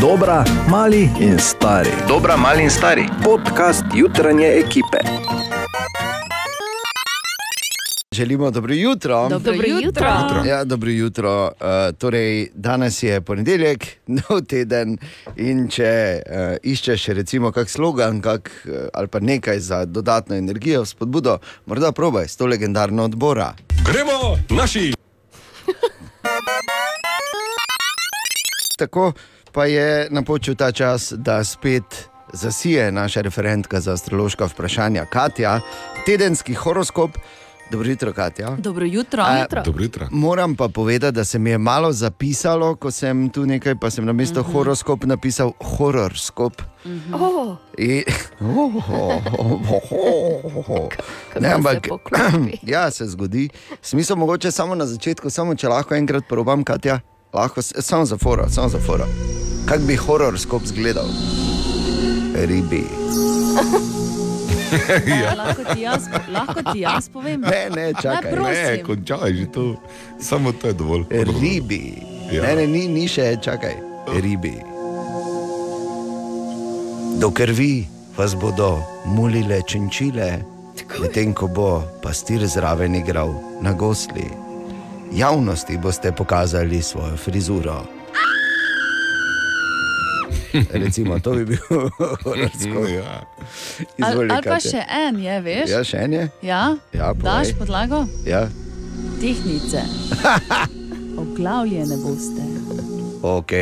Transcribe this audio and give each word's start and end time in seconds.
Dobra, 0.00 0.44
mali 0.68 1.10
in 1.20 1.38
stari. 1.38 1.90
Dobra, 2.08 2.36
mali 2.36 2.62
in 2.62 2.70
stari. 2.70 3.04
Podcast 3.24 3.84
jutranje 3.94 4.46
ekipe. 4.46 4.98
Želimo 8.12 8.50
dobro 8.50 8.74
jutro. 8.74 9.28
Dobro 9.28 9.52
jutro. 9.66 10.06
Ja, 10.46 10.64
dobro 10.64 10.90
jutro. 10.90 11.44
Uh, 11.44 11.96
torej, 11.98 12.48
danes 12.54 13.02
je 13.02 13.20
ponedeljek, 13.20 13.86
nov 14.28 14.40
teden. 14.48 14.98
In 15.36 15.68
če 15.68 16.22
uh, 16.26 16.56
iščeš, 16.62 17.06
recimo, 17.06 17.52
kak 17.52 17.68
slogan 17.68 18.20
kak, 18.20 18.50
uh, 18.64 18.72
ali 18.94 19.08
pa 19.08 19.20
nekaj 19.20 19.60
za 19.60 19.84
dodatno 19.84 20.36
energijo, 20.36 20.84
spodbudo, 20.84 21.38
morda 21.66 21.92
probaj 21.92 22.28
s 22.28 22.36
to 22.36 22.46
legendarno 22.46 23.04
odbora. 23.04 23.54
Gremo, 23.84 24.36
naši! 24.48 24.92
Tako 28.76 29.12
pa 29.52 29.66
je 29.66 30.08
napočil 30.10 30.54
ta 30.54 30.72
čas, 30.72 31.12
da 31.16 31.44
spet 31.44 32.08
zasije 32.32 32.92
naša 32.92 33.20
referentka 33.20 33.80
za 33.80 33.92
astrološka 33.92 34.46
vprašanja, 34.46 35.04
Katja, 35.04 35.60
tedenski 36.06 36.54
horoskop. 36.54 37.10
Dobro 37.70 37.88
jutro, 37.88 38.12
Katja. 38.12 38.56
Dobro 38.58 38.84
jutro. 38.86 39.22
A, 39.26 39.46
Dobro 39.64 39.82
jutro. 39.82 40.06
Moram 40.10 40.56
pa 40.56 40.68
povedati, 40.68 41.14
da 41.14 41.24
se 41.24 41.38
mi 41.38 41.50
je 41.50 41.58
malo 41.58 41.92
zapisalo, 41.92 42.76
ko 42.76 42.90
sem 42.90 43.30
tu 43.30 43.46
nekaj, 43.46 43.74
pa 43.80 43.90
sem 43.90 44.04
na 44.04 44.12
mesto 44.12 44.40
uh 44.40 44.46
-huh. 44.46 44.52
horoskop 44.52 45.04
napisal 45.04 45.52
horoskop. 45.60 46.62
Uh 46.84 46.90
-huh. 46.90 47.14
Oh, 47.14 47.56
In, 47.78 48.02
oh, 48.40 48.90
oh, 48.90 49.22
oh, 49.38 49.82
oh, 50.44 50.70
oh. 50.70 50.88
Ne, 51.40 51.48
se 51.48 51.54
ampak 51.54 51.88
poklopi. 51.88 52.58
ja, 52.72 52.90
se 52.90 53.06
zgodi. 53.06 53.48
Smisel 53.82 54.16
mogoče 54.16 54.50
samo 54.50 54.74
na 54.74 54.86
začetku, 54.86 55.30
samo 55.30 55.54
če 55.54 55.68
lahko 55.68 55.94
enkrat 55.94 56.24
probam, 56.28 56.64
Katja, 56.64 57.00
lahko, 57.32 57.62
samo 57.62 58.04
za 58.04 58.16
foro, 58.16 58.48
samo 58.48 58.68
za 58.68 58.78
foro. 58.78 59.06
Kak 59.66 59.80
bi 59.80 59.96
horoskop 59.96 60.62
izgledal? 60.62 61.06
Ribi. 62.34 62.84
ja. 65.22 65.34
lahko, 65.34 65.74
ti 65.74 65.80
jaz, 65.80 66.02
lahko 66.32 66.72
ti 66.72 66.80
jaz 66.80 67.08
povem. 67.08 67.40
Ne, 67.40 67.70
ne, 67.76 67.92
čakaj. 68.02 68.32
Ne. 68.32 68.42
Ne, 68.42 68.82
končaj 68.82 69.32
že 69.32 69.46
to. 69.52 69.74
Samo 70.20 70.52
to 70.52 70.66
je 70.66 70.72
dovolj. 70.72 71.04
Ribi. 71.10 71.94
Ja. 72.32 72.42
Ne, 72.42 72.54
ne, 72.54 72.66
ni, 72.66 72.88
ni 72.88 73.08
še, 73.08 73.36
čakaj. 73.42 73.74
Ribi. 74.22 74.54
Do 77.20 77.30
krvi 77.30 77.86
vas 78.16 78.34
bodo 78.34 78.78
mulile 79.04 79.62
činčile, 79.66 80.42
medtem 81.00 81.34
ko 81.34 81.48
bo 81.48 81.82
pastir 82.02 82.46
zraven 82.46 82.94
igral 82.94 83.34
na 83.60 83.72
gosli. 83.72 84.49
Javnosti 85.12 85.78
boste 85.78 86.12
pokazali 86.12 86.82
svojo 86.82 87.16
frizuro. 87.16 87.82
Recimo, 90.70 91.18
to 91.20 91.30
bi 91.30 91.44
bil 91.44 91.58
horoskop. 92.24 92.88
Ja. 92.88 93.22
Ali 94.02 94.30
ali 94.30 94.42
pa 94.42 94.58
še 94.60 94.82
en 95.06 95.20
je, 95.22 95.40
veš? 95.40 95.70
Ja, 95.70 95.84
še 95.84 95.96
en 95.96 96.12
je? 96.12 96.24
Ja? 96.42 96.62
Ja, 96.92 97.14
povej. 97.14 97.22
Daš 97.22 97.52
podlago? 97.58 98.04
Ja, 98.26 98.48
Tehnice. 99.20 99.82
Oglavljene 101.22 101.96
boste. 101.96 102.42
ok. 103.22 103.52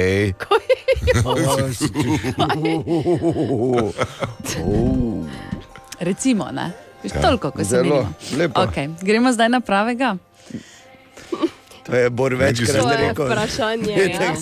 Recimo, 6.00 6.48
ne? 6.52 6.72
Veš, 7.02 7.12
toliko, 7.22 7.50
ko 7.50 7.64
se 7.64 7.82
lepo. 7.82 8.60
Okay. 8.69 8.88
Gremo 9.02 9.32
zdaj 9.32 9.48
na 9.48 9.60
pravega. 9.60 10.16
To 11.89 11.97
je 11.97 12.11
Bor 12.11 12.34
večkrat 12.34 12.83
To 12.83 12.91
je 12.91 12.97
rekel. 12.97 13.27
vprašanje, 13.27 13.94
Petek 13.98 14.20
ja. 14.20 14.34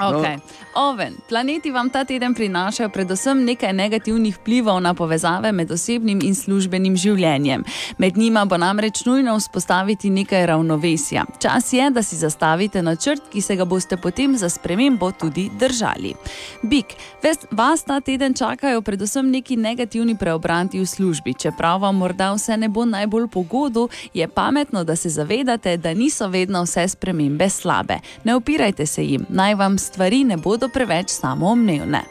Okay. 0.00 0.38
Oven, 0.74 1.16
planeti 1.28 1.70
vam 1.70 1.90
ta 1.90 2.04
teden 2.04 2.34
prinašajo 2.34 2.88
predvsem 2.88 3.44
nekaj 3.44 3.72
negativnih 3.72 4.36
vplivov 4.36 4.80
na 4.80 4.94
povezave 4.94 5.52
med 5.52 5.70
osebnim 5.70 6.20
in 6.22 6.34
službenim 6.34 6.96
življenjem. 6.96 7.64
Med 7.98 8.16
njima 8.16 8.44
bo 8.44 8.56
namreč 8.56 9.02
nujno 9.04 9.34
vzpostaviti 9.38 10.10
nekaj 10.10 10.46
ravnovesja. 10.46 11.24
Čas 11.42 11.72
je, 11.72 11.90
da 11.90 12.02
si 12.02 12.16
zastavite 12.16 12.82
načrt, 12.82 13.22
ki 13.32 13.40
se 13.40 13.56
ga 13.56 13.64
boste 13.64 13.96
potem 13.96 14.36
za 14.36 14.48
spremembo 14.48 15.10
tudi 15.10 15.48
držali. 15.58 16.14
Bik, 16.62 16.94
ves, 17.22 17.42
vas 17.50 17.82
ta 17.82 18.00
teden 18.00 18.34
čakajo 18.34 18.82
predvsem 18.82 19.30
neki 19.30 19.56
negativni 19.56 20.14
preobranti 20.18 20.78
v 20.80 20.86
službi. 20.86 21.34
Čeprav 21.34 21.80
vam 21.80 21.96
morda 21.96 22.30
vse 22.32 22.56
ne 22.56 22.68
bo 22.68 22.84
najbolj 22.84 23.26
pogodu, 23.28 23.88
je 24.14 24.28
pametno, 24.28 24.84
da 24.84 24.96
se 24.96 25.08
zavedate, 25.08 25.76
da 25.76 25.94
niso 25.94 26.28
vedno 26.28 26.62
vse 26.62 26.88
spremembe 26.88 27.50
slabe. 27.50 27.98
Ne 28.24 28.36
upirajte 28.36 28.86
se 28.86 29.04
jim, 29.04 29.26
naj 29.28 29.54
vam 29.54 29.78
stvari 29.78 30.24
ne 30.24 30.36
bodo 30.36 30.59
preveč 30.68 31.10
samoumevne. 31.10 32.02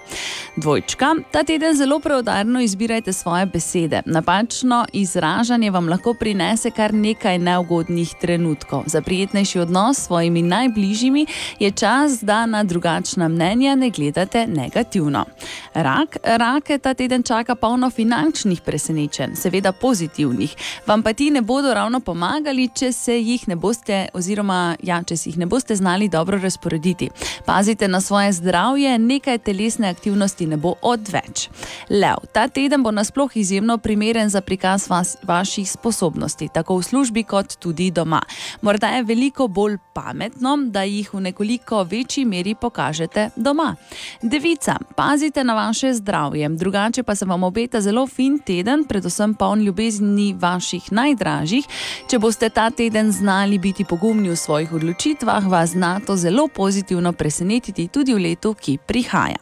Dvojčka, 0.56 1.16
ta 1.32 1.44
teden 1.44 1.76
zelo 1.76 2.00
preudarno 2.00 2.62
izbirajte 2.62 3.14
svoje 3.14 3.46
besede. 3.46 4.02
Napačno 4.06 4.86
izražanje 4.94 5.72
vam 5.72 5.90
lahko 5.90 6.14
prinese 6.14 6.72
kar 6.72 6.94
nekaj 6.94 7.38
neugodnih 7.40 8.14
trenutkov. 8.22 8.84
Za 8.86 9.02
prijetnejši 9.02 9.60
odnos 9.60 9.98
s 9.98 10.06
svojimi 10.06 10.42
najbližjimi 10.42 11.26
je 11.60 11.72
čas, 11.72 12.20
da 12.22 12.46
na 12.46 12.64
drugačna 12.64 13.28
mnenja 13.28 13.76
ne 13.76 13.90
gledate 13.90 14.48
negativno. 14.48 15.26
Rak, 15.74 16.18
rake 16.24 16.78
ta 16.78 16.94
teden 16.94 17.24
čaka 17.24 17.56
polno 17.56 17.90
finančnih 17.90 18.62
presenečenj, 18.62 19.36
seveda 19.36 19.72
pozitivnih. 19.72 20.56
Vam 20.88 21.04
pa 21.04 21.14
ti 21.14 21.32
ne 21.32 21.42
bodo 21.42 21.74
ravno 21.74 22.00
pomagali, 22.00 22.70
če 22.76 22.92
se 22.92 23.20
jih 23.20 23.48
ne 23.48 23.56
boste, 23.56 24.08
oziroma 24.14 24.76
ja, 24.84 25.04
če 25.04 25.18
si 25.18 25.30
jih 25.30 25.38
ne 25.38 25.46
boste 25.46 25.76
znali 25.76 26.10
dobro 26.10 26.40
razporediti. 26.40 27.10
Pazite 27.46 27.88
na 27.88 28.02
svoje 28.02 28.34
zdravje, 28.40 28.98
nekaj 29.00 29.38
telesne 29.44 29.90
aktivnosti 29.90 30.48
ne 30.48 30.58
bo 30.58 30.74
odveč. 30.82 31.50
Lev, 31.90 32.24
ta 32.34 32.48
teden 32.48 32.84
bo 32.84 32.92
nasploh 32.92 33.38
izjemno 33.38 33.78
primeren 33.78 34.30
za 34.30 34.42
prikaz 34.42 34.90
vas, 34.90 35.18
vaših 35.24 35.68
sposobnosti, 35.72 36.48
tako 36.54 36.80
v 36.80 36.84
službi 36.84 37.24
kot 37.24 37.58
tudi 37.60 37.92
doma. 37.92 38.22
Morda 38.62 38.88
je 38.88 39.04
veliko 39.04 39.48
bolj 39.48 39.78
pametno, 39.94 40.58
da 40.72 40.84
jih 40.84 41.14
v 41.14 41.22
nekoliko 41.22 41.84
večji 41.84 42.26
meri 42.26 42.56
pokažete 42.56 43.30
doma. 43.36 43.76
Devica, 44.22 44.78
pazite 44.96 45.44
na 45.44 45.56
vaše 45.56 45.94
zdravje, 45.94 46.50
drugače 46.50 47.04
pa 47.04 47.16
se 47.16 47.26
vam 47.26 47.44
obeta 47.44 47.82
zelo 47.82 48.08
fin 48.08 48.40
teden, 48.40 48.84
predvsem 48.84 49.34
poln 49.34 49.62
ljubezni 49.62 50.36
vaših 50.40 50.92
najdražjih. 50.92 51.66
Če 52.10 52.20
boste 52.20 52.50
ta 52.50 52.70
teden 52.70 53.12
znali 53.12 53.58
biti 53.60 53.86
pogumni 53.86 54.30
v 54.30 54.36
svojih 54.36 54.74
odločitvah, 54.74 55.48
vas 55.48 55.70
zna 55.70 56.00
to 56.06 56.16
zelo 56.16 56.48
pozitivno 56.48 57.14
presenetiti 57.14 57.88
tudi 57.88 58.14
v 58.14 58.18
letu, 58.18 58.29
ki 58.36 58.78
prihaja. 58.78 59.40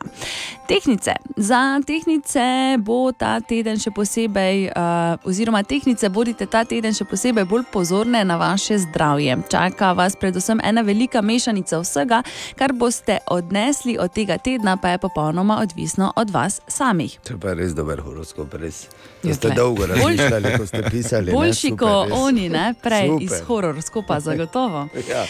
Tehnice. 0.68 1.16
Za 1.38 1.80
tehnice 1.88 2.76
bo 2.80 3.12
ta 3.12 3.40
teden 3.40 3.80
še 3.80 3.92
posebej, 3.92 4.68
uh, 4.68 5.16
oziroma 5.24 5.64
tehnice 5.64 6.10
bodite 6.10 6.46
ta 6.46 6.66
teden 6.68 6.94
še 6.94 7.08
posebej 7.08 7.48
bolj 7.48 7.64
pozorne 7.72 8.24
na 8.28 8.36
vaše 8.38 8.78
zdravje. 8.78 9.38
Čaka 9.50 9.94
vas 9.94 10.16
predvsem 10.20 10.60
ena 10.64 10.84
velika 10.84 11.22
mešanica 11.22 11.80
vsega, 11.80 12.22
kar 12.60 12.74
boste 12.74 13.20
odnesli 13.32 13.98
od 13.98 14.12
tega 14.12 14.38
tedna, 14.38 14.76
pa 14.78 14.90
je 14.90 14.98
popolnoma 14.98 15.62
odvisno 15.64 16.12
od 16.16 16.30
vas 16.30 16.60
samih. 16.68 17.20
To 17.24 17.34
je 17.34 17.40
pa 17.40 17.56
res 17.56 17.72
dober 17.72 18.04
horoskop, 18.04 18.54
res. 18.60 18.88
To 19.24 19.34
ste 19.34 19.50
dolgo 19.56 19.88
razmišljali, 19.88 20.58
ko 20.58 20.66
ste 20.68 20.84
pisali. 20.92 21.32
Boljši 21.32 21.72
kot 21.80 22.12
oni, 22.12 22.50
ne? 22.50 22.74
prej 22.84 23.08
Super. 23.08 23.24
iz 23.24 23.42
horoskopa, 23.48 24.20
zagotovo. 24.20 24.88
Ja. 25.08 25.24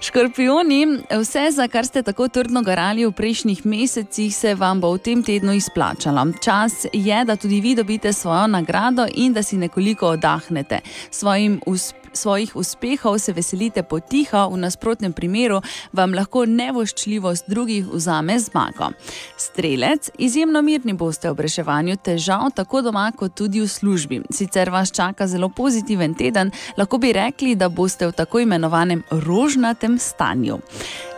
Škorpioni, 0.00 0.98
vse, 1.20 1.46
za 1.50 1.64
kar 1.68 1.86
ste 1.86 2.02
tako 2.02 2.28
trdno 2.28 2.62
garali 2.62 2.93
v 3.02 3.10
prejšnjih 3.12 3.66
mesecih, 3.66 4.30
se 4.30 4.54
vam 4.54 4.80
bo 4.80 4.92
v 4.94 5.02
tem 5.02 5.22
tednu 5.22 5.52
izplačalo. 5.58 6.26
Čas 6.38 6.86
je, 6.92 7.24
da 7.24 7.36
tudi 7.36 7.60
vi 7.60 7.74
dobite 7.74 8.12
svojo 8.12 8.46
nagrado 8.46 9.06
in 9.14 9.32
da 9.32 9.42
si 9.42 9.58
nekoliko 9.58 10.14
oddahnete. 10.14 10.80
Svojim 11.10 11.60
usp 11.66 12.03
Svojih 12.14 12.56
uspehov 12.56 13.18
se 13.18 13.32
veselite 13.32 13.82
potiho, 13.82 14.48
v 14.48 14.56
nasprotnem 14.56 15.12
primeru 15.12 15.60
vam 15.92 16.14
lahko 16.14 16.44
nevoščljivost 16.46 17.48
drugih 17.50 17.88
vzame 17.90 18.38
zmago. 18.38 18.92
Strelec, 19.36 20.10
izjemno 20.18 20.62
mirni 20.62 20.94
boste 20.94 21.30
ob 21.30 21.40
reševanju 21.40 21.96
težav, 21.96 22.52
tako 22.54 22.82
doma 22.86 23.08
kot 23.16 23.34
tudi 23.34 23.60
v 23.60 23.68
službi. 23.68 24.20
Sicer 24.30 24.70
vas 24.70 24.92
čaka 24.94 25.26
zelo 25.26 25.48
pozitiven 25.48 26.14
teden, 26.14 26.52
lahko 26.78 26.98
bi 26.98 27.12
rekli, 27.12 27.54
da 27.58 27.68
boste 27.68 28.06
v 28.06 28.12
tako 28.12 28.44
imenovanem 28.46 29.02
rožnatem 29.10 29.98
stanju. 29.98 30.60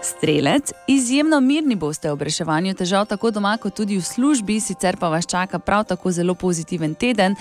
Strelec, 0.03 0.73
izjemno 0.89 1.41
mirni 1.41 1.75
boste 1.75 2.11
ob 2.11 2.23
reševanju 2.23 2.75
težav, 2.75 3.07
tako 3.07 3.31
doma 3.31 3.57
kot 3.61 3.75
tudi 3.75 3.99
v 3.99 4.05
službi, 4.05 4.61
sicer 4.61 4.97
pa 4.97 5.09
vas 5.13 5.27
čaka 5.27 5.59
prav 5.59 5.85
tako 5.85 6.13
zelo 6.13 6.35
pozitiven 6.35 6.95
teden. 6.95 7.37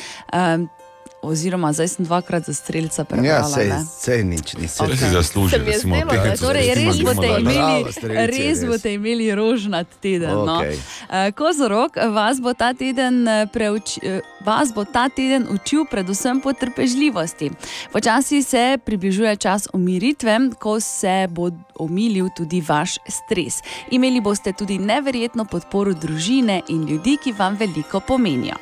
Oziroma 1.25 1.74
zdaj 1.74 1.88
sem 1.89 2.06
dvakrat 2.06 2.44
za 2.44 2.54
streljca 2.54 3.01
Ja, 3.01 3.06
prebrala. 3.06 3.44
sej, 3.45 3.68
ne. 3.68 3.80
sej 4.00 4.24
nič 4.24 4.48
si 4.51 4.68
Se 4.68 5.07
zaslužil, 5.07 5.60
mi 5.60 5.66
je 5.66 5.72
da 5.72 5.80
si 5.80 5.88
imel 5.88 6.06
da- 6.06 6.38
Torej, 6.38 6.74
res 6.75 6.95
boste 6.98 7.27
imeli, 7.30 7.44
Bravo, 7.56 7.92
strelci, 7.92 8.38
res 8.38 8.66
boste 8.66 8.94
imeli 8.94 9.36
rožnat 9.36 9.88
teden. 9.98 10.30
No. 10.31 10.57
Okej. 10.57 10.77
Eh, 11.10 11.31
Kozorog 11.31 11.92
vas 12.07 12.38
bo 12.39 12.54
ta 12.54 12.74
teden 12.74 13.27
eh, 13.27 13.48
preuči. 13.48 14.00
eh, 14.04 14.22
Vas 14.42 14.69
bo 14.69 14.86
ta 14.86 15.10
teden 15.10 15.48
učil 15.50 15.86
predvsem 15.86 16.38
potrpežljivosti. 16.39 17.51
Počasi 17.92 18.44
se 18.44 18.78
približuje 18.86 19.36
čas 19.38 19.68
umiritve, 19.74 20.39
ko 20.60 20.80
se 20.80 21.28
bo 21.30 21.50
omilil 21.75 22.30
tudi 22.30 22.62
vaš 22.62 22.98
stres. 23.10 23.54
Imeli 23.89 24.21
boste 24.21 24.54
tudi 24.54 24.78
neverjetno 24.78 25.45
podporo 25.45 25.94
družine 25.94 26.62
in 26.68 26.86
ljudi, 26.86 27.18
ki 27.18 27.31
vam 27.31 27.56
veliko 27.56 28.00
pomenijo. 28.00 28.56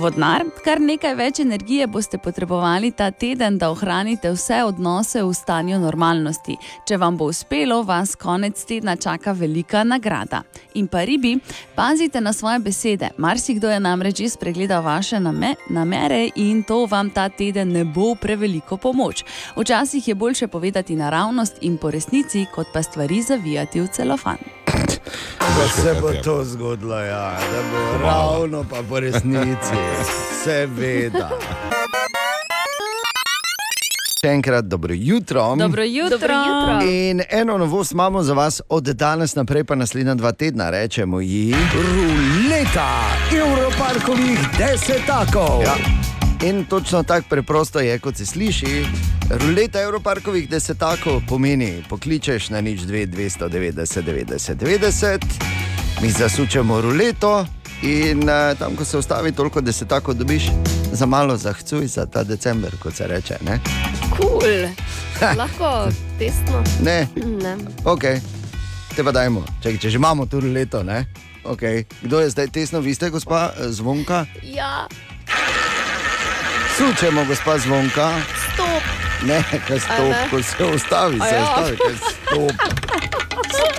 Vodnar, 0.00 0.46
kar 0.64 0.80
nekaj 0.80 1.12
več 1.18 1.38
energije 1.42 1.84
boste 1.90 2.16
potrebovali 2.18 2.88
ta 2.96 3.10
teden, 3.12 3.58
da 3.60 3.68
ohranite 3.68 4.30
vse 4.32 4.62
odnose 4.64 5.20
v 5.20 5.34
stanju 5.36 5.76
normalnosti. 5.82 6.56
Če 6.88 6.96
vam 7.02 7.18
bo 7.20 7.28
uspelo, 7.28 7.82
vas 7.84 8.14
konec 8.16 8.56
tedna 8.64 8.94
čaka 8.96 9.34
velika 9.36 9.82
nagrada. 9.84 10.40
In 10.80 10.88
pa 10.88 11.04
ribi, 11.04 11.34
pazite 11.76 12.20
na 12.24 12.32
svoje 12.32 12.62
besede. 12.64 13.10
Marsikdo 13.18 13.68
je 13.68 13.80
namreč 13.80 14.22
že 14.22 14.30
spregledal 14.36 14.82
vaše 14.82 15.20
name, 15.20 15.54
namere 15.68 16.30
in 16.36 16.62
to 16.64 16.86
vam 16.86 17.10
ta 17.10 17.28
teden 17.28 17.72
ne 17.72 17.84
bo 17.84 18.14
preveliko 18.14 18.76
pomoč. 18.76 19.24
Včasih 19.56 20.08
je 20.08 20.14
bolje 20.14 20.48
povedati 20.48 20.96
naravnost 20.96 21.60
in 21.60 21.76
po 21.76 21.90
resnici, 21.90 22.46
kot 22.54 22.72
pa 22.72 22.82
stvari 22.82 23.22
zavijati 23.22 23.80
v 23.80 23.88
celofan. 23.92 24.40
Da 25.38 25.82
se 25.82 25.94
bo 26.00 26.08
je. 26.08 26.22
to 26.22 26.44
zgodilo, 26.44 27.00
ja, 27.00 27.38
da 27.52 27.62
bo 27.72 28.04
ravno 28.04 28.64
pa 28.70 28.76
po 28.88 29.00
resnici. 29.00 29.76
Seveda. 30.44 31.30
Še 34.20 34.28
enkrat 34.28 34.64
dobro 34.64 34.94
jutro. 34.94 35.56
Dobro 35.56 35.82
jutro. 35.82 36.18
Dobro 36.18 36.34
jutro. 36.34 36.90
In 36.90 37.22
eno 37.30 37.58
novost 37.58 37.92
imamo 37.92 38.22
za 38.22 38.34
vas 38.34 38.60
od 38.68 38.84
danes 38.84 39.34
naprej, 39.34 39.64
pa 39.64 39.74
naslednja 39.74 40.14
dva 40.14 40.32
tedna, 40.32 40.70
rečemo 40.70 41.20
ji. 41.20 41.54
Ruleta 41.74 42.90
Evroparkovih 43.32 44.38
desetakov. 44.58 45.62
Ja. 45.64 45.99
In 46.42 46.64
točno 46.64 47.02
tako 47.02 47.26
preprosto 47.28 47.80
je, 47.80 47.98
kot 47.98 48.16
se 48.16 48.26
sliši. 48.26 48.86
Ruleta 49.30 49.80
Evroparkovih 49.82 50.48
desetakov 50.48 51.20
pomeni, 51.28 51.82
pokličeš 51.88 52.50
na 52.50 52.60
nič 52.60 52.80
2, 52.80 53.06
290, 53.06 54.02
90, 54.02 54.54
90, 54.54 55.18
mi 56.02 56.10
zasučemo 56.10 56.80
ruleto 56.80 57.46
in 57.82 58.18
uh, 58.18 58.58
tam, 58.58 58.76
ko 58.76 58.84
se 58.84 58.98
ustavi, 58.98 59.32
toliko 59.32 59.60
desetakov 59.60 60.14
dobiš, 60.14 60.42
za 60.92 61.06
malo 61.06 61.36
zahcuj 61.36 61.86
za 61.86 62.06
ta 62.06 62.24
december, 62.24 62.72
kot 62.82 62.94
se 62.94 63.06
reče. 63.06 63.36
Ne, 63.40 63.60
Cool. 64.16 64.40
Lahko 65.36 65.92
testno. 66.18 66.64
ne 66.82 67.08
Ne. 67.42 67.56
ok, 67.84 68.02
te 68.96 69.04
pa 69.04 69.12
dajmo, 69.12 69.44
Čekaj, 69.62 69.78
če 69.78 69.90
že 69.90 69.96
imamo 69.96 70.26
tu 70.26 70.40
ruleto, 70.40 70.82
ne. 70.82 71.04
Okay. 71.44 71.84
Kdo 72.02 72.20
je 72.20 72.30
zdaj 72.30 72.48
tesno, 72.52 72.80
vi 72.80 72.94
ste, 72.94 73.10
gospa 73.10 73.52
eh, 73.56 73.72
Zvonka? 73.72 74.26
Ja, 74.42 74.86
Sučemo, 76.80 77.24
gospa 77.24 77.58
Zvonka. 77.58 78.08
stop. 78.52 78.82
Ne, 79.26 79.44
kaj 79.68 79.80
stop, 79.80 79.98
ne? 79.98 80.28
ko 80.30 80.42
se 80.42 80.64
ustavi, 80.64 81.18
se 81.20 81.34
ja. 81.34 81.42
ustavi, 81.42 81.76
kaj 81.76 81.94
stop. 81.96 82.52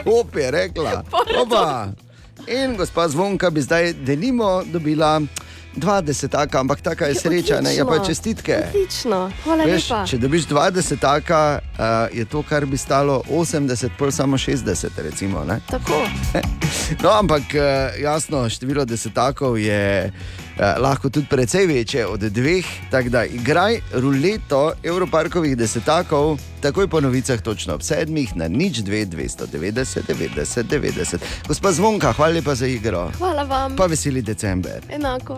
Stop 0.01 0.35
je 0.35 0.51
rekla. 0.51 1.03
Opa. 1.41 1.87
In 2.47 2.77
gospa 2.77 3.07
Zvonka 3.07 3.49
bi 3.49 3.61
zdaj 3.61 3.93
delimo 3.93 4.63
dobila 4.65 5.21
20, 5.75 6.57
ampak 6.59 6.81
taka 6.81 7.05
je 7.05 7.15
sreča, 7.15 7.61
ne, 7.61 7.75
ja 7.75 7.85
pa 7.85 7.91
odlično. 7.91 8.07
čestitke. 8.07 8.57
Odlično. 8.69 9.31
Hvala 9.43 9.63
Veš, 9.63 9.89
lepa. 9.89 10.05
če 10.05 10.17
dobiš 10.17 10.45
20, 10.47 10.99
taka, 10.99 11.59
uh, 11.59 12.17
je 12.17 12.25
to, 12.25 12.43
kar 12.43 12.65
bi 12.65 12.77
stalo 12.77 13.23
80, 13.29 13.89
pol 13.97 14.11
samo 14.11 14.37
60, 14.37 14.87
recimo. 14.97 15.43
Ne? 15.45 15.59
Tako. 15.69 16.05
No, 17.03 17.09
ampak 17.09 17.55
eh, 17.55 17.93
jasno, 18.01 18.49
število 18.49 18.85
desetakov 18.85 19.57
je 19.57 20.11
eh, 20.59 20.75
lahko 20.79 21.09
tudi 21.09 21.27
precej 21.29 21.65
večje 21.65 22.07
od 22.07 22.19
dveh. 22.19 22.65
Tako 22.91 23.09
da 23.09 23.25
igraj 23.25 23.79
ruleto 23.93 24.73
Evroparkovih 24.83 25.57
desetakov, 25.57 26.39
takoj 26.61 26.87
po 26.87 27.01
novicah, 27.01 27.41
točno 27.41 27.73
ob 27.73 27.81
sedmih, 27.81 28.35
na 28.35 28.47
nič 28.47 28.83
2, 28.83 29.05
290, 29.05 30.01
90, 30.07 30.63
90. 30.63 31.17
Gospa 31.47 31.71
Zvonka, 31.71 32.13
hvala 32.13 32.33
lepa 32.33 32.55
za 32.55 32.67
igro. 32.67 33.11
Hvala 33.17 33.43
vam. 33.43 33.75
Pa 33.75 33.85
veseli 33.85 34.21
december. 34.21 34.81
Enako. 34.89 35.37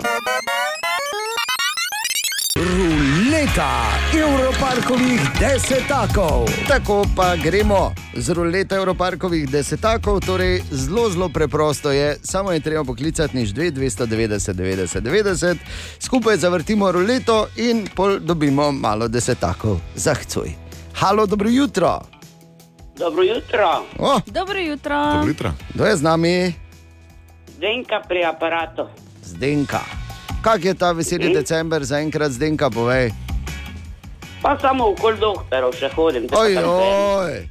Ruleta 2.54 3.90
Evroparkovih 4.14 5.22
desetakov. 5.40 6.46
Tako 6.68 7.02
pa 7.16 7.36
gremo 7.36 7.90
z 8.14 8.30
ruleto 8.30 8.76
Evroparkovih 8.76 9.50
desetakov, 9.50 10.22
torej 10.22 10.62
zelo, 10.70 11.10
zelo 11.10 11.30
preprosto 11.30 11.92
je, 11.92 12.18
samo 12.22 12.52
je 12.52 12.60
treba 12.60 12.84
poklicati 12.84 13.38
niž 13.38 13.54
2, 13.54 13.72
290, 13.74 14.54
90, 14.54 15.02
90, 15.02 15.58
skupaj 16.00 16.38
zavrtimo 16.38 16.92
ruleto 16.92 17.48
in 17.58 17.90
pol 17.96 18.20
dobimo 18.20 18.72
malo 18.72 19.08
desetakov. 19.08 19.82
Zahcuj. 19.96 20.54
Halo, 20.94 21.26
dobro 21.26 21.50
jutro. 21.50 22.02
Dobro 22.98 23.24
jutro, 23.24 23.86
O, 24.00 24.20
Dobro 24.26 24.60
jutro. 24.60 25.12
Dobro 25.14 25.28
jutro. 25.28 25.52
kdo 25.74 25.86
je 25.86 25.98
z 25.98 26.02
nami? 26.02 26.54
Denka 27.58 28.02
pri 28.08 28.26
aparatu. 28.26 28.86
Zdenka. 29.24 30.03
Kak 30.44 30.66
je 30.66 30.74
ta 30.74 30.92
veseli 30.92 31.26
Mhm. 31.26 31.34
december, 31.34 31.84
zaenkrat 31.84 32.32
Zdenka, 32.32 32.70
povej. 32.70 33.12
Pa 34.42 34.60
samo 34.60 34.92
okoli 34.92 35.16
doktorov 35.18 35.72
še 35.72 35.88
hodim. 35.90 36.28
Oj, 36.30 36.58
oj, 36.60 37.48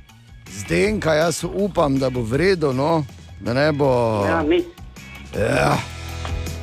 Zdenka, 0.53 1.15
jaz 1.15 1.41
upam, 1.45 1.97
da 1.99 2.11
bo 2.11 2.21
vredno, 2.21 2.73
no? 2.73 3.05
da 3.41 3.53
ne 3.53 3.73
bo. 3.73 3.89
Ja, 4.29 4.43
mi 4.43 4.61
Ja. 5.33 5.79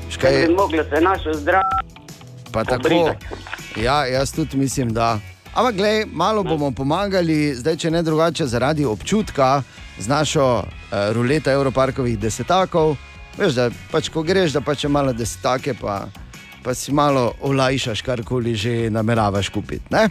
Škaj, 0.09 0.45
bi 0.47 0.53
mogli 0.53 0.83
se 0.85 1.01
našo 1.01 1.33
zdrav. 1.33 1.61
Pa 2.51 2.63
tako. 2.63 2.81
Pobrigati. 2.81 3.25
Ja, 3.75 4.05
jaz 4.05 4.31
tudi 4.31 4.57
mislim, 4.57 4.93
da. 4.93 5.19
Ampak, 5.53 5.75
glej, 5.75 6.05
malo 6.05 6.43
bomo 6.43 6.71
pomagali, 6.71 7.55
zdaj, 7.55 7.75
če 7.75 7.91
ne 7.91 8.03
drugače, 8.03 8.45
zaradi 8.45 8.85
občutka 8.85 9.63
z 9.99 10.07
našo 10.07 10.45
uh, 10.55 10.63
ruleto 11.11 11.49
Evroparkovih 11.49 12.19
desetakov. 12.19 12.95
Veš, 13.39 13.53
da 13.55 13.69
pač, 13.91 14.09
ko 14.11 14.19
greš, 14.23 14.51
da 14.51 14.61
pač 14.61 14.83
je 14.83 14.89
malo 14.91 15.13
desetake, 15.15 15.73
pa, 15.79 16.09
pa 16.63 16.73
si 16.75 16.91
malo 16.91 17.33
olajšaš, 17.39 18.01
karkoli 18.03 18.55
že 18.55 18.89
nameravaš 18.91 19.49
kupiti. 19.49 19.85
Ne? 19.89 20.07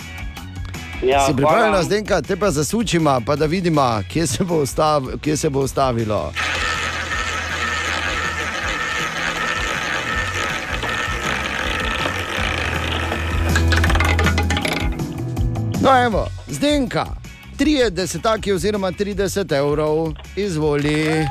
Ja, 1.04 1.26
si 1.26 1.34
pripravljen, 1.36 1.82
zdaj, 1.84 2.22
te 2.26 2.36
pa 2.36 2.50
zasučimo, 2.50 3.20
pa 3.26 3.36
da 3.36 3.46
vidimo, 3.46 3.84
kje 4.08 4.26
se 4.26 4.44
bo, 4.44 4.62
ustav, 4.64 5.06
kje 5.20 5.36
se 5.36 5.50
bo 5.50 5.60
ustavilo. 5.60 6.32
No, 15.80 16.04
evo, 16.04 16.26
zdenka, 16.48 17.06
30 17.58 18.23
taki 18.23 18.52
oziroma 18.52 18.92
30 18.92 19.56
evrov, 19.56 20.12
izvoli, 20.37 21.26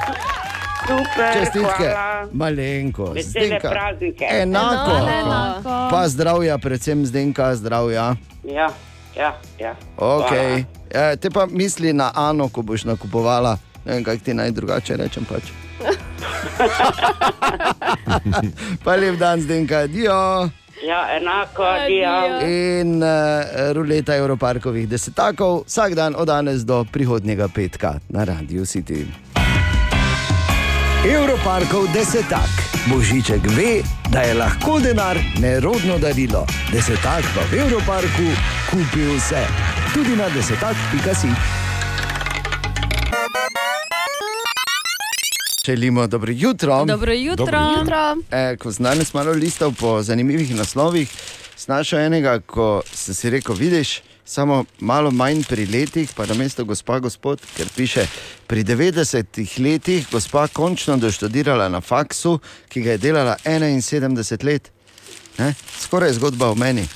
Super, 0.88 1.34
čestitke, 1.34 1.90
hvala. 1.92 2.28
malenko, 2.32 3.06
Vesele 3.12 3.46
zdenka. 3.46 3.70
praznike. 3.70 4.26
Enako, 4.32 4.92
Enako. 4.98 5.88
pa 5.92 6.08
zdravja, 6.08 6.58
predvsem 6.58 7.06
zdenka, 7.06 7.56
zdravja. 7.56 8.16
Ja, 8.44 8.70
ja, 9.18 9.38
ja. 9.60 9.76
Okay. 9.98 10.64
E, 10.90 11.16
te 11.18 11.30
pa 11.30 11.46
misli 11.46 11.94
na 11.94 12.12
Ano, 12.16 12.50
ko 12.50 12.62
boš 12.62 12.84
nakupovala. 12.84 13.58
Ne 13.86 13.94
vem, 13.94 14.04
kaj 14.04 14.20
ti 14.20 14.34
naj 14.34 14.52
drugače 14.52 14.98
rečem. 14.98 15.26
Pač. 15.26 15.44
pa 18.84 18.96
lep 18.96 19.20
dan, 19.20 19.42
zdenka, 19.42 19.78
adijo. 19.78 20.50
Ja, 20.88 21.18
enako, 21.18 21.64
Adijo. 21.64 22.40
In 22.48 23.04
uh, 23.04 23.10
ruleta 23.74 24.16
Evroparkovih 24.16 24.90
desetakov, 24.90 25.64
vsak 25.66 25.96
dan 25.96 26.16
od 26.18 26.28
danes 26.28 26.66
do 26.66 26.86
prihodnjega 26.92 27.48
petka 27.48 27.94
na 28.10 28.24
Radio 28.24 28.66
City. 28.66 29.06
Evroparkov 31.08 31.88
desetak. 31.94 32.52
Božiček 32.92 33.42
ve, 33.56 33.82
da 34.12 34.20
je 34.20 34.34
lahko 34.34 34.80
denar 34.80 35.18
nerodno 35.40 35.96
darilo. 35.98 36.46
Desetak 36.72 37.24
pa 37.36 37.42
v 37.52 37.60
Evroparku 37.64 38.28
kupi 38.70 39.06
vse. 39.16 39.44
Tudi 39.94 40.16
na 40.20 40.28
desetak.si. 40.30 41.28
Želimo 45.66 46.08
dobro 46.08 46.32
jutro. 46.36 46.86
Dobro 46.86 47.14
jutro. 47.14 47.46
Dobro 47.46 47.60
Jutro. 47.80 48.16
E, 48.32 48.58
ko 48.58 48.72
sem 48.72 48.84
danes 48.84 49.14
malo 49.14 49.32
listal 49.32 49.72
po 49.80 50.02
zanimivih 50.04 50.56
naslovih, 50.56 51.12
snašel 51.56 52.00
enega, 52.00 52.40
ko 52.40 52.82
sem 52.94 53.16
si 53.16 53.30
rekel, 53.30 53.56
vidiš, 53.56 54.02
samo 54.28 54.66
malo 54.80 55.12
manj 55.12 55.44
pri 55.44 55.66
letih, 55.66 56.12
pa 56.16 56.26
na 56.26 56.34
mesto 56.34 56.66
gospa 56.66 57.00
gospod, 57.00 57.42
ker 57.58 57.68
piše, 57.76 58.08
pri 58.48 58.64
90 58.64 59.60
letih 59.60 60.08
gospa 60.12 60.48
končno 60.48 60.98
doštudirala 60.98 61.70
na 61.70 61.82
faksu, 61.82 62.40
ki 62.70 62.82
ga 62.82 62.92
je 62.92 62.98
delala 62.98 63.38
71 63.46 64.44
let. 64.44 64.72
Ne? 65.38 65.54
Skoraj 65.80 66.14
zgodba 66.14 66.52
o 66.52 66.56
meni. 66.56 66.88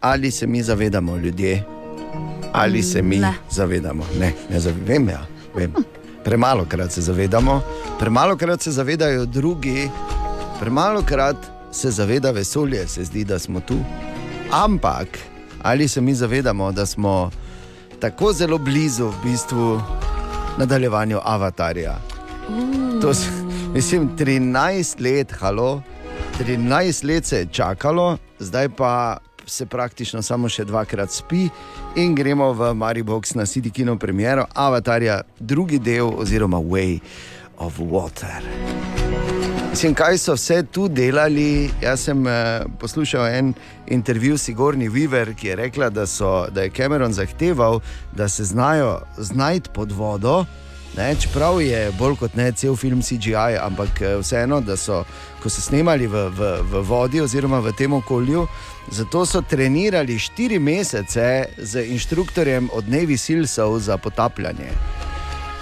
Ali 0.00 0.30
se 0.30 0.46
mi 0.46 0.62
zavedamo, 0.62 1.16
ljudje, 1.16 1.64
ali 2.52 2.82
se 2.82 3.02
mi 3.02 3.16
Ne. 3.18 3.34
zavedamo? 3.50 4.06
Ne, 4.18 4.32
ne 4.50 4.60
zavem, 4.60 5.08
ja, 5.08 5.26
vem. 5.54 5.72
Premalo 6.24 6.64
krat 6.64 6.92
se 6.92 7.00
zavedamo, 7.00 7.60
premalo 7.98 8.36
krat 8.36 8.62
se 8.62 8.70
zavedajo 8.70 9.24
drugi, 9.26 9.90
premalo 10.60 11.02
krat 11.02 11.36
se 11.72 11.90
zaveda 11.90 12.30
vesolje, 12.30 12.88
se 12.88 13.04
zdi, 13.04 13.24
da 13.24 13.38
smo 13.38 13.60
tu. 13.60 13.74
Ampak 14.50 15.08
ali 15.60 15.88
se 15.88 16.00
mi 16.00 16.14
zavedamo, 16.14 16.72
da 16.72 16.86
smo 16.86 17.30
tako 18.00 18.32
zelo 18.32 18.58
blizu 18.58 19.06
v 19.06 19.14
bistvu 19.24 19.80
nadaljevanju 20.58 21.18
avatarja? 21.24 21.94
To, 23.00 23.10
s- 23.10 23.28
mislim, 23.74 24.10
13 24.10 24.60
let, 25.00 25.32
halo, 25.32 25.82
13 26.38 27.04
let 27.04 27.24
se 27.24 27.38
je 27.38 27.46
čakalo, 27.46 28.18
zdaj 28.38 28.68
pa 28.68 29.16
se 29.46 29.66
praktično 29.66 30.22
samo 30.22 30.48
še 30.48 30.64
dvakrat 30.64 31.10
spi 31.10 31.48
in 31.96 32.14
gremo 32.14 32.52
v 32.52 32.74
Maribox 32.74 33.34
na 33.34 33.42
City 33.42 33.70
Kino 33.70 33.96
premiero 33.96 34.46
Avatarja, 34.54 35.20
drugi 35.38 35.78
del 35.78 36.10
oziroma 36.10 36.58
Way 36.58 37.00
of 37.58 37.78
Water. 37.80 38.40
Mislim, 39.74 39.94
kaj 39.94 40.18
so 40.18 40.34
vse 40.36 40.62
tu 40.62 40.84
delali? 40.88 41.70
Jaz 41.82 42.04
sem 42.06 42.26
eh, 42.26 42.62
poslušal 42.78 43.26
en 43.26 43.54
intervju 43.86 44.38
s 44.38 44.42
Sigorni 44.42 44.88
Weaver, 44.88 45.34
ki 45.34 45.48
je 45.48 45.56
rekla, 45.56 45.88
da, 45.90 46.06
so, 46.06 46.46
da 46.50 46.62
je 46.62 46.70
Cameron 46.70 47.12
zahteval, 47.12 47.80
da 48.12 48.28
se 48.28 48.44
znajo 48.44 49.00
znajti 49.18 49.70
pod 49.74 49.92
vodo. 49.92 50.44
Ne, 50.96 51.16
čeprav 51.20 51.60
je 51.62 51.90
bolj 51.98 52.14
kot 52.16 52.34
ne 52.34 52.52
cel 52.52 52.76
film 52.76 53.02
CGI, 53.02 53.58
ampak 53.60 54.00
eh, 54.00 54.16
vseeno, 54.22 54.60
da 54.60 54.76
so, 54.76 55.02
ko 55.42 55.50
so 55.50 55.60
snemali 55.60 56.06
v, 56.06 56.28
v, 56.30 56.54
v 56.70 56.86
vodi 56.86 57.20
oziroma 57.20 57.58
v 57.58 57.74
tem 57.74 57.92
okolju, 57.92 58.46
zato 58.90 59.26
so 59.26 59.42
trenirali 59.42 60.18
štiri 60.18 60.58
mesece 60.58 61.48
z 61.58 61.86
inštruktorjem 61.90 62.70
od 62.72 62.86
Navy 62.86 63.18
Sealsov 63.18 63.78
za 63.78 63.98
potapljanje. 63.98 64.70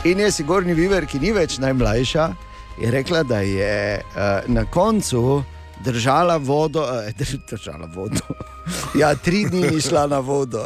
In 0.05 0.21
je 0.21 0.31
Sigorni 0.31 0.75
Viver, 0.75 1.07
ki 1.07 1.19
ni 1.19 1.33
več 1.33 1.59
najmlajša, 1.59 2.52
je 2.81 2.91
rekla, 2.91 3.23
da 3.23 3.39
je 3.39 4.01
uh, 4.01 4.23
na 4.47 4.65
koncu 4.65 5.43
držala 5.85 6.37
vodo, 6.37 6.83
uh, 6.83 7.27
držala 7.51 7.89
vodo. 7.95 8.21
ja, 9.01 9.15
tri 9.15 9.45
dni 9.45 9.71
ni 9.71 9.81
šla 9.81 10.07
na 10.07 10.19
vodo. 10.19 10.65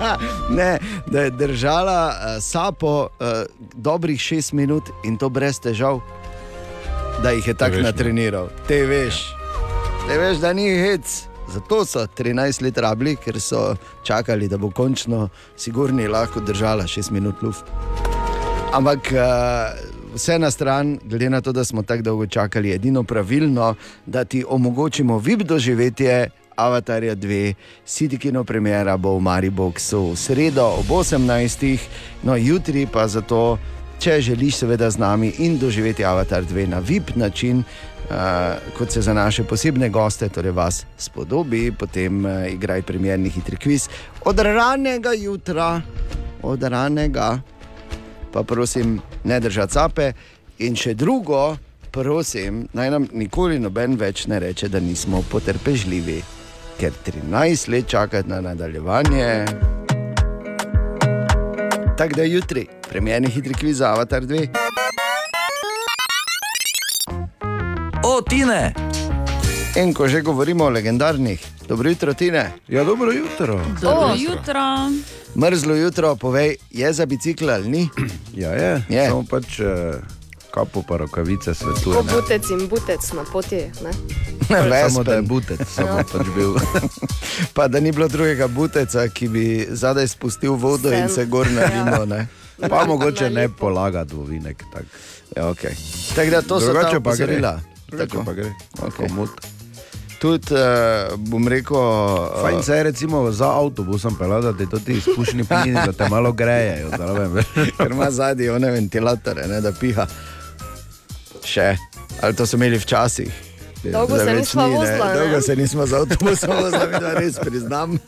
ne, 0.58 0.78
da 1.06 1.20
je 1.20 1.30
držala 1.30 2.08
uh, 2.08 2.42
sapo 2.42 3.00
uh, 3.02 3.26
dobrih 3.74 4.20
šest 4.20 4.52
minut 4.52 4.90
in 5.04 5.16
to 5.16 5.28
brez 5.28 5.60
težav, 5.60 6.00
da 7.22 7.30
jih 7.30 7.46
je 7.46 7.54
tako 7.54 7.76
natreniral. 7.76 8.48
Te 8.68 8.86
veš, 8.86 9.34
te 10.08 10.18
veš, 10.18 10.38
da 10.38 10.52
ni 10.52 10.68
hec. 10.78 11.22
Zato 11.48 11.84
so 11.84 12.06
13 12.06 12.62
let 12.62 12.78
rabili, 12.78 13.16
ker 13.16 13.40
so 13.40 13.76
čakali, 14.02 14.48
da 14.48 14.56
bo 14.58 14.70
končno 14.70 15.28
Sigurni 15.56 16.08
lahko 16.08 16.40
držala 16.40 16.84
6 16.88 17.10
minut 17.10 17.42
luft. 17.42 17.64
Ampak 18.72 19.12
uh, 19.12 19.93
vse 20.14 20.38
na 20.38 20.50
stran, 20.50 20.98
glede 21.04 21.30
na 21.30 21.40
to, 21.40 21.52
da 21.52 21.64
smo 21.64 21.82
tako 21.82 22.02
dolgo 22.02 22.26
čakali, 22.26 22.68
je 22.68 22.74
edino 22.74 23.02
pravilno, 23.02 23.74
da 24.06 24.24
ti 24.24 24.44
omogočimo 24.48 25.18
vib 25.18 25.42
doživetje 25.42 26.30
Avatarja 26.56 27.16
2, 27.16 27.54
City 27.86 28.18
Kino 28.18 28.44
premjera 28.44 28.96
bo 28.96 29.16
v 29.16 29.20
Mariboku 29.20 30.12
v 30.12 30.16
sredo 30.16 30.66
ob 30.78 30.86
18. 30.86 31.78
No, 32.22 32.36
jutri 32.36 32.86
pa 32.86 33.08
zato, 33.08 33.58
če 33.98 34.20
želiš 34.20 34.56
seveda 34.62 34.90
z 34.90 34.98
nami 34.98 35.32
in 35.38 35.58
doživeti 35.58 36.04
Avatar 36.04 36.44
2 36.44 36.68
na 36.68 36.78
vib 36.78 37.16
način. 37.16 37.64
Uh, 38.04 38.76
kot 38.78 38.92
se 38.92 39.00
za 39.00 39.14
naše 39.14 39.44
posebne 39.44 39.88
goste, 39.88 40.28
torej 40.28 40.52
vas 40.52 40.84
spodobi, 40.98 41.72
potem 41.72 42.24
uh, 42.24 42.44
igraj 42.52 42.82
premjerni 42.82 43.30
hitri 43.30 43.56
kviz 43.56 43.88
od 44.24 44.38
ranega 44.38 45.12
jutra, 45.16 45.80
od 46.42 46.62
ranega 46.62 47.40
pa 48.34 48.42
prosim, 48.42 49.00
ne 49.24 49.40
držati 49.40 49.72
cape. 49.72 50.12
In 50.58 50.74
še 50.76 50.94
drugo, 50.94 51.56
prosim, 51.94 52.64
naj 52.74 52.90
nam 52.90 53.06
nikoli 53.14 53.60
noben 53.62 53.94
več 53.98 54.26
ne 54.26 54.40
reče, 54.42 54.68
da 54.68 54.80
nismo 54.82 55.22
potrpežljivi, 55.30 56.18
ker 56.80 56.92
13 57.06 57.70
let 57.70 57.86
čakati 57.88 58.28
na 58.28 58.40
nadaljevanje. 58.42 59.28
Tako 61.94 62.16
da 62.16 62.26
jutri, 62.26 62.66
premjerni 62.88 63.30
hitri 63.30 63.54
kviz 63.54 63.78
za 63.78 63.92
Avatar 63.94 64.26
2. 64.26 64.48
O, 68.02 68.20
Tine! 68.20 68.83
In 69.76 69.90
ko 69.94 70.08
že 70.08 70.22
govorimo 70.22 70.64
o 70.64 70.68
legendarnih, 70.70 71.42
dobro 71.68 71.88
jutro, 71.90 72.14
Tine. 72.14 72.52
Ja, 72.68 72.84
dobro 72.84 73.12
jutro. 73.12 73.60
Dobro 73.82 74.14
jutro. 74.16 74.62
Mrzlo 75.34 75.74
jutro, 75.74 76.16
povej, 76.16 76.56
je 76.70 76.92
za 76.92 77.06
bicikl 77.06 77.50
ali 77.50 77.68
ni? 77.68 77.88
Ja, 78.42 78.50
je. 78.50 78.82
Je. 78.88 79.08
Samo 79.08 79.24
pač 79.30 79.60
eh, 79.60 79.94
kapo 80.54 80.82
pa 80.82 80.96
rokavice 80.96 81.54
svetuje. 81.54 81.96
ne. 81.96 82.12
butec 82.12 82.50
in 82.50 82.68
butec 82.68 83.12
na 83.12 83.24
poti. 83.32 83.56
Ne? 83.82 83.90
Samo 84.88 85.02
da 85.02 85.14
je 85.14 85.20
Vespen. 85.20 85.26
butec, 85.28 85.60
samo 85.68 85.96
pač 86.12 86.26
bil. 86.36 86.54
Pa 87.56 87.68
da 87.68 87.80
ni 87.80 87.92
bilo 87.92 88.08
drugega 88.08 88.46
buteca, 88.46 89.08
ki 89.08 89.28
bi 89.28 89.66
zadaj 89.70 90.08
spustil 90.08 90.52
vodo 90.52 90.92
in 90.92 91.08
Sen. 91.08 91.14
se 91.14 91.24
gor 91.26 91.46
nalimo. 91.50 92.04
ne? 92.04 92.26
Pa 92.68 92.84
mogoče 92.84 93.30
ne 93.30 93.40
lepo. 93.40 93.54
polagati 93.58 94.14
v 94.14 94.24
vinek. 94.24 94.62
Tak. 94.72 94.84
Ja, 95.36 95.48
okay. 95.50 95.72
Tako 96.14 96.30
da 96.30 96.42
to 96.42 96.58
Drugače 96.58 96.80
so 96.80 96.82
ta 96.82 96.90
pa 96.90 96.96
opozorila. 96.98 97.60
Tako. 97.98 98.24
pa 98.24 98.32
gre. 98.32 98.52
Okej. 98.78 99.08
Komot. 99.08 99.53
Tudi, 100.20 100.54
uh, 100.54 101.14
bom 101.18 101.48
rekel, 101.48 101.76
Fajn 102.42 102.58
uh, 102.58 102.64
se 102.64 102.76
je 102.76 102.82
recimo 102.82 103.32
za 103.32 103.50
avtobusom 103.58 104.18
pelati, 104.18 104.46
da 104.46 104.52
ti 104.52 104.66
to 104.70 104.78
ti 104.78 104.92
izpušni 104.92 105.44
plini, 105.44 105.74
da 105.74 105.92
te 105.92 106.08
malo 106.08 106.32
grejejo. 106.32 106.90
ker 107.78 107.90
ima 107.90 108.10
zadnji 108.10 108.48
one 108.48 108.70
ventilatore, 108.70 109.46
ne, 109.46 109.60
da 109.60 109.72
piha. 109.72 110.06
Še, 111.44 111.76
ali 112.20 112.36
to 112.36 112.46
so 112.46 112.56
imeli 112.56 112.78
včasih. 112.78 113.54
Dolgo 113.92 114.16
se 114.16 114.24
več 114.24 114.38
nisva 114.38 114.66
ni, 114.66 114.72
ne. 114.72 114.78
vozila, 114.78 115.06
ne? 115.06 115.18
Dolgo 115.18 115.40
se 115.40 115.56
nismo 115.56 115.86
z 115.86 116.00
avtobusom 116.00 116.56
vozili, 116.56 117.00
da 117.00 117.14
res 117.18 117.38
priznam. 117.40 117.98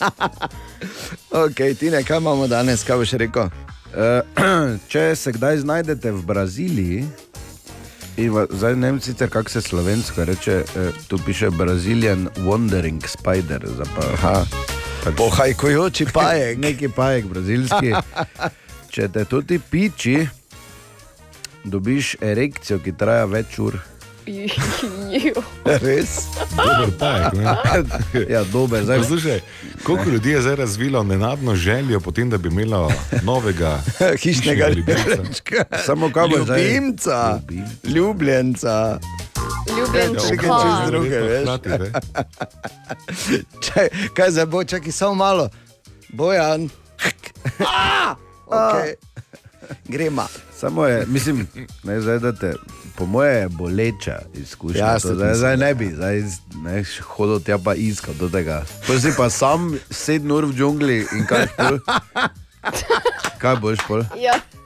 ok, 1.44 1.62
Tine, 1.78 2.02
kaj 2.06 2.22
imamo 2.22 2.48
danes, 2.48 2.84
kaj 2.86 3.02
boš 3.02 3.16
rekel? 3.20 3.50
Eh, 3.96 4.22
Če 4.92 5.04
se 5.16 5.32
kdaj 5.36 5.62
znajdete 5.64 6.12
v 6.12 6.24
Braziliji, 6.26 7.04
in 8.16 8.30
va- 8.30 8.46
zdaj 8.50 8.76
ne 8.76 8.86
vem 8.86 9.00
sicer 9.00 9.30
kako 9.30 9.50
se 9.50 9.60
slovensko 9.62 10.24
reče, 10.24 10.52
eh, 10.76 10.90
tu 11.08 11.18
piše 11.18 11.50
Brazilian 11.50 12.28
Wandering 12.38 13.06
Spider. 13.06 13.66
za 13.68 13.84
Pa, 13.86 14.06
Aha. 14.12 14.46
pač 15.04 15.14
Pohajkujoči 15.16 16.06
pajek. 16.14 16.58
Neki 16.58 16.88
pajek 16.88 17.24
brazilski. 17.24 17.92
Če 18.90 19.08
te 19.08 19.24
tudi 19.24 19.58
piči, 19.60 20.28
dobiš 21.64 22.16
erekcijo, 22.20 22.78
ki 22.78 22.92
traja 22.92 23.24
več 23.24 23.58
ur. 23.58 23.76
Res? 25.82 26.26
Dober 26.56 26.90
pajek, 26.98 27.34
ja, 28.34 28.44
dober. 28.44 28.84
Zdaj, 28.84 28.98
Poslušaj, 28.98 29.40
koliko 29.82 30.10
ljudi 30.10 30.30
je 30.30 30.40
zdaj 30.42 30.56
razvilo 30.56 31.02
nenadno 31.02 31.54
željo, 31.54 32.00
potem, 32.00 32.30
da 32.30 32.38
bi 32.38 32.48
imelo 32.48 32.92
novega 33.22 33.82
Hišnega 34.22 34.68
ljubimca? 34.68 35.10
ljubimca. 35.10 35.78
Samo 35.84 36.12
kaj 36.12 36.28
boš 36.28 36.42
zdaj? 36.42 36.62
Ljubimca, 36.62 37.40
ljubljenca. 37.84 38.98
Ha. 39.66 40.18
čez 40.28 40.90
druge, 40.90 41.20
ne? 41.20 41.44
Čaj, 43.60 43.88
kaj 44.14 44.30
zdaj 44.30 44.46
bo, 44.46 44.64
čakaj 44.64 44.92
samo 44.92 45.14
malo. 45.14 45.48
Bojan. 46.08 46.68
Ah! 47.60 48.14
Okay. 48.46 48.94
Gremo. 49.88 50.26
Samo 50.58 50.86
je, 50.86 51.06
mislim, 51.06 51.46
ne, 51.84 52.00
zdaj, 52.00 52.18
da 52.18 52.32
te, 52.32 52.54
po 52.96 53.06
moje 53.06 53.34
je 53.34 53.48
boleča 53.48 54.18
izkušnja. 54.34 54.78
Ja, 54.78 54.92
Ja, 54.92 54.98
se 54.98 55.14
zdaj, 55.14 55.34
zdaj 55.34 55.56
da. 55.56 55.66
ne 55.66 55.74
bi, 55.74 55.92
zdaj 55.94 56.22
ne 56.56 56.84
hodil 57.06 57.40
tja 57.40 57.58
pa 57.58 57.74
iskal 57.74 58.14
do 58.14 58.28
tega. 58.28 58.64
Potem 58.80 59.00
si 59.00 59.10
pa 59.16 59.30
sam 59.30 59.78
sedem 59.90 60.30
ur 60.30 60.44
v 60.44 60.54
džungli 60.54 61.06
in 61.12 61.26
kaj 61.26 61.46
pol. 61.56 61.78
Kaj 63.38 63.56
boš 63.56 63.78
pol? 63.86 64.02
Ja, 64.16 64.32
da 64.32 64.56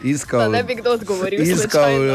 Iskal, 0.00 0.50
ne 0.50 0.62
bi 0.62 0.74
kdo 0.74 0.92
odgovoril. 0.92 1.42
iskal 1.42 1.90
uh, 1.92 2.06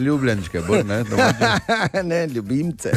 ljubljenčke, 0.00 0.60
bolj 0.60 0.82
ne. 0.82 1.04
ne, 2.10 2.26
ljubimce. 2.26 2.90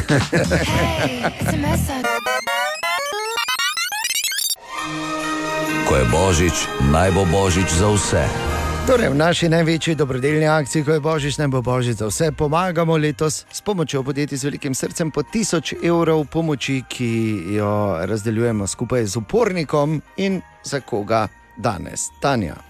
Ko 5.88 5.96
je 5.96 6.04
božič, 6.04 6.56
naj 6.88 7.10
bo 7.10 7.24
božič 7.26 7.68
za 7.68 7.88
vse. 7.88 8.49
Torej, 8.90 9.06
v 9.08 9.14
naši 9.14 9.46
največji 9.48 9.94
dobrodelni 9.94 10.48
akciji, 10.50 10.82
ko 10.82 10.90
je 10.90 11.00
božič, 11.00 11.38
ne 11.38 11.46
bo 11.46 11.62
božič 11.62 12.02
za 12.02 12.08
vse, 12.10 12.32
pomagamo 12.34 12.96
letos 12.98 13.46
s 13.46 13.62
pomočjo 13.62 14.02
podjetij 14.02 14.38
z 14.38 14.44
velikim 14.44 14.74
srcem 14.74 15.14
po 15.14 15.22
1000 15.22 15.78
evrov 15.86 16.26
pomoči, 16.26 16.82
ki 16.88 17.10
jo 17.54 18.02
razdeljujemo 18.02 18.66
skupaj 18.66 19.06
z 19.06 19.16
upornikom. 19.16 20.02
In 20.16 20.42
za 20.66 20.80
koga 20.82 21.28
danes, 21.56 22.10
Tanja. 22.18 22.69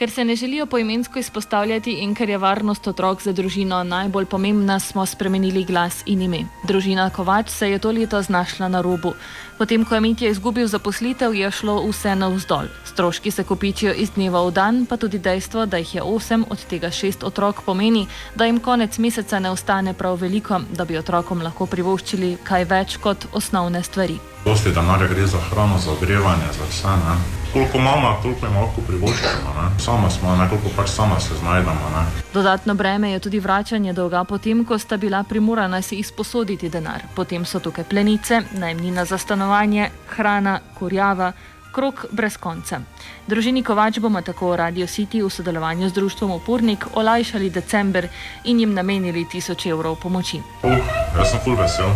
Ker 0.00 0.10
se 0.10 0.24
ne 0.24 0.36
želijo 0.36 0.66
poimensko 0.66 1.18
izpostavljati 1.18 1.92
in 1.92 2.14
ker 2.14 2.28
je 2.28 2.38
varnost 2.38 2.86
otrok 2.86 3.22
za 3.22 3.32
družino 3.32 3.82
najbolj 3.84 4.24
pomembna, 4.24 4.78
smo 4.80 5.06
spremenili 5.06 5.64
glas 5.64 6.02
in 6.06 6.22
ime. 6.22 6.38
Družina 6.64 7.10
Kovač 7.10 7.50
se 7.50 7.68
je 7.70 7.78
to 7.78 7.90
leto 7.90 8.22
znašla 8.22 8.68
na 8.68 8.80
robu. 8.80 9.12
Potem, 9.58 9.84
ko 9.84 9.94
je 9.94 10.00
Mitja 10.00 10.30
izgubil 10.30 10.66
zaposlitev, 10.66 11.34
je 11.34 11.50
šlo 11.50 11.74
vse 11.84 12.14
navzdol. 12.16 12.72
Stroški 12.84 13.30
se 13.30 13.44
kopičijo 13.44 13.92
iz 13.92 14.10
dneva 14.16 14.40
v 14.46 14.54
dan, 14.56 14.86
pa 14.86 14.96
tudi 14.96 15.18
dejstvo, 15.18 15.66
da 15.66 15.76
jih 15.76 15.94
je 15.94 16.02
osem, 16.02 16.46
od 16.50 16.64
tega 16.64 16.90
šest 16.90 17.24
otrok, 17.24 17.60
pomeni, 17.66 18.06
da 18.34 18.48
jim 18.48 18.60
konec 18.60 18.98
meseca 18.98 19.38
ne 19.38 19.50
ostane 19.50 19.92
prav 19.92 20.16
veliko, 20.16 20.62
da 20.72 20.84
bi 20.84 20.96
otrokom 20.96 21.42
lahko 21.42 21.66
privoščili 21.66 22.38
kaj 22.44 22.64
več 22.64 22.96
kot 22.96 23.28
osnovne 23.32 23.82
stvari. 23.82 24.16
Dosti 24.44 24.72
denarja 24.72 25.06
gre 25.06 25.26
za 25.26 25.38
hrano, 25.50 25.78
za 25.78 25.92
ogrevanje, 25.92 26.48
za 26.58 26.64
vse. 26.70 26.88
Ne? 26.88 27.14
Koliko 27.52 27.78
imamo, 27.78 28.18
toliko 28.22 28.46
jim 28.46 28.56
lahko 28.56 28.80
privoščimo. 28.86 29.50
ne. 29.56 29.80
Sama 29.80 30.10
smo, 30.10 30.36
nekoliko 30.36 30.68
pač 30.76 30.88
sama 30.88 31.20
se 31.20 31.34
znajdemo. 31.34 31.90
Ne? 31.96 32.04
Dodatno 32.34 32.74
breme 32.74 33.10
je 33.10 33.18
tudi 33.18 33.40
vračanje 33.40 33.92
dolga 33.92 34.24
potem, 34.24 34.64
ko 34.64 34.78
sta 34.78 34.96
bila 34.96 35.22
primorana 35.22 35.82
si 35.82 35.96
izposoditi 35.96 36.68
denar. 36.68 37.02
Potem 37.14 37.44
so 37.44 37.60
tukaj 37.60 37.84
plenice, 37.84 38.40
najemnina 38.52 39.04
za 39.04 39.18
stanovanje, 39.18 39.90
hrana, 40.08 40.60
kurjava. 40.78 41.32
Krok 41.72 42.06
brez 42.10 42.36
konca. 42.36 42.80
Družini 43.26 43.62
Kovač 43.62 43.98
bomo 43.98 44.22
tako 44.22 44.56
Radio 44.56 44.86
City 44.86 45.22
v 45.22 45.30
sodelovanju 45.30 45.88
z 45.88 45.92
društvom 45.92 46.30
Opornik 46.30 46.86
olajšali 46.94 47.50
december 47.50 48.08
in 48.44 48.60
jim 48.60 48.74
namenili 48.74 49.24
tisoč 49.30 49.66
evrov 49.66 50.00
pomoči. 50.02 50.42
Uh, 50.62 50.72
jaz 51.18 51.30
sem 51.30 51.40
ful 51.44 51.54
vesel. 51.54 51.86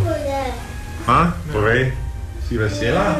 Ha? 1.06 1.32
Povej, 1.52 1.90
si 2.48 2.58
vesela? 2.58 3.16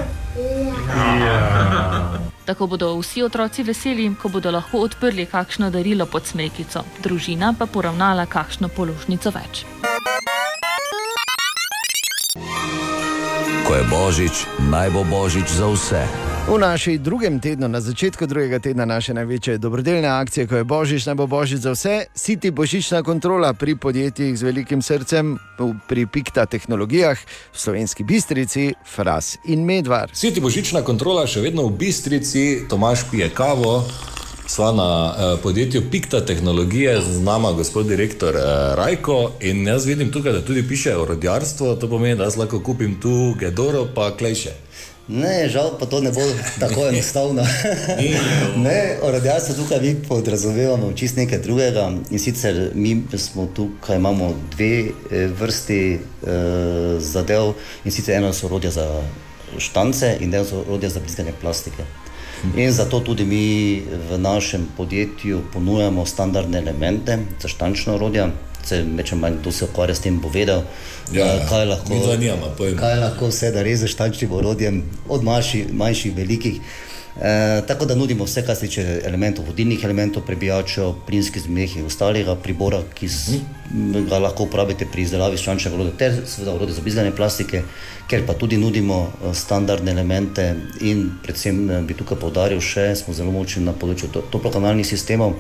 Ja. 1.21 2.19
Tako 2.45 2.67
bodo 2.67 2.99
vsi 2.99 3.23
otroci 3.23 3.63
veseli, 3.63 4.15
ko 4.23 4.29
bodo 4.29 4.51
lahko 4.51 4.79
odprli 4.85 5.27
kakšno 5.27 5.71
darilo 5.71 6.07
pod 6.07 6.27
smrekico, 6.27 6.85
družina 7.01 7.55
pa 7.59 7.67
poravnala 7.67 8.27
kakšno 8.27 8.69
položnico 8.69 9.33
več. 9.33 9.65
Ko 13.65 13.75
je 13.75 13.85
božič, 13.91 14.45
naj 14.69 14.91
bo 14.93 15.05
božič 15.09 15.49
za 15.49 15.73
vse. 15.73 16.05
V 16.45 16.61
našem 16.61 17.01
drugem 17.01 17.41
tednu, 17.41 17.69
na 17.73 17.81
začetku 17.81 18.27
drugega 18.29 18.61
tedna 18.61 18.85
naše 18.85 19.15
največje 19.17 19.57
dobrodelne 19.59 20.09
akcije, 20.09 20.45
ko 20.47 20.61
je 20.61 20.65
božič, 20.65 21.07
naj 21.09 21.17
bo 21.17 21.25
božič 21.27 21.65
za 21.65 21.73
vse, 21.73 22.05
siti 22.13 22.51
božična 22.53 23.01
kontrola 23.03 23.57
pri 23.57 23.81
podjetjih 23.81 24.37
z 24.37 24.43
velikim 24.45 24.83
srcem, 24.85 25.39
pri 25.89 26.05
Pikta 26.07 26.45
tehnologijah, 26.45 27.17
v 27.53 27.57
slovenski 27.57 28.05
bistrici, 28.05 28.75
Fras 28.85 29.41
in 29.49 29.65
Medvar. 29.65 30.13
Siti 30.13 30.45
božična 30.45 30.85
kontrola 30.85 31.25
še 31.25 31.41
vedno 31.41 31.65
v 31.65 31.81
Bistrici, 31.81 32.69
Tomaš 32.69 33.09
pije 33.09 33.33
kavo. 33.33 33.81
Sva 34.45 34.69
na 34.77 34.89
eh, 35.17 35.41
podjetju 35.41 35.89
Pikta 35.89 36.21
tehnologije, 36.21 37.01
z 37.01 37.25
nama 37.25 37.57
gospod 37.57 37.89
direktor 37.89 38.37
eh, 38.37 38.45
Rajko 38.77 39.41
in 39.41 39.65
jaz 39.65 39.89
vidim 39.89 40.13
tukaj, 40.13 40.33
da 40.37 40.45
tudi 40.45 40.61
piše 40.69 40.93
orodjarstvo, 40.93 41.81
to 41.81 41.89
pomeni, 41.89 42.21
da 42.21 42.29
lahko 42.37 42.61
kupim 42.61 43.01
tu 43.01 43.33
Gedoro 43.41 43.89
pa 43.97 44.13
Klejše. 44.13 44.53
Ne, 45.09 45.49
žal 45.53 45.77
pa 45.79 45.87
to 45.87 46.01
ne 46.01 46.11
bo 46.13 46.21
tako 46.61 46.87
enostavno. 46.93 47.43
ne, 48.67 48.97
orodjarstvo 49.03 49.55
tukaj 49.55 49.81
mi 49.81 49.95
podrazumevamo 50.09 50.93
čist 50.93 51.17
nekaj 51.17 51.39
drugega 51.39 51.93
in 52.11 52.19
sicer 52.19 52.71
mi 52.75 53.03
smo 53.17 53.47
tukaj 53.47 53.97
imamo 53.97 54.35
dve 54.57 54.81
eh, 55.11 55.27
vrsti 55.27 55.81
eh, 55.93 56.01
zadev 56.99 57.53
in 57.85 57.93
sicer 57.93 58.17
eno 58.17 58.33
so 58.33 58.47
orodja 58.47 58.71
za 58.71 59.03
štance 59.59 60.17
in 60.21 60.35
eno 60.35 60.45
so 60.45 60.61
orodja 60.61 60.89
za 60.89 61.01
brizganje 61.01 61.33
plastike. 61.41 61.85
In 62.57 62.73
zato 62.73 63.01
tudi 63.01 63.25
mi 63.25 63.83
v 64.11 64.19
našem 64.19 64.69
podjetju 64.77 65.41
ponujamo 65.53 66.07
standardne 66.07 66.59
elemente 66.59 67.19
za 67.41 67.49
štančna 67.49 67.95
orodja. 67.95 68.29
Se 68.65 68.83
večer 68.97 69.19
manj 69.19 69.39
kdo 69.41 69.53
se 69.53 69.65
ukvarja 69.65 69.95
s 69.95 70.01
tem, 70.01 70.21
bo 70.21 70.29
vedel, 70.29 70.63
Ja, 71.13 71.27
eh, 71.27 71.47
kaj 71.49 71.65
lahko 71.67 71.93
midva 71.93 72.17
nimava 72.17 72.49
pojma. 72.57 72.81
kaj 72.81 72.97
lahko 72.97 73.29
vse 73.29 73.51
da 73.51 73.63
res 73.63 73.81
z 73.81 73.87
štančnim 73.89 74.33
orodjem, 74.33 74.83
od 75.09 75.23
manjših, 75.23 75.73
manjših 75.73 76.17
velikih. 76.17 76.61
E, 77.17 77.27
tako 77.67 77.87
da 77.87 77.95
nudimo 77.95 78.25
vse, 78.25 78.43
kar 78.43 78.57
se 78.57 78.67
tiče 78.67 79.01
elementov, 79.05 79.45
vodilnih 79.47 79.85
elementov, 79.85 80.25
prebijačev, 80.27 80.95
plinskih 81.07 81.43
zmeh 81.43 81.77
in 81.77 81.87
ostalega 81.87 82.35
pribora, 82.35 82.81
ki 82.95 83.07
s, 83.09 83.37
ga 84.11 84.19
lahko 84.19 84.43
uporabite 84.43 84.87
pri 84.87 85.03
izdelavi 85.03 85.39
štančnega 85.39 85.77
orodja, 85.77 85.93
ter 85.97 86.17
seveda 86.27 86.53
orodje 86.53 86.75
za 86.75 86.83
bizganje 86.83 87.13
plastike, 87.15 87.63
ker 88.09 88.27
pa 88.27 88.35
tudi 88.35 88.57
nudimo 88.57 88.99
eh, 89.23 89.35
standardne 89.35 89.93
elemente 89.93 90.49
in 90.81 91.11
predvsem 91.23 91.87
bi 91.87 91.95
tukaj 91.95 92.19
povdaril 92.19 92.59
še, 92.61 92.97
smo 92.97 93.15
zelo 93.15 93.31
močni 93.31 93.63
na 93.63 93.73
področju 93.73 94.11
to- 94.11 94.25
toplokanalnih 94.31 94.87
sistemov, 94.87 95.35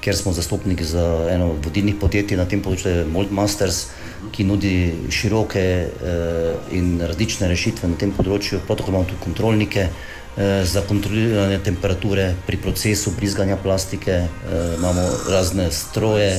ker 0.00 0.16
smo 0.16 0.32
zastopniki 0.32 0.84
za 0.84 1.28
eno 1.30 1.50
od 1.50 1.64
vodilnih 1.64 1.96
podjetij 2.00 2.38
na 2.38 2.44
tem 2.46 2.62
področju, 2.62 3.06
Mold 3.10 3.32
Masters, 3.34 3.86
ki 4.32 4.44
nudi 4.46 4.74
široke 5.12 5.62
eh, 5.62 6.76
in 6.76 7.00
različne 7.00 7.48
rešitve 7.50 7.90
na 7.90 7.98
tem 8.00 8.12
področju. 8.16 8.62
Prav 8.66 8.80
tako 8.80 8.94
imamo 8.94 9.08
tudi 9.10 9.22
kontrolnike 9.24 9.88
eh, 9.88 10.62
za 10.68 10.82
kontroliranje 10.88 11.58
temperature 11.66 12.28
pri 12.46 12.60
procesu 12.62 13.12
brizganja 13.18 13.58
plastike, 13.62 14.22
eh, 14.26 14.72
imamo 14.78 15.04
razne 15.32 15.68
stroje, 15.74 16.32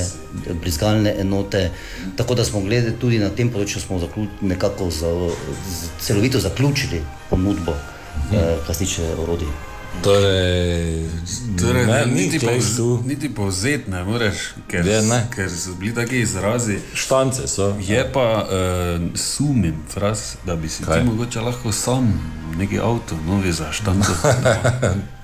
brizgalne 0.48 1.14
enote. 1.20 1.68
Tako 2.16 2.40
da 2.40 2.44
smo 2.44 2.64
glede 2.64 2.96
tudi 3.00 3.20
na 3.22 3.30
tem 3.30 3.52
področju 3.52 4.28
nekako 4.40 4.90
celovito 6.00 6.40
zaključili 6.40 7.02
ponudbo, 7.30 7.76
kar 8.30 8.74
se 8.74 8.84
tiče 8.84 9.14
orodij. 9.24 9.67
Torej, 9.98 11.08
Torej, 11.58 11.86
ne, 11.86 11.92
ne, 11.96 12.06
ni 12.06 12.20
niti, 12.22 12.38
povz, 12.38 12.76
tu. 12.76 13.02
niti 13.04 13.28
povzeti 13.28 13.90
ne 13.90 14.04
moreš, 14.04 14.34
ker, 14.66 14.86
Je, 14.86 15.02
ne. 15.02 15.26
ker 15.28 15.50
so 15.50 15.74
bili 15.74 15.94
taki 15.94 16.18
izrazi. 16.18 16.78
Štance 16.94 17.48
so. 17.48 17.74
Je 17.80 18.12
pa 18.12 18.20
uh, 18.40 18.48
sumim, 19.16 19.74
fras, 19.88 20.36
da 20.46 20.56
bi 20.56 20.68
si 20.68 20.82
Kaj? 20.82 20.98
ti 20.98 21.04
mogoče 21.04 21.40
lahko 21.40 21.72
sam 21.72 22.12
neki 22.56 22.78
avto, 22.78 23.16
novi 23.26 23.52
za 23.52 23.72
štanco. 23.72 24.12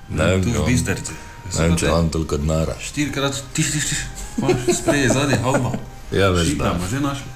Ne 0.07 0.25
vem, 0.25 0.43
tu 0.43 0.49
v 0.49 0.53
imam- 0.53 0.65
Bisterci. 0.65 1.11
Ne 1.51 1.63
vem, 1.63 1.77
če 1.77 1.85
imam 1.85 2.09
toliko 2.09 2.37
denarja. 2.37 2.75
Štirikrat, 2.79 3.33
tiš, 3.53 3.71
tiš, 3.71 3.85
tiš, 3.85 3.99
imaš 4.37 4.53
spredje, 4.75 5.09
zadnji, 5.09 5.37
avma. 5.43 5.71
Ja, 6.11 6.29
veš, 6.29 6.47
da. 6.47 6.51
Šitamo, 6.51 6.87
že 6.89 6.99
našli. 6.99 7.31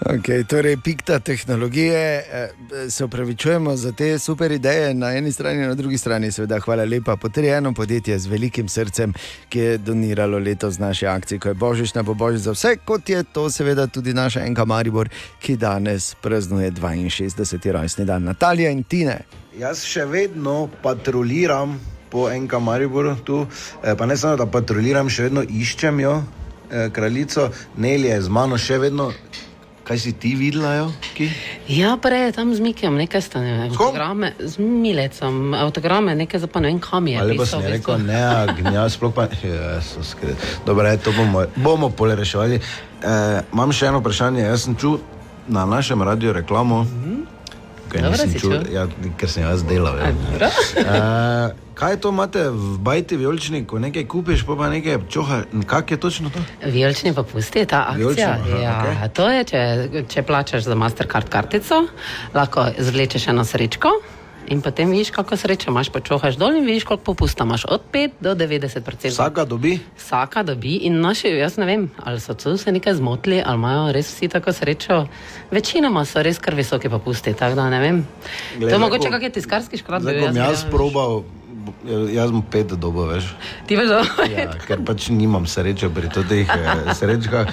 Okay, 0.00 0.44
torej, 0.44 0.76
pikta 0.76 1.18
tehnologije, 1.18 2.24
eh, 2.32 2.50
se 2.90 3.04
upravičujemo 3.04 3.76
za 3.76 3.92
te 3.92 4.18
super 4.18 4.52
ideje 4.52 4.94
na 4.94 5.16
eni 5.16 5.32
strani, 5.32 5.66
na 5.66 5.74
drugi 5.74 5.98
strani, 5.98 6.32
seveda, 6.32 6.60
hvala 6.60 6.84
lepa. 6.84 7.16
Potrjeno 7.16 7.74
podjetje 7.74 8.18
z 8.18 8.26
velikim 8.26 8.68
srcem, 8.68 9.14
ki 9.48 9.58
je 9.58 9.78
doniralo 9.78 10.38
letos 10.38 10.78
naše 10.78 11.06
akcije, 11.06 11.38
ko 11.38 11.48
je 11.48 11.54
božič, 11.54 11.94
ne 11.94 12.02
bo 12.02 12.14
božič 12.14 12.40
za 12.40 12.52
vse, 12.52 12.76
kot 12.84 13.08
je 13.08 13.22
to 13.22 13.50
seveda 13.50 13.86
tudi 13.86 14.14
naša 14.14 14.40
Enka 14.40 14.64
Maribor, 14.64 15.08
ki 15.40 15.56
danes 15.56 16.14
praznuje 16.14 16.70
62. 16.70 17.72
rojstni 17.72 18.04
dan 18.04 18.22
Natalija 18.22 18.70
in 18.70 18.82
Tine. 18.82 19.18
Jaz 19.58 19.84
še 19.84 20.04
vedno 20.04 20.68
patruljiram 20.82 21.80
po 22.10 22.30
enem 22.30 22.62
Mariboru, 22.62 23.16
tu, 23.24 23.46
eh, 23.82 23.94
pa 23.98 24.06
ne 24.06 24.16
samo 24.16 24.36
da 24.36 24.46
patruliram, 24.46 25.08
še 25.08 25.22
vedno 25.22 25.42
iščem 25.42 26.00
jo, 26.00 26.22
eh, 26.70 26.90
kraljico, 26.92 27.50
Nelly 27.76 28.10
je 28.12 28.22
z 28.22 28.28
mano 28.28 28.58
še 28.58 28.78
vedno. 28.78 29.12
Kaj 29.84 29.98
si 30.00 30.12
ti 30.16 30.32
videla, 30.32 30.72
jo? 30.74 30.86
Ki? 31.12 31.28
Ja, 31.68 31.98
prej 32.00 32.32
tam 32.32 32.54
z 32.56 32.64
Mikijem 32.64 32.96
nekaj 32.96 33.20
stane, 33.20 33.68
avtograme, 33.68 34.32
z 34.40 34.56
Milecom, 34.56 35.52
avtograme, 35.52 36.14
nekaj 36.16 36.40
za 36.40 36.48
pa 36.48 36.64
ne 36.64 36.72
vem 36.72 36.80
kam 36.80 37.04
je. 37.04 37.20
Ali 37.20 37.36
pa 37.36 37.44
sem 37.44 37.60
rekel, 37.60 38.00
ne, 38.00 38.24
gnja, 38.60 38.88
sploh 38.88 39.12
pa 39.12 39.28
Jezus, 39.28 40.16
Krist. 40.16 40.40
Dobro, 40.64 40.88
je, 40.88 40.96
to 41.04 41.12
bomo, 41.12 41.44
bomo 41.56 41.92
pole 41.92 42.16
reševali. 42.16 42.56
E, 42.56 43.14
imam 43.52 43.76
še 43.76 43.92
eno 43.92 44.00
vprašanje. 44.00 44.46
Jaz 44.48 44.64
sem 44.64 44.80
čul 44.80 44.96
na 45.52 45.68
našem 45.68 46.00
radiju 46.00 46.32
reklamo. 46.32 46.86
Kaj 47.94 48.02
Dobro 48.02 48.24
nisem 48.26 48.40
čul, 48.40 48.50
čul. 48.50 48.72
ja, 48.74 48.86
ker 49.14 49.30
sem 49.30 49.44
jaz 49.46 49.62
delal. 49.62 49.94
Ja. 50.02 50.10
E, 50.10 51.54
kaj 51.78 51.96
to 52.02 52.10
imate 52.10 52.48
v 52.50 52.78
bajti 52.82 53.16
vijoličniku? 53.16 53.78
Nekaj 53.78 54.08
kupiš, 54.10 54.42
pa 54.46 54.56
pa 54.58 54.66
nekaj 54.72 54.98
čoha. 55.06 55.42
Kak 55.66 55.90
je 55.94 55.96
točno 55.96 56.30
to? 56.34 56.42
Vijolični 56.66 57.14
popusti 57.14 57.62
je 57.62 57.66
ta 57.70 57.84
Vijolični, 57.96 58.24
akcija. 58.24 58.54
aha, 58.54 58.62
ja, 58.62 58.74
okej. 58.82 59.08
To 59.14 59.30
je, 59.30 59.44
če, 59.44 59.60
če 60.10 60.22
plačaš 60.22 60.66
za 60.66 60.74
Mastercard 60.74 61.28
kartico, 61.30 61.84
lahko 62.34 62.66
izvlečeš 62.78 63.28
eno 63.30 63.44
srečko. 63.44 63.88
In 64.48 64.60
potem 64.60 64.90
vidiš, 64.90 65.10
kako 65.10 65.36
srečo 65.36 65.70
imaš, 65.70 65.88
počohaš 65.88 66.36
dol 66.36 66.56
in 66.56 66.66
vidiš, 66.66 66.84
koliko 66.84 67.04
popusta 67.04 67.44
imaš, 67.44 67.64
od 67.64 67.80
5 67.92 68.10
do 68.20 68.34
90 68.34 68.80
%. 68.80 69.08
Vsaka 69.08 69.44
dobi? 69.44 69.78
Vsaka 69.96 70.42
dobi 70.42 70.76
in 70.84 71.00
naši, 71.00 71.28
jaz 71.28 71.56
ne 71.56 71.66
vem, 71.66 71.90
ali 72.04 72.20
so 72.20 72.34
tu 72.34 72.56
se 72.56 72.72
nekaj 72.72 72.94
zmotili, 72.94 73.42
ali 73.46 73.58
imajo 73.58 73.92
res 73.92 74.12
vsi 74.14 74.28
tako 74.28 74.52
srečo. 74.52 75.06
Večinoma 75.50 76.04
so 76.04 76.22
res 76.22 76.38
kar 76.38 76.54
visoki 76.54 76.88
popusti, 76.88 77.34
tako 77.34 77.54
da 77.54 77.70
ne 77.70 77.80
vem. 77.80 78.06
Glej, 78.58 78.68
to 78.68 78.74
je 78.74 78.78
mogoče 78.78 79.10
kakšen 79.10 79.32
tiskarski 79.32 79.80
škrat. 79.80 80.02
Zdaj 80.02 80.14
bil, 80.14 80.26
bom 80.26 80.36
jaz 80.36 80.50
jaz 80.50 80.64
probal 80.70 81.22
Jaz 82.12 82.30
sem 82.30 82.42
pet 82.50 82.72
dobo, 82.80 83.06
veš. 83.06 83.24
Ti 83.66 83.76
veš, 83.76 83.88
da 83.88 84.00
Ja, 84.28 84.52
ker 84.66 84.80
pač 84.84 85.08
nimam 85.08 85.46
sreče 85.46 85.88
pri 85.88 86.08
teh 86.08 86.48
eh, 86.48 86.94
srečkah. 86.94 87.46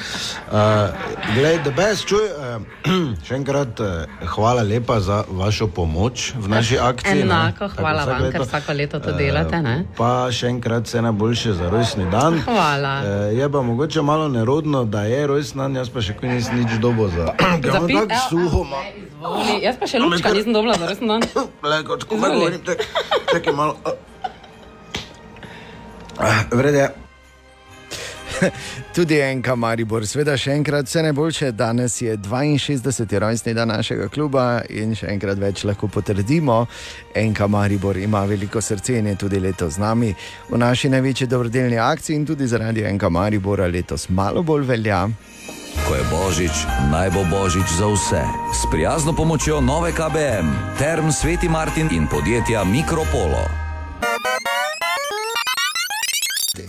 Uh, 0.52 0.89
Glej, 1.36 1.60
da 1.65 1.71
best, 1.71 2.08
čuj, 2.08 2.24
uh, 2.24 2.63
še 3.28 3.36
enkrat 3.36 3.80
uh, 3.80 4.08
hvala 4.36 4.63
lepa 4.63 5.00
za 5.00 5.24
vašo 5.30 5.67
pomoč 5.67 6.34
v 6.36 6.47
naši 6.47 6.78
akciji. 6.80 7.24
ne. 7.24 7.28
Enako, 7.28 7.67
Tako 7.67 7.82
hvala 7.82 8.06
vam, 8.06 8.17
ker 8.32 8.39
leto. 8.39 8.47
vsako 8.47 8.74
leto 8.74 9.00
to 9.00 9.12
delate. 9.12 9.62
Ne? 9.62 9.76
Pa 9.97 10.32
še 10.32 10.47
enkrat 10.50 10.88
vse 10.89 11.02
najboljše 11.02 11.54
za 11.54 11.69
rojstni 11.69 12.08
dan. 12.12 12.39
Hvala. 12.45 12.93
Uh, 13.02 13.38
je 13.38 13.50
pa 13.50 13.62
mogoče 13.62 14.02
malo 14.02 14.28
nerodno, 14.28 14.84
da 14.86 15.04
je 15.04 15.28
rojstni 15.28 15.62
dan, 15.62 15.76
jaz 15.76 15.89
pa 15.89 16.02
še 16.02 16.17
kaj 16.17 16.30
nisem 16.30 16.63
nič 16.63 16.80
dobo 16.80 17.08
za. 17.10 17.32
Ker 17.38 17.80
imam 17.88 18.10
tako 18.10 18.21
suho, 18.30 18.63
ma. 18.63 18.82
Voli, 19.21 19.60
Jaz 19.62 19.77
pa 19.77 19.86
še 19.86 19.99
lučka 20.01 20.34
nisem 20.34 20.53
dobila 20.53 20.73
za 20.81 20.89
resen 20.89 21.07
dan. 21.07 21.21
Le, 21.63 21.84
kot 21.89 22.07
ko 22.10 22.17
me 22.17 22.31
govorim, 22.34 22.63
tek- 22.65 22.88
čakaj 23.31 23.53
malo. 23.53 23.77
Ah, 26.17 26.43
Vrede. 26.51 26.89
Tudi 28.95 29.19
enka 29.21 29.53
Maribor, 29.55 30.05
sveda 30.10 30.34
še 30.38 30.55
enkrat 30.57 30.89
vse 30.89 31.03
najboljše. 31.05 31.51
Danes 31.53 31.99
je 32.01 32.15
62. 32.17 33.19
rojstni 33.21 33.53
dan 33.53 33.69
našega 33.69 34.07
kluba 34.10 34.63
in 34.69 34.95
še 34.97 35.12
enkrat 35.13 35.38
več 35.38 35.63
lahko 35.69 35.88
potrdimo. 35.88 36.65
Enka 37.15 37.47
Maribor 37.47 37.97
ima 38.01 38.23
veliko 38.25 38.62
srce 38.62 38.97
in 38.97 39.12
je 39.13 39.15
tudi 39.21 39.39
letos 39.39 39.77
z 39.77 39.86
nami 39.86 40.10
v 40.49 40.57
naši 40.57 40.89
največji 40.89 41.29
dobrodelni 41.29 41.77
akciji 41.77 42.17
in 42.17 42.25
tudi 42.25 42.49
zaradi 42.49 42.84
enka 42.89 43.10
Maribora 43.10 43.69
letos 43.69 44.10
malo 44.10 44.41
bolj 44.43 44.65
velja. 44.73 45.05
Ko 45.88 45.95
je 45.95 46.03
božič, 46.12 46.55
naj 46.91 47.10
bo 47.15 47.23
božič 47.31 47.67
za 47.79 47.88
vse. 47.88 48.23
S 48.51 48.67
prijazno 48.71 49.13
pomočjo 49.13 49.62
nove 49.62 49.91
KBM, 49.91 50.77
Term 50.77 51.12
Sveti 51.12 51.49
Martin 51.49 51.88
in 51.91 52.07
podjetja 52.07 52.63
Mikropolo. 52.63 53.47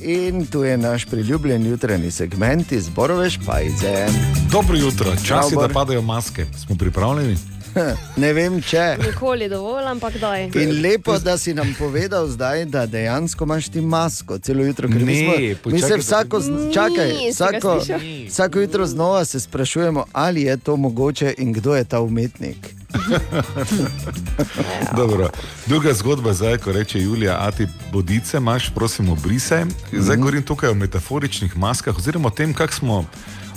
In 0.00 0.46
tu 0.46 0.64
je 0.64 0.78
naš 0.78 1.04
priljubljen 1.04 1.66
jutranji 1.66 2.10
segment 2.10 2.72
iz 2.72 2.88
Borove 2.88 3.30
Špajze. 3.30 4.06
Dobro 4.50 4.76
jutro, 4.76 5.12
čas 5.26 5.52
je, 5.52 5.56
da 5.56 5.68
padajo 5.68 6.02
maske. 6.02 6.46
Smo 6.66 6.76
pripravljeni? 6.76 7.51
Ne 8.16 8.32
vem, 8.32 8.62
če. 8.62 8.96
Nikoli 9.00 9.48
dovolj, 9.48 9.86
ampak 9.86 10.16
daj. 10.16 10.50
In 10.54 10.82
lepo, 10.82 11.18
da 11.18 11.36
si 11.36 11.54
nam 11.54 11.74
povedal 11.78 12.28
zdaj, 12.28 12.66
da 12.66 12.86
dejansko 12.86 13.44
imaš 13.44 13.68
ti 13.68 13.82
masko 13.82 14.38
celo 14.38 14.62
jutro. 14.62 14.88
ker 14.88 14.98
mi 14.98 15.06
Ne, 15.06 15.54
smo- 15.54 15.66
Mi 15.66 15.80
se 15.80 15.96
vsako, 15.96 16.40
Ni, 16.40 16.70
čakaj, 16.70 17.30
vsako, 17.30 17.80
vsako 18.28 18.60
jutro 18.60 18.86
znova 18.86 19.24
se 19.24 19.40
sprašujemo, 19.40 20.06
ali 20.12 20.42
je 20.42 20.58
to 20.58 20.78
mogoče 20.78 21.34
in 21.38 21.52
kdo 21.52 21.74
je 21.74 21.84
ta 21.84 22.00
umetnik. 22.00 22.74
Dobro. 24.96 25.30
Druga 25.66 25.92
zgodba 25.92 26.28
je 26.28 26.34
zdaj, 26.34 26.58
ko 26.58 26.72
reče 26.72 27.00
Julija, 27.00 27.36
a 27.38 27.50
ti 27.50 27.68
bodice 27.92 28.36
imaš, 28.36 28.70
prosim, 28.70 29.08
obrise. 29.08 29.64
Zdaj 29.92 30.00
Mhm. 30.10 30.18
govorim 30.18 30.42
tukaj 30.42 30.68
o 30.68 30.74
metaforičnih 30.74 31.56
maskah, 31.56 31.96
oziroma 31.96 32.28
o 32.28 32.32
tem, 32.32 32.54
kako 32.54 32.74
smo 32.74 33.04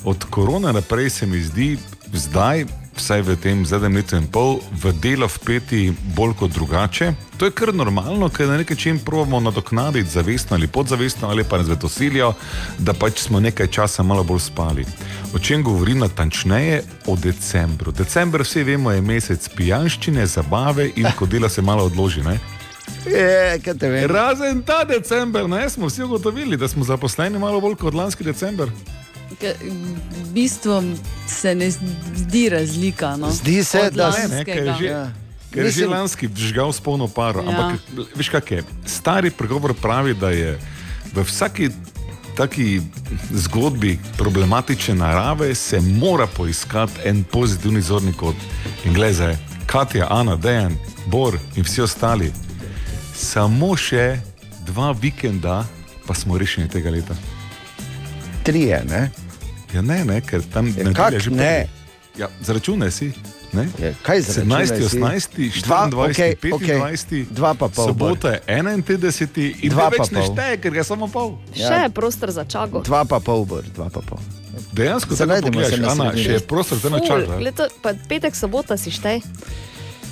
od 0.04 0.24
korona 0.26 0.72
naprej, 0.72 1.10
se 1.10 1.26
mi 1.26 1.42
zdi, 1.42 1.78
zdaj, 2.14 2.66
vsaj 2.98 3.22
v 3.22 3.36
tem 3.36 3.66
zadnjem 3.66 3.96
letu 4.00 4.16
in 4.16 4.28
pol, 4.28 4.60
v 4.82 4.94
delo 5.04 5.28
vpeti 5.28 5.94
bolj 6.16 6.34
kot 6.40 6.52
drugače. 6.52 7.14
To 7.38 7.46
je 7.46 7.52
kar 7.52 7.74
normalno, 7.76 8.30
ker 8.30 8.48
na 8.48 8.58
nek 8.58 8.70
način 8.70 9.00
pravimo 9.00 9.40
nadoknaditi 9.40 10.10
zavestno 10.10 10.56
ali 10.56 10.68
podzavestno 10.68 11.30
ali 11.30 11.44
pa 11.44 11.58
nas 11.58 11.68
v 11.68 11.76
to 11.80 11.90
silijo, 11.90 12.34
da 12.80 12.94
pač 12.94 13.20
smo 13.28 13.40
nekaj 13.40 13.68
časa 13.68 14.04
malo 14.04 14.24
bolj 14.24 14.40
spali. 14.40 14.86
O 15.36 15.40
čem 15.40 15.64
govorim 15.64 16.00
natančneje? 16.00 16.84
O 17.08 17.16
decembru. 17.16 17.92
December, 17.92 18.42
vsi 18.42 18.64
vemo, 18.64 18.92
je 18.92 19.02
mesec 19.02 19.50
pijanščine, 19.56 20.26
zabave 20.26 20.92
in 20.96 21.08
ko 21.18 21.26
dela 21.26 21.50
se 21.50 21.62
malo 21.62 21.86
odloži. 21.86 22.24
Ne? 22.24 22.40
Je. 23.06 24.08
Razen 24.08 24.62
ta 24.62 24.84
december, 24.84 25.50
ne, 25.50 25.70
smo 25.70 25.88
vsi 25.88 26.04
ugotovili, 26.04 26.58
da 26.58 26.68
smo 26.68 26.84
zaposleni 26.84 27.40
malo 27.40 27.62
bolj 27.62 27.76
kot 27.76 27.94
lanski 27.94 28.24
december. 28.24 28.70
V 29.32 30.32
bistvu 30.34 30.84
se 31.28 31.56
ne 31.56 31.72
zdi 31.72 32.50
razlika. 32.50 33.16
No, 33.18 33.32
Zdi 33.32 33.64
se, 33.64 33.80
od 33.82 33.94
da- 33.94 34.12
Ne, 34.12 34.28
ne, 34.28 34.46
ker 34.46 34.58
je 34.58 34.64
že, 34.64 34.70
lanskega. 34.70 35.12
ker 35.52 35.66
je 35.66 35.72
že 35.72 35.88
lanski 35.88 36.30
žgal 36.36 36.74
s 36.74 36.80
polno 36.80 37.08
paro. 37.08 37.42
Ja. 37.42 37.50
Ampak 37.50 37.82
veš, 38.16 38.30
kaj 38.30 38.42
je? 38.50 38.64
Stari 38.86 39.30
pregovor 39.30 39.74
pravi, 39.74 40.14
da 40.14 40.30
je 40.30 40.60
v 41.14 41.24
vsaki 41.24 41.70
taki 42.38 42.82
zgodbi 43.32 44.00
problematične 44.18 44.96
narave 44.96 45.56
se 45.56 45.80
mora 45.80 46.28
poiskati 46.28 47.00
en 47.06 47.24
pozitivni 47.24 47.82
zorni 47.82 48.14
kot. 48.14 48.36
In 48.86 48.94
gledaj, 48.94 49.38
Katja, 49.66 50.08
Ana, 50.10 50.36
Dejan, 50.36 50.76
Bor 51.06 51.40
in 51.56 51.64
vsi 51.64 51.82
ostali. 51.82 52.32
Samo 53.16 53.78
še 53.78 54.20
dva 54.66 54.92
vikenda, 54.92 55.66
pa 56.06 56.14
smo 56.14 56.38
rešeni 56.38 56.70
tega 56.70 56.90
leta. 56.90 57.16
Trije, 58.46 58.84
ne? 58.90 59.12
Ja, 59.74 59.82
ne, 59.82 60.06
ne, 60.06 60.22
ker 60.22 60.44
tam 60.54 60.68
Ja, 60.78 60.94
kak 60.94 61.18
že 61.20 61.34
ne? 61.34 61.66
prvi. 61.66 62.22
Ja, 62.22 62.30
zaračunaj 62.42 62.92
si. 62.92 63.12
Ne? 63.54 63.66
Je, 63.80 63.96
kaj 64.04 64.22
zaračunaj 64.22 64.66
17, 64.66 64.90
si? 64.90 65.00
18, 65.00 65.66
Dva, 65.66 65.90
24, 65.90 66.06
okej, 66.06 66.36
25, 66.42 66.54
okej. 66.54 67.26
Dva 67.32 67.54
pa 67.54 67.68
pol, 67.68 67.88
Sobota 67.88 68.32
je 68.32 68.40
31 68.48 69.66
in 69.66 69.74
Dva 69.74 69.90
več 69.90 70.14
ne 70.14 70.24
šteje, 70.30 70.62
ker 70.62 70.78
je 70.78 70.84
samo 70.84 71.10
pol. 71.10 71.36
Ja. 71.56 71.68
Še 71.68 71.82
je 71.88 71.90
prostor 71.90 72.32
za 72.32 72.46
čago. 72.46 72.86
Dva 72.86 73.02
pa 73.10 73.20
pol, 73.20 73.44
bor, 73.50 73.66
dva 73.76 73.90
pa 73.90 74.06
pol. 74.06 74.22
Dejansko 74.78 75.16
Se 75.16 75.26
tako 75.26 75.50
najdemo 75.50 75.90
Ana, 75.90 76.14
še 76.14 76.38
je 76.38 76.42
prostor 76.46 76.78
za 76.78 76.94
pa 77.82 77.98
petek, 78.08 78.36
sobota 78.36 78.78
si 78.78 78.94
štej. 78.94 79.26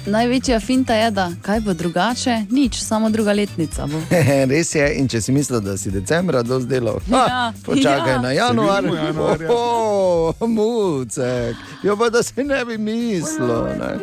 Največja 0.06 0.60
finta 0.60 0.94
je, 0.96 1.12
da 1.12 1.32
kaj 1.42 1.60
bo 1.60 1.74
drugače, 1.74 2.46
nič, 2.50 2.76
samo 2.76 3.10
druga 3.10 3.34
letnica 3.34 3.86
bo. 3.88 4.02
Res 4.50 4.76
je, 4.76 4.96
in 4.96 5.08
če 5.08 5.22
si 5.22 5.32
mislil, 5.32 5.62
da 5.62 5.78
si 5.78 5.92
decembra 5.92 6.42
dosti 6.44 6.70
delal, 6.70 7.00
ha, 7.12 7.24
Ja, 7.28 7.54
počakaj 7.66 8.12
ja. 8.12 8.22
na 8.22 8.32
januar. 8.32 8.84
Se 8.84 8.90
vidimo 8.90 9.06
januarja. 9.06 9.48
Oh, 9.50 10.34
mucek, 10.42 11.56
jo 11.84 11.98
pa 11.98 12.10
da 12.10 12.24
si 12.24 12.44
ne 12.44 12.66
bi 12.66 12.78
mislil. 12.78 13.64
Ne. 13.74 13.94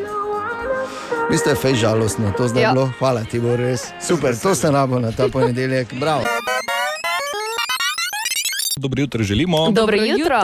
Vi 1.31 1.39
ste 1.39 1.55
fej 1.55 1.75
žalostno, 1.77 2.33
to 2.33 2.49
zdaj 2.49 2.63
Ja. 2.63 2.69
ja. 2.69 2.73
bilo. 2.73 2.91
Hvala 2.99 3.25
ti 3.25 3.41
bo 3.41 3.57
res. 3.57 3.85
Super, 4.01 4.35
to 4.35 4.55
ste 4.55 4.71
rabo 4.71 4.99
na 4.99 5.13
ta 5.13 5.29
ponedeljek. 5.29 5.95
Bravo. 5.95 6.25
Dobro 8.77 9.01
jutro 9.01 9.23
želimo. 9.23 9.71
Dobro 9.71 9.97
jutro. 9.99 10.41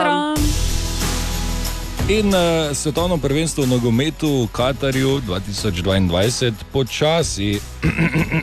In 2.07 2.27
uh, 2.27 2.71
svetovno 2.71 3.17
prvenstvo 3.17 3.63
v 3.63 3.67
nogometu 3.67 4.47
v 4.47 4.47
Katarju 4.55 5.19
2022 5.27 6.55
počasi 6.71 7.59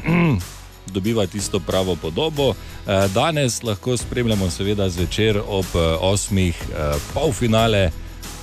dobiva 0.94 1.24
tisto 1.24 1.60
pravo 1.64 1.96
podobo. 1.96 2.52
Uh, 2.52 3.08
danes 3.14 3.62
lahko 3.64 3.96
spremljamo, 3.96 4.50
seveda, 4.50 4.88
zvečer 4.88 5.40
ob 5.40 5.64
uh, 5.72 5.96
osmih 5.96 6.52
uh, 6.52 7.00
polfinale, 7.16 7.88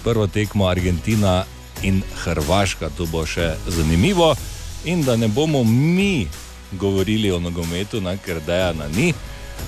prvo 0.03 0.25
tekmo 0.27 0.65
Argentina 0.65 1.45
in 1.85 2.01
Hrvaška. 2.25 2.89
To 2.97 3.05
bo 3.05 3.21
še 3.21 3.53
zanimivo. 3.69 4.33
In 4.89 5.05
da 5.05 5.15
ne 5.15 5.27
bomo 5.29 5.61
mi 5.63 6.25
govorili 6.71 7.29
o 7.31 7.37
nogometu, 7.39 8.01
na, 8.01 8.17
ker 8.17 8.41
dejana 8.41 8.89
ni. 8.89 9.13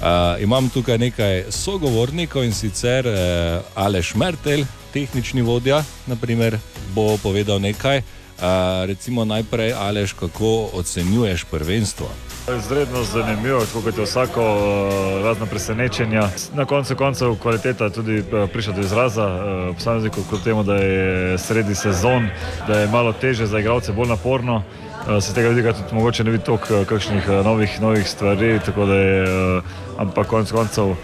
Uh, 0.02 0.42
imam 0.42 0.66
tukaj 0.70 0.98
nekaj 0.98 1.52
sogovornikov 1.54 2.42
in 2.42 2.58
sicer 2.58 3.06
uh, 3.06 3.62
Aleš 3.78 4.16
Mertel, 4.18 4.66
tehnični 4.94 5.42
vodja, 5.42 5.84
naprimer, 6.08 6.60
bo 6.96 7.18
povedal 7.18 7.62
nekaj. 7.62 7.98
Uh, 7.98 8.86
recimo 8.86 9.26
najprej, 9.26 9.74
Aleš, 9.74 10.14
kako 10.14 10.70
ocenjuješ 10.74 11.44
prvenstvo? 11.44 12.10
Izredno 12.58 13.04
zanimivo, 13.04 13.62
kot 13.74 13.98
je 13.98 14.04
vsako 14.04 14.42
eh, 14.42 15.24
razno 15.24 15.46
presenečenje. 15.46 16.22
Na 16.54 16.66
koncu 16.66 16.96
koncev 16.96 17.36
kvaliteta 17.36 17.90
tudi 17.90 18.18
eh, 18.18 18.48
prišla 18.54 18.74
do 18.74 18.82
izraza, 18.82 19.24
eh, 19.24 19.74
posameznikov 19.74 20.24
kljub 20.30 20.44
temu, 20.44 20.64
da 20.64 20.76
je 20.76 21.38
sredi 21.38 21.76
sezon, 21.76 22.28
da 22.68 22.80
je 22.80 22.88
malo 22.88 23.14
teže 23.14 23.46
za 23.46 23.60
igralce, 23.60 23.92
bolj 23.92 24.08
naporno. 24.08 24.64
Eh, 25.10 25.22
Se 25.22 25.34
tega 25.34 25.50
vidika 25.50 25.74
tudi 25.74 25.96
mogoče 25.96 26.24
ne 26.24 26.32
vidi 26.32 26.44
toliko 26.44 26.76
eh, 26.76 26.86
kakšnih 26.86 27.24
eh, 27.28 27.44
novih, 27.44 27.82
novih 27.82 28.10
stvari, 28.10 28.60
tako 28.66 28.86
da 28.86 28.96
je, 28.96 29.62
ampak 29.98 30.28
konec 30.28 30.52
koncev 30.52 30.96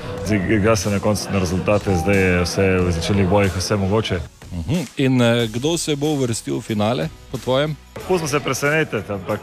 igra 0.49 0.75
se 0.75 0.89
na 0.89 0.99
koncu 0.99 1.27
na 1.33 1.39
rezultate, 1.39 1.95
zdaj 1.95 2.17
je 2.17 2.41
vse 2.43 2.67
v 2.79 2.91
začetnih 2.91 3.27
bojih 3.27 3.57
vse 3.57 3.75
mogoče. 3.75 4.19
Uh 4.51 4.65
-huh. 4.65 4.85
In 4.97 5.21
kdo 5.53 5.77
se 5.77 5.95
bo 5.95 6.07
uvrstil 6.07 6.57
v 6.57 6.61
finale, 6.61 7.09
po 7.31 7.37
tvojem? 7.37 7.75
Pustimo 8.07 8.27
se 8.27 8.39
presenetiti, 8.39 9.11
ampak 9.11 9.39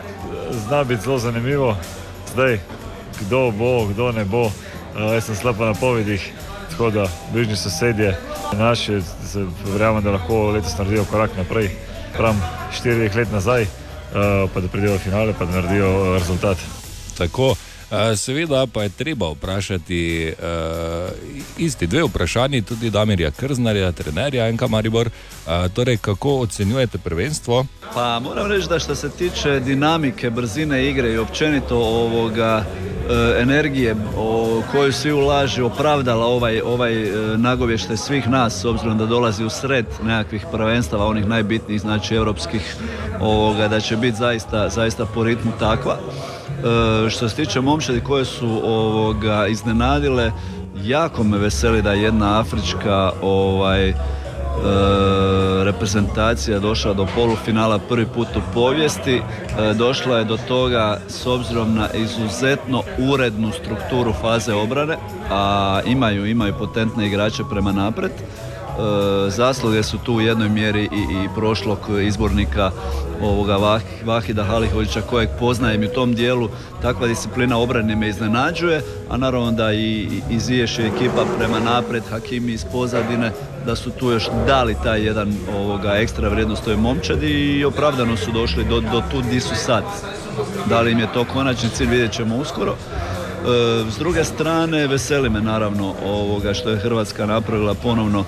zna 0.67 0.85
biti 0.85 1.03
zelo 1.03 1.19
zanimivo. 1.19 1.77
Zdaj, 2.33 2.59
kdo 3.21 3.51
bo, 3.51 3.87
kdo 3.87 4.13
ne 4.13 4.25
bo. 4.25 4.43
Uh, 4.43 4.53
jaz 5.15 5.25
sem 5.25 5.37
slab 5.37 5.61
na 5.61 5.67
napovedih, 5.67 6.33
tako 6.71 6.91
da 6.91 7.07
bližnji 7.33 7.57
sosedje 7.57 8.17
naši, 8.59 9.01
verjamem, 9.73 10.03
da 10.03 10.11
lahko 10.11 10.51
letos 10.51 10.79
naredijo 10.79 11.05
korak 11.05 11.31
naprej. 11.37 11.71
Pravim, 12.17 12.41
štirih 12.73 13.17
let 13.17 13.33
nazaj, 13.33 13.67
pa 14.55 14.61
da 14.61 14.69
pridejo 14.69 14.95
v 14.95 14.99
finale, 14.99 15.35
pa 15.39 15.45
da 15.45 15.61
naredijo 15.61 15.89
eh, 15.89 16.19
rezultat. 16.19 16.59
Tako, 17.19 17.55
seveda 18.17 18.67
pa 18.73 18.83
je 18.83 18.89
treba 18.89 19.31
vprašati 19.31 20.33
uh, 20.39 21.11
isti 21.59 21.87
dve 21.87 22.03
vprašanji, 22.03 22.63
tudi 22.63 22.91
Damirja 22.91 23.31
Krznarja, 23.31 23.93
trenerja 23.93 24.49
Enka 24.49 24.67
Maribor. 24.67 25.07
Uh, 25.07 25.73
torej, 25.73 25.97
kako 25.97 26.41
ocenjujete 26.41 26.99
prvenstvo? 26.99 27.67
Pa 27.95 28.21
moram 28.21 28.47
reći 28.47 28.69
da 28.69 28.79
što 28.79 28.95
se 28.95 29.11
tiče 29.11 29.61
dinamike, 29.61 30.31
brzine 30.31 30.89
igre 30.89 31.13
i 31.13 31.19
općenito 31.19 31.77
ovoga 31.77 32.65
e, 32.65 33.43
energije 33.43 33.97
o 34.17 34.63
koju 34.73 34.93
svi 34.93 35.13
ulaže 35.13 35.63
opravdala 35.63 36.27
ovaj, 36.27 36.61
ovaj 36.61 37.03
e, 37.03 37.39
nagovještaj 37.39 37.97
svih 37.97 38.29
nas 38.29 38.61
s 38.61 38.65
obzirom 38.65 38.99
da 38.99 39.07
dolazi 39.07 39.45
u 39.45 39.51
sred 39.51 39.87
nekakvih 40.03 40.45
prvenstava, 40.53 41.07
onih 41.07 41.27
najbitnijih, 41.27 41.81
znači 41.81 42.15
europskih, 42.15 42.77
ovoga, 43.21 43.69
da 43.69 43.81
će 43.81 43.97
biti 43.97 44.17
zaista, 44.17 44.69
zaista 44.69 45.07
po 45.07 45.25
ritmu 45.25 45.53
takva. 45.59 45.99
E, 46.57 47.11
što 47.11 47.29
se 47.29 47.37
tiče 47.37 47.61
momčadi 47.61 48.01
koje 48.01 48.25
su 48.25 48.61
ovoga 48.65 49.47
iznenadile, 49.47 50.33
jako 50.85 51.25
me 51.25 51.39
veseli 51.39 51.83
da 51.83 51.93
je 51.93 52.03
jedna 52.03 52.41
afrička 52.41 53.13
ovaj, 53.23 53.89
e, 53.89 53.95
reprezentacija 55.65 56.59
došla 56.59 56.95
do 56.95 57.07
polufinala 57.15 57.79
prvi 57.79 58.07
put 58.07 58.29
u 58.37 58.41
povijesti. 58.55 59.17
E, 59.17 59.23
došla 59.75 60.19
je 60.19 60.25
do 60.25 60.39
toga 60.49 61.01
s 61.09 61.27
obzirom 61.27 61.75
na 61.75 61.89
izuzetno 61.95 62.83
urednu 62.99 63.53
strukturu 63.53 64.13
faze 64.21 64.55
obrane, 64.55 64.97
a 65.31 65.81
imaju, 65.87 66.27
imaju 66.27 66.55
potentne 66.59 67.07
igrače 67.07 67.43
prema 67.51 67.73
napred. 67.73 68.11
E, 68.77 69.31
zasluge 69.31 69.83
su 69.83 69.99
tu 69.99 70.15
u 70.15 70.21
jednoj 70.21 70.49
mjeri 70.49 70.83
i, 70.83 71.25
i 71.25 71.29
prošlog 71.35 71.79
izbornika 72.03 72.71
ovoga 73.23 73.57
Vah, 73.57 73.83
Vahida 74.05 74.45
Halihovića 74.45 75.01
kojeg 75.01 75.29
poznajem 75.39 75.83
i 75.83 75.87
u 75.87 75.93
tom 75.93 76.15
dijelu 76.15 76.49
takva 76.83 77.07
disciplina 77.07 77.59
obrane 77.59 77.97
me 77.97 78.09
iznenađuje, 78.09 78.83
a 79.11 79.17
naravno 79.17 79.53
da 79.53 79.73
i, 79.73 79.79
i 79.81 80.23
Iziješ 80.31 80.79
je 80.79 80.87
ekipa 80.87 81.25
prema 81.39 81.61
napred, 81.61 82.03
Hakimi 82.11 82.53
iz 82.53 82.65
pozadine, 82.73 83.33
da 83.67 83.77
su 83.77 83.91
tu 83.91 84.11
još 84.11 84.29
dali 84.47 84.77
taj 84.83 85.07
jedan 85.07 85.35
ovoga 85.59 85.93
ekstra 85.93 86.29
vrijednost 86.29 86.65
toj 86.65 86.77
momčadi 86.77 87.59
i 87.59 87.65
opravdano 87.65 88.17
su 88.17 88.33
došli 88.33 88.65
do, 88.65 88.81
do 88.81 89.03
tu 89.11 89.23
di 89.31 89.41
su 89.41 89.55
sad. 89.55 89.85
Da 90.69 90.81
li 90.81 90.93
im 90.93 90.99
je 90.99 91.13
to 91.13 91.25
konačni 91.25 91.69
cilj 91.69 91.87
vidjet 91.87 92.13
ćemo 92.13 92.37
uskoro. 92.37 92.77
E, 93.45 93.91
s 93.91 93.99
druge 93.99 94.25
strane, 94.25 94.87
veseli 94.87 95.31
me 95.31 95.41
naravno 95.41 95.95
ovoga 96.05 96.55
što 96.55 96.71
je 96.71 96.77
Hrvatska 96.77 97.27
napravila 97.27 97.75
ponovno 97.75 98.25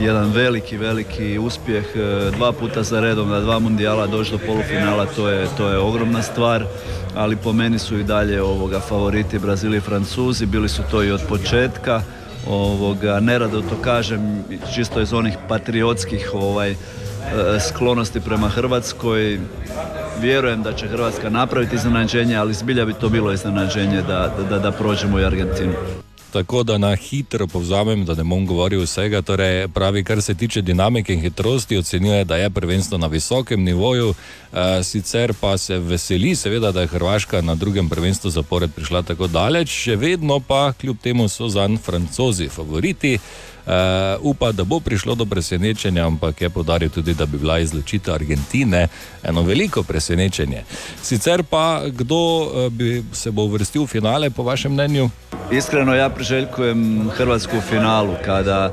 jedan 0.00 0.30
veliki, 0.32 0.76
veliki 0.76 1.38
uspjeh. 1.38 1.84
E, 1.94 2.30
dva 2.36 2.52
puta 2.52 2.82
za 2.82 3.00
redom 3.00 3.28
na 3.28 3.40
dva 3.40 3.58
mundijala 3.58 4.06
doći 4.06 4.30
do 4.30 4.38
polufinala, 4.46 5.06
to 5.06 5.28
je, 5.28 5.46
to 5.56 5.68
je 5.68 5.78
ogromna 5.78 6.22
stvar, 6.22 6.64
ali 7.14 7.36
po 7.36 7.52
meni 7.52 7.78
su 7.78 7.98
i 7.98 8.04
dalje 8.04 8.42
ovoga 8.42 8.80
favoriti 8.80 9.38
Brazili 9.38 9.76
i 9.76 9.80
Francuzi, 9.80 10.46
bili 10.46 10.68
su 10.68 10.82
to 10.90 11.02
i 11.02 11.10
od 11.10 11.20
početka. 11.28 12.02
Ovoga, 12.48 13.20
nerado 13.20 13.60
to 13.60 13.76
kažem, 13.82 14.44
čisto 14.74 15.00
iz 15.00 15.12
onih 15.12 15.34
patriotskih 15.48 16.30
ovaj, 16.34 16.70
e, 16.70 16.76
sklonosti 17.68 18.20
prema 18.20 18.48
Hrvatskoj. 18.48 19.40
Vjerujem 20.20 20.62
da 20.62 20.72
će 20.72 20.88
Hrvatska 20.88 21.30
napraviti 21.30 21.76
iznenađenje, 21.76 22.36
ali 22.36 22.54
zbilja 22.54 22.84
bi 22.84 22.94
to 22.94 23.08
bilo 23.08 23.32
iznenađenje 23.32 24.02
da, 24.02 24.34
da, 24.50 24.58
da 24.58 24.72
prođemo 24.72 25.18
i 25.20 25.24
Argentinu. 25.24 25.72
Tako 26.32 26.62
da 26.62 26.78
na 26.78 26.96
hitro 26.96 27.46
povzamem, 27.46 28.04
da 28.04 28.14
ne 28.14 28.24
bom 28.24 28.46
govoril 28.46 28.82
vsega. 28.82 29.22
Torej, 29.22 29.68
pravi, 29.68 30.04
kar 30.04 30.22
se 30.22 30.34
tiče 30.34 30.62
dinamike 30.62 31.14
in 31.14 31.20
hitrosti, 31.20 31.78
ocenjuje, 31.78 32.24
da 32.24 32.36
je 32.36 32.50
prvenstvo 32.50 32.98
na 32.98 33.06
visokem 33.06 33.64
nivoju. 33.64 34.14
E, 34.52 34.82
sicer 34.82 35.32
pa 35.40 35.58
se 35.58 35.78
veseli, 35.78 36.34
seveda, 36.36 36.72
da 36.72 36.80
je 36.80 36.86
Hrvaška 36.86 37.40
na 37.40 37.54
drugem 37.54 37.88
prvenstvu 37.88 38.30
zapored 38.30 38.70
prišla 38.74 39.02
tako 39.02 39.26
daleč, 39.26 39.68
še 39.68 39.96
vedno 39.96 40.40
pa 40.40 40.72
kljub 40.72 40.96
temu 41.02 41.28
so 41.28 41.48
zanj 41.48 41.76
francozi 41.76 42.48
favoriti. 42.48 43.18
Uh, 43.66 43.72
upa, 44.20 44.52
da 44.52 44.64
bo 44.64 44.80
prišlo 44.80 45.14
do 45.14 45.26
presenečenja, 45.26 46.06
ampak 46.06 46.40
je 46.40 46.50
podaril 46.50 46.90
tudi, 46.90 47.14
da 47.14 47.26
bi 47.26 47.38
bila 47.38 47.58
izločitev 47.58 48.14
Argentine 48.14 48.88
eno 49.22 49.42
veliko 49.42 49.82
presenečenje. 49.82 50.64
Sicer 51.02 51.42
pa, 51.42 51.82
kdo 51.86 52.16
uh, 52.16 52.72
bi 52.72 53.04
se 53.12 53.30
bo 53.30 53.44
uvrstil 53.44 53.84
v 53.84 53.86
finale, 53.86 54.30
po 54.30 54.42
vašem 54.42 54.72
mnenju? 54.72 55.10
Iskreno 55.50 55.94
ja 55.94 56.08
priželjkujem 56.08 57.10
Hrvatsku 57.10 57.58
u 57.58 57.60
finalu 57.60 58.14
kada 58.24 58.72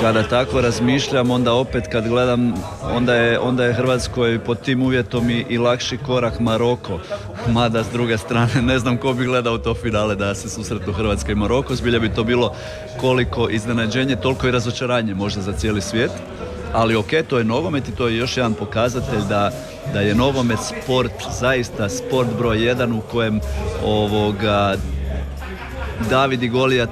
kada 0.00 0.22
tako 0.22 0.60
razmišljam 0.60 1.30
onda 1.30 1.52
opet 1.52 1.84
kad 1.92 2.08
gledam 2.08 2.54
onda 2.94 3.14
je, 3.14 3.38
onda 3.38 3.64
je 3.64 3.72
Hrvatskoj 3.72 4.38
pod 4.38 4.60
tim 4.60 4.82
uvjetom 4.82 5.30
i, 5.30 5.44
i 5.48 5.58
lakši 5.58 5.96
korak 5.96 6.40
Maroko. 6.40 6.98
Mada 7.48 7.84
s 7.84 7.88
druge 7.92 8.18
strane 8.18 8.62
ne 8.62 8.78
znam 8.78 8.96
ko 8.96 9.12
bi 9.12 9.24
gledao 9.24 9.58
to 9.58 9.74
finale 9.74 10.14
da 10.14 10.34
se 10.34 10.48
susretnu 10.48 10.92
Hrvatska 10.92 11.32
i 11.32 11.34
Maroko. 11.34 11.74
Zbilja 11.74 11.98
bi 11.98 12.14
to 12.14 12.24
bilo 12.24 12.54
koliko 13.00 13.48
iznenađenje 13.48 14.16
toliko 14.16 14.48
i 14.48 14.50
razočaranje 14.50 15.14
možda 15.14 15.42
za 15.42 15.52
cijeli 15.52 15.80
svijet. 15.80 16.10
Ali 16.72 16.96
ok, 16.96 17.10
to 17.28 17.38
je 17.38 17.44
nogomet 17.44 17.88
i 17.88 17.96
to 17.96 18.08
je 18.08 18.16
još 18.16 18.36
jedan 18.36 18.54
pokazatelj 18.54 19.22
da, 19.28 19.50
da 19.92 20.00
je 20.00 20.14
nogomet 20.14 20.58
sport, 20.60 21.12
zaista 21.40 21.88
sport 21.88 22.28
broj 22.38 22.64
jedan 22.64 22.92
u 22.92 23.00
kojem 23.00 23.40
ovoga 23.84 24.76
David 26.10 26.42
i 26.42 26.48
Golijat, 26.48 26.88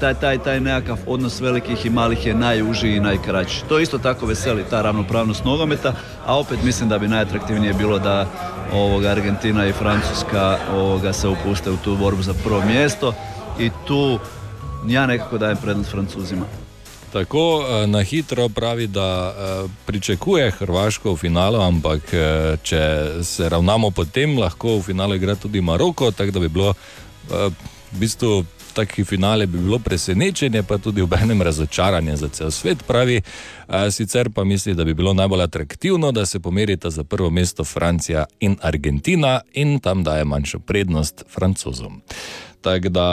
taj, 0.00 0.14
taj, 0.14 0.38
taj 0.38 0.60
nekakav 0.60 0.98
odnos 1.06 1.40
velikih 1.40 1.86
i 1.86 1.90
malih 1.90 2.26
je 2.26 2.34
najužiji 2.34 2.96
i 2.96 3.00
najkraći. 3.00 3.64
To 3.68 3.78
isto 3.78 3.98
tako 3.98 4.26
veseli 4.26 4.64
ta 4.70 4.82
ravnopravnost 4.82 5.44
nogometa, 5.44 5.94
a 6.26 6.38
opet 6.38 6.62
mislim 6.62 6.88
da 6.88 6.98
bi 6.98 7.08
najatraktivnije 7.08 7.74
bilo 7.74 7.98
da 7.98 8.26
ovoga, 8.72 9.08
Argentina 9.08 9.66
i 9.66 9.72
Francuska 9.72 10.58
ovoga, 10.72 11.12
se 11.12 11.28
upuste 11.28 11.70
u 11.70 11.76
tu 11.76 11.96
borbu 11.96 12.22
za 12.22 12.34
prvo 12.44 12.62
mjesto 12.64 13.14
i 13.58 13.70
tu 13.86 14.18
ja 14.86 15.06
nekako 15.06 15.38
dajem 15.38 15.56
prednost 15.56 15.90
Francuzima. 15.90 16.44
Tako 17.12 17.64
eh, 17.68 17.86
na 17.86 18.02
hitro 18.02 18.48
pravi, 18.48 18.86
da 18.86 19.34
eh, 19.36 19.68
pričakuje 19.86 20.50
Hrvaško 20.50 21.12
v 21.12 21.16
finalu, 21.16 21.60
ampak 21.60 22.14
eh, 22.14 22.56
če 22.62 23.08
se 23.22 23.48
ravnamo 23.48 23.90
po 23.90 24.04
tem, 24.04 24.38
lahko 24.38 24.76
v 24.78 24.82
finalu 24.82 25.14
igra 25.14 25.34
tudi 25.34 25.60
Maroko, 25.60 26.10
tako 26.10 26.30
da 26.30 26.40
bi 26.40 26.48
bilo 26.48 26.74
v 27.92 27.98
bistvu. 27.98 28.44
Taki 28.70 29.02
finale 29.04 29.46
bi 29.50 29.58
bilo 29.58 29.78
presenečenje, 29.82 30.62
pa 30.62 30.78
tudi 30.78 31.02
v 31.02 31.16
enem 31.22 31.42
razočaranje 31.42 32.16
za 32.16 32.28
cel 32.28 32.50
svet, 32.54 32.84
pravi. 32.86 33.18
Sicer 33.90 34.30
pa 34.30 34.44
misli, 34.44 34.74
da 34.74 34.84
bi 34.84 34.94
bilo 34.94 35.10
najbolj 35.14 35.42
atraktivno, 35.42 36.12
da 36.12 36.26
se 36.26 36.40
pomerita 36.40 36.90
za 36.90 37.04
prvo 37.04 37.30
mesto 37.30 37.64
Francija 37.64 38.24
in 38.40 38.56
Argentina, 38.62 39.40
in 39.52 39.80
tam 39.80 40.04
daje 40.04 40.24
manjšo 40.24 40.58
prednost 40.58 41.24
Francozom. 41.28 42.02
Tako 42.60 42.88
da, 42.88 43.06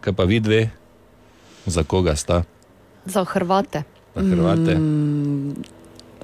kaj 0.00 0.12
pa 0.12 0.24
vi 0.24 0.40
dve, 0.40 0.70
za 1.66 1.84
koga 1.84 2.16
sta? 2.16 2.42
Za 3.04 3.24
Hrvate. 3.24 3.82
Za 4.14 4.22
Hrvate. 4.22 4.74
Mm, 4.78 5.54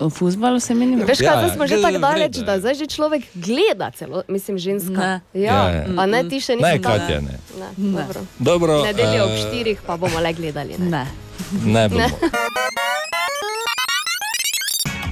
v 0.01 0.11
futbalu 0.11 0.61
se 0.61 0.75
meni 0.75 0.97
Veš, 0.97 1.19
kaj, 1.19 1.27
Ja, 1.27 1.35
zdaj 1.39 1.51
smo 1.57 1.67
že 1.67 1.75
ja, 1.75 1.83
tako 1.83 1.99
daleč, 1.99 2.37
da 2.47 2.59
zdaj 2.61 2.75
že 2.75 2.87
človek 2.87 3.23
gleda, 3.35 3.91
celo, 3.91 4.23
mislim, 4.29 4.59
ženska. 4.59 4.93
Ne. 4.93 5.21
Ja, 5.35 5.41
Ja, 5.43 5.71
ja. 5.71 5.85
a 5.97 6.07
ne 6.07 6.23
ti 6.29 6.41
še 6.41 6.57
nisi 6.57 6.63
Ne? 6.63 6.79
Katja, 6.79 7.21
ne. 7.21 7.39
ne. 7.59 7.69
Ne. 7.77 8.03
Dobro. 8.03 8.21
Dobro, 8.39 8.73
Nedeljo 8.85 9.25
ob 9.25 9.31
eh, 9.31 9.43
štirih 9.43 9.79
pa 9.87 9.97
bomo 9.97 10.21
le 10.21 10.33
gledali. 10.33 10.75
Ne. 10.79 10.87
Ne. 10.89 11.05
Ne 11.65 11.89
bomo. 11.89 12.09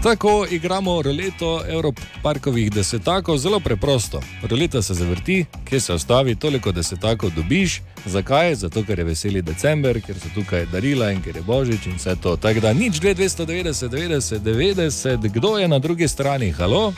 Tako 0.07 0.47
igramo 0.51 1.03
roleto 1.03 1.63
Evroparkovih 1.69 2.73
desetakov, 2.73 3.39
zelo 3.39 3.61
preprosto. 3.61 4.21
Roleta 4.51 4.83
se 4.83 4.95
zavrti, 4.95 5.45
kje 5.69 5.81
se 5.81 5.93
ostavi, 5.93 6.35
toliko 6.35 6.73
desetakov 6.73 7.31
dobiš. 7.37 7.81
Zakaj? 8.05 8.55
Zato, 8.55 8.85
ker 8.87 8.99
je 8.99 9.05
veseli 9.05 9.43
december, 9.43 9.99
ker 10.01 10.15
so 10.15 10.31
tukaj 10.35 10.67
darila 10.71 11.11
in 11.11 11.19
ker 11.23 11.37
je 11.37 11.43
božič 11.43 11.87
in 11.87 11.99
vse 11.99 12.15
to. 12.23 12.37
Tako 12.37 12.61
da 12.61 12.73
nič 12.73 13.01
290, 13.01 13.89
90, 13.91 14.39
90, 14.39 15.29
kdo 15.33 15.59
je 15.59 15.69
na 15.69 15.79
drugi 15.79 16.09
strani? 16.09 16.53
Halo? 16.53 16.93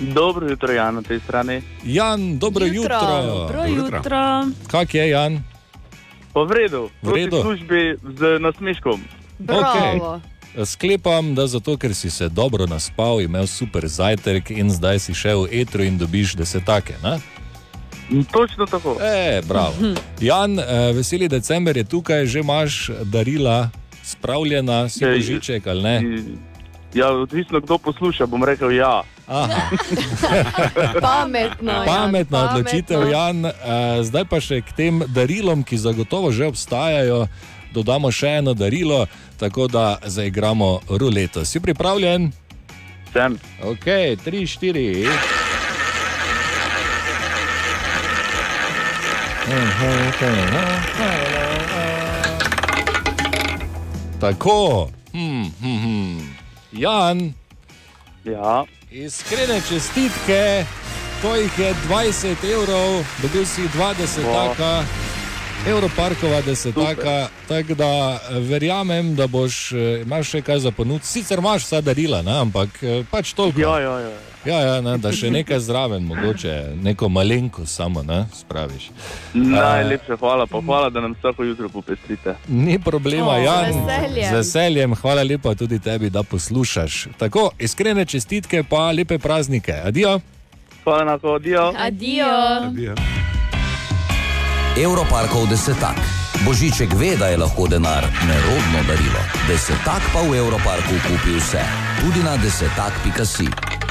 Dobro 0.00 0.50
jutro, 0.50 0.72
Jan, 0.72 0.94
na 0.94 1.02
tej 1.02 1.20
strani. 1.20 1.62
Jan, 1.84 2.38
dobro 2.38 2.66
jutro. 2.66 3.22
Dobro 3.22 3.64
jutro. 3.66 4.50
Kak 4.66 4.94
je 4.94 5.08
Jan? 5.08 5.42
Pa 6.34 6.42
v 6.42 6.52
redu, 6.52 6.88
V 7.02 7.14
redu. 7.14 7.42
službi 7.42 7.94
z 8.18 8.38
nasmeškom. 8.42 9.00
Bravo. 9.38 10.20
Sklepam, 10.64 11.34
da 11.34 11.46
zato, 11.46 11.76
ker 11.76 11.94
si 11.94 12.10
se 12.10 12.28
dobro 12.28 12.66
naspal, 12.66 13.20
imel 13.20 13.46
super 13.46 13.86
zajtrk 13.86 14.50
in 14.50 14.70
zdaj 14.70 14.98
si 14.98 15.14
šel 15.14 15.44
v 15.44 15.60
etro 15.60 15.84
in 15.84 15.98
dobiš 15.98 16.34
desetake. 16.34 16.94
Ne? 17.04 17.18
Točno 18.32 18.66
tako. 18.66 18.96
E, 19.02 19.42
bravo. 19.48 19.74
Jan, 20.20 20.58
eh, 20.58 20.64
veseli 20.92 21.28
december 21.28 21.76
je 21.76 21.84
tukaj, 21.84 22.26
že 22.26 22.40
imaš 22.40 22.90
darila 23.02 23.70
spravljena, 24.02 24.88
si 24.88 25.04
Ej, 25.04 25.14
božiček 25.16 25.66
ali 25.66 25.82
ne? 25.82 25.96
Ja, 26.94 27.12
odvisno 27.12 27.60
kdo 27.60 27.78
posluša, 27.78 28.26
bom 28.26 28.44
rekel 28.44 28.72
ja. 28.72 29.02
Aha. 29.26 29.60
Pametno. 31.02 31.72
Jan, 31.72 31.86
Pametna 31.86 32.50
odločitev, 32.50 33.00
pametno. 33.00 33.18
Jan. 33.18 33.44
Eh, 33.46 33.52
Zdaj 34.02 34.24
pa 34.24 34.40
še 34.40 34.62
k 34.62 34.72
tem 34.72 35.02
darilom, 35.08 35.64
ki 35.66 35.76
zagotovo 35.76 36.32
že 36.32 36.46
obstajajo, 36.46 37.26
dodamo 37.76 38.10
še 38.12 38.38
eno 38.40 38.54
darilo, 38.54 39.04
tako 39.38 39.68
da 39.68 39.98
zaigramo 40.04 40.80
ruleto. 40.88 41.44
Si 41.44 41.60
pripravljen? 41.60 42.30
Sem. 43.12 43.38
Ok, 43.62 43.86
tri, 44.24 44.46
štiri. 44.46 45.06
Tako, 54.20 54.90
hm, 55.12 55.44
hm, 55.60 55.76
hm. 55.84 56.20
Jan, 56.72 57.32
Ja, 58.26 58.64
iskrene 58.90 59.60
čestitke, 59.68 60.64
to 61.22 61.34
jih 61.36 61.58
je 61.58 61.74
20 61.88 62.52
evrov, 62.52 63.04
dobil 63.22 63.46
si 63.46 63.62
20 63.62 64.22
taka. 64.32 65.05
Evroparkova 65.66 66.40
desetaka, 66.40 67.28
tako 67.48 67.74
da 67.74 68.20
eh, 68.30 68.38
verjamem, 68.38 69.14
da 69.14 69.26
boš 69.26 69.72
eh, 69.72 70.02
imel 70.02 70.22
še 70.22 70.42
kaj 70.42 70.58
za 70.58 70.70
ponuditi. 70.70 71.06
Sicer 71.06 71.38
imaš 71.38 71.64
vsa 71.66 71.80
darila, 71.80 72.22
ne, 72.22 72.38
ampak 72.40 72.82
eh, 72.82 73.02
pač 73.10 73.32
toliko. 73.32 73.60
ja, 73.60 73.78
ja. 73.80 73.98
ja. 74.00 74.14
Ja, 74.46 74.60
ja, 74.62 74.74
ne, 74.80 74.92
da 75.02 75.10
še 75.10 75.26
nekaj 75.34 75.58
zraven, 75.58 76.04
mogoče 76.06 76.52
neko 76.82 77.08
malenkost 77.10 77.74
samo 77.80 78.04
ne, 78.06 78.20
spraviš. 78.30 78.84
Najlepša 79.34 80.16
hvala, 80.20 80.46
pa 80.46 80.60
hvala, 80.62 80.90
da 80.90 81.02
nam 81.02 81.16
vsako 81.18 81.44
jutro 81.44 81.68
popestrite. 81.68 82.36
Ni 82.48 82.78
problema, 82.78 83.32
O, 83.34 83.40
z 83.40 83.44
Jan. 83.44 83.64
veseljem. 83.88 84.28
Z 84.30 84.36
veseljem, 84.36 84.94
hvala 85.02 85.26
lepa 85.26 85.54
tudi 85.58 85.80
tebi, 85.82 86.10
da 86.14 86.22
poslušaš. 86.22 87.08
Tako, 87.18 87.50
iskrene 87.58 88.06
čestitke, 88.06 88.62
pa 88.62 88.92
lepe 88.94 89.18
praznike. 89.18 89.80
Adijo. 89.84 90.20
Hvala 90.84 91.04
na 91.04 91.18
to, 91.18 91.34
adijo. 91.34 91.72
Adijo. 91.74 92.30
Evroparkov 94.76 95.48
desetak. 95.48 95.96
Božiček 96.44 96.94
ve, 96.94 97.16
da 97.16 97.26
je 97.26 97.36
lahko 97.36 97.68
denar 97.68 98.04
nerodno 98.28 98.82
darilo. 98.88 99.22
Desetak 99.48 100.02
pa 100.12 100.20
v 100.20 100.36
Evroparku 100.36 101.00
kupi 101.08 101.38
vse, 101.40 101.64
tudi 102.00 102.20
na 102.20 102.36
desetak.si. 102.36 103.85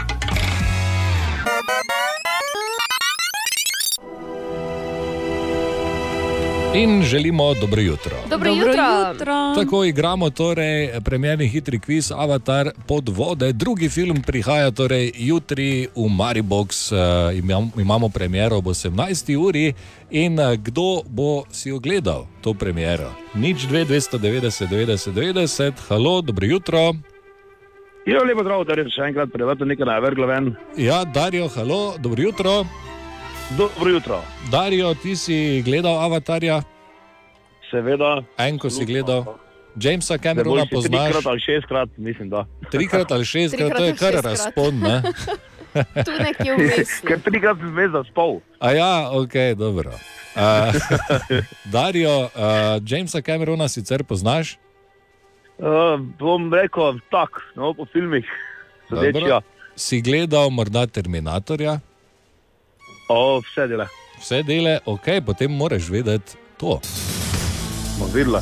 In 6.75 7.03
želimo 7.03 7.53
dobro 7.53 7.81
jutro. 7.81 8.17
Dobro 8.29 8.49
Dobro 8.49 8.67
jutro. 8.67 8.83
jutro. 9.11 9.55
Tako 9.55 9.85
igramo 9.85 10.29
torej 10.29 10.89
premjerni 11.05 11.47
hitri 11.47 11.79
kviz 11.79 12.11
Avatar 12.11 12.69
pod 12.88 13.09
vode. 13.09 13.53
Drugi 13.53 13.89
film 13.89 14.21
prihaja 14.27 14.71
torej 14.71 15.11
jutri 15.15 15.88
v 15.95 16.09
Maribox. 16.09 16.91
Imam, 17.33 17.71
imamo 17.77 18.09
premiero 18.09 18.57
ob 18.57 18.65
18. 18.65 19.35
uri 19.38 19.73
in 20.11 20.39
uh, 20.39 20.53
kdo 20.53 21.01
bo 21.07 21.43
si 21.51 21.71
ogledal 21.71 22.27
to 22.41 22.53
premiero? 22.53 23.11
Nič 23.33 23.57
2, 23.67 23.85
290, 23.85 24.67
90, 24.67 25.13
90, 25.13 25.73
halo, 25.88 26.21
dobro 26.21 26.45
jutro. 26.45 26.93
Jo, 28.05 28.23
lepo 28.23 28.43
zdrav, 28.43 28.63
da 28.67 28.73
res 28.73 28.93
še 28.93 29.01
enkrat 29.01 29.31
prevedem 29.33 29.67
nekaj 29.67 29.85
navrglo 29.85 30.27
ven. 30.27 30.55
Ja, 30.77 31.05
Darijo, 31.05 31.47
halo, 31.47 31.95
dobro 31.99 32.21
jutro. 32.21 32.65
Dobro 33.49 33.89
jutro. 33.89 34.21
Darijo, 34.51 34.93
ti 34.93 35.15
si 35.15 35.62
gledal 35.65 35.99
Avatarja? 36.01 36.62
Seveda. 37.71 38.23
En, 38.38 38.58
ko 38.58 38.69
si 38.69 38.86
gledal. 38.86 39.25
Jamesa 39.75 40.17
Camerona 40.17 40.65
poznaš? 40.71 41.12
Trikrat 41.12 41.25
ali 41.25 41.39
šestkrat, 41.39 41.89
mislim, 41.97 42.29
da. 42.29 42.45
Trikrat 42.71 43.12
ali 43.12 43.25
šestkrat, 43.25 43.77
to 43.77 43.84
je 43.86 43.95
kar 43.95 44.13
razpon. 44.23 44.79
Ne? 44.79 45.01
Tu 45.75 46.12
nekje 46.12 46.53
vmes. 46.55 46.91
Ker 47.03 47.19
trikrat 47.19 47.58
si 47.60 47.67
zvezda 47.67 48.03
spol. 48.08 48.39
A 48.63 48.71
ja, 48.71 49.12
ok, 49.12 49.34
dobro. 49.60 49.91
Uh, 49.91 50.71
Darijo, 51.75 52.21
uh, 52.23 52.29
Jamesa 52.88 53.21
Camerona 53.21 53.67
sicer 53.67 54.03
poznaš? 54.03 54.55
Uh, 55.60 55.99
bom 56.19 56.47
rekel 56.53 56.99
tak, 57.12 57.43
no, 57.55 57.73
po 57.75 57.86
filmih. 57.91 58.23
Sodeč, 58.89 59.19
ja. 59.27 59.41
Si 59.75 59.99
gledal 60.01 60.49
morda 60.49 60.88
Terminatorja? 60.88 61.79
O, 63.07 63.39
vse 63.39 63.67
dele. 63.67 63.87
Vse 64.19 64.43
dele, 64.43 64.79
ok, 64.85 65.07
potem 65.25 65.51
moraš 65.51 65.89
vedeti 65.89 66.37
to. 66.57 66.79
Smo 67.95 68.07
videla. 68.13 68.41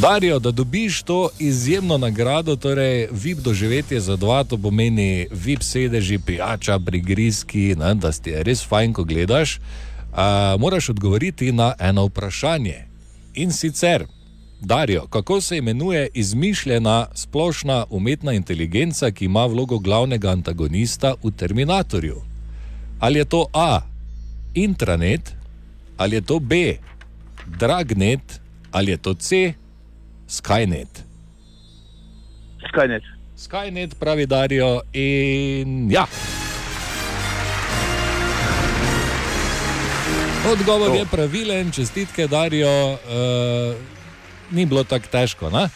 Darijo, 0.00 0.38
da 0.38 0.50
dobiš 0.50 1.02
to 1.02 1.28
izjemno 1.38 1.98
nagrado, 1.98 2.56
torej 2.56 3.08
VIP 3.10 3.38
doživetje 3.38 4.00
za 4.00 4.16
dva, 4.16 4.44
to 4.44 4.58
pomeni 4.58 5.26
VIP 5.30 5.62
sedeži, 5.62 6.18
pijača, 6.18 6.78
prigrizki, 6.78 7.74
ne, 7.78 7.94
da 7.94 8.12
ti 8.12 8.30
je 8.30 8.42
res 8.42 8.62
fajn, 8.66 8.92
ko 8.92 9.04
gledaš. 9.04 9.58
A, 10.14 10.56
moraš 10.58 10.88
odgovoriti 10.88 11.52
na 11.52 11.74
eno 11.78 12.04
vprašanje. 12.06 12.84
In 13.34 13.52
sicer, 13.52 14.06
Darijo, 14.60 15.06
kako 15.06 15.40
se 15.40 15.56
imenuje 15.56 16.08
izmišljena 16.14 17.06
splošna 17.14 17.84
umetna 17.90 18.32
inteligenca, 18.32 19.10
ki 19.10 19.24
ima 19.24 19.46
vlogo 19.46 19.78
glavnega 19.78 20.30
antagonista 20.30 21.14
v 21.22 21.30
Terminatorju? 21.30 22.27
Ali 23.00 23.18
je 23.18 23.24
to 23.24 23.46
A, 23.54 23.80
intranet, 24.54 25.34
ali 25.96 26.16
je 26.16 26.20
to 26.20 26.38
B, 26.38 26.78
dragnet, 27.46 28.40
ali 28.70 28.90
je 28.90 28.96
to 28.96 29.14
C, 29.14 29.54
Skynet. 30.28 31.04
Skynet. 32.68 33.02
Skynet 33.36 33.94
pravi 33.98 34.26
Darijo 34.26 34.80
in 34.92 35.90
ja. 35.90 36.06
Odgovor 40.52 40.96
je 40.96 41.06
pravilen, 41.06 41.70
čestitke 41.70 42.26
Darijo, 42.26 42.92
uh, 42.92 42.98
ni 44.50 44.66
bilo 44.66 44.84
tako 44.84 45.06
težko. 45.06 45.50
Ne? 45.50 45.68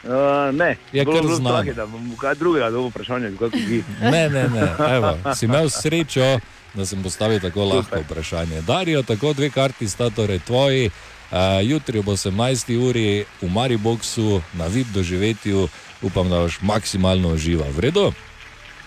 Uh, 0.00 0.10
ne, 0.52 0.76
Je 0.92 1.04
bilo 1.04 1.34
znano. 1.34 1.62
strah, 1.62 1.76
da 1.76 1.86
bom 1.86 2.16
kaj 2.16 2.34
drugega 2.34 2.70
dobil 2.70 2.88
vprašanje, 2.88 3.32
kot 3.36 3.52
vi. 3.52 3.82
Ne, 4.04 4.28
ne, 4.28 4.48
ne. 4.48 4.66
Evo, 4.90 5.34
si 5.34 5.44
imel 5.44 5.68
srečo, 5.68 6.38
da 6.74 6.86
sem 6.86 7.02
postavil 7.02 7.40
tako 7.40 7.64
lahko 7.64 8.00
vprašanje. 8.00 8.60
Darijo, 8.62 9.02
tako 9.02 9.32
dve 9.32 9.50
karti 9.50 9.88
sta 9.88 10.10
torej 10.10 10.38
tvoji. 10.38 10.90
Uh, 11.30 11.36
jutri 11.62 11.98
ob 11.98 12.06
18. 12.06 12.32
uri 12.80 13.08
v 13.42 13.48
Mariboku 13.48 13.98
na 14.54 14.66
VIP 14.66 14.86
doživetju, 14.88 15.68
upam, 16.02 16.30
da 16.30 16.38
boš 16.38 16.60
maksimalno 16.62 17.28
užival. 17.28 17.68
V 17.68 17.80
redu? 17.80 18.12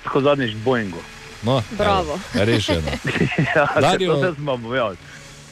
Tako 0.04 0.21
zadnjič 0.21 0.56
Boeingu. 0.56 0.97
No, 1.43 1.62
Bravo. 1.71 2.19
Evo, 2.34 2.45
rešeno. 2.45 2.88
ja, 3.56 3.67
Dario- 3.78 4.13
to 4.15 4.24
se 4.24 4.36
smo 4.36 4.58
povedali. 4.58 4.97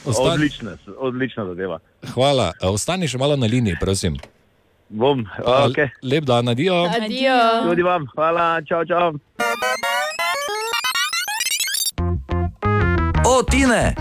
Ostan- 0.05 0.33
Odlična, 0.33 0.77
odlična 0.97 1.45
zadeva. 1.45 1.79
Hvala. 2.13 2.53
E, 2.61 2.67
Ostani 2.67 3.07
še 3.07 3.17
malo 3.17 3.35
na 3.35 3.45
liniji, 3.45 3.75
prosim. 3.79 4.15
Bom, 4.89 5.25
Pa 5.45 5.65
ok. 5.65 5.77
Lep 6.01 6.23
dan, 6.25 6.49
adijo. 6.49 6.83
Adijo. 6.85 7.37
Tudi 7.69 7.81
vam, 7.81 8.07
hvala, 8.15 8.61
čau, 8.61 8.85
čau. 8.85 9.13
O, 13.25 13.43
Tine! 13.43 13.95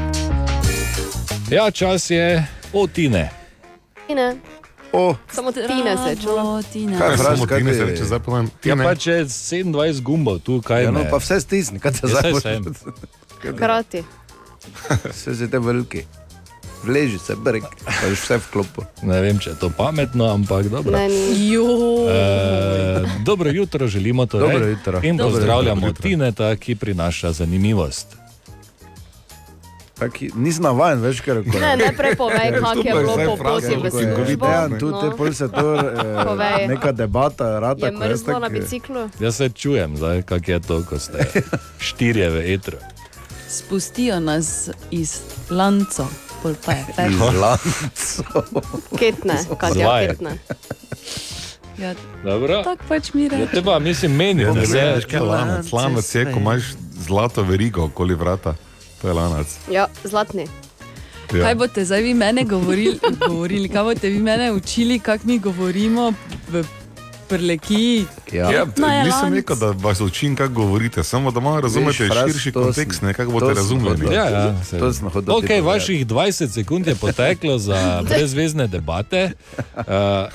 Ja, 1.51 1.71
čas 1.71 2.11
je 2.11 2.45
otine. 2.73 3.31
Tine. 4.07 4.37
O, 4.93 5.15
Samo 5.31 5.53
tine 5.53 5.97
se 5.97 6.17
Tina. 6.73 6.99
Kaj 6.99 7.17
Samo 7.17 7.47
Kaj 7.47 7.59
Tine 7.59 7.75
se 7.75 7.85
reče, 7.85 8.05
zdaj 8.05 8.19
pa 8.19 8.33
vem. 8.33 8.45
Ja, 8.45 8.75
Tine. 8.75 8.85
pa 8.85 8.95
če 8.95 9.11
27 9.25 10.01
gumbov 10.01 10.39
tu, 10.39 10.63
kaj 10.63 10.85
Ja, 10.85 10.91
no, 10.91 11.05
pa 11.11 11.17
vse 11.17 11.41
stisni, 11.41 11.81
kaj 11.81 11.93
te 11.93 11.99
Ja, 12.03 12.09
zdaj 12.09 12.41
sem. 12.41 12.65
Krati. 13.57 14.05
Vse 15.05 15.35
si 15.39 15.51
te 15.51 15.59
veliki. 15.59 16.05
Vleži 16.83 17.19
se, 17.19 17.35
brek, 17.37 17.65
pa 17.85 18.07
je 18.07 18.13
vse 18.13 18.37
vklopo. 18.39 18.83
Ne 19.03 19.21
vem, 19.21 19.39
če 19.39 19.51
je 19.51 19.57
to 19.57 19.71
pametno, 19.71 20.25
ampak 20.27 20.67
dobro. 20.67 20.99
E, 20.99 21.09
dobro 23.21 23.51
jutro 23.51 23.87
želimo 23.87 24.27
torej. 24.27 24.49
Dobro 24.49 24.67
jutro. 24.67 25.01
In 25.03 25.17
Dobro 25.17 25.31
pozdravljamo 25.31 25.87
jutro. 25.87 26.03
Tineta, 26.03 26.57
ki 26.57 26.75
prinaša 26.75 27.33
zanimivost. 27.33 28.07
Taki, 29.95 30.31
nisem 30.37 30.63
navaden, 30.63 31.01
veš, 31.01 31.21
ker 31.21 31.37
Ne, 31.37 31.77
ne 31.77 31.91
prepovej, 31.93 32.53
kak 32.63 32.77
je 32.77 32.93
bilo 32.95 33.17
po 33.17 33.37
poti 33.37 33.75
v 33.77 33.91
službo. 33.91 34.47
Ja, 34.47 34.69
tu 34.71 34.91
te 34.93 35.07
No. 35.07 35.17
pol 35.17 35.33
se 35.33 35.49
to 35.49 35.75
eh, 35.75 36.25
Povej. 36.25 36.69
neka 36.69 36.93
debata, 36.93 37.59
rata, 37.59 37.87
Je 37.87 37.93
mrzlo 37.93 38.39
na 38.39 38.49
biciklu? 38.49 39.11
Jaz 39.21 39.37
se 39.37 39.49
čujem, 39.49 39.97
zdaj, 39.97 40.23
kak 40.23 40.49
je 40.49 40.61
to, 40.61 40.83
ko 40.83 40.99
ste 40.99 41.19
štirje 41.81 42.31
v 42.31 42.55
etru. 42.55 42.77
Spustijo 43.49 44.21
nas 44.21 44.71
iz 44.91 45.19
lanca, 45.51 46.07
pol 46.43 46.55
pa 46.65 46.73
je. 46.73 46.85
Iz 47.09 47.19
lancev. 47.35 48.25
Ketne, 48.99 49.37
Katja, 49.59 49.75
Zvaj. 49.75 50.09
ketne. 50.09 50.39
Ja, 51.79 51.95
Dobro. 52.25 52.63
tako 52.65 52.85
pač 52.89 53.13
mi 53.15 53.23
Ja, 53.23 53.29
rečemo. 53.29 53.47
te 53.47 53.63
pa 53.63 53.79
mislim, 53.79 54.13
meni, 54.13 54.43
Ja, 54.43 54.53
da 54.53 54.61
veš, 54.61 55.05
kaj 55.05 55.17
je 55.17 55.23
lanac. 55.23 55.73
Lanac 55.73 56.15
je, 56.15 56.25
ko 56.25 56.39
imaš 56.39 56.63
zlato 56.99 57.43
verigo 57.43 57.85
okoli 57.85 58.15
vrata. 58.15 58.55
To 59.01 59.09
je 59.09 59.15
lanac. 59.15 59.47
Ja, 59.71 59.87
zlatni. 60.05 60.47
Ja. 61.29 61.43
Kaj 61.43 61.55
boste 61.55 61.85
zdaj 61.85 62.03
vi 62.03 62.15
mene 62.15 62.45
govorili, 62.45 62.99
govorili 63.21 63.69
kaj 63.69 63.83
boste 63.85 64.09
vi 64.09 64.19
mene 64.19 64.53
učili, 64.53 64.99
kako 64.99 65.27
mi 65.27 65.39
govorimo 65.39 66.13
v 66.49 66.65
prleki? 67.29 68.05
Ja, 68.33 68.65
No, 68.77 68.87
je 68.89 69.05
nisem 69.05 69.35
rekel, 69.35 69.57
da 69.57 69.67
vas 69.69 70.01
učim, 70.01 70.37
kako 70.37 70.53
govorite, 70.55 71.05
samo 71.05 71.31
da 71.31 71.41
malo 71.41 71.61
razumete 71.61 71.89
Veš, 72.01 72.13
fraz, 72.13 72.27
širši 72.27 72.53
kontekst, 72.53 73.03
ne, 73.03 73.15
kako 73.15 73.31
boste 73.33 73.61
hodil. 73.81 74.13
Ja, 74.13 74.25
ja, 74.25 74.47
To- 74.49 74.65
se- 74.65 74.79
to 74.79 74.93
sem 74.93 75.05
hotel 75.05 75.23
ti 75.25 75.31
Ok, 75.31 75.41
povedati. 75.41 75.61
vaših 75.63 76.07
20 76.07 76.49
sekund 76.51 76.87
je 76.87 76.95
poteklo 76.95 77.59
za 77.59 77.79
brezvezne 78.09 78.67
debate. 78.69 79.31
Uh, 79.69 79.83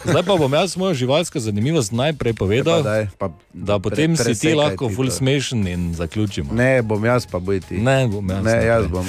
zdaj 0.04 0.24
pa 0.24 0.36
bom 0.36 0.54
jaz 0.54 0.78
mojo 0.78 0.94
živalsko 0.94 1.40
zanimivost 1.40 1.92
najprej 1.94 2.34
povedal, 2.34 2.78
Ja, 2.78 2.84
pa 2.84 2.90
daj, 2.90 3.08
pa 3.20 3.30
da 3.54 3.80
potem 3.80 4.18
si 4.18 4.34
ti 4.36 4.54
lahko 4.54 4.88
ti 4.88 4.96
full 4.96 5.10
smešen 5.10 5.68
in 5.68 5.94
zaključimo. 5.94 6.54
Ne, 6.54 6.82
bom 6.82 7.06
jaz 7.06 7.26
pa 7.26 7.40
boj 7.40 7.60
ti. 7.60 7.78
Ne, 7.78 8.08
bom 8.08 8.30
jaz 8.30 8.44
Ne, 8.44 8.66
jaz 8.66 8.88
bom. 8.88 9.06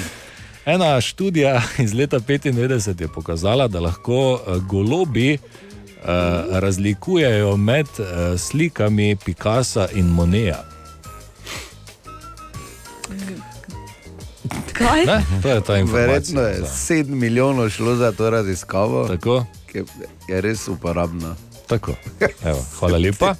Ena 0.65 1.01
študija 1.01 1.61
iz 1.77 1.93
leta 1.93 2.19
1995 2.19 3.01
je 3.01 3.07
pokazala, 3.07 3.67
da 3.67 3.79
lahko 3.79 4.15
eh, 4.39 4.59
golobi 4.59 5.33
eh, 5.33 5.37
razlikujejo 6.59 7.57
med 7.57 7.87
eh, 7.99 8.37
slikami 8.37 9.15
Picasa 9.25 9.87
in 9.93 10.05
Moneja. 10.05 10.63
Kaj? 14.73 15.05
Ne? 15.05 15.25
To 15.41 15.49
je 15.49 15.61
ta 15.61 15.77
informacija. 15.77 16.41
Verjetno 16.41 16.41
je 16.41 16.61
7 16.61 17.05
milijonov 17.05 17.69
šlo 17.69 17.95
za 17.95 18.11
to 18.11 18.29
raziskavo, 18.29 19.07
Tako. 19.07 19.45
ki 19.71 19.83
je 20.27 20.41
res 20.41 20.67
uporabna. 20.67 21.35
Tako. 21.67 21.93
Evo, 22.43 22.65
hvala 22.79 22.97
lepa. 22.97 23.35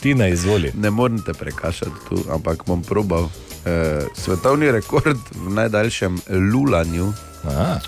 Ti 0.00 0.14
ne 0.14 0.30
izvoli. 0.30 0.72
Ne 0.74 0.90
morem 0.90 1.22
te 1.22 1.32
prekašati 1.34 1.90
tu, 2.08 2.18
ampak 2.32 2.64
bom 2.66 2.82
probal. 2.82 3.28
E, 3.66 4.00
svetovni 4.14 4.70
rekord 4.70 5.18
v 5.34 5.50
najdaljšem 5.50 6.20
lulanju. 6.52 7.12
Aha. 7.44 7.80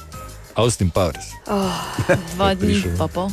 Austin 0.54 0.90
Powers. 0.90 1.32
Oh, 1.46 1.72
dva 2.34 2.54
dni 2.54 2.82
pa 2.98 3.06
pol. 3.08 3.30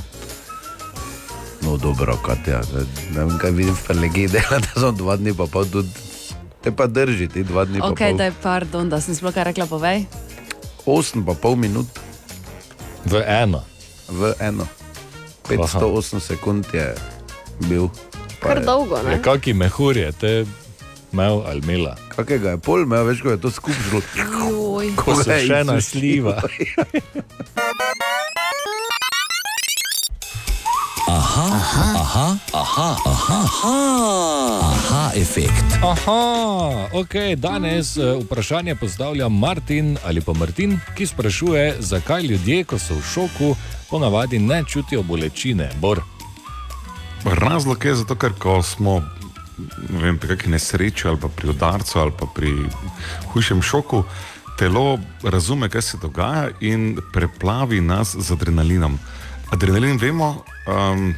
No, 1.61 1.77
dobro, 1.77 2.17
Katja. 2.25 2.61
Ne, 2.73 2.81
ne 3.15 3.25
vem, 3.25 3.37
kaj 3.37 3.51
vidim 3.51 3.75
v 3.75 3.95
legende, 4.01 4.41
da 4.65 4.81
so 4.81 4.91
dva 4.91 5.17
dni 5.17 5.33
pa 5.33 5.45
pol 5.45 5.65
tudi. 5.65 5.89
Te 6.61 6.71
pa 6.71 6.87
drži, 6.87 7.27
ti 7.27 7.43
dva 7.43 7.65
dni 7.65 7.81
Ok, 7.81 7.99
pa 7.99 8.13
da 8.13 8.29
je 8.29 8.33
pardon, 8.41 8.89
da 8.89 9.01
sem 9.01 9.15
sploh 9.15 9.33
kaj 9.33 9.51
rekla, 9.51 9.65
povej. 9.69 10.05
Osem 10.85 11.25
pa 11.25 11.33
pol 11.33 11.55
minut. 11.55 11.87
V 13.05 13.21
eno. 13.23 13.63
V 14.09 14.33
eno. 14.39 14.67
508 15.49 16.19
sekund 16.19 16.65
je 16.73 16.95
bil. 17.71 17.87
Pa 18.41 18.47
Kar 18.47 18.57
je- 18.57 18.65
dolgo, 18.65 19.03
ne? 19.03 19.11
Ja, 19.11 19.21
Kaki 19.21 19.53
mehur 19.53 19.97
je 19.97 20.11
te 20.11 20.45
imel 21.13 21.43
ali 21.47 21.61
imela? 21.63 21.95
Kakega 22.15 22.49
je 22.49 22.57
pol, 22.57 22.83
imel 22.83 23.05
več, 23.07 23.21
ko 23.23 23.29
je 23.29 23.41
to 23.41 23.51
skupaj 23.51 24.01
Joj. 24.17 24.95
Ko 24.95 25.15
so 25.15 25.31
še 25.31 25.63
ena 25.63 25.79
Aha, 31.07 31.47
aha, 31.55 31.85
aha, 32.03 32.37
aha, 32.53 32.89
aha, 33.05 33.39
aha, 33.47 33.75
aha 34.59 35.11
efekt. 35.15 35.79
Aha, 35.79 36.89
ok, 36.91 37.15
danes 37.37 37.97
eh, 37.97 38.19
vprašanje 38.23 38.75
postavlja 38.75 39.29
Martin 39.29 39.97
ali 40.03 40.21
pa 40.21 40.33
Martin, 40.33 40.79
ki 40.97 41.07
sprašuje, 41.07 41.75
zakaj 41.79 42.27
ljudje, 42.27 42.63
ko 42.63 42.79
so 42.79 42.99
v 42.99 43.03
šoku, 43.13 43.55
ponavadi 43.89 44.39
ne 44.39 44.63
čutijo 44.67 45.03
bolečine. 45.03 45.69
Bor. 45.79 46.01
Razlog 47.23 47.85
je 47.85 47.95
zato, 47.95 48.15
ker 48.15 48.35
ko 48.39 48.59
smo 48.63 48.99
ne 49.89 50.01
vem, 50.03 50.17
pri 50.19 50.35
kakšni 50.35 50.51
nesreči 50.51 51.07
ali 51.07 51.17
pa 51.23 51.27
pri 51.27 51.49
udarcu 51.49 51.99
ali 51.99 52.11
pa 52.19 52.27
pri 52.35 52.51
hujšem 53.31 53.61
šoku, 53.61 54.03
telo 54.59 54.99
razume, 55.23 55.69
kaj 55.69 55.81
se 55.81 55.97
dogaja 56.01 56.49
in 56.59 56.97
preplavi 57.13 57.81
nas 57.81 58.15
z 58.19 58.31
adrenalinom. 58.31 58.99
Adrenalin 59.51 59.97
vemo, 59.97 60.43
um, 60.67 61.13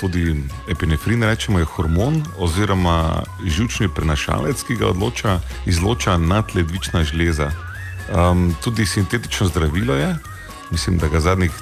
tudi 0.00 0.34
epinefrin 0.70 1.22
rečemo, 1.22 1.58
je 1.58 1.68
hormon 1.76 2.22
oziroma 2.38 3.22
žilčni 3.44 3.88
prenašalec, 3.88 4.62
ki 4.62 4.76
ga 4.80 4.90
odloča, 4.94 5.40
izloča 5.66 6.16
nadledvična 6.16 7.04
žleza. 7.04 7.50
Um, 8.06 8.54
tudi 8.64 8.86
sintetično 8.86 9.46
zdravilo 9.46 9.94
je, 9.94 10.16
mislim, 10.70 10.98
da 10.98 11.08
ga 11.08 11.20
zadnjih 11.20 11.52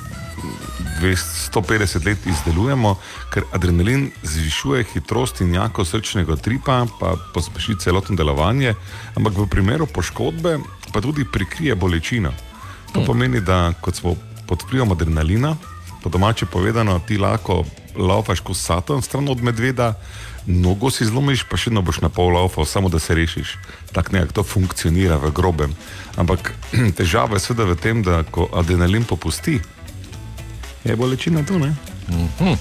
200 1.01 1.45
150 1.55 2.07
let 2.07 2.27
izdelujemo, 2.27 2.97
ker 3.31 3.45
adrenalin 3.53 4.09
zvišuje 4.23 4.85
hitrost 4.93 5.41
in 5.41 5.55
jakost 5.55 5.95
srčnega 5.95 6.37
tripa, 6.37 6.85
pa 7.01 7.15
pospeši 7.35 7.79
celotno 7.79 8.17
delovanje, 8.17 8.75
ampak 9.15 9.39
v 9.39 9.47
primeru 9.47 9.87
poškodbe 9.87 10.59
pa 10.93 11.01
tudi 11.01 11.25
prikrije 11.25 11.75
bolečino. 11.75 12.33
To 12.93 13.05
pomeni, 13.07 13.41
da 13.41 13.73
kot 13.81 13.95
smo 13.95 14.17
pod 14.47 14.63
vplivom 14.67 14.93
adrenalina, 14.93 15.57
po 16.05 16.11
domače 16.13 16.47
povedano, 16.47 16.99
ti 17.09 17.17
lahko 17.17 17.65
laufaš 17.97 18.41
kot 18.41 18.57
satan 18.57 19.03
stran 19.03 19.29
od 19.29 19.43
medveda, 19.43 19.95
nogo 20.47 20.91
si 20.91 21.07
zlomiš, 21.09 21.47
pa 21.49 21.57
še 21.57 21.71
vedno 21.71 21.81
boš 21.81 22.03
na 22.05 22.11
pol 22.13 22.29
laufal, 22.37 22.69
samo 22.69 22.91
da 22.93 23.01
se 23.01 23.15
rešiš. 23.17 23.55
Tako 23.97 24.13
nekako 24.13 24.33
to 24.33 24.43
funkcionira 24.45 25.17
v 25.17 25.33
grobem. 25.33 25.73
Ampak 26.21 26.53
težava 26.99 27.41
je 27.41 27.47
seveda 27.47 27.71
v 27.73 27.77
tem, 27.81 28.03
da 28.05 28.21
ko 28.29 28.51
adrenalin 28.53 29.09
popusti, 29.09 29.57
je 30.85 30.97
bolečina 30.97 31.41
tu, 31.49 31.57
ne? 31.59 31.73
Mhm. 32.13 32.53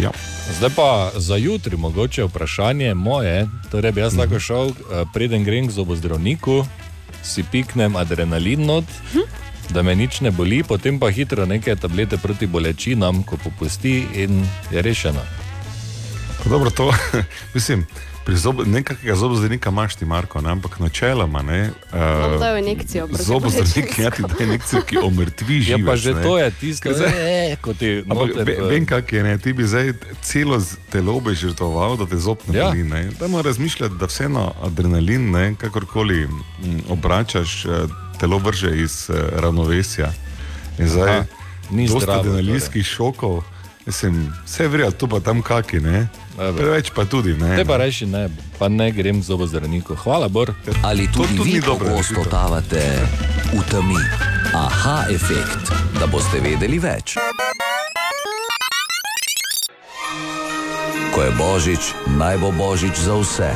Ja. 0.00 0.14
Zdaj 0.56 0.70
pa 0.72 1.10
za 1.20 1.36
jutri 1.36 1.76
mogoče 1.76 2.24
vprašanje 2.30 2.94
moje. 2.94 3.44
Torej, 3.70 3.92
bi 3.92 4.00
jaz 4.00 4.16
lahko 4.16 4.40
šel, 4.40 4.72
eh, 4.72 5.04
preden 5.12 5.44
grem 5.44 5.68
k 5.68 5.76
zobozdravniku, 5.76 6.64
si 7.22 7.44
piknem 7.44 7.96
adrenalin 7.96 8.64
not, 8.64 8.88
da 9.70 9.82
me 9.82 9.94
nič 9.94 10.20
ne 10.20 10.30
boli, 10.30 10.62
potem 10.62 10.98
pa 10.98 11.08
hitro 11.08 11.46
neke 11.46 11.76
tablete 11.76 12.16
proti 12.16 12.46
bolečinam, 12.46 13.22
ko 13.22 13.36
popusti 13.38 13.94
in 14.14 14.42
je 14.70 14.82
rešeno. 14.82 15.22
Pa 16.38 16.48
Dobro, 16.48 16.70
to 16.70 16.92
mislim. 17.54 17.86
Pri 18.20 18.36
zob, 18.36 18.60
nekakega 18.66 19.14
zobozdravnika 19.16 19.70
imaš 19.70 19.94
ti, 19.94 20.04
Marko, 20.04 20.40
ne? 20.40 20.50
ampak 20.50 20.78
načeloma 20.78 21.42
ne. 21.42 21.70
Uh, 21.86 22.40
dajo 22.40 22.58
injekcijo 22.58 23.08
zobozdravnik 23.12 23.98
ja 23.98 24.10
ti 24.10 24.22
da 24.22 24.44
injekcijo, 24.44 24.82
ki 24.82 24.96
omrtvi 24.98 25.56
Ja, 25.56 25.62
živec. 25.62 25.86
pa 25.86 25.96
že 25.96 26.14
ne. 26.14 26.22
to 26.22 26.38
je 26.38 26.50
tisto, 26.52 26.82
Ker 26.82 26.92
zdaj- 26.92 27.16
eh, 27.52 27.56
ko 27.56 27.74
ti 27.74 27.88
Ampak 28.00 28.28
noter 28.28 28.44
ve- 28.44 28.56
v- 28.56 28.68
Vem, 28.68 28.86
kak 28.86 29.12
je, 29.12 29.22
ne? 29.22 29.38
ti 29.38 29.52
bi 29.52 29.64
zdaj 29.64 29.92
celo 30.22 30.60
telo 30.90 31.20
bi 31.20 31.34
žrtvoval, 31.34 31.96
da 31.96 32.06
te 32.06 32.16
zob 32.18 32.38
ne 32.46 32.58
Ja. 32.58 32.64
boli. 32.66 32.84
Ne? 32.84 33.08
Dajmo 33.10 33.42
razmišljati, 33.42 33.94
da 33.94 34.06
vseeno 34.06 34.52
adrenalin, 34.62 35.30
ne, 35.30 35.54
kakorkoli 35.56 36.20
m, 36.20 36.30
obračaš, 36.88 37.64
eh, 37.64 37.70
telo 38.20 38.38
vrže 38.38 38.76
iz 38.76 39.08
eh, 39.08 39.16
ravnovesja. 39.34 40.12
In 40.78 40.88
zdaj 40.88 41.08
Aha, 41.10 41.24
ni 41.70 41.86
dosti 41.86 41.98
zdravo, 41.98 42.22
torej. 42.22 42.30
adrenalinskih 42.32 42.86
šokov, 42.86 43.42
mislim, 43.82 44.32
vse 44.44 44.68
vrijo, 44.68 44.90
tu 44.92 45.08
pa 45.08 45.20
tam 45.20 45.42
kaki, 45.42 45.80
ne. 45.80 46.08
Preveč 46.36 46.90
pa 46.90 47.04
tudi, 47.04 47.34
ne. 47.34 47.56
Te 47.56 47.64
pa 47.64 47.76
reči 47.76 48.06
ne, 48.06 48.28
pa 48.56 48.68
ne 48.68 48.90
grem 48.90 49.20
k 49.20 49.24
zobozdravniku. 49.24 49.94
Hvala, 49.94 50.28
Bor. 50.28 50.52
Ali 50.82 51.06
To 51.06 51.12
tudi 51.18 51.36
tudi 51.36 51.48
vi 51.48 51.54
ni 51.54 51.60
dobra 51.60 51.88
pogosto 51.88 52.00
rešitev. 52.14 52.24
totavate 52.24 52.82
v 53.50 53.60
temi? 53.66 54.00
Aha, 54.50 55.04
efekt, 55.08 55.68
da 55.94 56.06
boste 56.06 56.40
vedeli 56.40 56.78
več. 56.78 57.16
Ko 61.10 61.20
je 61.20 61.30
božič, 61.32 61.82
naj 62.08 62.38
bo 62.38 62.50
božič 62.52 62.96
za 62.96 63.14
vse. 63.14 63.50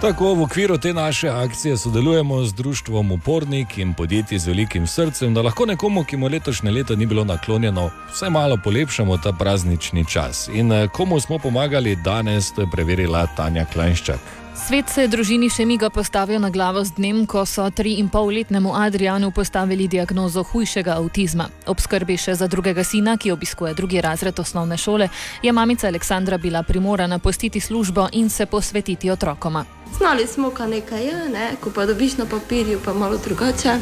Tako 0.00 0.34
v 0.34 0.42
okviru 0.42 0.78
te 0.78 0.94
naše 0.94 1.28
akcije 1.28 1.76
sodelujemo 1.76 2.44
z 2.44 2.54
društvom 2.54 3.12
Upornik 3.12 3.78
in 3.78 3.94
podjetji 3.94 4.38
z 4.38 4.46
velikim 4.46 4.86
srcem, 4.86 5.34
da 5.34 5.42
lahko 5.42 5.66
nekomu, 5.66 6.04
ki 6.04 6.16
mu 6.16 6.28
letošnje 6.28 6.70
leto 6.70 6.96
ni 6.96 7.06
bilo 7.06 7.24
naklonjeno, 7.24 7.90
vsaj 8.12 8.30
malo 8.30 8.56
polepšamo 8.64 9.18
ta 9.18 9.32
praznični 9.32 10.04
čas. 10.08 10.48
In 10.48 10.72
eh, 10.72 10.88
komu 10.88 11.20
smo 11.20 11.38
pomagali 11.38 11.96
danes, 11.96 12.52
to 12.52 12.60
je 12.60 12.70
preverila 12.72 13.26
Tanja 13.36 13.64
Klajnščak. 13.64 14.39
Svet 14.66 14.88
se 14.92 15.02
je 15.02 15.08
družini 15.08 15.48
še 15.50 15.64
miga 15.64 15.88
postavil 15.90 16.40
na 16.40 16.50
glavo 16.52 16.82
z 16.84 16.92
dnem, 16.98 17.22
ko 17.26 17.46
so 17.48 17.64
tri 17.72 17.94
in 17.98 18.10
pol 18.12 18.28
letnemu 18.28 18.74
Adrianu 18.76 19.30
postavili 19.32 19.88
diagnozo 19.88 20.44
hujšega 20.44 20.98
avtizma. 21.00 21.46
Ob 21.66 21.80
skrbi 21.80 22.18
še 22.20 22.34
za 22.36 22.46
drugega 22.46 22.84
sina, 22.84 23.16
ki 23.16 23.32
obiskuje 23.32 23.72
drugi 23.74 24.02
razred 24.04 24.38
osnovne 24.38 24.76
šole, 24.76 25.08
je 25.42 25.52
mamica 25.52 25.88
Aleksandra 25.88 26.38
bila 26.38 26.62
primorana 26.62 27.18
pustiti 27.18 27.60
službo 27.60 28.08
in 28.12 28.28
se 28.30 28.46
posvetiti 28.46 29.10
otrokoma. 29.10 29.64
Znali 29.96 30.26
smo, 30.26 30.50
kaj 30.50 30.68
nekaj 30.68 31.04
je, 31.06 31.28
ne? 31.32 31.50
ko 31.60 31.72
pa 31.74 31.86
dobiš 31.86 32.20
na 32.20 32.28
papirju, 32.28 32.80
pa 32.84 32.94
malo 32.94 33.16
drugače. 33.16 33.78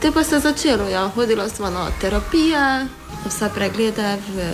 Te 0.00 0.12
pa 0.12 0.24
se 0.24 0.36
je 0.36 0.40
začelo, 0.40 0.88
ja. 0.88 1.08
hodila 1.14 1.48
sva 1.48 1.70
na 1.70 1.90
terapije, 2.00 2.86
vse 3.28 3.48
preglede 3.54 4.16
v 4.28 4.52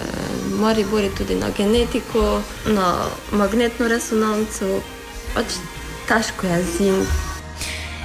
Mariboru, 0.61 1.09
tudi 1.19 1.39
na 1.39 1.55
genetiko, 1.57 2.43
na 2.67 2.95
magnetno 3.33 3.89
resonanco. 3.89 4.81
Pač 5.35 5.59
težko 6.09 6.47
je 6.47 6.63
zim. 6.77 7.03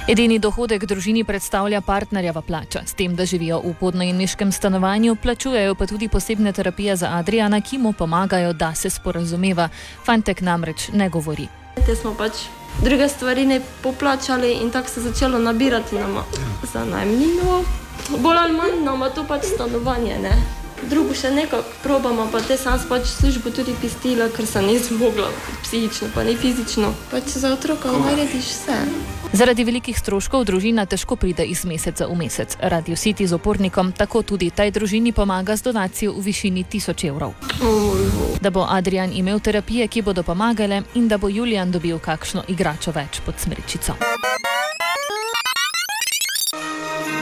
Edini 0.06 0.38
dohodek 0.38 0.84
družini 0.86 1.24
predstavlja 1.26 1.80
partnerjeva 1.82 2.38
plača. 2.46 2.84
S 2.86 2.94
tem, 2.94 3.16
da 3.18 3.24
živijo 3.26 3.58
v 3.64 3.72
podnajemniškem 3.80 4.52
stanovanju, 4.52 5.16
plačujejo 5.18 5.74
pa 5.74 5.86
tudi 5.90 6.08
posebne 6.08 6.52
terapije 6.52 6.94
za 6.96 7.10
Adriana, 7.18 7.58
ki 7.60 7.78
mu 7.78 7.92
pomagajo, 7.92 8.52
da 8.52 8.74
se 8.74 8.90
sporazumeva. 8.90 9.68
Fantek 10.04 10.40
namreč 10.46 10.88
ne 10.94 11.08
govori. 11.10 11.48
Te 11.86 11.96
smo 11.96 12.14
pač 12.14 12.46
druge 12.84 13.08
stvari 13.08 13.46
ne 13.46 13.60
poplačali 13.82 14.52
in 14.62 14.70
tako 14.70 14.88
se 14.88 15.00
je 15.00 15.08
začelo 15.10 15.38
nabirati 15.38 15.98
nama 15.98 16.22
za 16.72 16.84
najemnino. 16.84 17.64
Bolj 18.22 18.38
ali 18.38 18.52
manj 18.52 18.84
nama 18.84 19.10
to 19.10 19.26
pač 19.26 19.50
stanovanje, 19.54 20.18
ne. 20.22 20.65
Drugo 20.82 21.14
še 21.16 21.30
nekako 21.32 21.64
probamo, 21.82 22.28
pa 22.32 22.40
te 22.44 22.56
sam 22.60 22.76
pač 22.88 23.08
službo 23.08 23.50
tudi 23.50 23.72
pistila, 23.80 24.28
ker 24.28 24.46
sem 24.46 24.66
nisem 24.68 25.00
mogla 25.00 25.30
psihično, 25.64 26.10
pa 26.14 26.24
ne 26.24 26.36
fizično. 26.36 26.92
Pač 27.10 27.38
za 27.40 27.54
otroka 27.56 27.92
narediš 27.92 28.50
vse. 28.52 28.76
Zaradi 29.32 29.64
velikih 29.64 29.96
stroškov 29.98 30.44
družina 30.46 30.86
težko 30.86 31.16
pride 31.16 31.44
iz 31.48 31.64
meseca 31.64 32.06
v 32.06 32.14
mesec. 32.20 32.56
Radio 32.60 32.96
City 32.96 33.26
z 33.26 33.34
opornikom 33.34 33.90
tako 33.96 34.22
tudi 34.22 34.50
tej 34.50 34.70
družini 34.70 35.12
pomaga 35.12 35.56
z 35.56 35.66
donacijo 35.66 36.12
v 36.12 36.22
višini 36.28 36.64
1000 36.64 37.08
evrov. 37.08 37.34
Da 38.40 38.52
bo 38.52 38.68
Adrian 38.68 39.10
imel 39.12 39.40
terapije, 39.40 39.88
ki 39.88 40.04
bodo 40.04 40.22
pomagale, 40.22 40.84
in 40.94 41.08
da 41.08 41.18
bo 41.18 41.28
Julian 41.28 41.72
dobil 41.72 41.98
kakšno 41.98 42.46
igračo 42.48 42.92
več 42.92 43.20
pod 43.24 43.40
smrečico. 43.40 43.96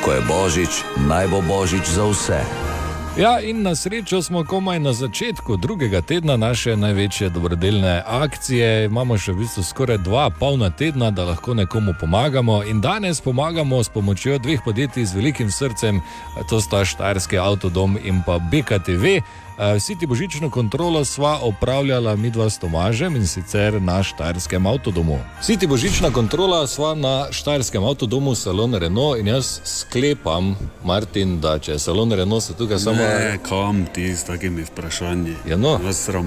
Ko 0.04 0.12
je 0.12 0.20
božič, 0.28 0.84
naj 1.08 1.32
bo 1.32 1.40
božič 1.40 1.88
za 1.88 2.04
vse. 2.04 2.73
Ja, 3.18 3.40
in 3.40 3.62
na 3.62 3.74
srečo 3.74 4.22
smo 4.22 4.44
komaj 4.44 4.80
na 4.80 4.92
začetku 4.92 5.56
drugega 5.56 6.00
tedna 6.00 6.36
naše 6.36 6.76
največje 6.76 7.28
dobrodelne 7.30 8.02
akcije. 8.06 8.84
Imamo 8.84 9.14
še 9.18 9.32
v 9.32 9.44
bistvu 9.44 9.62
skoraj 9.62 10.00
dva 10.02 10.24
polna 10.34 10.70
tedna, 10.70 11.12
da 11.14 11.24
lahko 11.24 11.54
nekomu 11.54 11.94
pomagamo. 12.00 12.64
In 12.66 12.80
danes 12.80 13.20
pomagamo 13.20 13.78
s 13.84 13.88
pomočjo 13.88 14.38
dveh 14.38 14.64
podjetij 14.64 15.06
z 15.06 15.14
velikim 15.14 15.50
srcem, 15.50 16.02
to 16.50 16.58
sta 16.60 16.82
Štajerski 16.84 17.38
avtodom 17.38 17.94
in 18.02 18.18
pa 18.26 18.40
BKTV. 18.42 19.22
Eh, 19.56 19.74
Vsi 19.74 19.94
ti 19.94 20.06
božično 20.06 20.50
kontrolo 20.50 21.04
sva 21.04 21.38
opravljala 21.38 22.16
midva 22.16 22.50
s 22.50 22.58
Tomažem 22.58 23.16
in 23.16 23.26
sicer 23.26 23.82
na 23.82 24.02
Štajerskem 24.02 24.66
avtodomu. 24.66 25.18
Vsi 25.40 25.56
ti 25.56 25.66
božična 25.66 26.10
kontrola 26.10 26.66
sva 26.66 26.94
na 26.94 27.26
Štajerskem 27.30 27.84
avtodomu 27.84 28.34
salon 28.34 28.74
Renault 28.74 29.18
in 29.18 29.26
jaz 29.28 29.60
sklepam, 29.64 30.56
Martin, 30.84 31.40
da 31.40 31.58
če 31.58 31.72
je 31.72 31.78
salon 31.78 32.12
Renault, 32.12 32.42
se 32.42 32.54
tukaj 32.54 32.78
samo. 32.78 32.96
Ne, 32.98 33.38
kam 33.40 33.86
ti 33.86 34.08
s 34.08 34.24
takimi 34.24 34.64
vprašanji? 34.64 35.36
Ja, 35.46 35.56
no. 35.56 35.78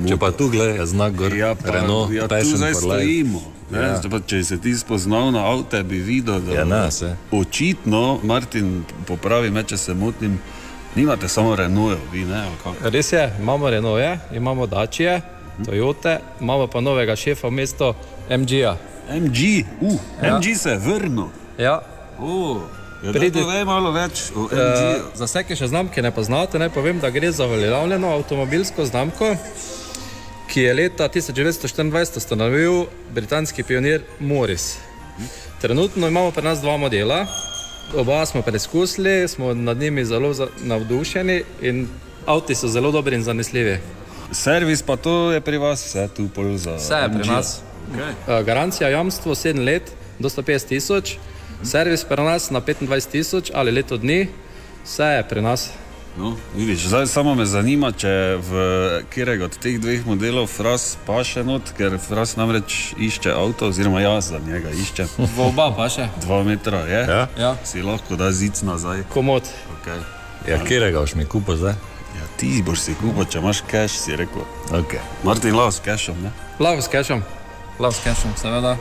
Če 0.07 0.17
pa 0.17 0.31
tu 0.31 0.47
gledaj, 0.47 0.85
znak 0.85 1.13
gor, 1.15 1.35
Ja, 1.35 1.51
pa, 1.55 1.71
Renault, 1.71 2.11
ja, 2.11 2.23
tu 2.23 2.29
Passion 2.29 2.57
zdaj 2.57 2.73
for 2.73 2.83
life. 2.85 2.95
stojimo. 2.95 3.41
Ne, 3.69 3.79
Ja. 3.79 3.99
pa, 4.09 4.19
če 4.21 4.43
se 4.43 4.57
ti 4.57 4.71
spoznal 4.73 5.31
na 5.31 5.43
avto, 5.45 5.83
bi 5.83 5.97
videl, 5.97 6.39
da 6.39 6.53
Ja, 6.53 6.63
ne, 6.65 6.91
se. 6.91 7.15
očitno, 7.31 8.19
Martin, 8.23 8.85
popravi 9.05 9.49
me, 9.49 9.63
če 9.63 9.77
se 9.77 9.93
motim, 9.93 10.39
nimate 10.97 11.27
samo 11.27 11.55
Renault, 11.55 11.99
vi 12.11 12.25
ne? 12.25 12.41
Res 12.81 13.13
je, 13.13 13.31
imamo 13.39 13.69
Renault, 13.69 14.01
imamo 14.33 14.65
Dačije, 14.65 15.21
Toyote, 15.59 16.17
imamo 16.41 16.67
pa 16.67 16.81
novega 16.81 17.15
šefa 17.15 17.47
v 17.47 17.53
mestu 17.53 17.93
MG-ja. 18.29 18.77
MG, 19.11 19.37
uh, 19.81 19.99
Ja. 20.19 20.37
MG 20.37 20.55
se 20.55 20.69
je 20.69 20.77
vrnil. 20.77 21.29
Ja. 21.57 21.81
Oh, 22.19 22.57
ja, 23.03 23.13
Pridi-. 23.13 23.41
Povej 23.41 23.65
malo 23.65 23.91
več 23.91 24.31
o 24.35 24.47
Eh, 24.47 24.55
MG. 24.55 25.15
za 25.15 25.25
vse, 25.25 25.43
ki 25.43 25.55
še 25.55 25.67
znamke 25.67 26.01
ne 26.01 26.11
poznate, 26.11 26.59
naj 26.59 26.69
povem, 26.69 26.99
da 26.99 27.09
gre 27.09 27.31
za 27.31 27.45
uveljavljeno 27.45 28.09
avtomobilsko 28.09 28.85
znamko, 28.85 29.35
ki 30.47 30.61
je 30.61 30.73
leta 30.73 31.07
1924 31.07 32.17
ustanovil 32.17 32.85
britanski 33.09 33.63
pionir 33.63 34.01
Morris. 34.19 34.77
Trenutno 35.61 36.07
imamo 36.07 36.31
pri 36.31 36.43
nas 36.43 36.61
dva 36.61 36.77
modela, 36.77 37.25
oba 37.93 38.25
smo 38.25 38.41
preizkusili, 38.41 39.27
smo 39.27 39.53
nad 39.53 39.77
njimi 39.77 40.05
zelo 40.05 40.33
za- 40.33 40.47
navdušeni 40.59 41.43
in 41.61 41.87
avti 42.25 42.55
so 42.55 42.67
zelo 42.67 42.91
dobri 42.91 43.15
in 43.15 43.23
zanesljivi. 43.23 43.77
Servis 44.31 44.81
pa 44.81 44.95
to 44.95 45.31
je 45.31 45.41
pri 45.41 45.57
vas, 45.57 45.85
vse 45.85 46.09
tu 46.09 46.27
pol 46.27 46.57
za. 46.57 46.75
Vse 46.75 46.93
je 46.95 47.09
pri 47.11 47.27
nas. 47.27 47.61
Okay. 47.89 48.43
Garancija, 48.43 48.89
jamstvo 48.89 49.35
7 49.35 49.63
let 49.63 49.83
do 50.19 50.29
150 50.29 50.67
tisoč, 50.67 51.15
servis 51.63 52.03
pri 52.03 52.23
nas 52.23 52.49
na 52.49 52.61
25 52.61 53.07
tisoč 53.07 53.51
ali 53.53 53.71
leto 53.71 53.97
dni, 53.97 54.27
vse 54.85 55.03
je 55.05 55.23
pri 55.23 55.41
nas. 55.41 55.69
No, 56.17 56.35
vidiš, 56.55 56.87
zdaj 56.87 57.07
samo 57.07 57.35
me 57.35 57.45
zanima, 57.45 57.91
če 57.91 58.09
v 58.41 58.61
katerega 59.09 59.45
od 59.45 59.57
teh 59.61 59.75
dveh 59.77 60.01
modelov 60.09 60.47
Fras 60.49 60.95
pa 61.05 61.19
še 61.21 61.43
not, 61.45 61.69
ker 61.77 61.99
Fras 62.01 62.33
namreč 62.39 62.95
išče 62.97 63.35
avto, 63.37 63.69
oziroma 63.69 64.01
jaz 64.01 64.31
za 64.31 64.39
njega 64.41 64.73
iščem. 64.73 65.11
V 65.35 65.45
oba 65.45 65.69
pa 65.77 65.85
še. 65.93 66.07
Dva 66.25 66.41
metra 66.47 66.81
je. 66.89 67.03
Ja? 67.05 67.21
Ja. 67.37 67.51
Si 67.61 67.85
lahko 67.85 68.17
da 68.17 68.31
zic 68.33 68.63
nazaj. 68.65 69.05
Komod. 69.13 69.45
Okay. 69.77 70.01
Ja, 70.49 70.57
katerega 70.57 71.05
boš 71.05 71.13
mi 71.21 71.29
kupil 71.29 71.61
zdaj? 71.61 71.77
Ja, 72.17 72.25
ti 72.41 72.49
boš 72.65 72.87
si 72.87 72.97
kupil, 72.97 73.29
če 73.29 73.43
imaš 73.43 73.61
cash, 73.69 74.01
si 74.01 74.17
rekel. 74.17 74.41
Okay. 74.73 75.03
Martin 75.21 75.53
Lao 75.53 75.69
s 75.69 75.85
cashom, 75.85 76.17
ne? 76.25 76.33
Lahko 76.57 76.81
s 76.81 76.89
cashom, 76.89 77.21
lahko 77.77 77.93
s 77.93 78.05
cashom, 78.09 78.33
seveda. 78.41 78.73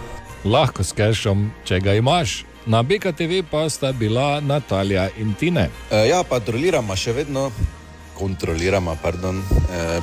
Lahko 0.49 0.80
s 0.80 0.97
cashom, 0.97 1.51
če 1.68 1.84
ga 1.84 2.01
imaš. 2.01 2.47
Na 2.67 2.83
BKTV 2.83 3.43
pa 3.51 3.69
sta 3.71 3.93
bila 3.93 4.41
Natalija 4.41 5.09
in 5.19 5.35
Tine. 5.35 5.69
E, 5.91 6.09
ja, 6.09 6.25
patroliramo 6.27 6.97
še 6.99 7.12
vedno, 7.14 7.51
kontroliramo, 8.17 8.97
pardon, 8.97 9.39
e, 9.39 9.43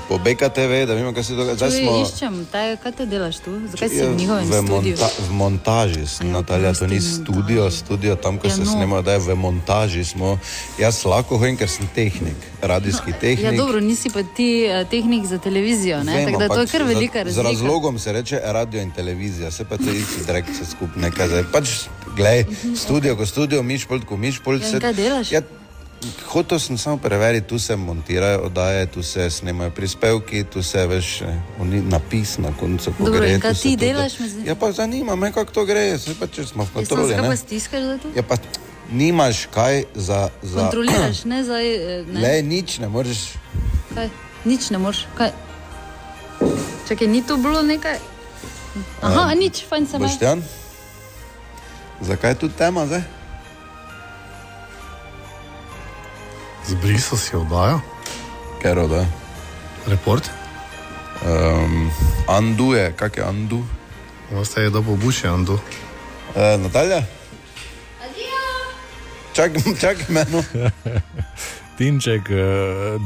po 0.08 0.18
BKTV, 0.18 0.86
da 0.86 0.94
vidimo, 0.94 1.14
kaj 1.14 1.24
se 1.24 1.34
dogaja. 1.34 1.56
Zdaj 1.56 1.72
smo 1.74 1.92
iščem, 2.00 2.46
taj, 2.46 2.78
kaj 2.78 2.92
te 2.94 3.06
delaš 3.06 3.40
tu? 3.40 3.52
Zakaj 3.68 3.90
si 3.90 3.96
Ja, 3.96 4.08
v 4.08 4.16
njihovem 4.16 4.46
v, 4.46 4.54
studiu? 4.54 4.92
monta 4.92 5.08
v 5.20 5.32
montaži, 5.34 6.08
sem, 6.08 6.32
Natalija, 6.32 6.74
to 6.74 6.88
ni 6.88 7.02
studio, 7.02 7.72
studio 7.72 8.16
tam, 8.16 8.38
ko 8.38 8.48
Ja, 8.48 8.54
se 8.54 8.62
no. 8.62 8.72
snema, 8.72 9.02
da 9.02 9.14
je 9.14 9.20
v 9.22 9.36
montaži. 9.38 10.04
Smo. 10.06 10.38
Jaz 10.78 11.06
lahko 11.06 11.38
hodim, 11.38 11.56
ker 11.56 11.70
sem 11.70 11.90
tehnik, 11.90 12.36
radijski 12.62 13.10
Ja, 13.10 13.18
tehnik. 13.18 13.58
dobro, 13.58 13.80
nisi 13.80 14.10
pa 14.10 14.24
ti 14.26 14.64
eh, 14.64 14.86
tehnik 14.86 15.26
za 15.26 15.38
televizijo, 15.38 16.04
ne? 16.04 16.16
Vem, 16.16 16.26
Tako 16.26 16.40
da 16.40 16.48
to 16.48 16.54
je 16.54 16.60
ampak 16.60 16.72
kar 16.72 16.84
velika 16.84 17.20
Z 17.20 17.26
razlika. 17.26 17.42
razlogom 17.44 18.00
se 18.00 18.14
reče 18.14 18.40
radio 18.44 18.82
in 18.82 18.92
televizija, 18.92 19.52
se 19.52 19.66
pa 19.66 19.78
to 19.78 19.90
isti 19.92 20.26
drek 20.26 20.46
se 20.50 20.66
skupaj 20.68 21.02
nekaj. 21.02 21.28
Zdaj. 21.28 21.44
Pač, 21.52 21.70
glej, 22.14 22.46
studio, 22.76 23.16
ko 23.16 23.26
studio, 23.26 23.64
mišpolt, 23.64 24.06
ko 24.06 24.18
mišpolt. 24.18 24.62
Ja, 24.62 24.70
in 24.70 24.80
kaj 24.80 24.94
delaš? 24.94 25.32
Ja, 25.32 25.42
Hotel 26.26 26.60
sem 26.60 26.78
samo 26.78 26.98
preveriti, 26.98 27.48
tu 27.48 27.60
se 27.60 27.76
montirajo 27.76 28.40
oddaje, 28.42 28.86
tu 28.88 29.04
se 29.04 29.30
snemajo 29.30 29.72
prispevki, 29.72 30.44
tu 30.44 30.64
se 30.64 30.88
veš, 30.88 31.22
eh, 31.22 31.28
oni 31.60 31.82
napis 31.82 32.38
na 32.38 32.50
koncu. 32.54 32.92
ko 32.92 33.04
Dobro, 33.04 33.20
gre, 33.20 33.40
kaj 33.40 33.54
ti 33.54 33.60
tudi- 33.62 33.78
delaš? 33.78 34.14
zanima? 34.14 34.48
Ja, 34.48 34.56
pa 34.56 34.72
zanima 34.72 35.16
me, 35.16 35.32
kako 35.32 35.52
to 35.52 35.66
gre, 35.66 35.98
se 35.98 36.16
pa 36.16 36.28
če 36.28 36.46
smo 36.46 36.64
v 36.64 36.68
Ja, 36.68 36.74
kontroli. 36.74 37.16
Ne. 37.16 37.24
pa 37.24 37.36
stiskaš 37.36 37.82
za 37.84 37.98
to? 37.98 38.08
Ja, 38.16 38.24
pa 38.24 38.36
nimaš 38.92 39.46
kaj 39.48 39.84
za. 39.96 40.30
za... 40.42 40.60
Kontroliraš, 40.60 41.24
ne 41.24 41.44
zdaj. 41.44 41.66
eh, 42.00 42.06
Ne? 42.06 42.20
Le, 42.22 42.42
nič 42.44 42.80
ne 42.80 42.88
moreš. 42.88 43.34
Kaj? 43.96 44.10
Nič 44.46 44.70
ne 44.70 44.78
moreš. 44.78 45.06
Kaj? 45.16 45.32
Čakaj, 46.84 47.08
ni 47.08 47.22
to 47.22 47.38
bilo 47.38 47.62
nekaj? 47.62 47.98
Aha, 49.02 49.22
Um, 49.24 49.40
nič, 49.40 49.64
fajn 49.64 49.88
se 49.88 50.00
me. 50.00 50.06
Boštjan, 50.06 50.44
zakaj 52.02 52.32
je 52.32 52.36
tu 52.36 52.50
tema 52.50 52.86
zdaj? 52.86 53.02
Zbrisal 56.68 57.18
si 57.18 57.36
oddajo? 57.36 57.82
Ker 58.62 58.80
oddaja. 58.80 59.08
Report? 59.88 60.30
Um, 61.24 61.92
Andu 62.28 62.74
je, 62.74 62.94
kak 62.96 63.18
je 63.18 63.24
Andu? 63.24 63.64
Veste, 64.32 64.62
je 64.62 64.70
dobro 64.70 64.96
buši 64.96 65.28
Andu. 65.28 65.60
Uh, 66.36 66.62
Natalja? 66.62 67.04
Čakaj, 69.34 69.62
čakaj 69.82 70.06
me. 70.10 70.26
Tinček, 71.78 72.30
eh, 72.30 72.36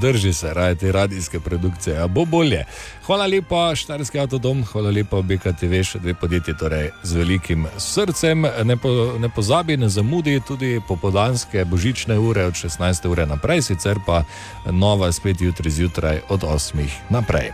drži 0.02 0.34
se 0.34 0.54
raje 0.54 0.76
te 0.76 0.92
radijske 0.92 1.40
produkcije, 1.40 1.98
a 1.98 2.08
bo 2.08 2.26
bolje. 2.26 2.66
Hvala 3.06 3.26
lepa, 3.26 3.76
Štarski 3.76 4.20
avtodom, 4.20 4.64
hvala 4.66 4.92
lepa, 4.92 5.22
BKTV, 5.22 5.84
še 5.84 6.00
dve 6.00 6.14
podjetje, 6.14 6.58
torej 6.58 6.90
z 7.04 7.16
velikim 7.16 7.68
srcem. 7.78 8.48
Ne, 8.64 8.78
po, 8.78 9.16
ne 9.20 9.30
pozabi, 9.30 9.78
ne 9.78 9.90
zamudi 9.90 10.42
tudi 10.48 10.82
popodanske 10.88 11.66
božične 11.66 12.20
ure 12.20 12.46
od 12.46 12.54
16. 12.54 13.08
ure 13.08 13.26
naprej, 13.26 13.62
sicer 13.62 14.04
pa 14.06 14.24
nova 14.72 15.12
spet 15.12 15.42
jutri 15.42 15.72
zjutraj 15.72 16.22
od 16.30 16.44
8. 16.44 16.84
naprej. 17.10 17.52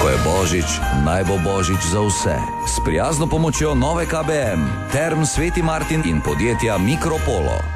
Ko 0.00 0.08
je 0.08 0.18
božič, 0.24 0.68
naj 1.04 1.24
bo 1.24 1.38
božič 1.44 1.80
za 1.92 2.00
vse. 2.00 2.36
S 2.66 2.80
prijazno 2.84 3.26
pomočjo 3.26 3.74
nove 3.74 4.06
KBM, 4.06 4.92
Term 4.92 5.24
Sveti 5.24 5.62
Martin 5.62 6.02
in 6.08 6.20
podjetja 6.20 6.78
Mikropolo. 6.78 7.75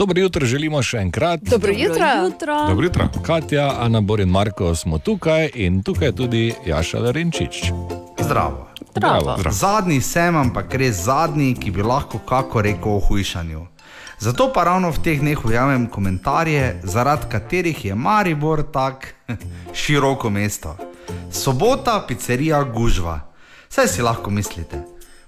Dobro 0.00 0.20
jutro 0.20 0.46
želimo 0.46 0.82
še 0.82 0.96
enkrat. 0.98 1.40
Dobro 1.42 1.72
jutro. 1.76 2.06
jutro. 2.24 2.54
Dobro 2.68 2.84
jutro. 2.84 3.08
Katja, 3.22 3.74
Ana 3.80 4.00
Bor 4.00 4.20
in 4.20 4.28
Marko 4.28 4.74
smo 4.74 4.98
tukaj 4.98 5.50
in 5.54 5.82
tukaj 5.82 6.08
je 6.08 6.12
tudi 6.16 6.54
Jaša 6.66 6.98
Larenčič. 6.98 7.58
Zdravo. 8.20 8.68
Zdravo. 8.96 9.34
Zdravo. 9.38 9.52
Zadnji 9.52 10.00
sem, 10.00 10.36
ampak 10.36 10.74
res 10.74 11.02
zadnji, 11.04 11.52
ki 11.54 11.70
bi 11.70 11.84
lahko 11.84 12.18
kako 12.18 12.62
rekel 12.62 12.94
o 12.94 13.00
hujšanju. 13.08 13.66
Zato 14.18 14.46
pa 14.54 14.64
ravno 14.64 14.88
v 14.90 15.02
teh 15.04 15.20
dneh 15.20 15.44
ujamem 15.44 15.84
komentarje, 15.86 16.80
zaradi 16.82 17.28
katerih 17.28 17.84
je 17.84 17.94
Maribor 17.94 18.62
tako 18.72 19.36
široko 19.82 20.30
mesto. 20.30 20.76
Sobota, 21.30 21.98
pizzerija, 22.08 22.62
gužva. 22.64 23.20
Vse 23.68 23.86
si 23.88 24.02
lahko 24.02 24.30
mislite. 24.30 24.80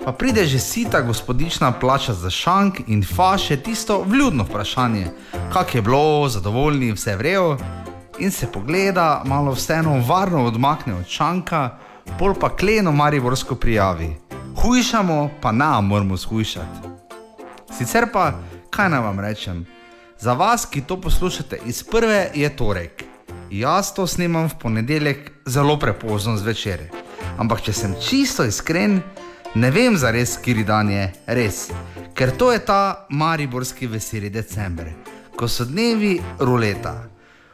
Pa 0.04 0.12
pride 0.12 0.46
že 0.46 0.58
sita 0.58 1.00
gospodična 1.00 1.72
plača 1.72 2.12
za 2.12 2.30
šank 2.30 2.80
in 2.86 3.04
faše 3.04 3.56
tisto 3.56 4.02
vljudno 4.02 4.44
vprašanje, 4.44 5.06
kak 5.52 5.74
je 5.74 5.82
bilo, 5.82 6.28
zadovoljni, 6.28 6.92
vse 6.92 7.16
vrejo, 7.16 7.56
in 8.18 8.30
se 8.30 8.46
pogleda, 8.52 9.22
malo 9.24 9.52
vseeno 9.52 10.02
varno 10.08 10.44
odmakne 10.44 10.94
od 10.94 11.06
šanka, 11.06 11.78
pol 12.18 12.34
pa 12.34 12.56
kleno 12.56 12.92
mariborsko 12.92 13.54
prijavi. 13.54 14.16
Hujšamo, 14.56 15.30
pa 15.40 15.52
na, 15.52 15.80
moramo 15.80 16.16
shujšati. 16.16 16.88
Sicer 17.78 18.06
pa, 18.12 18.32
kaj 18.70 18.88
naj 18.88 19.00
vam 19.00 19.20
rečem, 19.20 19.66
za 20.18 20.32
vas, 20.32 20.66
ki 20.66 20.80
to 20.80 21.00
poslušate 21.00 21.58
iz 21.66 21.82
prve, 21.82 22.30
je 22.34 22.56
torek. 22.56 23.04
Jaz 23.50 23.94
to 23.94 24.06
snemam 24.06 24.48
v 24.48 24.58
ponedeljek 24.58 25.32
zelo 25.46 25.78
prepozno 25.78 26.36
zvečer. 26.36 26.88
Ampak 27.38 27.62
če 27.62 27.72
sem 27.72 27.94
čisto 28.00 28.44
iskren, 28.44 29.00
ne 29.54 29.70
vem 29.70 29.96
za 29.96 30.10
res, 30.10 30.36
kiri 30.36 30.64
dan 30.64 30.90
je 30.90 31.08
res. 31.26 31.70
Ker 32.14 32.30
to 32.36 32.52
je 32.52 32.58
ta 32.64 33.06
mariborski 33.10 33.86
veseli 33.86 34.30
december, 34.30 34.92
ko 35.36 35.48
so 35.48 35.64
dnevi 35.64 36.20
ruleta, 36.38 36.94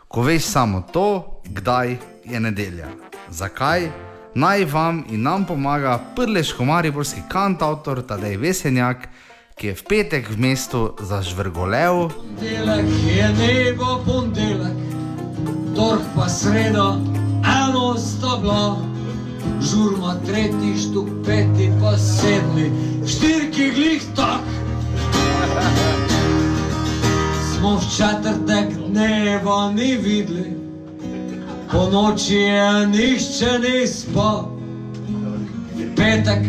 ko 0.09 0.23
veš 0.23 0.45
samo 0.45 0.83
to, 0.93 1.41
kdaj 1.47 1.97
je 2.25 2.41
nedelja. 2.41 2.91
Zakaj? 3.31 4.09
naj 4.39 4.65
vam 4.65 5.05
in 5.11 5.23
nam 5.23 5.45
pomaga 5.45 5.99
prleško-mariborski 6.17 7.21
kantautor 7.29 8.03
Tadej 8.03 8.37
Vesenjak, 8.37 9.09
ki 9.59 9.67
je 9.67 9.75
v 9.75 9.83
petek 9.89 10.31
v 10.31 10.39
mestu 10.39 10.95
zažvrgolev. 11.03 12.11
Ponedeljek 12.15 12.87
je 13.17 13.29
nebo 13.39 13.99
ponedeljek, 14.07 14.79
tork 15.75 16.07
pa 16.15 16.29
sredo, 16.29 17.01
eno 17.43 17.97
sta 17.99 18.39
bila. 18.43 18.98
Žurma 19.61 20.15
tretji, 20.27 20.77
štuk 20.79 21.09
peti, 21.27 21.71
pa 21.81 21.97
sedmi, 21.99 22.71
štirki 23.07 23.71
glih 23.75 24.03
tak. 24.17 24.45
Smo 27.53 27.77
v 27.77 27.85
četrtek 27.97 28.77
dneva 28.89 29.73
ni 29.73 29.97
videli, 29.97 30.57
po 31.73 31.91
noči 31.93 32.35
je 32.35 32.87
nišče 32.87 33.59
ni 33.59 33.87
spal. 33.87 34.49
Petek, 35.97 36.47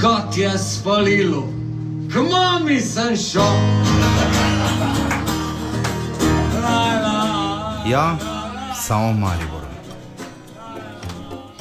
kot 0.00 0.36
je 0.36 0.58
spalilo, 0.58 1.46
k 2.12 2.22
mami 2.30 2.80
sem 2.80 3.16
šel. 3.16 3.58
Ja, 7.86 8.16
samo 8.74 9.12
Maribor. 9.12 9.61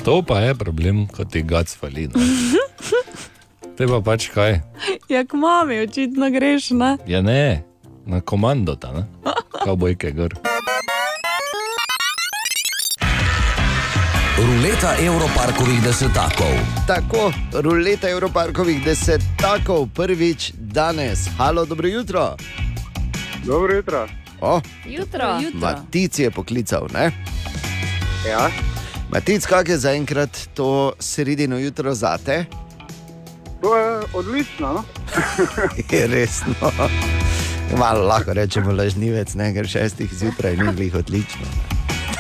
To 0.03 0.21
pa 0.25 0.39
je 0.39 0.55
problem, 0.55 1.07
kot 1.07 1.29
ti 1.31 1.43
gac 1.43 1.69
fali. 1.77 2.07
no. 2.07 2.17
Te 3.77 3.87
pa 3.87 4.01
pač 4.01 4.29
kaj? 4.33 4.59
Ja, 5.09 5.21
k 5.25 5.37
mami, 5.37 5.79
očitno 5.85 6.29
greš, 6.33 6.71
ne? 6.77 6.97
Ja, 7.07 7.21
ne, 7.21 7.63
na 8.05 8.21
komando 8.21 8.75
ta, 8.75 8.91
ne? 8.93 9.05
Kavbojke 9.63 10.11
gor. 10.11 10.33
Ruleta 14.41 14.95
Evroparkovih 14.97 15.83
desetakov. 15.85 16.53
Tako, 16.89 17.29
ruleta 17.61 18.09
Evroparkovih 18.09 18.81
desetakov, 18.85 19.87
prvič 19.93 20.51
danes. 20.57 21.29
Halo, 21.37 21.65
dobro 21.65 21.87
jutro. 21.87 22.35
Dobro 23.45 23.75
jutro. 23.75 24.07
O, 24.41 24.57
Jutro. 24.89 25.37
Matic 25.53 26.19
je 26.19 26.31
poklical, 26.31 26.89
ne? 26.93 27.11
Ja. 28.25 28.49
Matic, 29.12 29.45
kak 29.45 29.68
je 29.70 29.78
zaenkrat 29.78 30.47
to 30.53 30.93
sredino 30.99 31.57
jutro 31.57 31.93
zate? 31.93 32.45
To 33.62 33.78
je 33.78 34.01
odlično. 34.14 34.74
No? 34.74 34.84
Je 35.91 36.07
resno. 36.07 36.72
Malo 37.78 38.05
lahko 38.07 38.34
rečemo 38.34 38.72
lažnivec, 38.72 39.34
ne, 39.34 39.53
ker 39.53 39.68
šestih 39.68 40.14
zjutraj 40.14 40.57
ni 40.57 40.74
glih 40.76 40.95
odlično. 40.95 41.45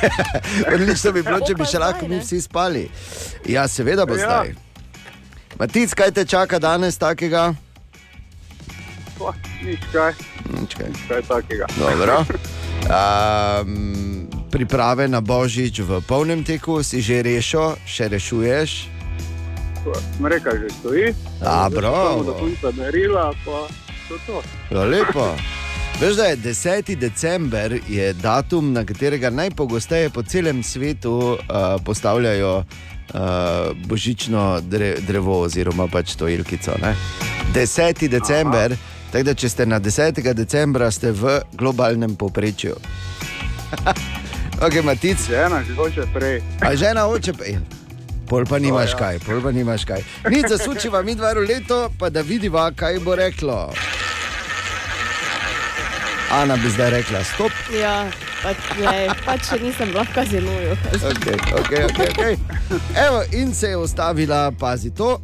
odlično 0.75 1.11
bi 1.11 1.23
bilo, 1.23 1.39
če 1.47 1.55
bi 1.55 1.65
še 1.65 1.79
lahko 1.79 2.07
mi 2.07 2.19
vsi 2.19 2.41
spali. 2.41 2.89
Ja, 3.47 3.67
seveda 3.67 4.05
bo 4.05 4.15
Ja. 4.15 4.25
zdaj. 4.27 4.53
Matic, 5.59 5.93
kaj 5.93 6.11
te 6.11 6.25
čaka 6.25 6.59
danes 6.59 6.97
takega? 6.97 7.53
Pa, 9.19 9.33
Nič 9.63 9.79
kaj. 9.93 10.13
Nič 10.59 10.75
kaj. 10.75 10.91
Kaj 11.07 11.21
takega. 11.27 11.65
Dobro. 11.79 12.21
Um, 12.81 14.20
priprave 14.51 15.07
na 15.07 15.23
božič 15.23 15.79
v 15.79 16.03
polnem 16.03 16.43
teku 16.43 16.83
si 16.83 16.99
že 16.99 17.23
rešil, 17.23 17.79
še 17.87 18.11
rešuješ. 18.11 18.91
Mreka 20.19 20.51
že 20.59 20.67
stoji. 20.69 21.05
Dobro. 21.39 22.21
Do 22.27 22.35
konca 22.35 22.69
merila, 22.75 23.31
pa 23.47 23.71
to 24.11 24.15
to. 24.27 24.37
Ja, 24.69 24.83
lepo. 24.83 25.31
Veš, 26.01 26.15
da 26.15 26.23
je 26.23 26.37
10. 26.37 26.95
december 26.95 27.79
je 27.87 28.13
datum, 28.13 28.73
na 28.73 28.85
katerega 28.85 29.29
najpogosteje 29.29 30.09
po 30.09 30.23
celem 30.23 30.63
svetu 30.63 31.11
uh, 31.11 31.37
postavljajo 31.85 32.57
uh, 32.57 32.65
božično 33.85 34.61
dre, 34.61 34.95
drevo 35.07 35.41
oziroma 35.41 35.87
pač 35.87 36.15
to 36.15 36.27
ilkico. 36.27 36.75
Ne? 36.81 36.95
10. 37.53 38.07
december, 38.07 38.75
tako 39.11 39.23
da 39.23 39.33
če 39.33 39.49
ste 39.49 39.65
na 39.65 39.79
10. 39.79 40.33
decembra, 40.33 40.91
ste 40.91 41.11
v 41.11 41.39
globalnem 41.53 42.15
povprečju. 42.15 42.75
ok, 44.61 44.83
Matic. 44.83 45.17
Žena 45.27 45.63
že 45.67 45.73
hoče 45.73 46.05
prej. 46.13 46.41
A 46.61 46.75
žena 46.75 47.05
hoče 47.09 47.33
prej. 47.33 47.57
Pol 48.31 48.45
pa 48.47 48.59
nimaš 48.59 48.95
ja. 48.95 48.97
kaj, 48.97 49.19
pol 49.27 49.41
pa 49.43 49.51
nimaš 49.51 49.83
kaj. 49.83 50.03
Nič 50.31 50.47
zasučiva 50.47 51.01
mi 51.03 51.15
dva 51.15 51.33
leto, 51.35 51.91
pa 51.99 52.09
da 52.09 52.21
vidiva, 52.21 52.71
kaj 52.71 52.99
bo 53.03 53.15
reklo. 53.15 53.73
Ana 56.31 56.55
bi 56.55 56.69
zdaj 56.71 56.89
rekla, 56.89 57.23
stop. 57.27 57.51
Ja, 57.75 58.07
pač, 58.39 58.55
glej, 58.79 59.09
pač 59.27 59.51
nisem 59.59 59.91
bila 59.91 60.07
v 60.07 60.15
kazinoju. 60.15 60.77
Okay, 60.95 61.35
okay, 61.59 61.81
okay, 61.91 62.07
okay. 62.07 62.33
Evo, 62.95 63.19
in 63.35 63.51
se 63.53 63.75
je 63.75 63.77
ustavila, 63.77 64.47
pazi 64.55 64.93
to, 64.95 65.19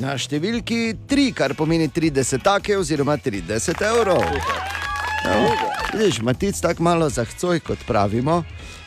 na 0.00 0.16
številki 0.16 0.96
3, 1.04 1.28
kar 1.36 1.52
pomeni 1.52 1.90
30 1.92 2.40
take 2.40 2.72
oziroma 2.80 3.18
30 3.20 3.84
evrov. 3.84 4.24
Evo, 5.28 5.52
Vidiš, 5.92 6.22
matic 6.24 6.56
tako 6.60 6.88
malo 6.88 7.12
zahcoj, 7.12 7.60
kot 7.60 7.84
pravimo. 7.84 8.40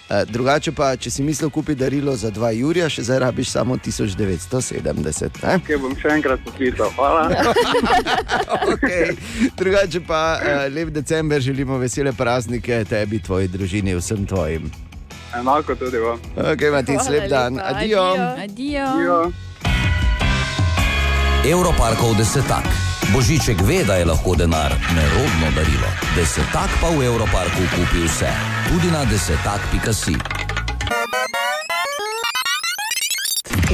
E, 0.10 0.26
drugače 0.26 0.72
pa, 0.74 0.96
če 0.98 1.12
si 1.14 1.24
mislil 1.24 1.52
kupiti 1.54 1.80
darilo 1.84 2.16
za 2.18 2.32
2 2.34 2.50
jurja, 2.58 2.88
še 2.90 3.04
zdaj 3.06 3.20
rabiš 3.28 3.52
samo 3.54 3.78
1970. 3.78 5.42
Ne? 5.44 5.58
Kaj 5.68 5.78
bom 5.84 5.94
še 6.02 6.16
enkrat 6.16 6.42
poklical, 6.46 6.90
hvala. 6.98 7.28
okay. 8.74 9.14
Drugače 9.60 10.02
pa 10.08 10.22
uh, 10.42 10.66
lep 10.74 10.90
december, 10.96 11.42
želimo 11.42 11.78
vesele 11.78 12.14
praznike 12.14 12.82
tebi, 12.90 13.22
tvoji 13.22 13.52
družini, 13.54 13.94
vsem 14.00 14.26
tvojim. 14.26 14.72
Enako 15.38 15.78
tudi 15.78 16.02
vam. 16.02 16.18
Ok, 16.42 16.66
Matic, 16.74 17.06
lep 17.14 17.30
dan. 17.30 17.62
Adijo. 17.62 18.08
Adijo. 18.18 19.30
Evroparkov 21.46 22.18
desetak. 22.18 22.68
Božiček 23.14 23.62
ve, 23.64 23.84
da 23.88 23.96
je 23.96 24.06
lahko 24.06 24.36
denar 24.36 24.76
nerodno 24.96 25.48
darilo. 25.56 25.88
Desetak 26.16 26.68
pa 26.82 26.90
v 26.92 27.06
Evroparku 27.08 27.64
kupi 27.76 28.04
vse, 28.04 28.28
tudi 28.68 28.92
na 28.92 29.06
desetak.si. 29.06 30.20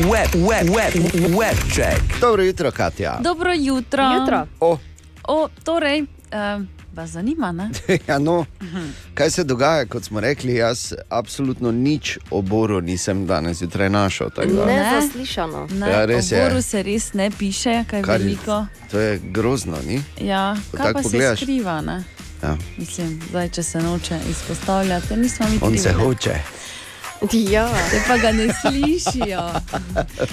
Web, 0.06 0.30
web, 0.46 0.70
web, 0.70 0.94
web 1.38 1.58
check. 1.74 2.22
Dobro 2.22 2.44
jutro, 2.44 2.72
Katja. 2.72 3.18
Dobro 3.22 3.54
jutro. 3.54 4.04
Jutro. 4.14 4.48
O. 4.60 4.78
O, 5.28 5.50
torej, 5.64 6.02
uh, 6.02 6.62
vas 6.96 7.10
zanima, 7.10 7.52
ne? 7.52 7.70
ja, 8.08 8.20
no, 8.20 8.46
kaj 9.14 9.32
se 9.32 9.44
dogaja, 9.44 9.86
kot 9.86 10.04
smo 10.04 10.20
rekli, 10.20 10.56
jaz 10.56 10.80
absolutno 11.10 11.72
nič 11.72 12.18
o 12.32 12.42
Boru 12.42 12.82
nisem 12.82 13.28
danes 13.28 13.58
zjutraj 13.58 13.90
našel. 13.90 14.30
tako 14.30 14.48
da- 14.50 14.66
Nezaslišano. 14.66 15.68
Ne, 15.70 15.90
Ja, 15.90 16.06
res 16.06 16.32
o 16.32 16.36
je. 16.36 16.44
Boru 16.44 16.62
se 16.62 16.84
res 16.84 17.14
ne 17.14 17.32
piše, 17.32 17.84
kaj 17.86 18.02
Kar 18.02 18.20
veliko. 18.20 18.66
To 18.92 19.00
je 19.00 19.20
grozno, 19.22 19.78
ni? 19.82 20.02
Ja, 20.20 20.56
Ko 20.72 20.78
kaj 20.78 20.94
pa 20.94 21.02
pogledaš. 21.02 21.40
se 21.40 21.46
skriva, 21.46 21.82
ne? 21.82 22.04
Ja. 22.44 22.58
Mislim, 22.78 23.22
zdaj, 23.30 23.50
če 23.50 23.64
se 23.64 23.80
noče 23.80 24.20
izpostavljati, 24.30 25.16
nismo 25.16 25.46
mi 25.46 25.56
On 25.56 25.60
krivi, 25.62 25.78
se 25.80 25.90
ne. 25.90 25.96
hoče. 25.96 26.36
Ja. 27.50 27.70
Te 27.92 28.02
pa 28.08 28.18
ga 28.18 28.32
ne 28.32 28.48
slišijo. 28.54 29.50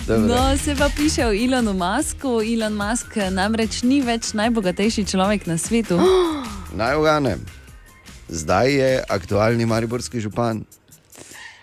No, 0.29 0.57
se 0.59 0.75
pa 0.75 0.89
piše 0.91 1.27
o 1.27 1.33
Elonu 1.35 1.73
Musku. 1.75 2.29
Elon 2.45 2.73
Musk 2.75 3.17
namreč 3.31 3.83
ni 3.83 4.01
več 4.01 4.33
najbogatejši 4.33 5.05
človek 5.07 5.47
na 5.47 5.59
svetu. 5.59 5.99
Naj 6.75 6.95
oganem. 6.95 7.41
Zdaj 8.29 8.73
je 8.73 9.05
aktualni 9.09 9.67
mariborski 9.67 10.21
župan. 10.21 10.65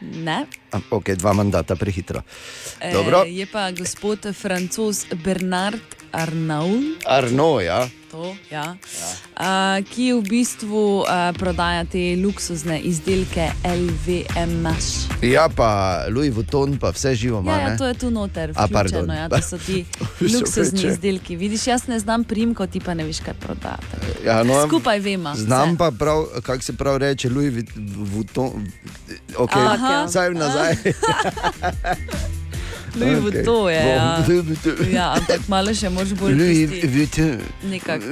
Ne. 0.02 0.46
A, 0.72 0.80
ok, 0.92 1.10
dva 1.18 1.34
mandata 1.34 1.76
prehitro. 1.76 2.22
Dobro. 2.94 3.24
E, 3.26 3.34
je 3.42 3.46
pa 3.52 3.72
gospod 3.72 4.30
francos 4.36 5.06
Bernard 5.24 5.82
Arnault. 6.12 7.04
Arno, 7.06 7.60
ja. 7.60 7.90
To, 8.12 8.36
ja. 8.50 8.74
Uh, 9.38 9.86
ki 9.86 10.14
v 10.18 10.22
bistvu 10.26 11.06
uh, 11.06 11.30
prodaja 11.38 11.86
te 11.86 12.16
luksuzne 12.18 12.80
izdelke 12.82 13.52
LVMH. 13.62 15.22
Ja, 15.22 15.46
pa 15.46 16.06
Louis 16.10 16.34
Vuitton, 16.34 16.78
pa 16.82 16.90
vse 16.90 17.14
živo 17.16 17.40
ima. 17.40 17.52
Ja, 17.52 17.70
ja, 17.70 17.78
to 17.78 17.86
je 17.86 17.94
tu 17.94 18.10
noter, 18.10 18.50
A, 18.56 18.66
pardon. 18.68 19.06
vključeno. 19.06 19.14
Ja, 19.14 19.30
to 19.30 19.42
so 19.42 19.58
ti 19.58 19.86
luksuzni 20.34 20.90
izdelki. 20.90 21.36
Vidiš, 21.36 21.68
jaz 21.68 21.88
ne 21.88 22.00
znam 22.00 22.24
primko, 22.24 22.68
ti 22.68 22.80
pa 22.80 22.94
ne 22.94 23.06
veš, 23.06 23.20
kaj 23.20 23.34
prodati. 23.34 23.86
Ja, 24.26 24.44
no, 24.44 24.68
Skupaj 24.68 25.00
vemo. 25.00 25.36
Znam 25.36 25.70
vse. 25.70 25.78
pa 25.78 25.92
prav, 25.92 26.26
kako 26.42 26.64
se 26.64 26.74
prav 26.74 26.98
reče, 26.98 27.30
Louis 27.30 27.54
Vuitton. 27.96 28.66
Okay, 29.38 29.66
Aha. 29.74 30.08
Zdaj 30.08 30.34
nazaj. 30.34 30.76
Louis 32.96 33.18
Okej. 33.18 33.22
Vuitton 33.22 33.70
je. 33.70 33.84
Ja. 33.88 34.26
Louis 34.28 34.46
Vuitton. 34.48 34.92
ja, 34.92 35.08
ampak 35.18 35.48
malo 35.48 35.74
še 35.74 35.90
moraš 35.90 36.14
bolj 36.20 36.38
Louis. 36.40 36.86
Vuitton. 36.94 37.40
Nekako. 37.70 38.06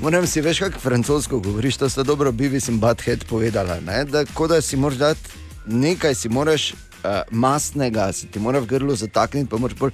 Moram 0.00 0.26
si 0.26 0.40
veš, 0.40 0.58
kako 0.66 0.80
francosko 0.80 1.40
govoriš, 1.40 1.76
to 1.76 1.88
sta 1.88 2.02
dobro 2.02 2.32
Bivis 2.32 2.68
in 2.68 2.78
Badhead 2.80 3.24
povedala. 3.24 3.80
Ne? 3.86 4.04
Da, 4.04 4.24
da 4.24 4.60
si 4.60 4.76
moraš 4.76 4.98
dati 4.98 5.20
nekaj, 5.66 6.14
si 6.14 6.28
moraš 6.28 6.72
uh, 6.72 7.22
mastnega, 7.30 8.12
si 8.12 8.26
ti 8.26 8.38
mora 8.38 8.60
v 8.60 8.66
grlu 8.66 8.96
zatakniti, 8.96 9.50
pa 9.50 9.58
moraš 9.58 9.76
bolj. 9.78 9.92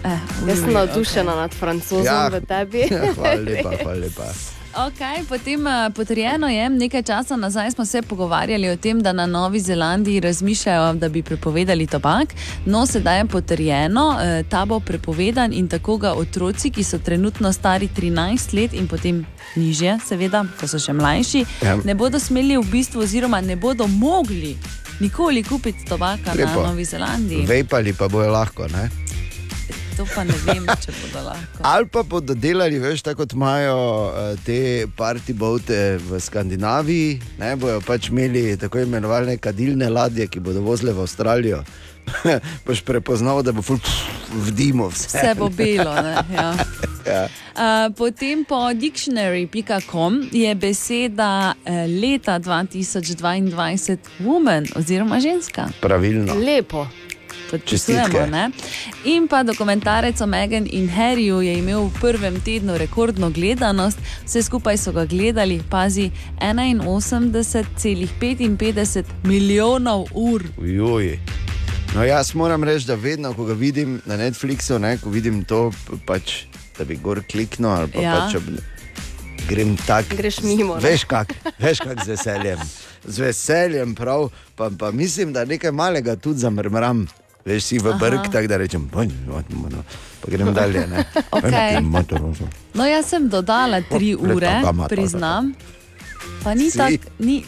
Jaz 0.46 0.58
sem 0.58 0.72
navdušena 0.72 1.34
nad 1.36 1.54
francozom 1.54 2.04
Ja. 2.04 2.28
v 2.28 2.40
tebi. 2.42 2.78
Ja, 2.90 3.12
hvala 3.14 3.34
lepa, 3.36 3.70
hvala 3.82 3.98
lepa. 3.98 4.24
Okay, 4.72 5.26
potem 5.26 5.66
eh, 5.66 5.90
potrjeno 5.90 6.48
je, 6.48 6.68
nekaj 6.70 7.02
časa 7.02 7.36
nazaj 7.36 7.70
smo 7.70 7.84
se 7.84 8.02
pogovarjali 8.02 8.68
o 8.68 8.76
tem, 8.76 9.00
da 9.00 9.12
na 9.12 9.26
Novi 9.26 9.60
Zelandiji 9.60 10.20
razmišljajo, 10.20 10.92
da 10.94 11.08
bi 11.08 11.22
prepovedali 11.22 11.86
tobak. 11.86 12.28
No, 12.66 12.86
sedaj 12.86 13.18
je 13.18 13.24
potrjeno, 13.26 14.16
eh, 14.20 14.44
ta 14.44 14.64
bo 14.64 14.80
prepovedan 14.80 15.52
in 15.52 15.68
tako 15.68 15.96
ga 15.96 16.12
otroci, 16.12 16.70
ki 16.70 16.84
so 16.84 16.98
trenutno 16.98 17.52
stari 17.52 17.88
13 17.90 18.54
let 18.54 18.72
in 18.72 18.88
potem 18.88 19.26
nižje, 19.56 19.98
seveda, 20.06 20.44
ko 20.60 20.68
so 20.68 20.78
še 20.78 20.92
mlajši, 20.92 21.44
Ja. 21.62 21.76
ne 21.76 21.94
bodo 21.94 22.18
smeli 22.18 22.56
v 22.56 22.62
bistvu, 22.62 23.00
oziroma 23.00 23.40
ne 23.40 23.56
bodo 23.56 23.86
mogli 23.88 24.54
nikoli 25.00 25.42
kupiti 25.42 25.84
tobaka 25.84 26.34
Lepo. 26.34 26.62
na 26.62 26.68
Novi 26.68 26.84
Zelandiji. 26.84 27.46
Vejpali 27.46 27.92
pa 27.92 28.08
bojo 28.08 28.30
lahko. 28.30 28.68
Ne? 28.68 28.90
To 29.96 30.06
pa 30.14 30.24
ne 30.24 30.34
vem, 30.46 30.64
če 30.84 30.92
bodo 30.96 31.24
lahko. 31.26 31.60
Ali 31.62 31.88
pa 31.92 32.02
bodo 32.02 32.34
delali, 32.34 32.78
veš, 32.80 33.02
tako 33.04 33.24
kot 33.24 33.34
imajo 33.36 33.76
eh, 34.08 34.36
te 34.44 34.58
party 34.96 35.34
bote 35.36 35.80
v 35.98 36.20
Skandinaviji, 36.20 37.20
ne 37.38 37.56
bojo 37.56 37.80
pač 37.84 38.08
imeli 38.08 38.56
tako 38.60 38.80
imenovane 38.84 39.36
kadilne 39.36 39.88
ladje, 39.90 40.28
ki 40.28 40.40
bodo 40.40 40.62
vozile 40.64 40.92
v 40.96 41.04
Avstralijo. 41.04 41.62
Boš 42.66 42.80
prepoznal, 42.80 43.42
da 43.42 43.52
bo 43.52 43.62
ful 43.62 43.78
pff, 43.78 44.34
v 44.34 44.54
dimu 44.54 44.88
vse. 44.88 45.18
Vse 45.18 45.34
bo 45.38 45.48
belo. 45.48 45.94
Ne? 45.94 46.16
Ja. 46.36 46.54
Ja. 47.06 47.28
Uh, 47.56 47.94
potem 47.96 48.44
po 48.44 48.74
dictionary.com 48.74 50.28
je 50.32 50.54
beseda 50.54 51.54
uh, 51.56 51.72
leta 51.88 52.38
2022 52.38 53.96
woman 54.20 54.66
oziroma 54.76 55.20
ženska. 55.20 55.68
Pravilno. 55.80 56.34
Lepo. 56.34 56.86
Podpisujemo? 57.50 58.50
In 59.04 59.28
pa 59.28 59.42
dokumentarec 59.42 60.20
o 60.20 60.26
Megan 60.26 60.66
in 60.70 60.88
Harryju 60.88 61.40
je 61.42 61.58
imel 61.58 61.88
v 61.88 61.92
prvem 62.00 62.40
tednu 62.40 62.78
rekordno 62.78 63.30
gledanost, 63.30 63.98
vse 64.24 64.42
skupaj 64.42 64.76
so 64.78 64.92
ga 64.92 65.04
gledali, 65.04 65.62
pazi, 65.70 66.10
81,55 66.38 69.04
milijonov 69.24 70.06
ur. 70.14 70.42
Ujuj. 70.58 71.18
No, 71.94 72.04
jaz 72.04 72.34
moram 72.34 72.64
reči, 72.64 72.86
da 72.86 72.94
vedno, 72.94 73.34
ko 73.34 73.44
ga 73.44 73.52
vidim 73.52 74.00
na 74.06 74.16
Netflixu, 74.16 74.78
ne, 74.78 74.98
ko 74.98 75.10
vidim 75.10 75.42
to, 75.44 75.72
pač, 76.06 76.44
da 76.78 76.84
bi 76.84 76.96
gor 76.96 77.22
kliknil 77.30 77.70
ali 77.70 77.90
pa 77.90 78.00
Ja. 78.00 78.12
pač, 78.14 78.34
ob, 78.34 78.46
grem 79.48 79.76
tako. 79.76 80.16
Greš 80.16 80.40
mimo, 80.42 80.76
ne? 80.76 80.80
Veš 80.80 81.04
kak, 81.04 81.34
veš 81.58 81.80
kak 81.80 82.04
z 82.04 82.14
veseljem. 82.14 82.62
Z 83.04 83.18
veseljem, 83.18 83.94
prav, 83.94 84.30
pa, 84.54 84.70
pa 84.70 84.90
mislim, 84.90 85.32
da 85.32 85.44
nekaj 85.44 85.72
malega 85.72 86.16
tudi 86.16 86.38
zamrmram. 86.38 87.08
Veš 87.44 87.64
si 87.64 87.78
v 87.78 87.96
brk, 87.98 88.28
tako 88.30 88.46
da 88.46 88.56
rečem, 88.56 88.86
"Boj, 88.86 89.08
boj, 89.26 89.42
boj, 89.48 89.70
no." 89.72 89.82
pa 90.20 90.30
grem 90.30 90.54
dalje. 90.54 90.86
ne. 90.86 91.04
Motor, 91.80 92.20
No, 92.74 92.86
jaz 92.86 93.06
sem 93.06 93.28
dodala 93.28 93.80
tri 93.80 94.14
ure, 94.14 94.62
priznam. 94.88 95.54
Pa 96.44 96.54
ni 96.54 96.70
tako 96.70 97.10
ni, 97.18 97.44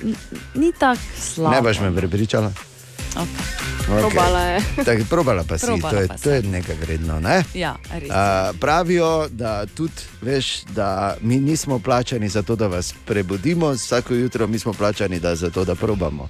ni 0.54 0.72
tak 0.72 0.98
slabo. 1.14 1.54
Ne 1.54 1.62
boš 1.62 1.80
me 1.80 1.96
prepričala. 1.96 2.71
Okay. 3.12 4.00
Probala 4.00 4.40
je. 4.40 4.60
Tako, 4.84 5.04
probala 5.10 5.44
pa 5.44 5.58
si, 5.58 5.66
Probala 5.66 5.92
to 5.92 6.00
je, 6.00 6.08
pa 6.08 6.16
to 6.16 6.30
je 6.30 6.42
nekaj 6.42 6.76
vredno. 6.80 7.20
Ne? 7.20 7.44
Ja, 7.54 7.76
res. 7.92 8.10
Uh, 8.10 8.56
pravijo, 8.60 9.28
da 9.28 9.66
tudi 9.66 9.92
veš, 10.22 10.64
da 10.64 11.16
mi 11.20 11.40
nismo 11.40 11.78
plačani 11.78 12.28
za 12.28 12.42
to, 12.42 12.56
da 12.56 12.66
vas 12.66 12.94
prebudimo, 13.04 13.70
vsako 13.70 14.14
jutro 14.14 14.46
mi 14.46 14.58
smo 14.58 14.72
plačani 14.72 15.20
da 15.20 15.34
za 15.36 15.50
to, 15.50 15.64
da 15.64 15.74
probamo. 15.74 16.28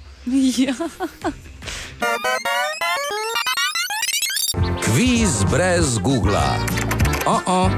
Ja. 0.57 0.73
Kviz 4.83 5.43
brez 5.51 5.97
Google. 5.97 6.57
Oh 7.25 7.41
-oh. 7.45 7.69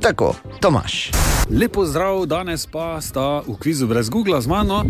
Tako, 0.00 0.34
Tomaš. 0.60 1.10
Lepo 1.50 1.84
zdrav, 1.86 2.26
danes 2.26 2.66
pa 2.66 3.00
sta 3.00 3.42
v 3.46 3.56
kvizu 3.60 3.86
brez 3.86 4.08
Google 4.08 4.40
z 4.40 4.46
mano. 4.46 4.84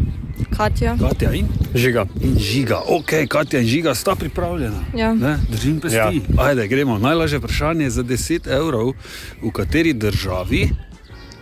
Katja. 0.57 0.97
Katja 1.01 1.33
in 1.33 1.49
Žiga. 1.75 2.07
In 2.23 2.39
žiga, 2.39 2.79
ok, 2.87 3.27
Katja 3.29 3.61
in 3.61 3.67
žiga 3.67 3.95
sta 3.95 4.15
pripravljena. 4.15 4.85
Ja. 4.97 5.15
Ne, 5.15 5.39
držim 5.51 5.81
pesti. 5.81 5.97
Ja. 5.97 6.11
Ajde, 6.39 6.69
gremo. 6.69 6.99
Najlažje 6.99 7.39
vprašanje 7.39 7.91
za 7.91 8.03
10 8.03 8.49
evrov. 8.57 8.93
V 9.43 9.51
kateri 9.51 9.93
državi 9.93 10.71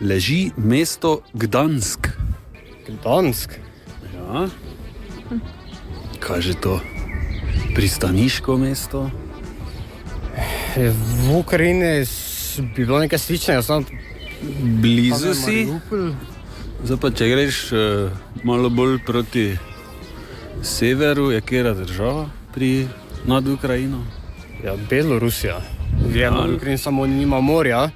leži 0.01 0.51
mesto 0.57 1.21
Gdansk? 1.33 2.09
Gdansk. 2.89 3.51
Ja. 4.15 4.49
Kaj 6.21 6.49
je 6.49 6.55
to? 6.61 6.81
Pristaniško 7.75 8.57
mesto? 8.57 9.11
V 10.77 11.37
Ukrajini 11.37 12.07
s- 12.59 12.67
bi 12.67 12.85
bilo 12.85 12.99
nekaj 12.99 13.19
sličnega, 13.19 13.63
samo 13.63 13.85
Blizu 14.75 15.35
si. 15.37 15.67
Zdaj 16.85 16.99
pa, 16.99 17.11
če 17.11 17.29
greš 17.29 17.57
uh, 17.69 17.79
malo 18.43 18.69
bolj 18.71 18.99
proti 19.01 19.57
severu, 20.63 21.31
je 21.31 21.41
kera 21.41 21.75
država 21.75 22.27
pri, 22.55 22.87
nad 23.25 23.49
Ukrajino? 23.49 24.05
Ja, 24.59 24.75
Belorusija. 24.85 25.59
Vem, 26.05 26.21
Ja. 26.21 26.31
da 26.31 26.55
Ukrajina 26.55 26.79
samo 26.79 27.07
nima 27.07 27.41
morja. 27.41 27.91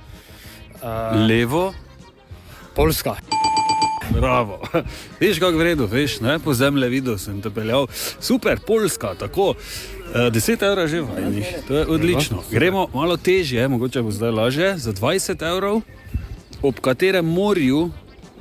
Uh, 0.74 0.88
Levo, 1.20 1.74
Poljska. 2.74 3.14
Bravo. 4.10 4.60
Veš, 5.20 5.38
kako 5.38 5.56
vredno, 5.56 5.86
veš, 5.86 6.20
ne? 6.20 6.38
po 6.38 6.54
zemlji 6.54 6.88
videl 6.88 7.18
sem 7.18 7.40
te 7.40 7.50
peljal. 7.50 7.86
Super, 8.20 8.58
Poljska, 8.60 9.14
tako. 9.14 9.54
Eh, 10.12 10.28
10 10.28 10.60
evrov 10.60 10.86
že 10.92 11.00
vajnih, 11.00 11.48
to 11.64 11.72
je 11.72 11.84
odlično. 11.88 12.44
Gremo 12.52 12.84
malo 12.92 13.16
težje, 13.16 13.64
mogoče 13.68 14.02
bo 14.04 14.12
zdaj 14.12 14.30
lažje, 14.30 14.68
za 14.76 14.92
20 14.92 15.40
evrov, 15.40 15.80
ob 16.62 16.76
katerem 16.84 17.24
morju 17.24 17.88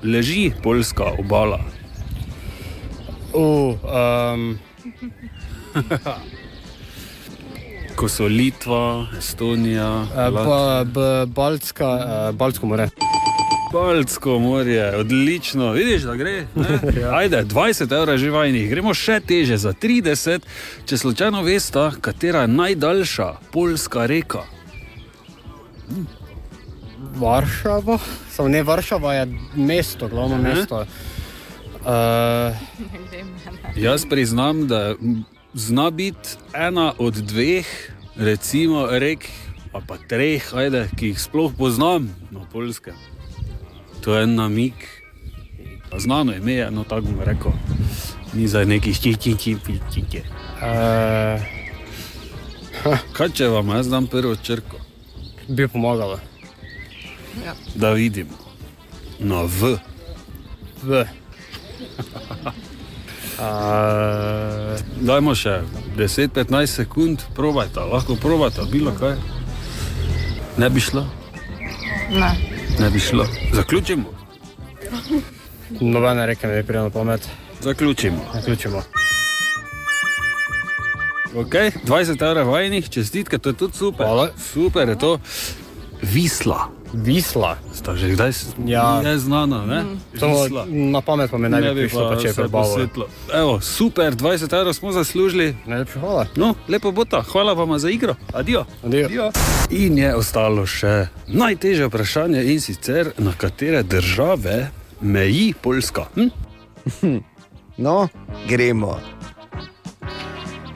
leži 0.03 0.51
Poljska 0.63 1.15
obala. 1.19 1.63
Uh, 3.32 3.80
um, 3.88 4.59
Ko 7.95 8.09
so 8.11 8.28
Litva, 8.28 9.07
Estonija, 9.15 10.07
pa, 10.11 10.84
b, 10.84 10.99
Baltska, 11.32 11.88
uh, 11.88 12.36
Baltsko 12.36 12.67
more. 12.67 12.89
Baltsko 13.72 14.39
morje, 14.39 14.97
odlično, 14.97 15.72
vidiš, 15.72 16.01
da 16.01 16.15
gre. 16.15 16.45
ne? 16.55 16.80
Ajde, 17.19 17.43
20 17.45 17.95
evrov 17.95 18.17
že 18.17 18.30
vajnih, 18.30 18.69
gremo 18.69 18.93
še 18.93 19.19
teže 19.24 19.57
za 19.57 19.74
30, 19.74 20.43
če 20.86 20.97
slučajno 20.97 21.41
veste, 21.43 21.86
katera 22.01 22.41
je 22.41 22.51
najdaljša 22.51 23.30
poljska 23.51 24.05
reka. 24.05 24.43
Varšava, 27.15 27.97
samo 28.32 28.49
ne 28.49 28.63
Varšava 28.63 29.13
je 29.13 29.26
mesto, 29.55 30.07
glavno 30.07 30.38
Ne. 30.38 30.53
mesto. 30.55 30.86
Uh, 31.82 32.55
Jaz 33.76 34.05
priznam, 34.05 34.67
da 34.67 34.95
zna 35.53 35.89
biti 35.89 36.30
ena 36.53 36.93
od 36.97 37.13
dveh, 37.13 37.65
recimo, 38.15 38.88
rek, 38.91 39.26
ali 39.74 39.84
pa 39.88 39.97
treh, 40.07 40.53
ajde, 40.53 40.89
ki 40.97 41.07
jih 41.13 41.19
sploh 41.22 41.51
poznam 41.57 42.11
na 42.32 42.43
polskem. 42.51 42.93
To 44.02 44.16
je 44.16 44.24
en 44.24 44.36
namik, 44.36 45.02
Pa 45.91 45.99
znano 45.99 46.34
ime 46.34 46.54
je, 46.54 46.72
no 46.72 46.84
tako 46.84 47.02
bom 47.02 47.20
rekel. 47.26 47.52
Ni 48.34 48.47
za 48.47 48.66
nekih 48.66 48.99
čičičičičiči. 48.99 50.22
uh, 50.62 51.41
Kaj 53.14 53.30
če 53.36 53.47
vam 53.47 53.70
jaz 53.76 53.89
dam 53.91 54.08
prvo 54.08 54.36
črko? 54.36 54.78
Bi 55.47 55.68
pomagalo. 55.68 56.20
Ja. 57.45 57.54
Da 57.76 57.91
vidimo. 57.91 58.32
Na 59.20 59.43
V. 59.43 59.78
V. 60.84 61.06
Uh, 63.39 64.80
Dajmo 65.08 65.36
še 65.36 65.60
10-15 65.97 66.66
sekund, 66.66 67.22
probajte, 67.36 67.80
lahko 67.80 68.16
probajte, 68.16 68.64
bilo 68.72 68.95
kaj. 68.95 69.18
Ne 70.58 70.70
bi 70.70 70.80
šlo, 70.80 71.04
Ne. 72.12 72.61
Ne 72.82 72.89
bi 72.89 72.99
šlo. 72.99 73.25
Zaključimo. 73.53 74.03
Nobene 75.79 76.25
reke 76.25 76.47
mi 76.47 76.53
je 76.53 76.63
prijelo 76.63 76.86
na 76.86 76.89
pamet. 76.89 77.27
Zaključimo. 77.61 78.17
Zaključimo. 78.34 78.84
Okay, 81.36 81.71
20 81.88 82.29
evrov 82.29 82.51
vajnih, 82.51 82.89
čestitke, 82.89 83.38
to 83.38 83.49
je 83.49 83.53
tudi 83.53 83.77
super. 83.77 84.05
Hvala. 84.05 84.29
Super 84.53 84.89
je 84.89 84.99
to. 84.99 85.19
Visla. 86.01 86.80
Visla. 86.94 87.56
Sta 87.72 87.96
že 87.96 88.10
kdaj 88.10 88.32
Ja. 88.66 89.02
je 89.02 89.18
znano, 89.18 89.66
ne? 89.66 89.86
To 90.20 90.28
Visla. 90.28 90.66
na 90.68 91.02
pamet 91.02 91.32
pa 91.32 91.38
mi 91.38 91.50
ne 91.50 91.62
bi 91.64 91.82
prišlo, 91.82 92.10
pa 92.10 92.16
če 92.16 92.28
je 92.28 92.50
posvetilo. 92.50 93.08
Evo, 93.34 93.62
super, 93.62 94.14
20 94.14 94.52
evrov 94.52 94.74
smo 94.74 94.92
zaslužili. 94.92 95.56
Najlepša 95.66 96.00
hvala. 96.00 96.26
No, 96.36 96.56
lepo 96.68 96.92
bo 96.92 97.06
ta, 97.06 97.22
hvala 97.24 97.54
vam 97.54 97.80
za 97.80 97.89
igro. 97.89 98.16
Adijo. 98.34 98.66
Adijo. 98.84 99.32
In 99.70 99.98
je 99.98 100.16
ostalo 100.16 100.66
še 100.66 101.08
najtežje 101.28 101.88
vprašanje 101.88 102.44
in 102.46 102.60
sicer 102.60 103.12
na 103.18 103.32
katere 103.32 103.84
države 103.84 104.68
meji 105.02 105.54
Poljska. 105.54 106.06
Hm? 106.16 106.28
No, 107.78 108.08
gremo. 108.48 109.00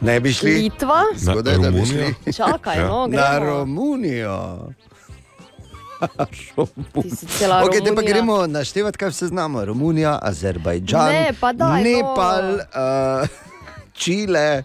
Ne 0.01 0.19
bi 0.19 0.33
šli? 0.33 0.51
Litva? 0.53 1.01
Zgodaj, 1.15 1.53
da 1.53 1.71
bi 1.71 1.77
Romunijo? 1.77 2.07
šli. 2.15 2.33
Čakaj, 2.37 2.79
no, 2.79 3.07
Na 3.07 3.29
gremo. 3.31 3.45
Romunijo. 3.45 4.69
Okay, 7.63 7.83
te 7.83 7.95
pa 7.95 8.01
gremo 8.01 8.47
naštevati, 8.47 8.97
kaj 8.97 9.09
vse 9.09 9.27
znamo. 9.27 9.65
Romunija, 9.65 10.19
Azerbajdžan, 10.21 11.11
Ne, 11.11 11.31
daj, 11.53 11.53
no. 11.53 11.89
Nepal, 11.89 12.53
uh, 12.53 13.27
Čile. 13.93 14.63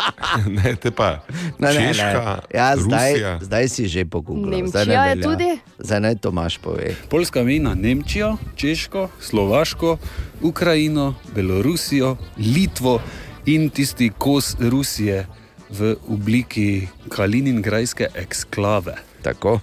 ne, 0.56 0.76
te 0.76 0.90
pa. 0.90 1.20
Ne, 1.58 1.68
ne, 1.68 1.80
ne. 1.80 1.86
Češka, 1.88 2.38
Ja, 2.54 2.76
zdaj, 2.76 3.12
Rusija. 3.12 3.38
zdaj 3.40 3.68
si 3.68 3.86
že 3.86 4.04
pogooglil. 4.04 4.50
Nemčija 4.50 4.68
zdaj 4.70 4.86
ne 4.86 5.10
je 5.10 5.22
tudi? 5.22 5.50
Zdaj 5.78 6.00
naj 6.00 6.14
Tomaš 6.14 6.58
pove. 6.58 6.94
Poljska 7.08 7.42
mina 7.42 7.74
Nemčijo, 7.74 8.36
Češko, 8.56 9.08
Slovaško, 9.20 9.98
Ukrajino, 10.42 11.14
Belorusijo, 11.34 12.16
Litvo 12.38 13.00
in 13.46 13.70
tisti 13.70 14.10
kos 14.18 14.56
Rusije 14.60 15.26
v 15.70 15.96
obliki 16.08 16.88
Kaliningrajske 17.08 18.08
eksklave. 18.14 18.94
Tako. 19.22 19.60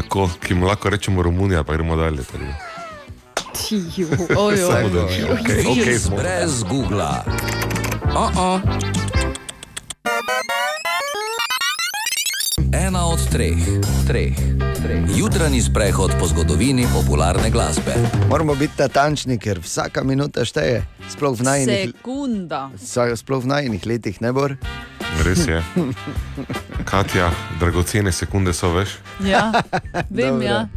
Tako, 0.00 0.30
ki 0.40 0.54
mu 0.54 0.66
lahko 0.66 0.90
rečemo 0.90 1.22
Romunija, 1.22 1.64
pa 1.64 1.72
gremo 1.76 1.96
dalje. 1.96 2.22
Samo 2.24 2.44
da 4.88 5.02
ni. 5.02 5.20
Okay, 5.20 5.64
okay, 5.64 5.84
Kviz 5.84 6.02
smo. 6.02 6.16
brez 6.16 6.62
Google. 6.62 7.04
Oh 8.16 8.30
-oh. 8.34 8.60
Ena 12.72 13.06
od 13.06 13.30
treh, 13.30 13.56
treh, 14.06 14.34
treh. 14.82 15.04
Jutranji 15.16 15.60
sprehod 15.60 16.12
po 16.20 16.26
zgodovini 16.26 16.86
popularne 16.94 17.50
glasbe. 17.50 17.94
Moramo 18.28 18.54
biti 18.54 18.72
natančni, 18.78 19.38
ker 19.38 19.60
vsaka 19.60 20.04
minuta 20.04 20.44
šteje. 20.44 20.86
Sploh 21.08 21.40
v 21.40 21.42
Sekunda. 21.88 22.70
vsa- 22.74 23.16
sploh 23.16 23.42
v 23.42 23.46
najnih 23.46 23.86
letih 23.86 24.20
ne 24.20 24.32
bo. 24.32 24.48
Res 25.24 25.46
je. 25.48 25.62
Katja, 26.84 27.30
dragocene 27.60 28.12
sekunde 28.12 28.52
so 28.52 28.72
veš. 28.72 28.96
Ja, 29.24 29.52
vem, 30.10 30.40
Dobro. 30.40 30.46
ja. 30.46 30.68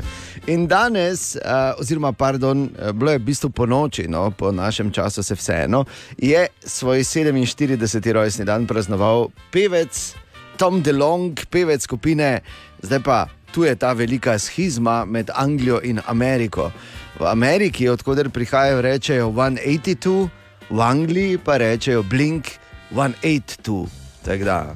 In 0.48 0.68
danes, 0.68 1.36
uh, 1.36 1.80
oziroma, 1.80 2.12
pardon, 2.12 2.70
eh, 2.80 2.92
bilo 2.92 3.12
je 3.12 3.18
v 3.18 3.24
bistvu 3.24 3.50
po 3.50 3.66
noči, 3.66 4.08
no, 4.08 4.32
po 4.32 4.52
našem 4.52 4.92
času 4.92 5.24
se 5.24 5.36
vseeno, 5.36 5.86
je 6.18 6.48
svoj 6.66 7.00
47. 7.04 8.12
rojstni 8.12 8.46
dan 8.46 8.68
praznoval 8.68 9.30
pevec 9.52 10.16
Tom 10.58 10.82
DeLong, 10.84 11.40
pevec 11.50 11.82
skupine. 11.82 12.42
Zdaj 12.82 13.00
pa 13.00 13.28
tu 13.54 13.64
je 13.64 13.76
ta 13.76 13.94
velika 13.94 14.40
schizma 14.40 15.06
med 15.06 15.30
Anglijo 15.36 15.80
in 15.84 16.02
Ameriko. 16.06 16.72
V 17.20 17.26
Ameriki, 17.26 17.90
odkuder 17.90 18.30
prihajajo, 18.30 18.82
rečejo 18.82 19.32
182, 19.32 20.30
v 20.70 20.80
Angliji 20.82 21.38
pa 21.38 21.58
rečejo 21.58 22.04
Blink 22.04 22.48
182. 22.92 24.03
Tako 24.26 24.44
da. 24.44 24.76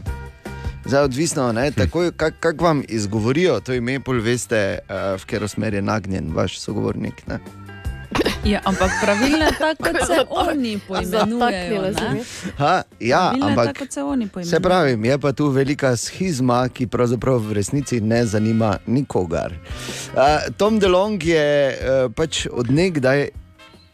Zdaj, 0.85 1.03
odvisno, 1.03 1.51
ne, 1.51 1.71
takoj, 1.71 2.11
kak, 2.11 2.33
kak 2.39 2.61
vam 2.61 2.83
izgovorijo 2.87 3.59
to 3.59 3.73
ime, 3.73 3.99
pol 3.99 4.21
veste, 4.23 4.79
uh, 4.89 5.15
v 5.19 5.25
katero 5.25 5.47
smer 5.47 5.73
je 5.73 5.81
nagnjen 5.81 6.31
vaš 6.33 6.59
sogovornik. 6.59 7.27
Ne? 7.27 7.39
ja, 8.51 8.61
ampak 8.63 8.91
pravilno 9.01 9.45
je 9.45 9.51
tako, 9.59 9.83
kot 9.83 10.07
se 10.07 10.25
oni 10.29 10.79
poimenujejo. 10.87 11.81
Ha, 12.57 12.81
ja, 12.99 13.19
Pravilno 13.19 13.47
je 13.47 13.51
ampak 13.51 13.65
tako, 13.65 13.79
kot 13.79 13.91
se 13.91 14.03
oni 14.03 14.27
poimenujejo. 14.27 14.55
se 14.55 14.59
pravi, 14.59 15.07
je 15.07 15.19
pa 15.19 15.31
tu 15.31 15.49
velika 15.49 15.95
schizma, 15.95 16.69
ki 16.69 16.87
pravzaprav 16.87 17.39
v 17.39 17.53
resnici 17.53 18.01
ne 18.01 18.25
zanima 18.25 18.77
nikogar. 18.85 19.53
Uh, 19.53 20.55
Tom 20.57 20.79
DeLong 20.79 21.23
je 21.23 21.77
uh, 21.77 22.11
pač 22.15 22.47
odnegdaj. 22.51 23.29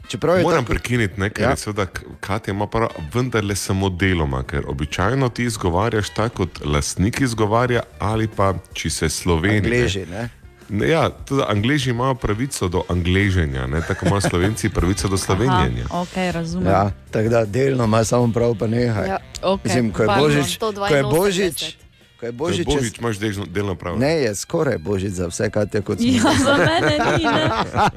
Čeprav 0.08 0.38
je 0.38 0.44
Moram 0.44 0.60
tako, 0.60 0.70
prekiniti 0.70 1.20
nekaj, 1.20 1.44
Ja. 1.44 1.50
ja. 1.50 1.56
seveda, 1.56 1.86
K- 1.86 2.02
Katja 2.20 2.52
ima 2.52 2.68
prav, 2.68 2.90
vendarle 3.14 3.56
samo 3.56 3.90
deloma, 3.90 4.44
ker 4.44 4.64
običajno 4.68 5.30
ti 5.30 5.44
izgovarjaš 5.44 6.10
tako, 6.10 6.36
kot 6.38 6.66
lastnik 6.66 7.22
izgovarja, 7.22 7.82
ali 8.00 8.28
pa 8.28 8.54
če 8.74 8.90
se 8.90 9.10
Slovenija. 9.10 9.58
Angleži, 9.64 10.06
ne? 10.06 10.30
Ne, 10.70 10.90
ja, 10.90 11.10
tudi 11.12 11.44
Angleži 11.48 11.90
imajo 11.90 12.16
pravico 12.16 12.68
do 12.68 12.84
angleženja, 12.88 13.68
ne? 13.68 13.82
tako 13.82 14.06
imajo 14.06 14.22
Slovenci 14.22 14.70
pravico 14.70 15.08
do 15.08 15.18
slovenjenja. 15.18 15.86
Aha, 15.86 16.02
ok, 16.02 16.16
razumem. 16.32 16.68
Ja, 16.68 16.92
tako 17.12 17.30
da 17.30 17.46
delno 17.46 17.84
ima 17.84 18.04
samo 18.04 18.32
prav, 18.34 18.56
pa 18.56 18.68
nehaj. 18.68 19.08
Ja, 19.08 19.18
okej, 19.44 19.62
Mislim, 19.66 19.92
ko 19.92 20.02
je 20.02 20.08
pardon, 20.08 20.24
Božič, 20.26 20.58
ko 20.60 20.66
je 20.66 21.04
182. 21.04 21.12
Božič, 21.12 21.78
ko 22.24 22.28
je 22.28 22.32
Božič, 22.32 22.66
Božič, 22.66 22.80
Božič 22.80 22.96
imaš 23.00 23.18
delno, 23.20 23.46
delno 23.52 23.76
prav. 23.76 24.00
Ne, 24.00 24.24
je 24.24 24.32
skoraj 24.36 24.78
božič 24.80 25.20
za 25.20 25.28
vse, 25.28 25.50
kar 25.52 25.68
te 25.68 25.84
kot 25.84 26.00
Ja, 26.00 26.32
za 26.40 26.56
mene 26.56 26.96
ni, 27.20 27.26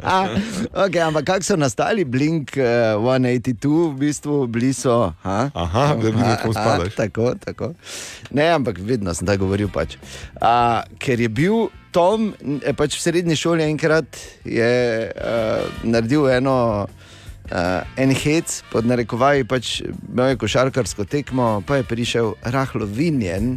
okay, 0.85 1.03
ampak 1.07 1.31
kako 1.31 1.47
so 1.47 1.55
nastali 1.55 2.03
Blink 2.03 2.59
uh, 2.59 2.99
182, 2.99 3.95
v 3.95 3.95
bistvu 3.95 4.51
bili 4.51 4.75
so. 4.75 5.15
Ha? 5.23 5.55
Aha, 5.55 5.95
da 5.95 6.11
vidim, 6.11 6.35
kam 6.43 6.51
spadaš. 6.51 6.95
Tako, 6.99 7.39
tako. 7.39 7.71
Ne, 8.35 8.51
ampak 8.51 8.83
vedno 8.83 9.15
sem 9.15 9.27
tako 9.27 9.47
govoril. 9.47 9.71
Pač. 9.71 9.95
Uh, 10.43 10.83
ker 10.99 11.21
je 11.21 11.31
bil 11.31 11.71
Tom 11.95 12.35
eh, 12.63 12.75
pač 12.75 12.99
v 12.99 13.03
srednji 13.03 13.39
šoli 13.39 13.63
enkrat 13.63 14.19
je, 14.43 14.75
uh, 15.15 15.87
naredil 15.87 16.27
eno. 16.35 16.91
Uh, 17.47 17.87
en 17.97 18.11
hec, 18.11 18.63
pod 18.73 18.87
narekovaji, 18.91 19.45
pač 19.47 19.69
imel 19.87 20.33
je 20.33 20.39
košarkarsko 20.43 21.05
tekmo, 21.07 21.61
pa 21.67 21.77
je 21.79 21.85
prišel 21.87 22.33
rahlo 22.43 22.89
vinjen, 22.91 23.53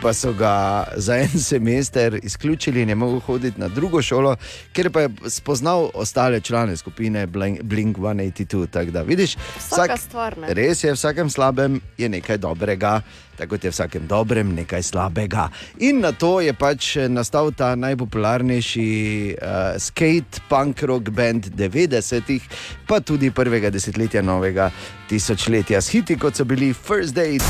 pa 0.00 0.14
so 0.16 0.32
ga 0.32 0.86
za 0.96 1.18
en 1.20 1.36
semester 1.50 2.16
izključili 2.22 2.82
in 2.82 2.88
je 2.88 2.94
mogel 2.94 3.20
hoditi 3.20 3.60
na 3.60 3.68
drugo 3.68 4.00
šolo, 4.02 4.36
ker 4.72 4.88
pa 4.90 5.04
je 5.04 5.10
spoznal 5.28 5.90
ostale 5.94 6.40
člane 6.40 6.76
skupine 6.76 7.26
Blink 7.26 7.62
Blink 7.62 7.98
182. 7.98 8.66
tako 8.70 8.90
da, 8.90 9.02
Vidiš, 9.02 9.36
Vsaka 9.58 9.96
stvar, 9.96 10.38
ne. 10.38 10.54
Res 10.54 10.84
je, 10.84 10.90
v 10.90 10.96
vsakem 10.96 11.30
slabem 11.30 11.80
je 11.98 12.08
nekaj 12.08 12.38
dobrega, 12.38 13.02
tako 13.36 13.56
kot 13.56 13.64
je 13.64 13.70
v 13.70 13.76
vsakem 13.76 14.06
dobrem 14.10 14.54
nekaj 14.56 14.82
slabega. 14.82 15.48
In 15.84 16.00
na 16.00 16.12
to 16.12 16.40
je 16.40 16.52
pač 16.56 16.96
nastal 17.08 17.52
ta 17.52 17.74
najpopularnejši 17.76 18.88
uh, 19.36 19.78
skate 19.78 20.42
punk 20.48 20.82
rock 20.82 21.10
band 21.10 21.50
90-ih, 21.54 22.42
pa 22.88 23.00
tudi 23.00 23.30
prvega 23.30 23.70
desetletja 23.70 24.22
novega 24.22 24.70
tisočletja 25.08 25.80
s 25.80 25.94
hiti, 25.94 26.18
kot 26.18 26.36
so 26.36 26.44
bili 26.44 26.72
First 26.74 27.14
Date. 27.14 27.44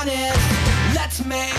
on 0.00 0.08
it. 0.08 0.36
Let's 0.94 1.24
make 1.24 1.57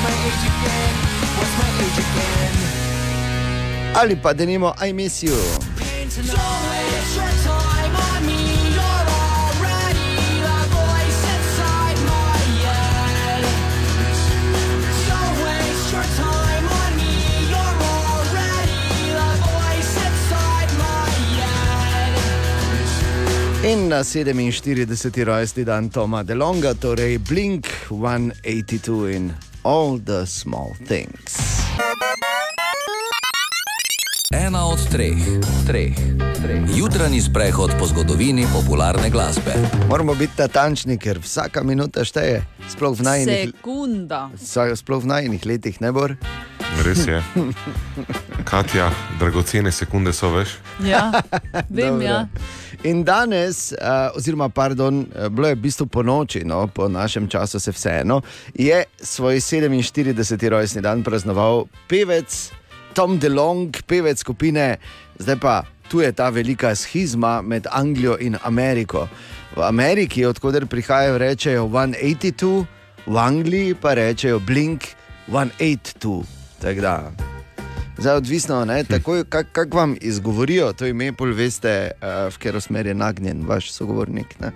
my 0.00 0.16
age 0.24 0.44
again? 0.48 0.94
What's 1.36 1.54
my 1.60 1.68
age 1.84 1.98
again? 2.00 2.56
Ali 3.92 4.16
pa 4.16 4.32
denimo 4.32 4.72
I 4.80 4.96
Miss 4.96 5.20
You. 5.20 5.36
In 23.62 23.88
na 23.88 24.02
47. 24.04 25.24
rojstni 25.24 25.64
dan 25.64 25.88
Toma 25.88 26.22
DeLonga, 26.22 26.74
torej 26.74 27.18
Blink 27.18 27.66
182 27.90 29.14
in 29.14 29.32
All 29.62 30.00
the 30.04 30.26
Small 30.26 30.74
Things. 30.86 31.62
Ena 34.34 34.66
od 34.66 34.88
treh, 34.90 35.14
treh, 35.66 35.94
treh. 36.42 36.62
Jutranji 36.74 37.20
sprehod 37.20 37.70
po 37.78 37.86
zgodovini 37.86 38.46
popularne 38.52 39.10
glasbe. 39.10 39.54
Moramo 39.88 40.14
biti 40.14 40.32
natančni, 40.42 40.98
ker 40.98 41.20
vsaka 41.22 41.62
minuta 41.62 42.04
šteje, 42.04 42.42
sploh 42.68 42.98
v 42.98 43.02
najnih, 43.02 43.52
Sekunda. 43.52 44.30
sploh 44.74 45.02
v 45.02 45.06
najnih 45.06 45.46
letih 45.46 45.78
ne 45.80 45.92
bo. 45.92 46.08
Res 46.82 47.06
je. 47.06 47.22
Katja, 48.50 48.90
dragocene 49.20 49.70
sekunde 49.72 50.12
so 50.12 50.32
veš. 50.34 50.58
Ja, 50.82 51.12
vem, 51.70 52.00
Dobro. 52.00 52.02
ja. 52.02 52.26
In 52.84 53.04
danes, 53.04 53.72
uh, 53.72 54.16
oziroma, 54.16 54.48
pardon, 54.48 55.06
eh, 55.14 55.28
bilo 55.28 55.46
je 55.48 55.54
v 55.54 55.62
bistvu 55.62 55.86
po 55.86 56.02
noči, 56.02 56.42
no, 56.44 56.66
po 56.66 56.88
našem 56.88 57.28
času 57.28 57.60
se 57.60 57.70
vseeno, 57.72 58.20
je 58.54 58.84
svoj 58.98 59.38
47. 59.38 60.48
rojstni 60.48 60.82
dan 60.82 61.02
praznoval 61.02 61.66
pevec 61.86 62.50
Tom 62.94 63.18
DeLong, 63.18 63.70
pevec 63.86 64.18
skupine. 64.18 64.76
Zdaj 65.18 65.38
pa 65.38 65.62
tu 65.88 66.00
je 66.00 66.12
ta 66.12 66.28
velika 66.30 66.74
schizma 66.74 67.42
med 67.42 67.66
Anglijo 67.70 68.16
in 68.20 68.36
Ameriko. 68.42 69.08
V 69.56 69.62
Ameriki, 69.62 70.26
odkuder 70.26 70.66
prihajajo, 70.66 71.18
rečejo 71.18 71.68
182, 71.68 72.66
v 73.06 73.16
Angliji 73.16 73.74
pa 73.74 73.94
rečejo 73.94 74.40
Blink 74.40 74.82
182. 75.28 76.24
Tako 76.58 76.80
da. 76.80 77.12
Zdaj, 78.02 78.16
odvisno, 78.16 78.64
ne, 78.64 78.84
takoj, 78.84 79.24
kak, 79.28 79.46
kak 79.52 79.74
vam 79.74 79.96
izgovorijo 80.00 80.72
to 80.72 80.86
ime, 80.86 81.12
pol 81.12 81.30
veste, 81.38 81.90
uh, 81.94 82.26
v 82.34 82.38
katero 82.42 82.60
smer 82.60 82.86
je 82.86 82.94
nagnjen 82.94 83.44
vaš 83.46 83.70
sogovornik. 83.72 84.40
Ne? 84.40 84.50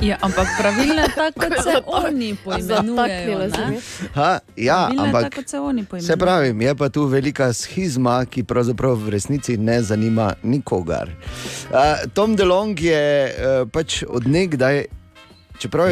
Ja, 0.00 0.18
ampak 0.20 0.46
pravilno 0.58 1.02
je 1.02 1.08
tako, 1.14 1.40
kot 1.40 1.64
se 1.64 1.74
oni 1.86 2.36
poimenujejo. 2.44 3.50
se. 3.50 4.06
Ha, 4.14 4.38
ja, 4.56 4.76
Pravilno 4.76 5.02
je 5.02 5.08
ampak 5.08 5.34
tako, 5.34 5.48
se 5.48 5.58
oni 5.58 5.82
se 5.82 5.88
poimenujejo. 5.88 6.16
pravi, 6.16 6.64
je 6.64 6.74
pa 6.74 6.88
tu 6.88 7.04
velika 7.04 7.52
schizma, 7.52 8.24
ki 8.24 8.44
pravzaprav 8.44 8.94
v 8.94 9.08
resnici 9.08 9.56
ne 9.56 9.82
zanima 9.82 10.34
nikogar. 10.42 11.10
Uh, 11.10 12.06
Tom 12.14 12.36
DeLong 12.36 12.80
je 12.80 13.26
uh, 13.26 13.68
pač 13.72 14.04
odnegdaj. 14.08 14.84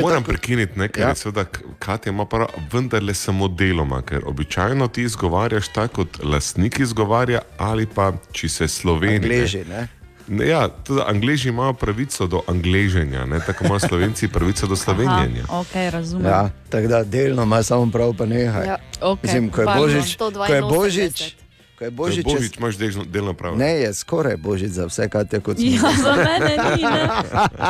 Moram 0.01 0.03
tako- 0.15 0.25
prekiniti 0.25 0.79
nekaj, 0.79 1.03
Ja. 1.03 1.09
ja. 1.09 1.15
seveda 1.15 1.45
Katja 1.79 2.11
ima 2.11 2.25
prav, 2.25 2.47
vendarle 2.73 3.15
samo 3.15 3.49
deloma, 3.49 4.03
ker 4.03 4.23
običajno 4.27 4.89
ti 4.89 5.03
izgovarjaš 5.03 5.69
tako, 5.69 5.95
kot 5.97 6.25
lastnik 6.25 6.79
izgovarja, 6.79 7.41
ali 7.59 7.87
pa 7.87 8.13
če 8.33 8.49
se 8.49 8.69
Slovenija. 8.69 9.17
Angleži, 9.17 9.65
ne? 9.65 9.89
Ne, 10.29 10.49
Ja, 10.49 10.69
tudi 10.69 11.01
Angleži 11.07 11.49
imajo 11.49 11.73
pravico 11.73 12.27
do 12.27 12.43
angleženja, 12.47 13.27
ne? 13.27 13.41
tako 13.41 13.65
imajo 13.65 13.79
Slovenci 13.81 14.29
pravico 14.29 14.67
do 14.67 14.77
slovenjenja. 14.77 15.43
Aha, 15.45 15.59
ok, 15.59 15.75
razumem. 15.91 16.27
Ja, 16.27 16.51
tako 16.71 16.89
da 16.89 17.05
delno 17.05 17.43
ima 17.43 17.63
samo 17.63 17.91
prav, 17.93 18.15
pa 18.15 18.27
nehaj. 18.27 18.67
Ja, 18.67 18.77
okej, 19.03 19.21
Mislim, 19.23 19.51
ko 19.51 19.61
je. 19.61 19.67
Božič, 19.69 20.17
ko 20.17 20.45
je 20.47 20.63
Božič, 20.63 21.37
ko 21.79 21.85
je 21.85 21.91
Božič, 21.91 22.25
Božič, 22.25 22.27
je- 22.27 22.39
Božič 22.39 22.53
imaš 22.59 22.75
delno, 22.77 23.05
delno 23.05 23.33
prav. 23.35 23.57
Ne, 23.59 23.71
je 23.83 23.95
skoraj 23.95 24.37
božič 24.37 24.71
za 24.71 24.87
vse, 24.87 25.09
kar 25.09 25.27
te 25.27 25.41
kot 25.41 25.59
Ja, 25.63 25.91
za 25.93 26.15
mene 26.15 26.55
ni, 26.77 26.83
ne. 26.83 27.03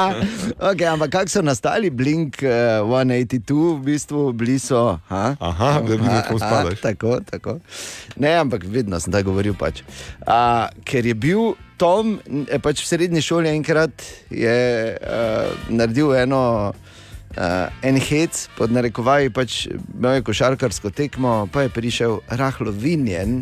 okay, 0.70 0.86
ampak 0.86 1.10
kako 1.10 1.28
so 1.28 1.42
nastali 1.42 1.90
Blink 1.90 2.42
uh, 2.42 2.84
182, 2.84 3.78
v 3.78 3.80
bistvu 3.82 4.32
bili 4.32 4.58
so. 4.58 4.98
Ha? 5.08 5.36
Aha, 5.40 5.80
da 5.80 5.94
vidim, 5.94 6.20
kam 6.28 6.38
spadaš. 6.38 6.80
Tako, 6.80 7.20
tako. 7.24 7.58
Ne, 8.16 8.34
ampak 8.36 8.64
vedno 8.64 9.00
sem 9.00 9.12
tako 9.12 9.30
govoril. 9.32 9.54
Pač. 9.54 9.80
Uh, 10.26 10.68
ker 10.84 11.06
je 11.06 11.14
bil 11.14 11.54
Tom 11.76 12.18
eh, 12.48 12.58
pač 12.62 12.84
v 12.84 12.86
srednji 12.86 13.22
šoli 13.22 13.50
enkrat 13.50 13.92
je, 14.30 14.58
uh, 14.94 15.50
naredil 15.68 16.14
eno. 16.14 16.72
Uh, 17.34 17.66
en 17.82 17.96
hec, 17.98 18.44
pod 18.54 18.70
narekovaji, 18.70 19.30
pač 19.34 19.64
imel 19.66 20.20
je 20.20 20.22
košarkarsko 20.28 20.92
tekmo, 20.94 21.48
pa 21.50 21.64
je 21.64 21.72
prišel 21.74 22.20
rahlo 22.38 22.70
vinjen, 22.70 23.40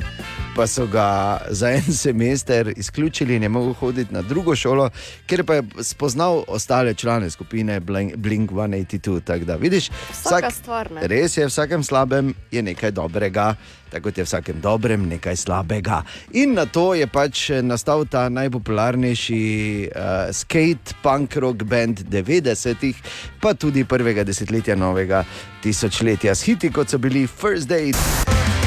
pa 0.56 0.64
so 0.66 0.86
ga 0.88 1.42
za 1.52 1.74
en 1.76 1.92
semester 2.04 2.72
izključili 2.76 3.36
in 3.36 3.42
je 3.42 3.48
mogel 3.48 3.72
hoditi 3.72 4.14
na 4.14 4.22
drugo 4.22 4.56
šolo, 4.56 4.88
ker 5.26 5.44
pa 5.44 5.60
je 5.60 5.84
spoznal 5.84 6.44
ostale 6.48 6.94
člane 6.94 7.30
skupine 7.30 7.80
Blink 7.80 8.16
Blink 8.16 8.50
182. 8.50 9.20
tako 9.20 9.44
Da, 9.44 9.56
vidiš, 9.56 9.90
Vsaka 10.10 10.50
stvar, 10.50 10.90
ne. 10.92 11.06
Res 11.06 11.36
je, 11.36 11.44
v 11.44 11.52
vsakem 11.52 11.84
slabem 11.84 12.34
je 12.50 12.62
nekaj 12.62 12.90
dobrega, 12.90 13.54
tako 13.92 14.08
kot 14.08 14.18
je 14.18 14.24
v 14.24 14.30
vsakem 14.30 14.60
dobrem 14.64 15.04
nekaj 15.08 15.36
slabega. 15.36 16.02
In 16.32 16.56
na 16.56 16.64
to 16.66 16.94
je 16.96 17.06
pač 17.06 17.50
nastal 17.62 18.06
ta 18.08 18.28
najpopularnejši 18.32 19.42
uh, 19.92 20.32
skate 20.32 20.96
punk 21.04 21.36
rock 21.36 21.68
band 21.68 22.06
90-ih, 22.08 22.96
pa 23.40 23.52
tudi 23.54 23.84
prvega 23.84 24.24
desetletja 24.24 24.76
novega 24.76 25.24
tisočletja 25.62 26.34
s 26.34 26.48
hiti, 26.48 26.72
kot 26.72 26.88
so 26.88 26.98
bili 26.98 27.26
First 27.28 27.68
Date. 27.68 28.61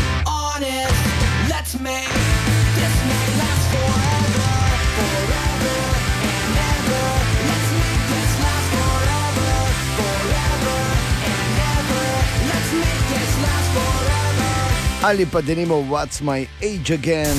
My 16.26 16.49
age 16.66 16.89
again? 16.89 17.38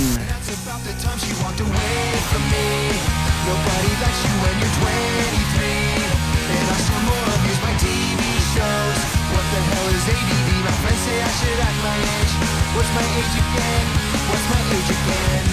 What's 14.31 14.47
my 14.47 14.63
age 14.71 14.91
again? 14.95 15.47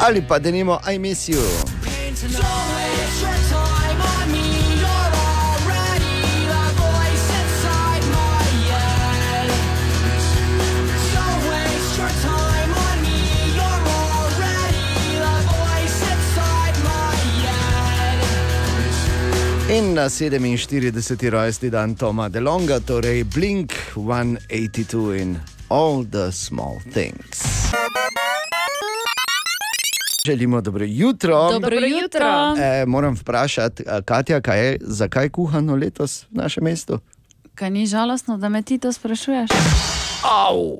Ali 0.00 0.24
pa 0.24 0.40
denimo 0.40 0.80
I 0.80 0.96
Miss 0.96 1.28
You. 1.28 1.44
In 19.70 19.94
na 19.94 20.08
47. 20.08 21.30
rojstni 21.30 21.70
dan 21.70 21.94
Toma 21.94 22.28
DeLonga, 22.28 22.80
torej 22.80 23.24
Blink 23.24 23.72
182 23.94 25.22
in 25.22 25.38
All 25.68 26.04
the 26.10 26.32
Small 26.32 26.74
Things. 26.92 27.70
Želimo 30.26 30.60
dobro 30.60 30.84
jutro. 30.84 31.50
Dobro 31.52 31.76
jutro. 31.76 32.56
E, 32.58 32.86
moram 32.86 33.14
vprašati, 33.14 33.84
a, 33.86 34.02
Katja, 34.02 34.40
kaj 34.40 34.66
je, 34.66 34.78
zakaj 34.80 35.24
je 35.24 35.30
kuhano 35.30 35.74
letos 35.76 36.22
v 36.22 36.36
našem 36.36 36.64
mestu? 36.64 36.98
Kaj 37.54 37.70
ni 37.70 37.86
žalostno, 37.86 38.38
da 38.38 38.48
me 38.48 38.62
ti 38.62 38.78
to 38.78 38.92
sprašuješ? 38.92 39.50
Au! 40.22 40.78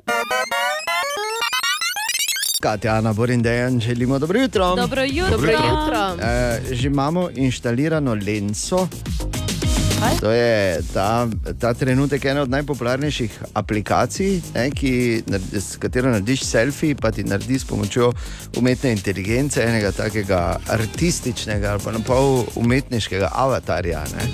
Katja, 2.61 2.93
Ana, 2.93 3.13
Borin, 3.13 3.41
Dejan, 3.41 3.79
želimo 3.79 4.19
dobro 4.19 4.39
jutro. 4.39 4.75
Dobro 4.75 5.03
jutro. 5.03 5.31
Dobro 5.31 5.51
jutro. 5.51 6.25
E, 6.25 6.61
že 6.71 6.87
imamo 6.87 7.29
inštalirano 7.35 8.13
lenso. 8.13 8.87
To 10.19 10.31
je 10.31 10.81
ta, 10.93 11.27
ta 11.59 11.73
trenutek 11.73 12.25
ena 12.25 12.41
od 12.41 12.49
najpopularnejših 12.49 13.39
aplikacij, 13.53 14.41
ne, 14.53 14.71
ki, 14.71 15.23
s 15.53 15.77
katero 15.77 16.09
narediš 16.09 16.43
selfie, 16.45 16.95
pa 16.95 17.11
ti 17.11 17.23
naredi 17.23 17.59
s 17.59 17.65
pomočjo 17.65 18.11
umetne 18.57 18.91
inteligence 18.91 19.61
enega 19.63 19.91
takega 19.91 20.57
artističnega 20.69 21.71
ali 21.71 21.81
pa 21.83 21.91
na 21.91 21.99
pol 21.99 22.43
umetniškega 22.55 23.29
avatarja. 23.33 24.03
Ne. 24.15 24.29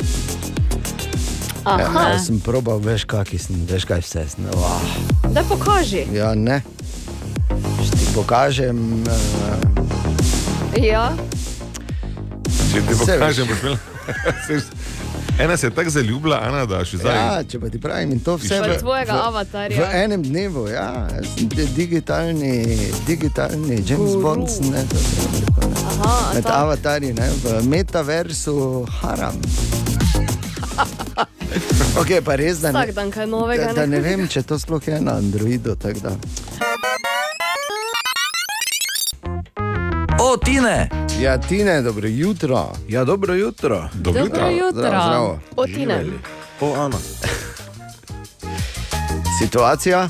Aha. 1.63 1.81
Ja, 1.81 2.09
jaz 2.13 2.27
sem 2.27 2.39
probal, 2.39 2.79
veš, 2.79 3.03
kaki 3.03 3.37
sem, 3.37 3.59
veš, 3.67 3.85
kaj 3.85 3.99
vse 4.03 4.23
sem. 4.35 4.45
Oh. 4.55 4.81
Da 5.35 5.43
pokaži. 5.43 6.05
Ja, 6.15 6.31
ne. 6.35 6.61
Pokažem. 8.17 8.77
Uh, 9.03 9.13
Ja. 10.77 11.09
Če 12.67 12.79
ti 12.79 12.93
pokažem, 12.95 13.45
boš 13.47 13.61
imel. 13.63 13.77
Ena 15.39 15.57
se 15.57 15.67
je 15.67 15.71
tako 15.71 15.89
zaljubila, 15.89 16.37
Ana, 16.39 16.65
da 16.65 16.81
še 16.81 16.97
zdaj. 16.97 17.15
ja, 17.15 17.43
če 17.43 17.59
pa 17.59 17.69
ti 17.69 17.77
pravim, 17.77 18.11
in 18.11 18.19
to 18.19 18.35
vse 18.35 18.57
Pa 18.57 18.67
v, 18.67 18.77
tvojega 18.79 19.09
v, 19.11 19.21
avatarja. 19.23 19.77
v 19.77 19.89
enem 19.95 20.21
dnevu, 20.23 20.63
ja, 20.67 21.05
digitalni, 21.71 22.53
digitalni 23.05 23.77
James 23.79 24.15
Guru. 24.15 24.21
Bond, 24.23 24.49
ne, 24.67 24.81
to. 24.83 24.97
Aha, 25.99 26.33
med 26.33 26.43
ta- 26.43 26.57
avatarji, 26.59 27.13
ne, 27.13 27.29
v 27.37 27.61
metaversu 27.67 28.57
haram. 28.97 29.37
Ok, 31.97 32.21
pa 32.21 32.35
res, 32.35 32.59
da 32.61 32.69
ne, 32.69 32.77
Vsak 32.77 32.91
dan 32.93 33.09
kaj 33.09 33.25
novega. 33.25 33.71
da, 33.71 33.81
da 33.81 33.85
ne 33.87 33.97
vem, 33.99 34.27
če 34.27 34.43
to 34.43 34.59
sploh 34.59 34.83
je 34.83 34.99
na 35.01 35.15
Androidu. 35.17 35.73
Tine! 40.47 40.89
Ja, 41.21 41.37
Tine, 41.37 41.81
dobro 41.81 42.07
jutro. 42.07 42.71
Ja, 42.89 43.03
dobro 43.03 43.33
jutro. 43.33 43.89
Dobro 43.93 44.21
jutro. 44.21 44.49
jutro. 44.49 44.71
Zdravo, 44.71 45.03
zdravo. 45.03 45.39
O, 45.55 45.65
Tine. 45.65 46.05
O, 46.61 46.73
Ana. 46.75 46.97
Situacija? 49.41 50.09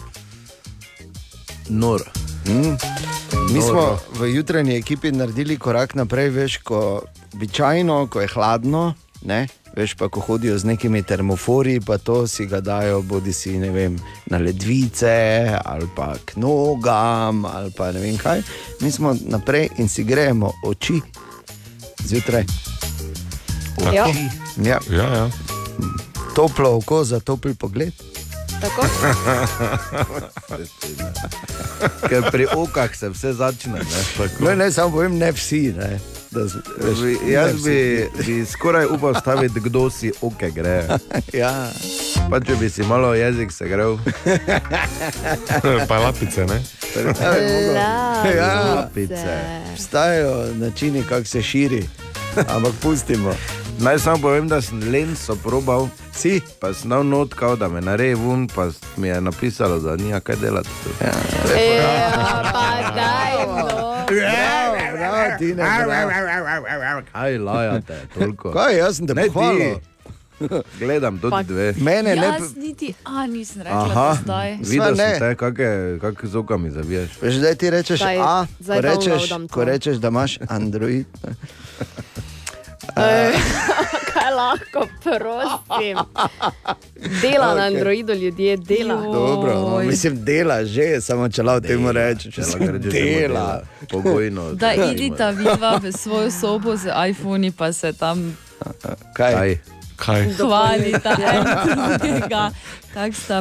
Nor. 1.70 2.02
Mm. 2.46 2.78
Mi 3.54 3.62
smo 3.62 3.74
Noro. 3.74 4.00
v 4.20 4.36
jutranji 4.36 4.76
ekipi 4.78 5.12
naredili 5.12 5.58
korak 5.58 5.96
naprej, 5.96 6.30
veš, 6.30 6.58
ko 6.58 7.02
običajno, 7.34 8.08
ko 8.08 8.22
je 8.22 8.28
hladno, 8.28 8.94
ne, 9.26 9.47
veš 9.76 9.93
pa, 9.95 10.09
ko 10.09 10.20
hodijo 10.20 10.57
z 10.57 10.65
nekimi 10.65 11.03
termofori, 11.03 11.80
pa 11.80 11.97
to 11.97 12.28
si 12.28 12.45
ga 12.45 12.61
dajo, 12.61 13.01
bodi 13.01 13.34
si 13.34 13.57
ne 13.57 13.70
vem, 13.70 13.97
na 14.26 14.38
ledvice 14.38 15.57
ali 15.65 15.89
pa 15.95 16.13
k 16.26 16.36
nogam 16.36 17.45
ali 17.45 17.72
pa 17.78 17.91
ne 17.91 17.99
vem 17.99 18.18
kaj. 18.18 18.41
Mi 18.82 18.91
smo 18.91 19.15
naprej 19.26 19.70
in 19.78 19.89
si 19.89 20.03
grejemo 20.03 20.51
oči 20.65 21.01
zjutraj. 22.05 22.43
Ja. 23.93 24.07
Ja. 24.63 24.80
Ja, 24.89 25.07
ja. 25.15 25.30
Toplo 26.36 26.78
oko 26.78 27.03
za 27.03 27.20
topel 27.20 27.55
pogled. 27.55 27.93
Tako. 28.61 28.82
Ker 32.09 32.32
pri 32.32 32.47
okah 32.55 32.95
se 32.95 33.09
vse 33.09 33.34
začne. 33.34 33.80
Ne, 33.80 34.30
No, 34.39 34.55
ne, 34.55 34.72
samo 34.72 34.91
povem, 34.91 35.18
ne 35.18 35.32
vsi. 35.32 35.74
Ne. 35.78 35.99
Da, 36.32 36.41
veš, 36.78 36.97
Bi, 36.99 37.17
ne 37.25 37.32
jaz 37.32 37.63
bi, 37.63 38.05
bi 38.25 38.45
skoraj 38.45 38.86
upal 38.86 39.15
staviti, 39.15 39.59
kdo 39.59 39.89
si 39.89 40.11
oke 40.21 40.51
gre. 40.51 40.88
ja. 41.41 41.69
Pa 42.30 42.39
če 42.39 42.55
bi 42.59 42.69
si 42.69 42.84
malo 42.84 43.13
jezik 43.13 43.51
segrel. 43.51 43.97
Pa 45.89 45.99
lapice, 45.99 46.45
ne? 46.45 46.61
Ja, 48.38 48.75
Lapice. 48.75 49.38
Obstajajo 49.73 50.53
načini, 50.55 51.03
kako 51.09 51.25
se 51.25 51.41
širi, 51.41 51.89
ampak 52.47 52.73
pustimo. 52.82 53.34
Naj 53.80 53.99
samo 53.99 54.17
povem, 54.17 54.47
da 54.47 54.61
sem 54.61 54.91
lenco 54.91 55.36
probal. 55.36 55.88
Si? 56.13 56.41
Pa 56.59 56.73
sem 56.73 56.89
dal 56.89 57.05
not, 57.05 57.34
kao, 57.34 57.55
da 57.55 57.67
me 57.67 57.82
nareje 57.82 58.15
vun, 58.15 58.47
pa 58.55 58.69
mi 58.97 59.07
je 59.07 59.21
napisalo, 59.21 59.80
da 59.80 59.95
nija 59.95 60.19
kaj 60.19 60.36
delati. 60.36 60.69
Ja, 61.01 61.13
Ja, 61.78 62.51
pa 62.53 62.91
daj, 62.95 63.47
no. 63.47 64.66
Bravo, 65.20 65.38
Tine, 65.38 65.63
bravo. 66.76 67.01
Kaj 67.11 67.38
lajate, 67.39 67.97
toliko. 68.13 68.51
Kaj, 68.51 68.78
jaz 68.78 68.97
sem 68.97 69.07
te 69.07 69.13
Ne 69.13 69.24
ti. 69.24 69.30
pohvalil. 69.30 69.78
Gledam 70.80 71.18
tudi 71.18 71.32
Pa- 71.32 71.43
dve. 71.43 71.74
Mene 71.80 72.15
ne. 72.15 72.28
Jaz 72.30 72.55
niti, 72.55 72.93
a 73.03 73.26
nisem 73.26 73.61
rekla, 73.61 73.78
Aha, 73.82 73.93
da 74.05 74.22
zdaj. 74.22 74.49
videl 74.61 74.70
Sva, 74.88 74.97
ne. 74.97 75.09
sem 75.09 75.20
te, 75.20 75.36
kakšne 75.36 75.70
kak 75.99 76.18
z 76.24 76.36
okami 76.36 76.70
zaviješ. 76.72 77.09
Veš, 77.18 77.34
zdaj 77.36 77.55
ti 77.55 77.70
rečeš, 77.70 77.99
Daj, 77.99 78.18
a, 78.20 78.45
zdaj 78.59 78.78
ko 78.78 78.82
rečeš, 78.84 79.24
ko 79.49 79.63
rečeš, 79.65 79.95
da 79.97 80.07
imaš 80.07 80.38
Android. 80.47 81.05
ne. 82.95 83.97
Kaj 84.18 84.32
lahko, 84.34 84.88
prosim. 85.03 85.97
Dela 87.22 87.45
na 87.45 87.53
Okej. 87.53 87.68
Androidu 87.68 88.13
ljudje, 88.13 88.57
dela. 88.57 88.95
Dobro, 89.01 89.53
no, 89.53 89.80
mislim, 89.80 90.26
dela 90.26 90.65
že, 90.65 91.01
samo 91.01 91.30
če 91.30 91.43
lahko 91.43 91.68
temu 91.68 91.91
rečeš, 91.91 92.36
če 92.36 92.41
lahko 92.41 92.72
rečeš, 92.72 92.91
dela. 92.93 93.61
Pogojno. 93.91 94.51
Da 94.61 94.74
idita 94.74 95.30
vidva 95.30 95.80
v 95.84 95.91
svojo 95.91 96.32
sobo 96.32 96.76
z 96.76 96.89
iPhoni, 97.09 97.51
pa 97.51 97.74
se 97.74 97.93
tam 97.93 98.38
Kaj? 99.13 99.34
Kaj? 99.34 99.57
Hvalita 100.38 101.12
en 101.34 101.43
drugega. 102.02 102.52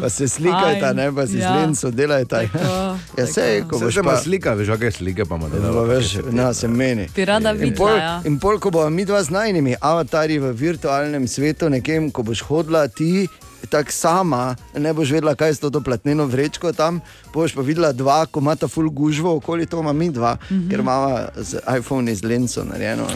Pa 0.01 0.09
se 0.09 0.29
slikajta, 0.29 0.93
ne 0.93 1.13
pa 1.15 1.27
si 1.27 1.39
Ja. 1.39 1.43
ja. 1.43 1.53
zlenco 1.53 1.91
delajta. 1.91 2.41
Tako, 2.41 2.99
Ja, 3.19 3.27
sej, 3.27 3.63
ko 3.63 3.69
Ko 3.69 3.79
boš 3.79 3.99
pa 4.05 4.17
slika, 4.17 4.53
veš, 4.55 4.69
kakšne 4.69 4.91
slike 4.91 5.25
pa 5.25 5.37
ima 5.37 5.49
delalo. 5.49 5.85
veš, 5.85 6.19
ne, 6.31 6.55
se 6.55 6.69
meni. 6.69 7.09
Bi 7.17 7.25
rada 7.25 7.51
In 7.51 7.57
videla, 7.59 7.77
pol, 7.77 7.97
ja. 7.97 8.21
in 8.25 8.39
pol, 8.39 8.59
ko 8.61 8.71
bomo 8.71 8.91
mi 8.91 9.05
dva 9.05 9.23
z 9.23 9.31
najnimi 9.31 9.77
avatarji 9.81 10.39
v 10.39 10.53
virtualnem 10.53 11.29
svetu, 11.29 11.69
nekem, 11.69 12.11
ko 12.11 12.23
boš 12.23 12.41
hodila 12.43 12.89
ti. 12.89 13.29
Tako 13.71 13.91
sama, 13.91 14.55
ne 14.79 14.93
boš 14.95 15.11
vedela, 15.11 15.35
kaj 15.35 15.49
je 15.49 15.55
s 15.55 15.59
to 15.61 15.81
platneno 15.81 16.27
vrečko 16.27 16.73
tam. 16.73 17.01
Boš 17.35 17.55
pa 17.55 17.63
videla 17.63 17.93
dva, 17.93 18.27
ko 18.27 18.41
imata 18.41 18.69
full 18.69 18.91
gužvo, 18.91 19.37
okoli 19.37 19.67
to 19.67 19.81
ima 19.81 19.93
mi 19.93 20.11
dva, 20.11 20.37
mm 20.37 20.55
-hmm. 20.55 20.71
ker 20.71 20.81
imamo 20.81 21.19
z 21.37 21.59
iPhone 21.79 22.15
z 22.15 22.23
lenco 22.25 22.65
narejeno. 22.65 23.07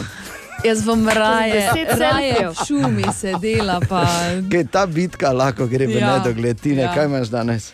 Jaz 0.65 0.85
bom 0.85 1.09
raje, 1.09 1.53
Deset 1.55 1.99
raje 1.99 2.33
selfijev. 2.33 2.51
v 2.51 2.57
šumi 2.67 3.05
sedela. 3.15 3.81
Pa... 3.81 4.05
Kaj 4.53 4.65
ta 4.67 4.87
bitka 4.87 5.33
lahko 5.33 5.67
gre 5.67 5.87
v 5.87 5.97
Ja, 5.97 6.19
nedogled, 6.19 6.61
ti 6.61 6.75
ne, 6.75 6.83
ja. 6.83 6.95
kaj 6.95 7.07
imaš 7.07 7.29
danes? 7.29 7.73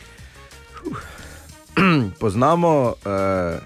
Poznamo 2.21 2.95
eh, 2.97 3.59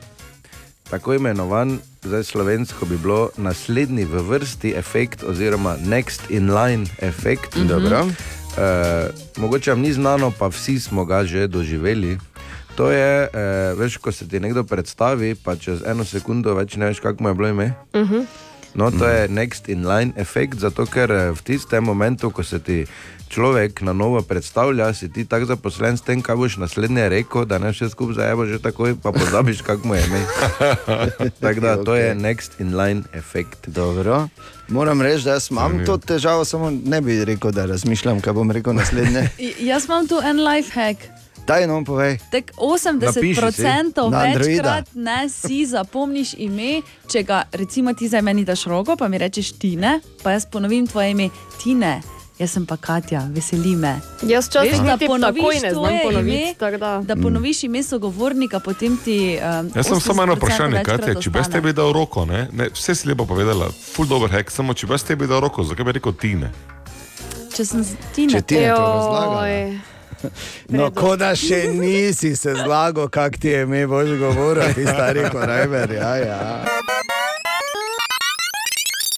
tako 0.90 1.14
imenovan, 1.14 1.78
zdaj 2.02 2.24
slovensko 2.24 2.86
bi 2.86 2.96
bilo 2.96 3.30
naslednji 3.36 4.04
v 4.04 4.22
vrsti 4.22 4.72
efekt, 4.72 5.22
oziroma 5.22 5.76
next 5.78 6.30
in 6.30 6.50
line 6.50 6.86
efekt. 6.98 7.56
Mhm. 7.56 7.68
Dobro. 7.68 8.06
Eh, 8.50 9.06
mogoče 9.36 9.70
vam 9.70 9.80
ni 9.80 9.92
znano, 9.92 10.32
pa 10.32 10.46
vsi 10.48 10.80
smo 10.80 11.04
ga 11.04 11.24
že 11.24 11.46
doživeli. 11.46 12.18
To 12.74 12.90
je, 12.90 13.22
eh, 13.24 13.28
veš, 13.74 13.96
ko 13.96 14.12
se 14.12 14.28
ti 14.28 14.40
nekdo 14.40 14.64
predstavi, 14.64 15.34
pa 15.34 15.56
čez 15.56 15.82
eno 15.84 16.04
sekundo 16.04 16.54
več 16.54 16.76
ne 16.76 16.86
veš, 16.86 17.00
kako 17.00 17.22
mu 17.22 17.28
je 17.28 17.34
bilo 17.34 17.48
ime. 17.48 17.72
Mhm. 17.94 18.20
No, 18.74 18.90
to 18.90 19.08
je 19.08 19.28
next 19.28 19.68
in 19.68 19.86
line 19.88 20.12
efekt, 20.16 20.58
zato 20.58 20.86
ker 20.86 21.10
eh, 21.10 21.30
v 21.34 21.40
tistem 21.42 21.84
momentu, 21.84 22.30
ko 22.30 22.42
se 22.46 22.58
ti 22.62 22.86
človek 23.30 23.82
na 23.82 23.92
novo 23.92 24.22
predstavlja, 24.22 24.94
si 24.94 25.08
ti 25.08 25.24
tako 25.24 25.54
zaposlen 25.54 25.98
s 25.98 26.02
tem, 26.02 26.22
kaj 26.22 26.36
boš 26.36 26.56
naslednje 26.58 27.08
rekel, 27.08 27.46
da 27.46 27.58
ne 27.58 27.70
vse 27.70 27.90
skupaj 27.90 28.18
zajebo 28.18 28.46
že 28.46 28.58
takoj, 28.58 28.98
pa 29.02 29.14
pozabiš, 29.14 29.62
kako 29.62 29.88
mu 29.88 29.94
je 29.94 30.02
ime. 30.06 30.22
Tako 31.42 31.60
da 31.60 31.84
to 31.84 31.94
je 31.94 32.14
next 32.14 32.58
in 32.58 32.74
line 32.74 33.02
efekt. 33.14 33.68
Dobro. 33.70 34.28
Moram 34.68 35.02
reči, 35.02 35.24
da 35.24 35.38
jaz 35.38 35.50
imam 35.50 35.86
to 35.86 35.98
težavo, 35.98 36.44
samo 36.44 36.70
ne 36.70 37.00
bi 37.00 37.24
rekel, 37.24 37.50
da 37.50 37.66
razmišljam, 37.66 38.20
kaj 38.20 38.32
bom 38.32 38.50
rekel 38.50 38.74
naslednje. 38.74 39.28
Jaz 39.70 39.84
imam 39.86 40.06
tu 40.06 40.18
en 40.22 40.42
life 40.46 40.74
hack. 40.74 41.19
Daj 41.46 41.66
no, 41.66 41.84
povej. 41.84 42.18
Tak 42.30 42.52
80% 42.56 43.00
Napiši 43.00 43.52
si. 43.52 43.62
Na 43.62 44.18
Androida. 44.18 44.38
večkrat 44.38 44.88
ne 44.94 45.28
si 45.28 45.66
zapomniš 45.66 46.34
ime, 46.38 46.82
če 47.08 47.22
ga 47.22 47.42
recimo 47.52 47.92
ti 47.92 48.08
zdaj 48.08 48.22
meni 48.22 48.44
daš 48.44 48.64
roko, 48.64 48.96
pa 48.96 49.08
mi 49.08 49.18
rečeš 49.18 49.52
Tine, 49.52 50.00
pa 50.22 50.32
jaz 50.32 50.46
ponovim 50.46 50.86
tvoje 50.86 51.10
ime 51.10 51.28
Tine. 51.62 52.00
Jaz 52.38 52.50
sem 52.50 52.66
pa 52.66 52.76
Katja, 52.76 53.20
veseli 53.28 53.76
me. 53.76 54.00
Jaz 54.22 54.48
včasih 54.48 54.72
Veš, 54.72 54.78
da 54.80 54.96
ponoviš 54.96 55.42
takoj 55.42 55.54
ne 55.54 55.60
znam 55.60 55.74
tvoje 55.74 56.00
ponoviti, 56.02 56.54
ime, 56.60 56.78
da- 56.78 57.02
Da 57.04 57.16
ponoviš 57.16 57.62
ime 57.62 57.82
sogovornika, 57.82 58.60
potem 58.60 58.96
ti. 58.96 59.38
Um, 59.60 59.70
Jaz 59.76 59.86
sem 59.86 60.00
samo 60.00 60.22
eno 60.22 60.32
80% 60.32 60.36
vprašanje, 60.36 60.76
večkrat 60.76 61.00
Katja, 61.00 61.14
če 61.14 61.30
bi 61.30 61.38
tebi 61.52 61.72
dal 61.72 61.92
roko, 61.92 62.24
ne, 62.24 62.48
ne, 62.52 62.68
vse 62.68 62.94
si 62.94 63.08
lepo 63.08 63.26
povedala, 63.26 63.68
full 63.84 64.08
dober 64.08 64.30
hek, 64.30 64.50
samo 64.50 64.74
če 64.74 64.86
bi 64.86 64.96
tebi 65.06 65.26
dal 65.26 65.40
roko, 65.40 65.64
zakaj 65.64 65.84
bi 65.84 65.92
rekel 65.92 66.12
Tine? 66.12 66.50
Če 67.52 67.64
sem 67.64 67.84
Tine. 68.14 68.32
Če 68.32 68.42
ti 68.42 68.54
je 68.54 68.72
to 68.72 68.88
Joj. 68.88 69.80
No, 70.68 70.90
kot 70.90 71.18
da 71.18 71.34
še 71.36 71.64
nisi 71.72 72.36
se 72.36 72.54
zlagal, 72.54 73.08
kak 73.08 73.38
ti 73.38 73.48
je 73.48 73.62
ime, 73.62 73.86
boš 73.86 74.08
govoril, 74.18 74.74
ti 74.74 74.84
stari 74.86 75.24
korajver. 75.32 75.92
Ja, 75.92 76.16
ja. 76.16 76.64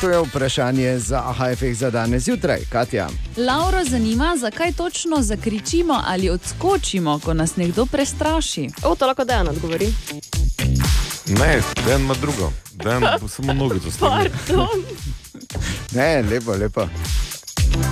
To 0.01 0.11
je 0.11 0.19
vprašanje 0.19 0.99
za 0.99 1.23
AHFX 1.27 1.77
za 1.79 1.91
danes 1.91 2.23
zjutraj, 2.23 2.61
Katja. 2.69 3.09
Lauro 3.37 3.85
zanima, 3.85 4.37
zakaj 4.37 4.73
točno 4.73 5.23
zakričimo 5.23 6.01
ali 6.07 6.31
odskočimo, 6.31 7.21
ko 7.25 7.35
nas 7.35 7.57
nekdo 7.57 7.87
prestraši. 7.87 8.69
O, 8.83 8.95
to 8.95 9.07
lahko 9.07 9.25
Dejan 9.25 9.49
odgovori. 9.49 9.87
Ne, 11.27 11.61
den 11.87 12.01
ima 12.01 12.15
drugo, 12.15 12.53
den 12.73 13.03
samo 13.29 13.53
nogico 13.53 13.91
stane. 13.97 14.31
Pardon. 14.47 14.83
Ne, 15.95 16.23
lepo, 16.23 16.53
lepo. 16.53 16.87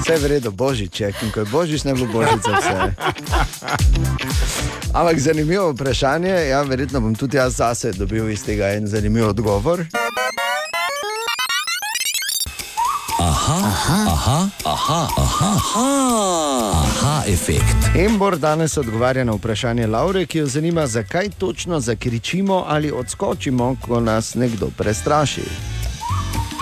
Vse 0.01 0.12
je 0.12 0.18
v 0.18 0.26
redu, 0.26 0.51
božič 0.51 1.01
je, 1.01 1.12
in 1.22 1.31
ko 1.31 1.41
je 1.41 1.47
božič, 1.47 1.85
ne 1.85 1.95
bo 1.95 2.07
božica 2.07 2.51
vse. 2.59 2.74
Ampak 4.95 5.18
zanimivo 5.20 5.70
vprašanje, 5.72 6.31
ja, 6.51 6.62
verjetno 6.62 7.01
bom 7.01 7.14
tudi 7.14 7.37
jaz 7.37 7.57
zase 7.57 7.93
dobil 7.93 8.31
iz 8.31 8.45
tega 8.45 8.74
en 8.74 8.87
zanimiv 8.87 9.28
odgovor. 9.28 9.87
Aha, 13.20 13.59
aha, 13.66 13.99
aha, 14.07 14.39
aha, 14.64 15.09
aha, 15.16 15.51
aha, 15.57 15.89
aha 16.85 17.22
efekt. 17.28 17.76
Embor 17.97 18.39
danes 18.39 18.76
odgovarja 18.76 19.24
na 19.24 19.33
vprašanje 19.33 19.87
Laure, 19.87 20.26
ki 20.26 20.39
jo 20.39 20.47
zanima, 20.47 20.87
zakaj 20.87 21.28
točno 21.39 21.81
zakričimo 21.81 22.64
ali 22.68 22.93
odskočimo, 22.93 23.76
ko 23.81 24.01
nas 24.01 24.35
nekdo 24.35 24.70
prestraši. 24.78 25.43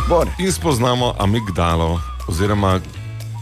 Bor. 0.08 0.28
In 0.38 0.52
spoznamo 0.52 1.14
amigdalo, 1.18 2.00
oziroma 2.28 2.80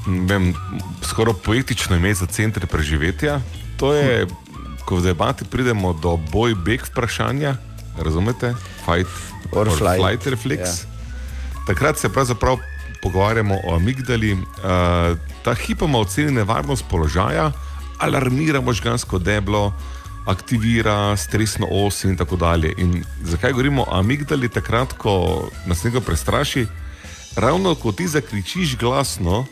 vem, 0.07 0.55
skoraj 1.03 1.35
poetično 1.45 1.97
ime 1.97 2.15
za 2.15 2.27
center 2.27 2.67
preživetja. 2.67 3.41
To 3.77 3.95
je, 3.95 4.27
ko 4.85 4.97
v 4.97 5.03
debati 5.03 5.45
pridemo 5.45 5.93
do 5.93 6.17
boj-beg 6.33 6.87
vprašanja, 6.87 7.57
razumete? 7.99 8.55
Fight 8.85 9.11
Or 9.53 9.69
flight. 9.71 10.01
flight 10.01 10.27
reflex. 10.27 10.61
Ja. 10.61 10.75
Takrat 11.67 11.99
se 11.99 12.09
pravzaprav 12.09 12.59
pogovarjamo 13.03 13.59
o 13.65 13.77
amigdali. 13.77 14.33
Uh, 14.33 14.41
ta 15.45 15.55
hip 15.55 15.83
ima 15.83 15.99
oceni 15.99 16.33
nevarnost 16.33 16.85
položaja, 16.91 17.53
alarmira 17.99 18.61
možgansko 18.61 19.19
deblo, 19.19 19.73
aktivira 20.27 21.17
stresno 21.17 21.67
os 21.71 22.05
in 22.05 22.17
tako 22.17 22.37
dalje. 22.37 22.75
In 22.79 23.05
zakaj 23.23 23.53
govorimo 23.53 23.83
o 23.83 23.99
amigdali 23.99 24.49
takrat, 24.49 24.93
ko 24.93 25.49
nas 25.67 25.85
nekdo 25.85 26.01
prestraši? 26.01 26.67
Ravno 27.37 27.75
ko 27.75 27.93
ti 27.93 28.09
zakričiš 28.09 28.77
glasno, 28.77 29.45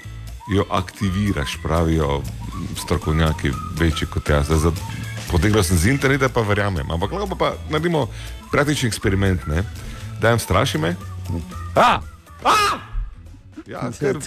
jo 0.48 0.64
aktiviraš, 0.70 1.58
pravijo 1.62 2.22
strokovnjaki, 2.76 3.50
večji 3.74 4.06
kot 4.06 4.28
jaz. 4.28 4.46
Zdaj, 4.46 4.58
za- 4.60 4.72
Potegnil 5.26 5.62
sem 5.62 5.76
z 5.76 5.86
interneta, 5.88 6.28
pa 6.28 6.40
verjamem. 6.42 6.86
Ampak 6.86 7.10
lahko 7.10 7.34
pa 7.34 7.54
naredimo 7.68 8.06
praktični 8.50 8.86
eksperiment. 8.86 9.46
Ne? 9.46 9.62
Dajem 10.20 10.38
straši 10.38 10.78
me. 10.78 10.94
A! 11.74 11.98
A! 12.44 12.54
Ja, 13.66 13.88
ker... 13.98 14.20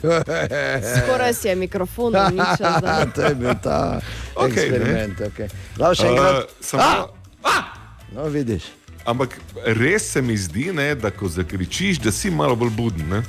Skoraj 0.97 1.33
si 1.33 1.47
je 1.47 1.55
mikrofon 1.55 2.15
uničil. 2.17 2.81
to 3.15 3.21
je 3.21 3.35
bil 3.35 3.53
ta 3.55 4.01
ne. 4.35 4.47
eksperiment. 4.47 5.19
Okay. 5.21 5.47
Lav 5.77 5.93
še 5.93 6.03
Uh, 6.03 6.11
enkrat. 6.11 6.49
samo- 6.61 7.07
No, 8.09 8.23
vidiš. 8.25 8.63
Ampak 9.05 9.37
res 9.63 10.09
se 10.09 10.21
mi 10.21 10.35
zdi, 10.35 10.73
ne, 10.73 10.95
da 10.95 11.11
ko 11.11 11.27
zakričiš, 11.29 11.99
da 11.99 12.11
si 12.11 12.27
malo 12.29 12.55
bolj 12.55 12.69
buden. 12.71 13.05
Ne, 13.07 13.21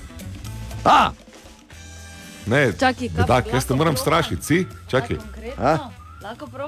A! 0.84 1.10
Ne 2.48 2.72
Čakaj, 2.72 3.08
kaj- 3.08 3.26
tak, 3.26 3.46
jaz 3.46 3.64
te 3.64 3.72
lahko 3.72 3.76
moram 3.76 3.96
strašiti, 3.96 4.42
si? 4.42 4.58
Čakaj. 4.88 5.16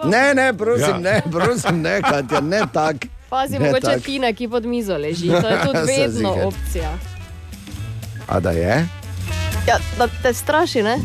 Ne, 0.05 0.35
ne, 0.35 0.53
prosim, 0.55 0.83
Ja. 0.83 0.89
ja. 0.89 0.99
ne, 0.99 1.23
prosim, 1.27 1.81
ne, 1.81 2.03
Katja, 2.03 2.41
ne 2.41 2.61
tak. 2.73 2.97
Pazi, 3.29 3.53
Ne 3.55 3.67
mogoče 3.67 3.87
tak. 3.89 4.03
Tina, 4.03 4.33
ki 4.33 4.49
pod 4.49 4.65
mizo 4.65 4.97
leži. 4.97 5.29
To 5.29 5.49
je 5.49 5.59
tudi 5.67 5.79
Sem 5.79 5.87
vedno 5.87 6.35
opcija. 6.45 6.91
A 8.27 8.41
da 8.41 8.51
je? 8.51 8.87
Ja, 9.67 9.77
da 9.99 10.09
te 10.23 10.33
straši, 10.33 10.83
ne? 10.83 10.97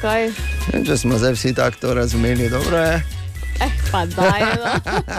Kaj? 0.00 0.30
Ne 0.68 0.84
Če 0.84 0.96
smo 0.96 1.18
zdaj 1.18 1.32
vsi 1.32 1.54
tako 1.54 1.76
to 1.78 1.94
razumeli, 1.94 2.48
dobro 2.48 2.76
je. 2.78 3.17
Eh, 3.60 3.70
Pa 3.90 4.06
daj, 4.06 4.40
no. 4.40 4.64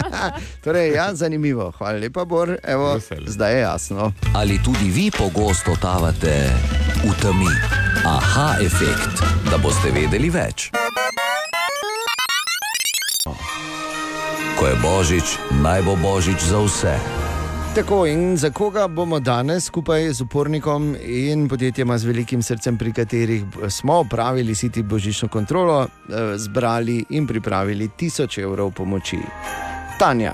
Torej, 0.63 0.93
ja, 0.93 1.15
zanimivo. 1.15 1.71
Hvala 1.77 1.97
lepa, 1.97 2.25
Bor. 2.25 2.57
Evo, 2.63 2.99
zdaj 3.25 3.53
je 3.53 3.59
jasno. 3.59 4.11
Ali 4.35 4.59
tudi 4.63 4.89
vi 4.89 5.11
pogosto 5.11 5.71
totavate 5.71 6.49
v 7.03 7.11
temi? 7.21 7.51
Aha, 8.05 8.55
efekt, 8.61 9.19
da 9.51 9.57
boste 9.57 9.91
vedeli 9.91 10.29
več. 10.29 10.71
Ko 14.55 14.67
je 14.67 14.75
božič, 14.75 15.27
naj 15.61 15.81
bo 15.81 15.95
božič 15.95 16.39
za 16.41 16.59
vse. 16.59 16.95
Tako 17.75 18.05
in 18.05 18.37
za 18.37 18.49
koga 18.49 18.87
bomo 18.87 19.19
danes 19.19 19.65
skupaj 19.65 20.13
z 20.13 20.21
upornikom 20.21 20.95
in 21.05 21.49
podjetjema 21.49 21.97
z 21.97 22.05
velikim 22.05 22.43
srcem, 22.43 22.77
pri 22.77 22.93
katerih 22.93 23.43
smo 23.69 23.99
opravili 23.99 24.55
siti 24.55 24.83
božično 24.83 25.27
kontrolo, 25.27 25.83
eh, 25.83 26.37
zbrali 26.37 27.05
in 27.09 27.27
pripravili 27.27 27.89
tisoč 27.97 28.37
evrov 28.37 28.71
pomoči. 28.71 29.17
Tanja, 29.99 30.33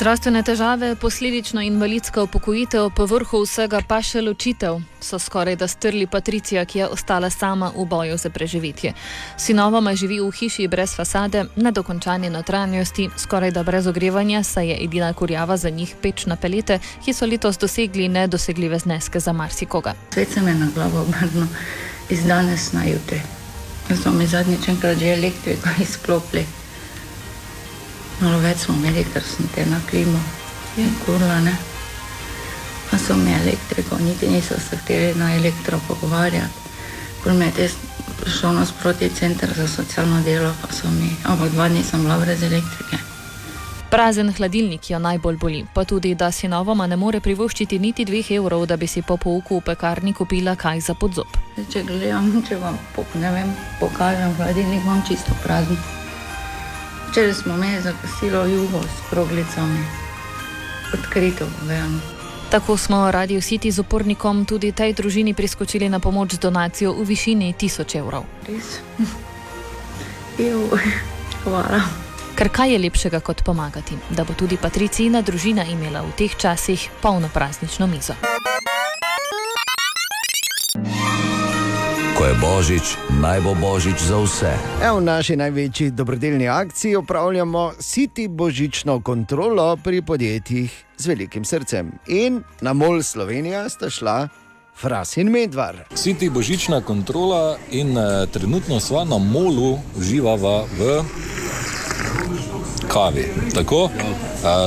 Zdravstvene 0.00 0.40
težave, 0.42 0.94
posledično 0.96 1.60
invalidska 1.60 2.22
upokojitev, 2.22 2.86
po 2.96 3.04
vrhu 3.04 3.42
vsega 3.44 3.82
pa 3.88 3.98
še 4.00 4.22
ločitev, 4.24 4.78
so 5.04 5.18
skoraj 5.20 5.58
da 5.60 5.66
strli 5.68 6.06
Patricija, 6.08 6.62
ki 6.64 6.78
je 6.78 6.86
ostala 6.88 7.28
sama 7.30 7.68
v 7.74 7.84
boju 7.84 8.16
za 8.16 8.30
preživetje. 8.32 8.94
Sinovoma 9.36 9.92
živi 9.92 10.22
v 10.24 10.30
hiši 10.32 10.68
brez 10.72 10.94
fasade, 10.96 11.42
nedokončanje 11.56 12.30
notranjosti, 12.32 13.10
skoraj 13.20 13.52
da 13.52 13.62
brez 13.62 13.90
ogrevanja, 13.92 14.40
saj 14.42 14.70
je 14.70 14.78
edina 14.84 15.10
kurjava 15.12 15.58
za 15.60 15.68
njih 15.68 15.92
peč 16.00 16.24
na 16.26 16.36
pelete, 16.40 16.78
ki 17.04 17.12
so 17.12 17.28
letos 17.28 17.60
dosegli 17.60 18.08
nedosegljive 18.08 18.78
zneske 18.78 19.20
za 19.20 19.36
marsikoga. 19.36 19.92
Svet 20.14 20.32
se 20.32 20.40
mi 20.40 20.50
je 20.50 20.54
na 20.62 20.70
glavo 20.74 21.02
obrnil 21.02 21.44
iz 22.08 22.24
danes 22.24 22.72
na 22.72 22.86
jutri. 22.88 23.20
Jaz 23.90 24.00
smo 24.00 24.12
mi 24.16 24.26
zadnjič 24.26 24.68
enkrat 24.68 24.96
že 24.96 25.12
elektriko 25.12 25.76
izklopili. 25.82 26.46
Malo 28.20 28.38
več 28.38 28.66
smo 28.66 28.74
imeli, 28.76 29.04
ker 29.12 29.24
sem 29.24 29.48
te 29.54 29.64
na 29.66 29.80
klimo, 29.90 30.20
je 30.76 30.86
kurla, 31.04 31.40
ne. 31.40 31.54
Pa 32.90 32.98
so 32.98 33.16
mi 33.16 33.32
elektriko, 33.32 33.98
niti 33.98 34.28
niso 34.28 34.58
se 34.60 34.76
hteli 34.76 35.14
na 35.18 35.34
elektro 35.36 35.80
pogovarjati. 35.88 36.68
Pol 37.24 37.36
me 37.38 37.46
je 37.46 37.52
te 37.52 37.68
šel 38.30 38.52
nasproti 38.54 39.08
center 39.14 39.52
za 39.56 39.68
socialno 39.68 40.22
delo, 40.22 40.52
pa 40.62 40.72
so 40.72 40.90
mi, 40.90 41.12
ampak 41.24 41.52
dva 41.52 41.68
dni 41.68 41.84
sem 41.84 42.02
bila 42.02 42.18
brez 42.18 42.42
elektrike. 42.42 42.98
Prazen 43.90 44.32
hladilnik 44.32 44.90
jo 44.90 44.98
najbolj 44.98 45.36
boli, 45.36 45.62
pa 45.74 45.84
tudi, 45.84 46.14
da 46.14 46.30
sinovoma 46.30 46.86
ne 46.86 46.96
more 46.96 47.20
privoščiti 47.20 47.78
niti 47.78 48.04
dveh 48.04 48.30
evrov, 48.36 48.66
da 48.66 48.76
bi 48.76 48.86
si 48.86 49.02
po 49.02 49.16
pouku 49.16 49.58
v 49.58 49.64
pekarni 49.66 50.12
kupila 50.12 50.54
kaj 50.56 50.80
za 50.80 50.94
podzob. 50.94 51.40
Če 51.72 51.82
gledam, 51.88 52.30
če 52.48 52.60
vam 52.60 52.78
po, 52.94 53.06
vem, 53.14 53.56
pokažem 53.80 54.36
hladilnik, 54.38 54.84
imam 54.84 55.02
čisto 55.08 55.34
prazen. 55.42 55.99
Včeraj 57.10 57.34
smo 57.34 57.54
imeli 57.54 57.82
za 57.82 57.92
kosilo 58.02 58.44
jugo 58.44 58.82
s 58.82 59.10
kroglicami, 59.10 59.84
odkrito 60.94 61.46
povedano. 61.60 61.98
Tako 62.50 62.76
smo 62.76 63.10
Radio 63.10 63.40
City 63.40 63.70
z 63.70 63.78
upornikom 63.78 64.44
tudi 64.44 64.72
tej 64.72 64.92
družini 64.92 65.34
priskočili 65.34 65.88
na 65.88 65.98
pomoč 65.98 66.32
z 66.32 66.38
donacijo 66.38 66.92
v 66.92 67.02
višini 67.02 67.54
1000 67.58 67.98
evrov. 67.98 68.24
Res. 68.46 68.78
Juj, 70.38 70.78
hvala. 71.44 71.82
Ker 72.38 72.48
kaj 72.48 72.72
je 72.72 72.78
lepšega 72.78 73.20
kot 73.20 73.42
pomagati, 73.42 73.98
da 74.10 74.24
bo 74.24 74.34
tudi 74.38 74.56
Patricijina 74.56 75.22
družina 75.22 75.64
imela 75.66 76.06
v 76.06 76.14
teh 76.14 76.36
časih 76.36 76.90
polno 77.02 77.28
praznično 77.34 77.86
mizo. 77.86 78.14
Ko 82.20 82.28
je 82.28 82.36
božič, 82.36 82.86
naj 83.16 83.40
bo 83.40 83.56
božič 83.56 83.96
za 83.96 84.20
vse. 84.20 84.52
Evo, 84.84 85.00
v 85.00 85.08
naši 85.08 85.40
največji 85.40 85.96
dobrodelni 85.96 86.48
akciji 86.52 87.00
opravljamo 87.00 87.72
siti 87.80 88.28
božično 88.28 89.00
kontrolo 89.00 89.76
pri 89.80 90.02
podjetjih 90.02 90.68
z 91.00 91.06
velikim 91.06 91.48
srcem. 91.48 91.96
In 92.12 92.42
na 92.60 92.76
Mol 92.76 93.00
Slovenija 93.02 93.64
sta 93.72 93.88
šla 93.90 94.28
Fras 94.76 95.16
in 95.16 95.32
Medvar. 95.32 95.88
Siti 95.96 96.28
božična 96.28 96.84
kontrola 96.84 97.56
in 97.72 97.96
uh, 97.96 98.28
trenutno 98.28 98.80
sva 98.80 99.08
na 99.08 99.16
molu 99.16 99.78
uživava 99.96 100.68
v 100.76 101.00
kavi. 102.92 103.24
Tako, 103.54 103.88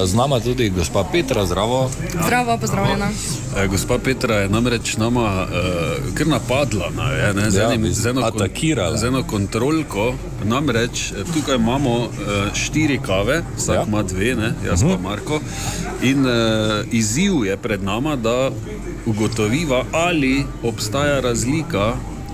z 0.05 0.13
nama 0.15 0.39
tudi 0.39 0.69
gospa 0.69 1.03
Petra, 1.11 1.45
zdravo. 1.45 1.89
Zdravo, 2.25 2.57
pozdravljena. 2.57 3.09
E, 3.57 3.67
gospa 3.67 3.97
Petra 3.97 4.35
je 4.35 4.49
namreč 4.49 4.97
nama 4.97 5.47
uh, 5.49 6.13
kar 6.13 6.27
napadla, 6.27 6.89
na, 6.95 7.09
je, 7.11 7.33
ne, 7.33 7.51
z, 7.51 7.57
Ja, 7.57 7.73
enim, 7.73 7.91
z, 7.93 8.05
eno, 8.09 8.21
kon- 8.21 8.97
z 8.97 9.03
eno 9.03 9.23
kontrolko. 9.23 10.13
Namreč 10.43 11.11
eh, 11.11 11.23
tukaj 11.33 11.55
imamo 11.55 11.95
uh, 11.99 12.07
štiri 12.53 12.99
kave, 13.05 13.41
vsak 13.57 13.75
ja. 13.75 13.83
ima 13.87 14.03
dve, 14.03 14.35
ne, 14.35 14.53
jaz 14.65 14.83
uh 14.83 14.89
-huh. 14.89 14.95
pa 14.95 15.09
Marko. 15.09 15.39
In 16.01 16.25
uh, 16.25 16.31
izziv 16.91 17.45
je 17.45 17.57
pred 17.57 17.83
nama, 17.83 18.15
da 18.15 18.51
ugotoviva, 19.05 19.83
ali 19.91 20.45
obstaja 20.63 21.19
razlika. 21.19 21.93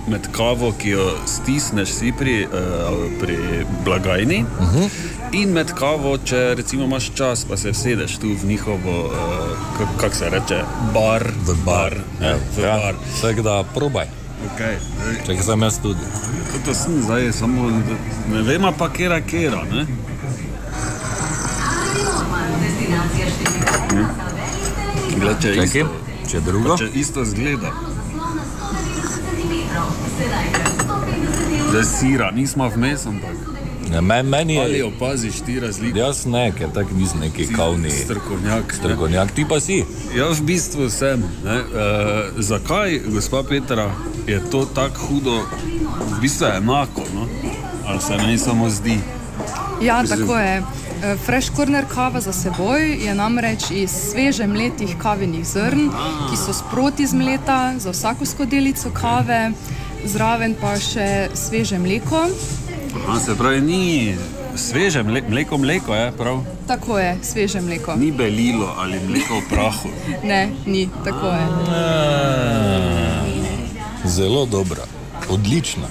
Med 0.10 0.28
kavo, 0.32 0.72
ki 0.82 0.90
jo 0.90 1.06
stisneš 1.28 1.92
si 1.94 2.14
pri, 2.20 2.46
uh, 2.46 2.96
pri 3.22 3.38
blagajni, 3.86 4.46
uh 4.60 4.76
-huh. 4.76 4.90
in 5.32 5.50
med 5.54 5.74
kavo, 5.74 6.18
če 6.18 6.56
recimo 6.56 6.84
imaš 6.84 7.12
čas, 7.16 7.46
pa 7.50 7.58
se 7.58 7.74
sedeš 7.74 8.18
tu 8.18 8.28
v 8.42 8.46
njihovo, 8.46 9.06
uh, 9.06 9.14
kako 9.78 9.98
kak 9.98 10.16
se 10.16 10.30
reče, 10.30 10.64
bar. 10.94 11.24
V 11.46 11.56
bar. 11.66 11.94
Ja, 12.22 12.36
v 12.58 12.64
ja. 12.64 12.78
bar. 12.78 12.96
Tako 13.22 13.42
da 13.42 13.64
probaj. 13.74 14.08
Okay. 14.40 14.76
Čakaj, 15.26 15.44
sem 15.44 15.62
jaz 15.62 15.80
tudi. 15.84 16.00
To 16.66 16.74
sem 16.74 17.02
zdaj, 17.02 17.32
samo 17.32 17.70
ne 18.32 18.42
vem, 18.42 18.64
pa 18.78 18.90
kera 18.90 19.22
kera. 19.22 19.64
Ne? 19.72 19.86
Gled, 25.20 25.42
če 25.42 25.56
Čakaj, 25.56 25.66
isto, 25.66 25.88
če 26.32 26.40
drugo? 26.40 26.78
Če 26.80 26.88
isto 26.96 27.26
zgleda. 27.26 27.89
Zdaj 31.70 31.84
sira, 31.84 32.32
nismo 32.32 32.70
vmes, 32.70 33.06
ampak. 33.06 33.36
Ja, 33.94 34.02
men, 34.02 34.26
meni 34.30 34.54
je. 34.54 34.62
Ali 34.62 34.82
opaziš 34.84 35.42
ti 35.46 35.60
razlike? 35.60 36.00
Jaz 36.00 36.26
ne, 36.26 36.52
ker 36.58 36.70
tako 36.74 36.96
nisem 36.96 37.20
neki 37.20 37.48
kavni 37.54 37.92
strokovnjak. 37.92 38.74
Strokovnjak, 38.74 39.32
ti 39.32 39.46
pa 39.50 39.60
si. 39.60 39.84
Jaz 40.16 40.40
v 40.40 40.44
bistvu 40.44 40.90
sem. 40.90 41.24
Ne, 41.46 41.56
uh, 41.58 41.66
zakaj, 42.38 43.00
gospa 43.08 43.44
Petra, 43.50 43.92
je 44.28 44.42
to 44.52 44.66
tako 44.76 45.00
hudo? 45.08 45.42
V 46.18 46.22
bistvu 46.22 46.46
je 46.46 46.58
enako, 46.58 47.04
no? 47.16 47.28
ali 47.86 48.02
se 48.02 48.18
meni 48.18 48.38
samo 48.38 48.70
zdi. 48.70 49.00
Ja, 49.82 50.02
Mislim- 50.02 50.20
tako 50.20 50.38
je. 50.40 50.64
Eh, 51.04 51.18
Fresh 51.26 51.52
corner 51.56 51.86
kava 51.94 52.20
za 52.22 52.34
seboj 52.34 53.06
je 53.06 53.16
namreč 53.16 53.72
iz 53.72 53.92
sveže 53.92 54.48
mletih 54.48 54.98
kavenih 55.00 55.46
zrn, 55.48 55.88
ki 56.30 56.38
so 56.38 56.54
sproti 56.54 57.08
zmleta 57.08 57.74
za 57.78 57.92
vsako 57.92 58.26
skodelico 58.26 58.92
kave, 58.94 59.52
zraven 60.06 60.56
pa 60.62 60.76
še 60.76 61.30
sveže 61.34 61.80
mleko. 61.80 62.26
Aha, 62.96 63.20
se 63.20 63.36
pravi, 63.36 63.62
ni 63.62 64.16
sveže 64.56 65.04
mle, 65.04 65.22
mleko, 65.30 65.58
mleko 65.58 65.96
je 65.96 66.12
prav. 66.18 66.44
Tako 66.68 67.00
je, 67.00 67.18
sveže 67.24 67.62
mleko. 67.62 67.96
Ni 67.96 68.12
belilo 68.12 68.76
ali 68.78 69.00
mleko 69.08 69.40
v 69.40 69.50
prahu. 69.50 69.90
Ne, 70.30 70.50
ni, 70.66 70.90
tako 71.06 71.28
je. 71.32 71.48
Zelo 74.04 74.46
dobra, 74.46 74.84
odlična. 75.30 75.88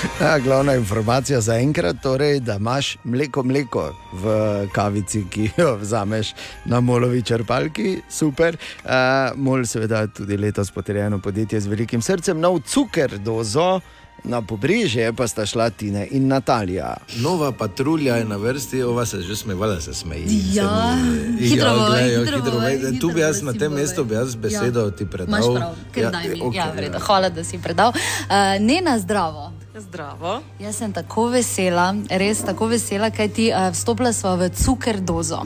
Ja, 0.20 0.38
glavna 0.38 0.74
informacija 0.74 1.40
za 1.40 1.54
enkrat 1.54 1.94
je, 1.96 2.00
torej, 2.00 2.40
da 2.40 2.54
imaš 2.54 2.96
mleko, 3.04 3.42
mleko 3.42 3.94
v 4.12 4.26
kavici, 4.72 5.24
ki 5.30 5.50
jo 5.56 5.76
vzameš 5.76 6.34
na 6.64 6.80
molovi 6.80 7.22
črpalki, 7.22 8.00
super. 8.10 8.56
Uh, 8.84 8.90
Mol, 9.36 9.64
seveda, 9.64 10.06
tudi 10.06 10.36
letos 10.36 10.70
potrjeno 10.70 11.18
podjetje 11.18 11.60
z 11.60 11.66
velikim 11.66 12.02
srcem, 12.02 12.40
nov 12.40 12.60
cuker 12.60 13.18
dozo. 13.18 13.80
Na 14.24 14.42
pobrežje 14.42 15.12
pa 15.12 15.24
sta 15.24 15.46
šla 15.46 15.70
Tina 15.70 16.04
in 16.04 16.28
Natalija. 16.28 16.96
Nova 17.16 17.52
patrulja 17.52 18.16
je 18.16 18.24
na 18.24 18.36
vrsti, 18.36 18.82
ova 18.82 19.06
se 19.06 19.20
že 19.20 19.36
smevala, 19.36 19.80
se 19.80 19.94
smeji. 19.94 20.26
Ja, 20.52 20.96
Se 21.38 21.44
hitro 21.44 21.70
bo, 21.70 21.86
glej, 21.86 22.18
hitro 22.18 22.36
hitro 22.36 22.60
hitro 22.60 23.00
Tu 23.00 23.10
bi 23.14 23.20
jaz 23.20 23.42
na 23.42 23.52
tem 23.52 23.72
mestu 23.72 24.04
bi 24.04 24.14
jaz 24.14 24.34
besedo 24.34 24.80
Ja. 24.80 24.90
ti 24.90 25.06
predal. 25.06 25.54
Prav, 25.56 25.74
ker 25.94 26.10
daj 26.10 26.28
mi. 26.28 26.40
okej, 26.42 26.58
Ja, 26.58 26.72
v 26.76 26.80
redu. 26.80 26.98
Hvala, 26.98 27.28
da 27.28 27.44
si 27.44 27.58
predal. 27.58 27.88
Uh, 27.88 28.60
Nena, 28.60 28.98
zdravo. 28.98 29.49
Zdravo. 29.74 30.42
Jaz 30.58 30.76
sem 30.76 30.92
tako 30.92 31.28
vesela, 31.30 31.94
res 32.10 32.42
tako 32.42 32.66
vesela, 32.66 33.10
kaj 33.10 33.28
ti 33.32 33.50
uh, 33.54 33.70
vstopila 33.70 34.12
sva 34.12 34.34
v 34.34 34.50
cuker 34.50 34.98
dozo. 35.00 35.44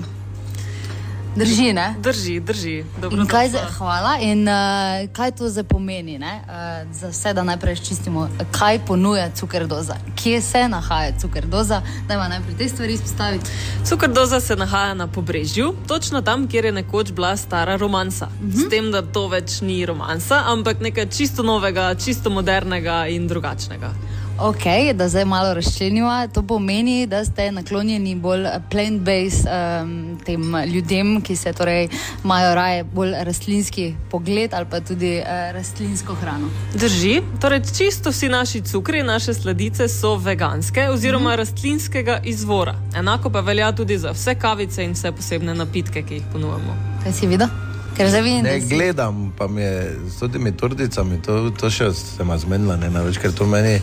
Drži, 1.36 1.72
ne? 1.72 1.96
Drži, 1.98 2.40
drži. 2.40 2.84
In 3.10 3.26
kaj, 3.26 3.48
zdaj- 3.48 3.66
hvala. 3.78 4.18
In 4.22 4.48
uh, 4.48 5.10
kaj 5.12 5.30
to 5.34 5.48
zdaj 5.51 5.64
pomeni? 5.64 6.18
ne? 6.18 6.40
Uh, 6.46 6.94
za 6.94 7.09
vse, 7.10 7.34
da 7.34 7.42
najprej 7.42 7.76
čistimo, 7.76 8.28
kaj 8.55 8.78
ponuja 8.86 9.30
cukerdoza, 9.34 9.96
kje 10.16 10.40
se 10.40 10.68
nahaja 10.68 11.12
cukerdoza, 11.20 11.82
da 12.09 12.14
ima 12.14 12.28
najprej 12.28 12.56
te 12.56 12.68
stvari 12.68 12.92
izpostaviti. 12.92 13.51
Cukerdoza 13.84 14.40
se 14.40 14.56
nahaja 14.56 14.94
na 14.94 15.06
pobrežju, 15.06 15.74
točno 15.88 16.22
tam, 16.22 16.48
kjer 16.48 16.64
je 16.64 16.72
nekoč 16.72 17.12
bila 17.12 17.36
stara 17.36 17.76
romansa. 17.76 18.26
Mm 18.26 18.51
-hmm. 18.51 18.66
S 18.66 18.70
tem, 18.70 18.90
da 18.90 19.02
to 19.02 19.28
več 19.28 19.60
ni 19.60 19.86
romansa, 19.86 20.42
ampak 20.46 20.80
nekaj 20.80 21.06
čisto 21.10 21.42
novega, 21.42 21.94
čisto 21.94 22.30
modernega 22.30 23.06
in 23.06 23.28
drugačnega. 23.28 23.90
Ok, 24.39 24.65
da 24.94 25.09
zdaj 25.09 25.24
malo 25.24 25.55
razčlenimo. 25.55 26.28
To 26.35 26.43
pomeni, 26.43 27.06
da 27.06 27.24
ste 27.24 27.52
naklonjeni 27.52 28.15
bolj 28.15 28.47
plant-based 28.70 29.47
um, 29.47 30.19
tem 30.24 30.55
ljudem, 30.66 31.20
ki 31.20 31.36
se 31.36 31.52
torej 31.52 31.89
imajo 32.24 32.55
raje 32.55 32.85
bolj 32.85 33.12
rastlinski 33.20 33.94
pogled 34.11 34.55
ali 34.55 34.66
pa 34.70 34.81
tudi 34.81 35.19
uh, 35.19 35.27
rastlinsko 35.55 36.15
hrano. 36.15 36.48
Drži, 36.74 37.20
torej 37.40 37.61
čisto 37.78 38.11
vsi 38.11 38.28
naši 38.28 38.61
cukri, 38.61 39.02
naše 39.02 39.35
sladice 39.35 39.89
so 39.89 40.16
veganske 40.16 40.89
oziroma 40.89 41.31
mm. 41.31 41.36
rastlinskega 41.36 42.20
izvora. 42.24 42.74
Enako 42.97 43.31
pa 43.31 43.40
velja 43.40 43.73
tudi 43.73 43.98
za 43.98 44.11
vse 44.11 44.35
kavice 44.35 44.85
in 44.85 44.93
vse 44.93 45.12
posebne 45.12 45.55
napitke, 45.55 46.02
ki 46.02 46.15
jih 46.15 46.27
ponujemo. 46.32 46.77
Kaj 47.05 47.12
si 47.12 47.27
videl? 47.27 47.73
Ker 47.94 48.08
zdaj 48.10 48.22
vidim, 48.22 48.42
Ne 48.42 48.54
da 48.54 48.60
si... 48.60 48.68
gledam, 48.68 49.32
pa 49.38 49.46
mi 49.46 49.62
je 49.62 49.74
s 50.10 50.32
temi 50.32 50.50
tordicami, 50.52 51.22
to, 51.22 51.50
to 51.50 51.70
še 51.70 51.92
se 51.92 52.22
ima 52.22 52.34
zmenila, 52.38 52.74
ne 52.76 52.90
več, 52.90 53.18
ker 53.18 53.32
to 53.32 53.46
meni, 53.46 53.76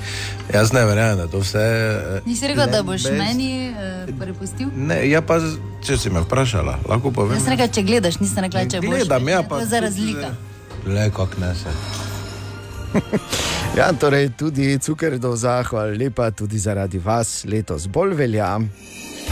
jaz 0.51 0.73
ne 0.73 0.83
verjamem, 0.85 1.17
da 1.17 1.27
to 1.27 1.39
vse. 1.39 1.59
eh, 1.59 2.21
Nisi 2.25 2.47
rekel, 2.47 2.67
da 2.67 2.83
boš 2.83 3.03
plant-based. 3.03 3.17
meni 3.17 3.49
uh, 3.69 4.11
prepustil? 4.19 4.67
Ne, 4.75 4.99
ja 5.07 5.21
pa, 5.21 5.39
če 5.81 5.97
si 5.97 6.09
me 6.09 6.21
vprašala, 6.21 6.79
lahko 6.85 7.11
povem. 7.11 7.37
Jaz 7.37 7.47
sem 7.47 7.55
rekel, 7.55 7.71
če 7.71 7.83
gledaš, 7.83 8.19
nisem 8.19 8.43
rekel, 8.43 8.67
če 8.67 8.81
boš. 8.81 8.89
Gledam, 8.97 9.29
ja, 9.29 9.41
To 9.41 9.49
pa 9.49 9.59
je 9.59 9.65
za 9.67 9.79
razlika. 9.79 10.33
Le, 10.85 11.07
kako 11.09 11.39
ne 11.39 11.55
se. 11.55 11.71
Ja, 13.71 13.93
torej 13.93 14.33
tudi 14.35 14.75
cuker 14.83 15.15
do 15.17 15.31
zahval, 15.35 15.93
lepa 15.95 16.25
tudi 16.31 16.59
zaradi 16.59 16.99
vas 16.99 17.45
letos 17.47 17.87
bolj 17.87 18.17
velja. 18.19 18.57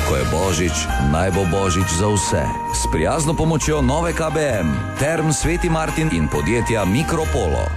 Ko 0.09 0.17
je 0.17 0.25
božič, 0.33 0.73
naj 1.13 1.29
bo 1.37 1.45
božič 1.45 1.85
za 2.01 2.09
vse. 2.09 2.41
S 2.73 2.89
prijazno 2.89 3.37
pomočjo 3.37 3.81
nove 3.81 4.09
KBM, 4.13 4.97
Term 4.97 5.29
Sveti 5.29 5.69
Martin 5.69 6.09
in 6.09 6.25
podjetja 6.25 6.85
Mikropolo. 6.85 7.69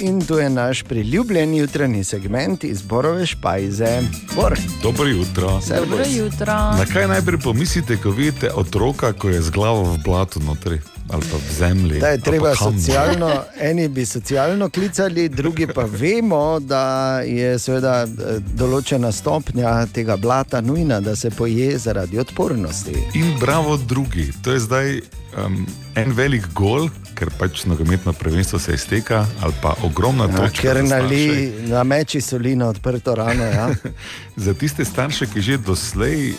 In 0.00 0.20
tu 0.20 0.36
je 0.36 0.50
naš 0.50 0.82
priljubljen 0.82 1.54
jutranji 1.54 2.04
segment 2.04 2.64
iz 2.64 2.82
Borove 2.82 3.26
špajze. 3.26 4.02
Bor. 4.36 4.58
Dobro 4.82 5.08
jutro. 5.08 5.60
Servus. 5.60 5.88
Dobro 5.88 6.04
jutro. 6.08 6.52
Na 6.52 6.84
kaj 6.92 7.08
najprej 7.08 7.38
pomislite, 7.40 7.96
ko 7.96 8.10
vidite 8.10 8.52
otroka, 8.52 9.12
ko 9.12 9.28
je 9.28 9.42
z 9.42 9.50
glavo 9.50 9.82
v 9.82 9.98
blatu 10.04 10.40
notri 10.40 10.80
ali 11.08 11.22
pa 11.22 11.36
v 11.38 11.52
zemlji? 11.52 12.00
Da 12.00 12.08
je 12.08 12.18
treba 12.20 12.54
socialno, 12.54 13.28
eni 13.58 13.88
bi 13.88 14.06
socialno 14.06 14.68
klicali, 14.68 15.28
drugi 15.28 15.66
pa 15.66 15.84
vemo, 15.84 16.60
da 16.60 16.84
je 17.20 17.58
seveda 17.58 18.02
eh, 18.02 18.08
določena 18.54 19.12
stopnja 19.12 19.86
tega 19.86 20.16
blata 20.16 20.60
nujna, 20.60 21.00
da 21.00 21.16
se 21.16 21.30
poje 21.30 21.78
zaradi 21.78 22.18
odpornosti. 22.18 22.94
In 23.14 23.36
bravo, 23.40 23.76
drugi. 23.78 24.32
To 24.42 24.52
je 24.52 24.60
zdaj 24.60 25.00
um, 25.36 25.66
en 25.94 26.12
velik 26.12 26.48
gol, 26.52 26.88
ker 27.14 27.30
pač 27.30 27.64
nogometno 27.64 28.12
prvenstvo 28.12 28.58
se 28.58 28.74
izteka, 28.74 29.26
ali 29.40 29.54
pa 29.62 29.74
ogromna 29.82 30.24
Ja, 30.24 30.36
točka. 30.38 30.62
ker 30.62 30.76
starše. 30.76 30.88
nali 30.90 31.24
na 31.66 31.82
meči 31.84 32.20
soli 32.20 32.56
na 32.56 32.68
odprto 32.68 33.14
rano. 33.14 33.44
Ja. 33.44 33.68
Za 34.36 34.54
tiste 34.54 34.84
starše, 34.84 35.26
ki 35.26 35.40
že 35.40 35.58
doslej 35.58 36.32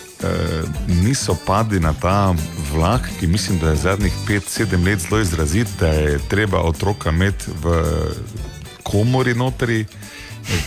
niso 0.87 1.35
padli 1.45 1.79
na 1.79 1.93
ta 1.93 2.35
vlak, 2.71 3.09
ki 3.19 3.27
mislim, 3.27 3.59
da 3.59 3.69
je 3.69 3.75
zadnjih 3.75 4.13
5-7 4.27 4.85
let 4.85 4.99
zelo 4.99 5.21
izrazit, 5.21 5.67
da 5.79 5.87
je 5.87 6.19
treba 6.29 6.61
otroka 6.61 7.09
imeti 7.09 7.45
v 7.63 7.83
komori 8.83 9.33
notri. 9.33 9.85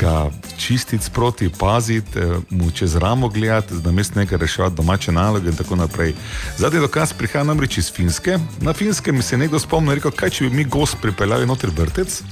Ga 0.01 0.31
čistiti 0.57 1.05
sproti, 1.05 1.51
paziti, 1.59 2.19
eh, 2.19 2.37
mu 2.51 2.71
čez 2.71 2.97
ramo 2.97 3.29
gledati, 3.29 3.75
da 3.75 3.93
mest 3.93 4.15
nekaj 4.15 4.39
reševati 4.39 4.77
domače 4.77 5.13
naloge 5.13 5.49
in 5.49 5.57
tako 5.57 5.77
naprej. 5.77 6.15
Zadnji 6.57 6.81
dokaz 6.81 7.13
prihaja 7.13 7.45
namreč 7.45 7.79
iz 7.79 7.93
Finske. 7.93 8.39
Na 8.61 8.73
Finske 8.73 9.13
mi 9.13 9.23
se 9.23 9.35
je 9.35 9.39
nekdo 9.39 9.59
spomnil, 9.59 9.95
rekel, 9.95 10.11
kaj 10.11 10.31
če 10.31 10.45
bi 10.45 10.57
mi 10.57 10.65
gost 10.65 10.97
pripeljali 11.03 11.47
noter 11.47 11.71
vrtec 11.71 12.23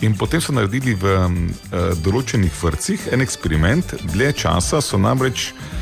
in 0.00 0.16
potem 0.18 0.40
so 0.40 0.52
naredili 0.52 0.94
v 0.94 1.14
um, 1.26 1.38
določenih 2.02 2.52
vrtcih 2.62 3.08
en 3.12 3.22
eksperiment, 3.22 3.94
dlje 4.12 4.32
časa 4.32 4.80
so 4.80 4.98
namreč 4.98 5.52
eh, 5.52 5.75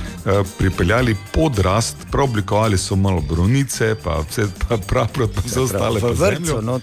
pripeljali 0.59 1.17
podrast, 1.33 1.97
preoblikovali 2.11 2.79
so 2.79 2.97
malo 2.97 3.21
bronice, 3.21 3.95
pa 3.95 4.21
vse 4.21 4.47
pa 4.59 4.77
praprot, 4.79 5.35
pa 5.35 5.41
vse 5.41 5.61
ostale. 5.61 6.01
v 6.01 6.15
zemljo. 6.15 6.61
not. 6.61 6.83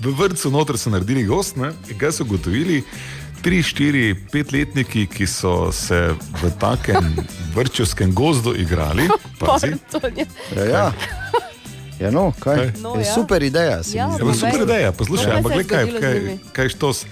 V 0.00 0.10
vrtu 0.12 0.50
noter 0.50 0.78
so 0.78 0.90
naredili 0.90 1.24
gost, 1.24 1.56
ne? 1.56 1.72
in 1.88 1.98
kaj 1.98 2.12
so 2.12 2.24
ugotovili? 2.24 2.82
Tri, 3.40 3.62
štiri, 3.62 4.14
petletniki, 4.32 5.06
ki 5.06 5.26
so 5.26 5.72
se 5.72 6.12
v 6.42 6.50
takem 6.58 7.16
vrčevskem 7.56 8.14
gozdu 8.14 8.54
igrali, 8.54 9.08
pazi, 9.40 9.72
Ja, 10.56 10.64
ja. 10.64 10.92
Ja, 12.00 12.10
no, 12.10 12.32
kaj? 12.40 12.56
Kaj? 12.56 12.80
No, 12.80 12.94
je 12.96 13.04
super 13.04 13.42
ideja. 13.42 13.80
Ja, 13.92 14.08
pa 14.16 14.32
super 14.34 14.62
ideja, 14.62 14.92
poslušaj, 14.92 15.28
Ja. 15.28 15.36
ampak 15.36 15.52
Kaj 15.66 15.84
kaj, 16.00 16.16
kaj 16.52 16.68
štos. 16.68 17.04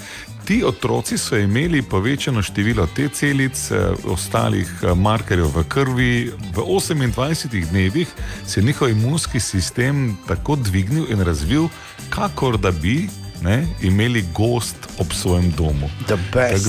Ti 0.48 0.62
otroci 0.64 1.18
so 1.18 1.36
imeli 1.36 1.82
povečano 1.82 2.40
število 2.42 2.86
T 2.96 3.08
celic, 3.12 3.70
eh, 3.70 3.92
ostalih 4.08 4.70
eh, 4.82 4.94
markerjev 4.94 5.50
v 5.52 5.64
krvi. 5.68 6.32
V 6.56 6.64
28 6.64 7.68
dnevih 7.70 8.08
se 8.46 8.60
je 8.60 8.64
njihov 8.64 8.88
imunski 8.88 9.40
sistem 9.40 10.16
tako 10.28 10.56
dvignil 10.56 11.04
in 11.12 11.20
razvil, 11.20 11.68
kakor 12.08 12.56
da 12.58 12.70
bi 12.70 13.08
ne, 13.42 13.66
imeli 13.82 14.24
gost 14.34 14.76
ob 14.98 15.12
svojem 15.12 15.50
domu. 15.50 15.90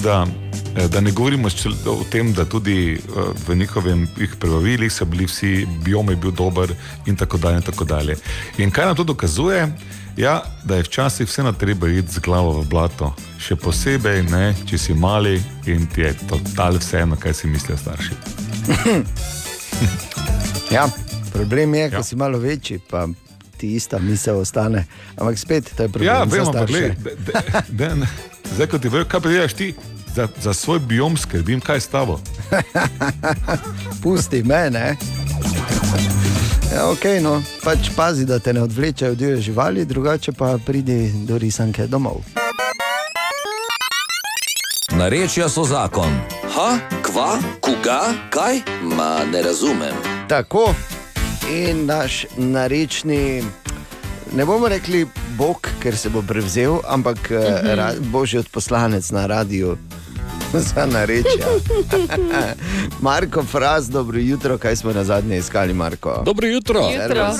Da, 0.03 0.27
eh, 0.75 0.87
da 0.87 1.01
ne 1.01 1.11
govorimo 1.11 1.47
o 1.85 2.03
tem, 2.11 2.33
da 2.33 2.45
tudi 2.45 2.99
v 3.47 3.55
njihovih 3.55 4.35
prebavilih 4.39 4.91
so 4.91 5.05
bili 5.05 5.25
vsi, 5.25 5.67
biom 5.85 6.09
je 6.09 6.15
bil 6.15 6.31
dober 6.31 6.75
in 7.05 7.15
tako 7.15 7.37
dalje. 7.37 7.55
In, 7.55 7.61
tako 7.63 7.85
dalje. 7.85 8.15
in 8.57 8.71
kaj 8.71 8.85
nam 8.85 8.95
to 8.95 9.03
dokazuje? 9.03 9.71
Ja, 10.19 10.43
da 10.63 10.75
je 10.75 10.83
včasih 10.83 11.27
vseeno 11.27 11.51
treba 11.51 11.87
iti 11.87 12.11
z 12.11 12.19
glavo 12.19 12.51
v 12.51 12.65
blato, 12.67 13.13
še 13.39 13.55
posebej, 13.55 14.23
ne, 14.23 14.51
če 14.67 14.77
si 14.77 14.93
mali 14.93 15.37
in 15.65 15.85
ti 15.87 16.01
je 16.01 16.11
total 16.27 16.75
vseeno, 16.75 17.15
kaj 17.15 17.33
si 17.33 17.47
mislijo 17.47 17.77
starši. 17.77 18.13
Ja, 20.69 20.83
problem 21.33 21.73
je, 21.73 21.87
ko 21.91 22.03
si 22.03 22.15
malo 22.15 22.37
večji, 22.37 22.77
pa 22.79 23.07
ti 23.57 23.71
ista 23.73 23.97
misel 23.99 24.37
ostane. 24.37 24.83
Ampak 25.17 25.39
spet, 25.39 25.71
to 25.73 25.83
je 25.83 25.89
problem. 25.89 26.05
Ja, 26.05 26.23
vemo, 26.23 26.45
pa 26.45 26.51
starše. 26.51 26.73
gledaj, 26.73 26.95
de- 26.97 27.15
de- 27.69 27.95
de- 27.95 28.07
zdaj 28.53 28.67
ko 28.67 28.77
ti 28.77 28.89
veš, 28.89 29.07
kaj 29.07 29.19
delaš 29.21 29.53
ti, 29.53 29.73
za, 30.13 30.27
za 30.41 30.53
svoj 30.53 30.79
biom 30.79 31.17
skrbim, 31.17 31.57
kaj 31.59 31.75
je 31.75 31.81
s 31.81 31.87
tabo. 31.87 32.19
Pusti 34.03 34.43
me, 34.43 34.69
ne. 34.69 34.93
Ja, 36.69 36.89
ok, 36.89 37.03
no, 37.21 37.41
pač 37.63 37.89
pazi, 37.95 38.25
da 38.25 38.39
te 38.39 38.53
ne 38.53 38.61
odvlečejo 38.61 39.15
divje 39.15 39.41
živali, 39.41 39.85
drugače 39.85 40.31
pa 40.31 40.57
pridi 40.65 41.11
do 41.25 41.37
risanke 41.37 41.87
domov. 41.87 42.21
Narečja 44.91 45.49
so 45.49 45.63
zakon. 45.63 46.13
Ha, 46.55 46.69
kva, 47.01 47.37
koga, 47.59 48.01
kaj? 48.29 48.61
Ma 48.83 49.25
ne 49.31 49.41
razumem. 49.41 49.95
Tako 50.27 50.73
in 51.51 51.85
naš 51.85 52.25
narečni, 52.37 53.43
ne 54.33 54.45
bomo 54.45 54.67
rekli 54.67 55.07
Bog, 55.37 55.69
ker 55.79 55.97
se 55.97 56.09
bo 56.09 56.21
prevzel, 56.21 56.79
ampak 56.87 57.29
Mhm. 57.29 57.37
uh 57.65 57.75
ra, 57.75 57.93
božji 57.99 58.39
odposlanec 58.39 59.11
na 59.11 59.25
radiju 59.25 59.77
za 60.69 60.85
narečje. 60.85 61.45
Marko 63.01 63.43
Fras, 63.43 63.89
dobro 63.89 64.19
jutro, 64.19 64.57
kaj 64.57 64.75
smo 64.75 64.93
na 64.93 65.03
zadnje 65.03 65.37
iskali, 65.37 65.73
Marko? 65.73 66.21
Dobro 66.25 66.47
jutro. 66.47 66.81
Servus. 66.97 67.37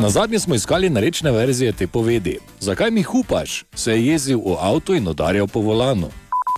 Na 0.00 0.08
zadnje 0.08 0.38
smo 0.38 0.54
iskali 0.54 0.90
narečne 0.90 1.30
verzije 1.30 1.72
te 1.72 1.86
povedi. 1.86 2.38
Zakaj 2.60 2.90
mi 2.90 3.02
hupaš? 3.02 3.64
Se 3.74 3.92
je 3.92 4.06
jezil 4.06 4.38
v 4.38 4.56
avtu 4.60 4.94
in 4.94 5.08
udarjal 5.08 5.46
po 5.46 5.60
volanu. 5.60 6.08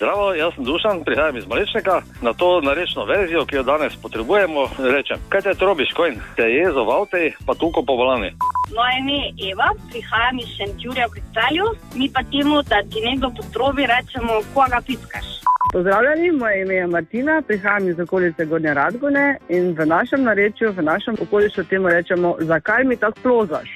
Zdravo, 0.00 0.34
jaz 0.34 0.54
sem 0.54 0.64
Dušan, 0.64 1.04
prihajam 1.04 1.36
iz 1.36 1.46
Malečnika. 1.46 2.02
Na 2.22 2.32
to 2.32 2.60
narečno 2.60 3.04
verzijo, 3.04 3.46
ki 3.46 3.56
jo 3.56 3.62
danes 3.62 3.96
potrebujemo, 4.02 4.68
rečem: 4.78 5.18
Kaj 5.28 5.40
te 5.40 5.54
trobiš, 5.54 5.92
kojn? 5.92 6.20
Te 6.36 6.42
je 6.42 6.56
jezo 6.56 6.84
v 6.84 6.90
avtu, 6.90 7.16
pa 7.46 7.54
tuko 7.54 7.82
po 7.82 7.96
volani. 7.96 8.30
Moje 8.76 8.94
ime 9.00 9.12
je 9.12 9.50
Eva, 9.52 9.68
prihajam 9.90 10.38
iz 10.38 10.48
Šentjurja 10.56 11.06
v 11.06 11.22
Celju. 11.34 11.66
Mi 11.94 12.06
pa 12.14 12.22
temu, 12.22 12.62
da 12.62 12.82
ti 12.90 13.00
nekdo 13.00 13.30
potrobi, 13.36 13.86
rečemo, 13.90 14.38
koga 14.54 14.80
piskaš. 14.86 15.26
Pozdravljeni, 15.72 16.32
moje 16.32 16.62
ime 16.62 16.74
je 16.74 16.86
Martina, 16.86 17.42
prihajam 17.46 17.88
iz 17.88 18.00
okolice 18.00 18.44
Gornje 18.44 18.74
Radgone 18.74 19.38
in 19.48 19.76
v 19.78 19.86
našem 19.86 20.22
narečju, 20.22 20.72
v 20.72 20.82
našem 20.82 21.16
okolišu 21.20 21.64
temu 21.64 21.88
rečemo, 21.88 22.36
zakaj 22.40 22.84
mi 22.84 22.96
tako 22.96 23.20
plozaš? 23.22 23.68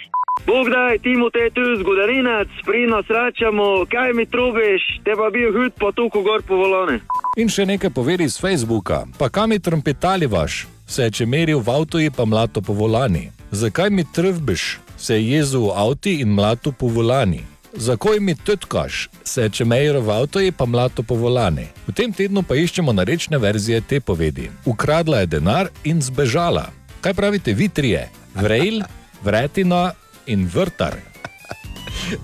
Bog 0.46 0.70
daj, 0.70 0.98
Timo, 0.98 1.30
te 1.30 1.50
tu 1.54 1.60
zgodovinec, 1.80 2.48
pri 2.66 2.86
nas 2.86 3.06
rečemo, 3.08 3.84
kaj 3.92 4.12
mi 4.12 4.26
trubiš, 4.26 4.82
te 5.04 5.12
pa 5.16 5.30
bil 5.30 5.52
hud, 5.52 5.72
pa 5.80 5.92
tu 5.92 6.08
gor 6.08 6.42
po 6.48 6.56
volane. 6.56 6.98
In 7.36 7.48
še 7.48 7.66
nekaj 7.66 7.90
povedi 7.90 8.24
iz 8.24 8.40
Facebooka. 8.40 9.04
Pa 9.18 9.28
kam 9.28 9.50
mi 9.50 9.60
trompetali 9.60 10.26
vaš? 10.26 10.66
Se 10.86 11.02
je 11.02 11.10
čemeril 11.10 11.60
v 11.60 11.70
avtu 11.70 12.00
in 12.00 12.12
pa 12.12 12.24
mlato 12.24 12.60
po 12.60 12.72
volani. 12.72 13.30
Zakaj 13.50 13.90
mi 13.90 14.04
trvbiš? 14.04 14.80
Se 14.96 15.14
je 15.14 15.36
jezel 15.36 15.68
v 15.68 15.76
avtu 15.76 16.08
in 16.08 16.32
mlato 16.32 16.72
po 16.72 16.88
volani. 16.88 17.44
Zakaj 17.76 18.20
mi 18.20 18.34
tutkaš? 18.34 19.08
Se 19.24 19.42
je 19.42 19.50
čemeril 19.50 20.00
v 20.00 20.10
avtu 20.10 20.40
in 20.40 20.52
pa 20.52 20.66
mlato 20.66 21.02
po 21.02 21.14
volani. 21.14 21.66
V 21.88 21.92
tem 21.92 22.12
tednu 22.12 22.42
pa 22.42 22.54
iščemo 22.54 22.92
narečne 22.92 23.38
verzije 23.38 23.80
te 23.80 24.00
povedi. 24.00 24.50
Ukradla 24.64 25.18
je 25.24 25.26
denar 25.26 25.68
in 25.84 26.02
zbežala. 26.02 26.68
Kaj 27.00 27.14
pravite 27.14 27.52
vi 27.52 27.68
trije? 27.68 28.10
Vrejl, 28.34 28.82
vretina 29.24 29.92
in 30.26 30.44
vrtar. 30.54 30.96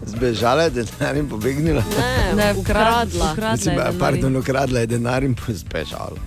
Zbežala 0.07 0.63
je 0.63 0.71
denar 0.71 1.17
in 1.17 1.29
pobegnila. 1.29 1.83
Ne, 1.99 2.35
Ne, 2.35 2.55
ukradla. 2.55 3.33
ukradla 3.33 3.53
Mislim, 3.53 3.75
je 3.75 3.99
pardon, 3.99 4.37
ukradla 4.37 4.81
je 4.81 4.87
denar 4.87 5.25
in 5.25 5.37
zbežala. 5.49 6.19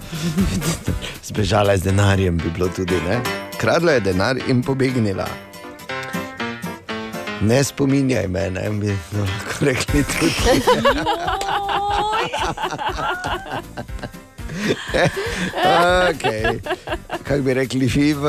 Zbežala 1.29 1.71
je 1.71 1.77
z 1.77 1.83
denarjem, 1.83 2.37
bi 2.37 2.49
bilo 2.49 2.67
tudi. 2.67 2.95
Ne? 3.07 3.21
Kradla 3.57 3.91
je 3.91 3.99
denar 3.99 4.37
in 4.47 4.63
pobegnila. 4.63 5.27
Ne 7.41 7.63
spominjaj 7.63 8.27
me, 8.27 8.49
ne 8.51 8.69
bi 8.69 8.87
no, 8.87 9.21
lahko 9.21 9.65
rekli 9.65 10.03
tudi. 10.03 10.31
okay. 16.09 16.59
Kako 17.23 17.41
bi 17.41 17.53
rekli, 17.53 17.85
vi 17.85 18.13
v. 18.13 18.23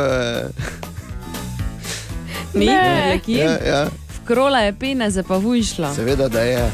Mi, 2.54 2.66
Ne. 2.66 2.78
Arlekin? 2.78 3.38
Ja, 3.38 3.58
ja. 3.66 3.86
Vkrola 4.22 4.58
je 4.58 4.72
pene, 4.72 5.10
zdaj 5.10 5.24
pa 5.24 5.36
vujšla. 5.36 5.94
Seveda, 5.94 6.28
da 6.28 6.40
je. 6.40 6.70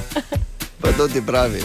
Pa 0.80 0.92
to 0.92 1.08
ti 1.08 1.22
pravim. 1.26 1.64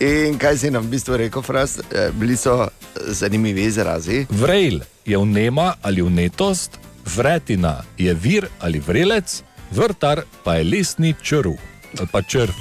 In 0.00 0.38
kaj 0.38 0.58
si 0.58 0.70
nam 0.70 0.84
v 0.84 0.90
bistvu 0.96 1.16
rekel, 1.16 1.42
Fras? 1.42 1.78
Eh, 1.78 2.10
Bili 2.12 2.36
so 2.36 2.68
zanimivi 3.06 3.62
izrazi. 3.62 4.26
Vrejl 4.30 4.80
je 5.06 5.18
vnema 5.18 5.74
ali 5.82 6.02
vnetost, 6.02 6.78
vretina 7.16 7.82
je 7.98 8.14
vir 8.14 8.46
ali 8.60 8.78
vrelec, 8.78 9.42
vrtar 9.70 10.22
pa 10.44 10.54
je 10.54 10.64
lesni 10.64 11.14
črv 11.22 11.50
ali 11.98 12.08
pa 12.12 12.22
črv. 12.22 12.52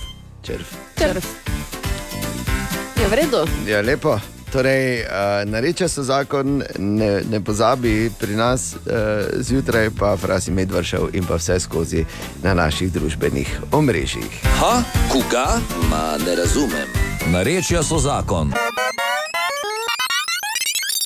Črv. 0.43 0.65
Črv. 0.97 1.21
Je 3.01 3.07
v 3.07 3.13
redu. 3.13 3.45
Ja, 3.67 3.81
lepo. 3.81 4.19
Torej, 4.51 5.01
uh, 5.01 5.45
nareče 5.45 5.87
so 5.89 6.03
zakon, 6.03 6.63
ne, 6.77 7.21
ne 7.31 7.43
pozabi 7.43 8.09
pri 8.19 8.35
nas 8.35 8.73
uh, 8.75 8.81
zjutraj, 9.37 9.89
pa 9.99 10.17
frasi 10.17 10.51
medvršev 10.51 11.09
in 11.13 11.25
pa 11.25 11.37
vse 11.37 11.59
skozi 11.59 12.05
na 12.43 12.53
naših 12.53 12.91
družbenih 12.91 13.59
omrežjih. 13.71 14.41
Ha, 14.59 14.81
koga? 15.11 15.59
Ma 15.89 16.17
ne 16.25 16.35
razumem. 16.35 16.89
Narečja 17.29 17.83
so 17.83 17.99
zakon. 18.01 18.53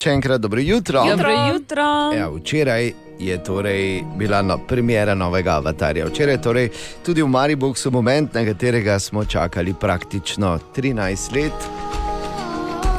Še 0.04 0.12
enkrat 0.12 0.42
dobro 0.42 0.60
jutro. 0.60 1.04
Dobro 1.08 1.32
jutro. 1.52 1.84
Ja, 2.16 2.30
včeraj 2.32 2.94
je 3.20 3.44
torej 3.44 4.04
bila 4.18 4.42
no, 4.42 4.58
premjera 4.68 5.16
novega 5.16 5.56
avatarja. 5.56 6.06
Včeraj 6.06 6.34
je 6.34 6.42
torej 6.42 6.70
tudi 7.06 7.22
v 7.22 7.28
Mariboku 7.28 7.92
moment, 7.92 8.34
na 8.34 8.46
katerega 8.46 9.00
smo 9.00 9.26
čakali 9.26 9.74
praktično 9.74 10.60
13 10.76 11.36
let. 11.36 11.70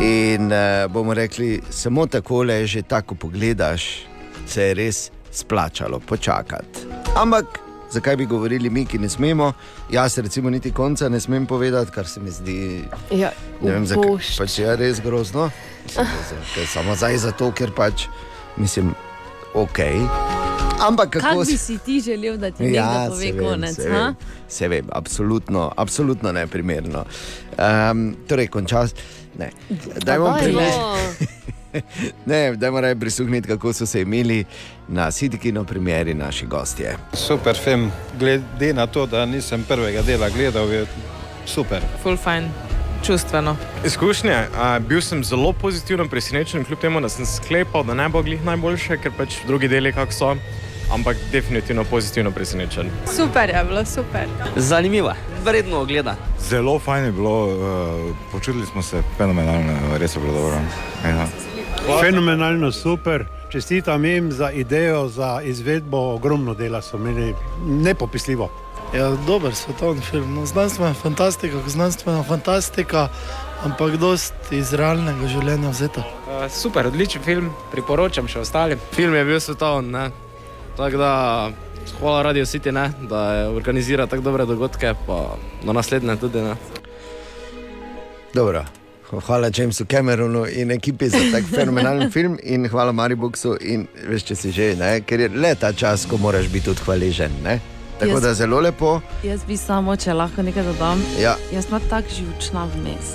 In 0.00 0.52
uh, 0.52 0.92
bomo 0.92 1.14
rekli, 1.14 1.60
samo 1.70 2.06
tako 2.06 2.42
le, 2.42 2.66
že 2.66 2.82
tako 2.82 3.14
pogledaš, 3.14 4.06
se 4.46 4.62
je 4.62 4.74
res 4.74 5.10
splačalo 5.30 6.00
počakati. 6.00 6.80
Ampak 7.16 7.60
zakaj 7.90 8.16
bi 8.16 8.26
govorili 8.26 8.70
mi, 8.70 8.86
ki 8.86 8.98
ne 8.98 9.08
smemo? 9.08 9.52
Jaz, 9.90 10.18
recimo, 10.18 10.50
niti 10.50 10.72
konca 10.72 11.08
ne 11.08 11.20
smem 11.20 11.46
povedati, 11.46 11.90
kar 11.90 12.06
se 12.06 12.20
mi 12.20 12.30
zdi. 12.30 12.84
Ja, 13.10 13.30
Ne 13.62 13.72
vem, 13.72 13.86
zakaj 13.86 14.18
pač 14.38 14.58
je 14.58 14.76
res 14.76 15.00
grozno. 15.00 15.50
Mislim, 15.84 16.06
da 16.56 16.66
Samo 16.66 16.96
zdaj 16.96 17.18
zato, 17.18 17.52
ker 17.52 17.70
pač 17.76 18.06
mislim, 18.56 18.94
ok. 19.54 19.78
Ampak 20.88 21.10
Kako 21.10 21.26
kako 21.26 21.40
bi 21.40 21.56
si 21.56 21.78
ti 21.78 22.00
želel, 22.00 22.36
da 22.36 22.50
ti 22.50 22.62
nekdo 22.62 22.82
pove 23.08 23.20
se 23.26 23.32
vem, 23.32 23.44
konec? 23.44 23.76
se 23.76 23.88
ha? 23.90 24.04
vem, 24.04 24.14
se 24.48 24.68
vem, 24.68 24.86
absolutno, 24.92 25.72
absolutno 25.76 26.32
neprimerno. 26.32 27.04
Um, 27.90 28.16
torej, 28.28 28.46
končas. 28.46 28.94
Ne, 29.38 29.50
dajmo 30.04 30.24
daj, 30.24 30.42
primer. 30.42 30.70
Ne, 32.26 32.56
dajmo 32.56 32.80
raje 32.80 33.00
prisluhniti, 33.00 33.48
kako 33.48 33.72
so 33.72 33.86
se 33.86 34.00
imeli 34.02 34.44
na 34.88 35.10
Sidikino 35.10 35.64
premjeri 35.64 36.14
naši 36.14 36.46
gostje. 36.46 36.96
Super 37.12 37.56
film, 37.56 37.90
glede 38.18 38.72
na 38.74 38.86
to, 38.86 39.06
da 39.06 39.26
nisem 39.26 39.64
prvega 39.68 40.02
dela 40.02 40.28
gledal, 40.28 40.72
je 40.72 40.86
super. 41.46 41.80
Full 42.02 42.16
fine, 42.16 42.48
čustveno. 43.06 43.56
Izkušnje. 43.86 44.36
A, 44.56 44.78
bil 44.78 45.00
sem 45.00 45.24
zelo 45.24 45.52
pozitivno 45.52 46.08
presenečen, 46.08 46.64
kljub 46.64 46.78
temu, 46.78 47.00
da 47.00 47.08
sem 47.08 47.26
sklepal, 47.26 47.84
da 47.84 47.94
ne 47.94 48.08
bo 48.08 48.22
glih 48.22 48.44
najboljše, 48.44 48.96
ker 49.02 49.12
pač 49.18 49.36
drugi 49.46 49.68
deli 49.68 49.92
kako 49.92 50.12
so. 50.12 50.36
Ampak 50.92 51.16
definitivno 51.32 51.84
pozitivno 51.84 52.30
presenečen. 52.30 52.90
Super 53.16 53.50
je 53.50 53.64
bilo, 53.64 53.84
super. 53.84 54.28
Zanimiva, 54.56 55.14
vredno 55.44 55.80
ogleda. 55.80 56.16
Zelo 56.48 56.78
fajn 56.78 57.04
je 57.04 57.12
bilo, 57.12 57.46
uh, 57.46 58.16
počutili 58.32 58.66
smo 58.66 58.82
se 58.82 59.02
fenomenalno, 59.16 59.72
res 59.98 60.16
je 60.16 60.20
bilo 60.20 60.32
dobro. 60.32 60.58
Ja. 61.04 61.26
Fenomenalno 62.00 62.72
super. 62.72 63.24
Čestitam 63.48 64.04
jim 64.04 64.32
za 64.32 64.50
idejo, 64.50 65.08
za 65.08 65.40
izvedbo, 65.42 66.14
ogromno 66.14 66.54
dela 66.54 66.82
so 66.82 66.96
imeli, 66.96 67.34
nepopisljivo. 67.66 68.63
Ja, 68.94 69.10
dober 69.26 69.54
svetovni 69.54 70.02
film. 70.02 70.34
No, 70.34 70.46
znanstvena 70.46 70.94
fantastika, 70.94 71.56
znanstvena 71.66 72.22
fantastika, 72.22 73.08
ampak 73.64 73.96
dost 73.96 74.34
iz 74.54 74.70
realnega 74.72 75.26
življenja 75.26 75.72
vzeta. 75.72 76.04
Uh, 76.28 76.44
super, 76.50 76.86
odličen 76.86 77.24
film, 77.26 77.48
priporočam 77.72 78.30
še 78.30 78.44
ostalim. 78.44 78.78
Film 78.94 79.16
je 79.18 79.24
bil 79.26 79.42
svetovni, 79.42 79.90
ne. 79.96 80.04
Tako 80.78 81.02
da 81.02 81.10
hvala 81.98 82.22
Radio 82.28 82.46
City, 82.46 82.70
ne, 82.70 82.86
da 83.10 83.24
je 83.34 83.50
organizira 83.56 84.06
tako 84.06 84.28
dobre 84.30 84.46
dogodke, 84.46 84.94
pa 85.08 85.18
na 85.66 85.74
naslednje 85.74 86.16
tudi. 86.22 86.46
Ne. 86.46 86.54
Dobro. 88.34 88.62
Hvala 89.14 89.50
Jamesu 89.54 89.84
Cameronu 89.90 90.46
in 90.46 90.70
ekipi 90.74 91.08
za 91.08 91.18
tak 91.32 91.44
fenomenalen 91.50 92.10
film, 92.10 92.38
in 92.42 92.66
hvala 92.70 92.94
Mariboku. 92.94 93.58
In 93.60 93.88
veš, 94.06 94.30
če 94.30 94.38
si 94.38 94.54
že, 94.54 94.74
ne? 94.78 94.96
ker 95.02 95.26
je 95.26 95.34
le 95.34 95.54
ta 95.58 95.74
čas, 95.74 96.06
ko 96.06 96.18
moraš 96.18 96.46
biti 96.50 96.70
tudi 96.70 96.82
hvaležen. 96.86 97.42
Ne? 97.42 97.60
Tako 97.94 98.10
Jaz- 98.10 98.22
da 98.22 98.34
zelo 98.34 98.60
lepo. 98.60 99.00
Jaz 99.22 99.44
bi 99.44 99.56
samo, 99.56 99.96
če 99.96 100.12
lahko 100.12 100.42
nekaj 100.42 100.64
dodam. 100.64 101.02
Ja. 101.16 101.36
Jaz 101.52 101.66
sem 101.66 101.80
tako 101.88 102.08
živčna 102.10 102.64
vmes. 102.66 103.14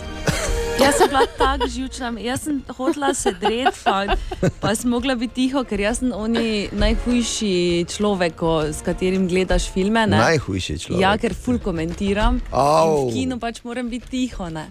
Jaz 0.79 0.95
sem 0.95 1.09
bila 1.09 1.25
tako 1.37 1.67
živčna, 1.67 2.13
jaz 2.19 2.41
sem 2.41 2.61
hotela 2.69 3.13
sedeti, 3.13 3.75
pa, 3.83 4.15
pa 4.61 4.75
sem 4.75 4.89
mogla 4.89 5.15
biti 5.15 5.33
tiho, 5.35 5.63
ker 5.63 5.79
jaz 5.79 5.99
sem 5.99 6.13
oni 6.15 6.69
najhujši 6.71 7.51
človek, 7.89 8.39
s 8.71 8.79
katerim 8.81 9.27
gledaš 9.27 9.67
filme. 9.69 10.07
Ne? 10.07 10.17
Najhujši 10.17 10.77
človek. 10.79 11.01
Ja, 11.01 11.17
ker 11.17 11.35
ful 11.35 11.59
komentiram. 11.59 12.39
V 12.47 13.11
kinu 13.11 13.39
pač 13.39 13.59
moram 13.63 13.89
biti 13.89 14.07
tiho. 14.09 14.47
Ne? 14.49 14.69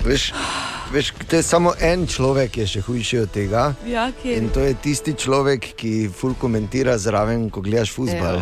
Veš, 0.00 0.32
veš, 0.92 1.12
to 1.28 1.36
je 1.36 1.42
samo 1.42 1.74
en 1.78 2.06
človek, 2.06 2.56
je 2.56 2.66
še 2.66 2.80
hujši 2.80 3.18
od 3.18 3.30
tega. 3.30 3.74
Ja, 3.84 4.08
ker- 4.14 4.38
In 4.38 4.48
to 4.48 4.60
je 4.60 4.74
tisti 4.76 5.12
človek, 5.12 5.74
ki 5.76 6.08
ful 6.08 6.32
komentira 6.34 6.96
zraven, 6.96 7.50
ko 7.50 7.60
gledaš 7.60 7.92
futbol. 7.92 8.40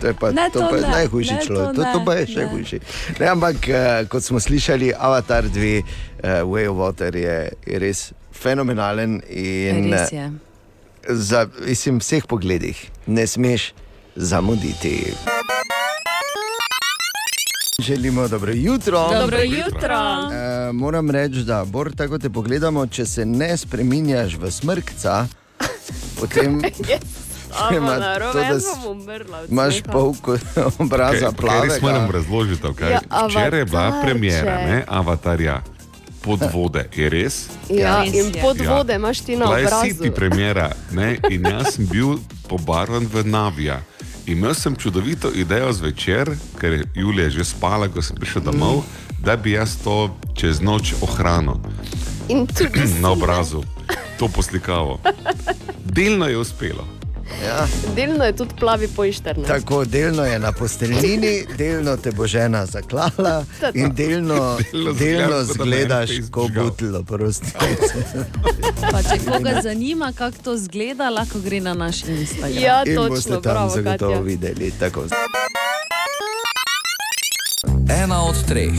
To 0.00 0.06
je 0.06 0.14
pa, 0.14 0.30
Ne, 0.32 0.48
to 0.52 0.60
to 0.60 0.68
pa 0.70 0.76
je 0.76 0.82
ne, 0.82 0.88
najhujši 0.88 1.34
ne, 1.34 1.42
človek, 1.44 1.76
to 1.76 1.82
to, 1.82 1.92
to 1.92 2.04
pa 2.04 2.14
je 2.14 2.26
še 2.26 2.40
ne. 2.40 2.46
hujši. 2.52 2.78
Ne, 3.20 3.26
ampak 3.28 3.68
eh, 3.68 4.04
kot 4.08 4.24
smo 4.24 4.40
slišali, 4.40 4.92
Avatar 4.96 5.44
2, 5.44 5.82
uh, 5.82 6.40
Way 6.48 6.68
of 6.68 6.76
Water 6.80 7.16
je, 7.16 7.52
je 7.66 7.78
res 7.78 8.12
fenomenalen. 8.32 9.20
In, 9.28 9.92
Res 9.92 10.12
eh, 10.12 10.16
je. 10.16 10.26
Za 11.08 11.46
mislim, 11.60 12.00
vseh 12.00 12.24
pogledih 12.28 12.76
ne 13.06 13.26
smeš 13.26 13.72
zamuditi. 14.16 15.12
Želimo 17.80 18.28
dobro 18.28 18.52
jutro. 18.52 19.08
Dobro 19.20 19.38
jutro. 19.40 19.96
E, 20.32 20.72
moram 20.72 21.10
reči, 21.10 21.44
da 21.44 21.64
Bor, 21.64 21.92
tako 21.96 22.18
te 22.18 22.30
pogledamo, 22.30 22.86
če 22.86 23.06
se 23.06 23.24
ne 23.24 23.56
spremenjaš 23.56 24.36
v 24.36 24.50
smrkca, 24.50 25.26
potem 26.20 26.60
Samo 27.52 27.76
ima 27.76 27.96
narobe, 27.96 28.32
to, 28.32 28.38
da 28.38 28.44
jaz 28.44 28.62
s- 28.62 28.66
bom 28.76 28.92
umrla 28.92 29.38
od 29.38 29.50
imaš 29.50 29.82
pol 29.82 30.14
obraza 30.78 31.32
plavega. 31.32 31.64
Res 31.64 31.82
moram 31.82 32.10
razložiti, 32.10 32.66
kaj 32.74 32.90
Ja, 32.90 33.00
Včeraj 33.26 33.58
je 33.58 33.64
bila 33.64 34.00
premjera, 34.02 34.54
ne, 34.56 34.84
avatarja 34.88 35.62
pod 36.20 36.40
vode, 36.52 36.88
je 36.92 37.08
res? 37.08 37.46
Ja, 37.68 38.00
Res 38.00 38.14
in 38.14 38.26
je. 38.26 38.42
pod 38.42 38.56
Ja. 38.58 38.70
vode 38.70 38.94
imaš 38.94 39.20
ti 39.20 39.36
na 39.36 39.44
Bila 39.44 39.58
je 39.58 39.66
obrazu. 39.66 39.84
City 39.86 40.10
premjera 40.10 40.68
ne, 40.90 41.18
in 41.28 41.42
jaz 41.42 41.74
sem 41.74 41.86
bil 41.86 42.18
pobarvan 42.48 43.06
v 43.06 43.24
Navija. 43.24 43.80
Imel 44.26 44.54
sem 44.54 44.76
čudovito 44.76 45.30
idejo 45.30 45.72
zvečer, 45.72 46.30
ker 46.54 46.72
je 46.72 46.84
Julija 46.94 47.30
že 47.30 47.44
spala, 47.46 47.88
ko 47.88 48.02
sem 48.02 48.16
prišel 48.16 48.42
domov, 48.42 48.84
da 49.18 49.36
bi 49.36 49.50
jaz 49.52 49.76
to 49.76 49.96
čez 50.34 50.60
noč 50.60 50.94
ohranil 51.00 51.56
In 52.28 52.46
tudi 52.46 52.86
si, 52.86 53.00
na 53.02 53.10
obrazu, 53.10 53.64
to 54.18 54.28
poslikavo. 54.28 55.00
Delno 55.84 56.26
je 56.26 56.38
uspelo. 56.38 56.84
Ja. 57.46 57.66
delno 57.94 58.24
je 58.24 58.36
tudi 58.36 58.54
plavi 58.60 58.88
pojšterna. 58.88 59.44
Tako 59.44 59.84
delno 59.84 60.24
je 60.24 60.38
na 60.38 60.52
posteljnini, 60.52 61.46
delno 61.58 61.96
te 61.96 62.10
bo 62.12 62.26
žena 62.26 62.66
zaklala 62.66 63.44
in 63.74 63.94
delno, 64.00 64.58
Delno 64.72 64.92
delno 64.92 65.44
zgledaš 65.44 66.10
en 66.10 66.30
kot 66.30 66.50
butlo. 66.52 67.04
Pa 68.92 69.02
če 69.02 69.18
koga 69.26 69.60
zanima, 69.62 70.12
kako 70.12 70.36
to 70.44 70.56
zgleda, 70.56 71.10
lahko 71.10 71.38
gre 71.38 71.60
na 71.60 71.74
naš 71.74 72.04
Instagram. 72.04 72.62
Ja, 72.62 72.82
In 72.86 72.96
boste 72.96 73.14
točno, 73.14 73.40
tam 73.40 73.52
bravo, 73.52 73.70
zagotovo 73.70 74.12
Katja. 74.12 74.22
videli. 74.22 74.72
Tako. 74.80 75.04
Ena 77.90 78.22
od 78.22 78.38
treh, 78.46 78.70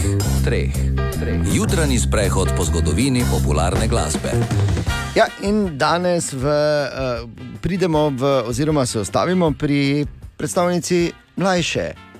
treh, 0.44 0.72
treh. 1.20 1.42
Jutranji 1.52 2.00
sprehod 2.00 2.56
po 2.56 2.64
zgodovini 2.64 3.26
popularne 3.28 3.88
glasbe. 3.88 4.32
Ja, 5.16 5.28
in 5.44 5.76
danes 5.76 6.32
v, 6.34 6.48
uh, 6.48 7.28
pridemo, 7.60 8.10
v, 8.10 8.24
oziroma 8.48 8.86
se 8.86 9.00
ostavimo 9.00 9.52
pri 9.52 10.08
predstavnici 10.38 11.12
mlajše 11.36 12.11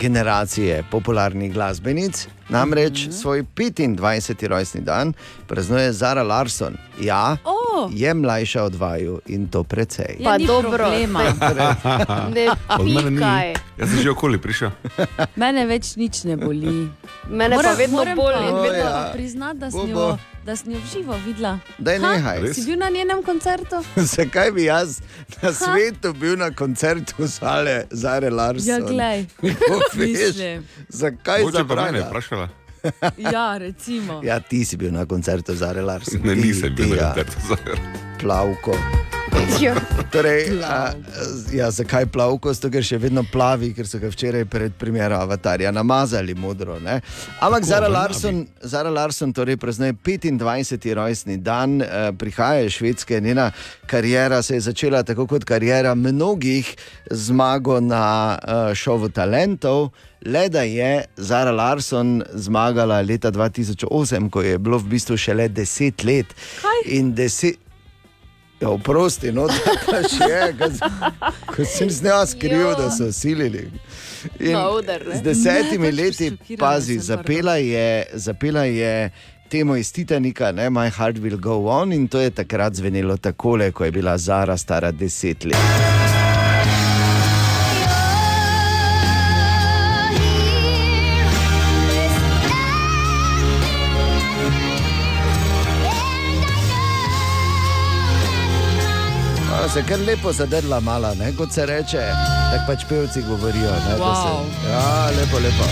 generacije 0.00 0.84
popularnih 0.90 1.52
glasbenic. 1.52 2.28
Namreč 2.48 3.06
mm 3.06 3.10
-hmm. 3.10 3.20
svoj 3.20 3.44
25. 3.56 4.46
rojstni 4.46 4.80
dan 4.80 5.12
praznuje 5.46 5.92
Zara 5.92 6.22
Larson. 6.22 6.76
Ja, 7.00 7.36
oh. 7.44 7.90
je 7.94 8.14
mlajša 8.14 8.62
od 8.62 8.74
vaju 8.74 9.20
in 9.26 9.48
to 9.48 9.64
precej. 9.64 10.16
Ja, 10.18 10.38
ni 10.38 10.46
problema. 10.46 11.20
Ne 12.34 12.48
pikaj. 13.08 13.54
Jaz 13.78 13.90
sem 13.90 13.98
že 13.98 14.10
okoli 14.10 14.38
prišel. 14.38 14.70
Mene 15.36 15.66
več 15.66 15.96
nič 15.96 16.24
ne 16.24 16.36
boli. 16.36 16.88
Mene 17.28 17.56
pa 17.62 17.72
vedno 17.78 17.96
moram 17.96 18.16
boli. 18.16 18.34
Pa, 18.34 18.54
O, 18.54 18.62
vedno 18.62 18.78
ja. 18.78 18.90
pa 18.90 19.10
priznati, 19.12 19.58
da 19.58 19.70
sem 19.70 19.90
jo. 19.90 20.18
Da 20.44 20.56
sem 20.56 20.72
jo 20.72 20.78
živo 20.92 21.16
videla. 21.26 21.58
Daj 21.78 21.98
Ha? 21.98 22.12
nehaj. 22.12 22.40
Res? 22.40 22.56
Si 22.56 22.64
bil 22.64 22.78
na 22.78 22.90
njenem 22.90 23.22
koncertu? 23.22 23.76
Zakaj 24.14 24.50
bi 24.50 24.64
jaz 24.64 25.00
na 25.42 25.52
svetu 25.52 26.12
bil 26.14 26.36
na 26.36 26.50
koncertu 26.52 27.26
Zare, 27.28 27.84
Zare 27.92 28.30
Larson? 28.30 28.68
Ja, 28.68 28.80
glej. 28.80 29.26
Mislim. 29.94 30.66
Zakaj 30.88 31.40
Mogoče 31.40 31.56
za 31.56 31.64
pa 31.64 31.74
mene 31.76 31.90
vraga? 31.90 32.08
vprašala. 32.08 32.48
Ja, 33.32 33.58
recimo. 33.58 34.20
Ja, 34.22 34.40
ti 34.40 34.64
si 34.64 34.76
bil 34.76 34.92
na 34.92 35.06
koncertu 35.06 35.54
Zare 35.54 35.80
Larson. 35.82 36.20
Ne, 36.22 36.34
Ti- 36.34 36.40
nisem 36.42 36.74
bil 36.74 36.84
ti, 36.84 36.90
na 36.90 36.96
ja. 36.96 37.08
koncertu 37.08 37.36
Zare. 37.48 37.78
Plavko. 38.20 38.76
Torej, 40.14 40.62
a, 40.62 40.92
ja, 41.52 41.70
zakaj 41.70 42.06
plavko? 42.06 42.52
Zato, 42.54 42.70
ker 42.70 42.84
še 42.86 42.98
vedno 43.02 43.24
plavi, 43.32 43.72
ker 43.74 43.88
so 43.88 43.98
ga 44.02 44.10
včeraj 44.12 44.44
pred 44.50 44.74
premjero 44.78 45.18
avatarja 45.18 45.72
namazali 45.74 46.34
modro. 46.38 46.78
Ne? 46.82 47.00
Ampak 47.42 47.66
Zara 47.66 47.88
v 47.88 47.94
Larson, 47.96 48.44
Zara 48.62 48.92
Larson 48.94 49.32
torej 49.34 49.58
praznuje 49.60 49.96
25. 49.96 50.94
rojstni 50.94 51.38
dan, 51.42 51.80
eh, 51.82 52.12
prihaja 52.18 52.66
iz 52.66 52.78
Švedske, 52.78 53.20
njena 53.20 53.50
karijera 53.86 54.42
se 54.42 54.54
je 54.54 54.60
začela 54.60 55.02
tako 55.02 55.26
kot 55.26 55.44
karijera 55.44 55.94
mnogih 55.94 56.76
zmago 57.10 57.80
na 57.80 58.38
uh, 58.38 58.74
šovu 58.74 59.08
talentov. 59.08 59.90
Le 60.24 60.48
da 60.48 60.62
je 60.62 61.04
Zara 61.16 61.50
Larson 61.52 62.22
zmagala 62.32 63.00
leta 63.00 63.30
2008, 63.30 64.30
ko 64.30 64.42
je 64.42 64.58
bilo 64.58 64.78
v 64.78 64.88
bistvu 64.96 65.16
šele 65.16 65.48
10 65.48 66.04
let. 66.04 66.26
Kaj? 66.62 66.96
In 66.96 67.14
10. 67.14 67.63
Ja, 68.64 68.70
oprosti, 68.70 69.32
no, 69.32 69.44
da 69.52 69.74
pa 69.84 69.98
še, 70.08 70.78
ko 71.52 71.66
sem 71.68 71.90
z 71.92 72.06
njo 72.06 72.20
skril, 72.30 72.70
da 72.78 72.88
so 72.88 73.10
silili. 73.12 73.66
In 74.40 74.56
z 75.10 75.20
desetimi 75.20 75.90
pač 75.90 75.98
leti, 75.98 76.56
pazi, 76.56 76.96
zapela 76.96 77.58
je, 77.60 78.06
zapela 78.14 78.64
je 78.64 79.10
temo 79.52 79.76
iz 79.76 79.92
Titanika, 79.92 80.48
ne, 80.56 80.70
My 80.72 80.88
Heart 80.88 81.20
Will 81.20 81.36
Go 81.36 81.60
On, 81.68 81.92
in 81.92 82.08
to 82.08 82.24
je 82.24 82.32
takrat 82.32 82.80
zvenelo 82.80 83.20
takole, 83.20 83.68
ko 83.68 83.84
je 83.84 83.92
bila 83.92 84.16
Zara 84.18 84.56
stara 84.56 84.92
deset 84.96 85.44
let. 85.44 86.23
Se 99.74 99.82
kar 99.88 99.98
lepo 100.06 100.32
zadrla 100.32 100.80
mala, 100.80 101.14
ne? 101.14 101.32
kot 101.36 101.52
se 101.52 101.66
reče, 101.66 102.02
tako 102.52 102.64
pač 102.66 102.84
pevci 102.88 103.22
govorijo. 103.28 103.70
Ne, 103.70 103.90
da 103.90 103.96
se, 103.96 104.02
Wow. 104.02 104.44
ja, 104.70 105.10
lepo, 105.16 105.36
lepo. 105.42 105.66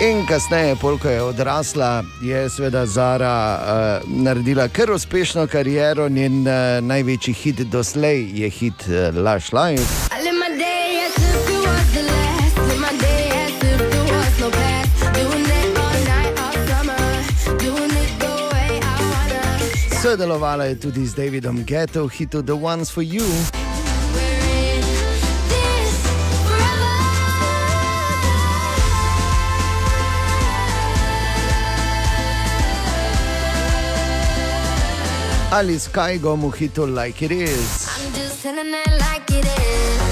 In 0.00 0.22
kasneje, 0.26 0.76
pol, 0.80 0.96
ko 0.98 1.08
je 1.08 1.22
odrasla, 1.22 2.04
je 2.22 2.46
seveda 2.50 2.86
Zara 2.86 3.58
uh, 3.58 4.10
naredila 4.22 4.68
kar 4.68 4.90
uspešno 4.90 5.46
kariero. 5.46 6.08
Njen 6.08 6.40
uh, 6.46 6.54
največji 6.80 7.34
hit 7.34 7.60
doslej 7.60 8.30
je 8.34 8.48
hit 8.48 8.86
uh, 8.88 9.16
Lush 9.16 9.52
Life. 9.52 10.08
I 10.16 10.29
Sodelovala 20.00 20.64
je 20.64 20.74
tudi 20.80 21.06
z 21.06 21.12
Davidom 21.14 21.60
Getto 21.60 22.08
v 22.08 22.24
hitu 22.24 22.40
The 22.40 22.56
Ones 22.56 22.88
for 22.88 23.04
You. 23.04 23.20
Ali 35.52 35.76
s 35.76 35.92
Kajgom 35.92 36.48
v 36.48 36.56
hitu 36.56 36.88
Like 36.88 37.20
It 37.20 37.36
Is. 37.36 37.84
I'm 37.84 38.08
just 38.16 38.40
telling 38.40 38.72
it 38.72 38.88
like 39.04 39.28
it 39.28 39.44
is. 39.44 40.09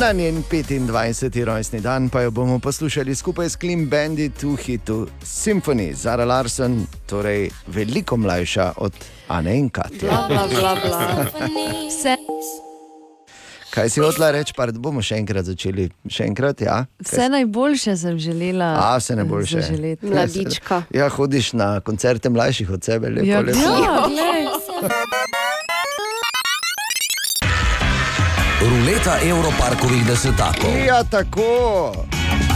Na 0.00 0.12
njen 0.12 0.42
25. 0.42 1.44
rojstni 1.44 1.80
dan 1.80 2.08
pa 2.08 2.20
jo 2.20 2.30
bomo 2.30 2.58
poslušali 2.58 3.14
skupaj 3.14 3.48
s 3.48 3.56
Klim 3.56 3.88
Bandit 3.88 4.42
v 4.42 4.56
hitu 4.56 5.08
Symphony. 5.22 5.92
Zara 5.94 6.24
Larson, 6.24 6.86
torej 7.06 7.50
veliko 7.66 8.16
mlajša 8.16 8.72
od 8.76 8.92
Ane 9.28 9.58
in 9.58 9.68
Katja. 9.68 10.26
Bla, 10.28 10.48
bla, 10.50 10.76
bla, 10.80 11.26
Kaj 13.70 13.90
si 13.90 14.00
hotela 14.00 14.30
reči, 14.30 14.52
pa 14.56 14.66
bomo 14.66 15.02
še 15.02 15.16
enkrat 15.16 15.44
začeli? 15.44 15.88
Še 16.08 16.24
enkrat, 16.24 16.60
ja? 16.60 16.86
vse 16.98 17.28
najboljše 17.28 17.96
sem 17.96 18.18
želela. 18.18 18.70
A, 18.82 18.96
vse 18.96 19.16
najboljše. 19.16 19.60
zaželeti. 19.60 20.06
Mladička. 20.06 20.82
Ja, 20.90 21.08
hodiš 21.08 21.52
na 21.52 21.80
koncerte 21.80 22.28
mlajših 22.28 22.70
od 22.70 22.84
sebe, 22.84 23.08
lepo, 23.10 23.26
Ja, 23.26 23.40
lepo. 23.40 23.58
ja, 23.58 24.08
Ruleta 28.66 29.18
Evroparkovih 29.20 30.02
desetakov. 30.02 30.70
Ja, 30.80 31.04
tako. 31.04 31.92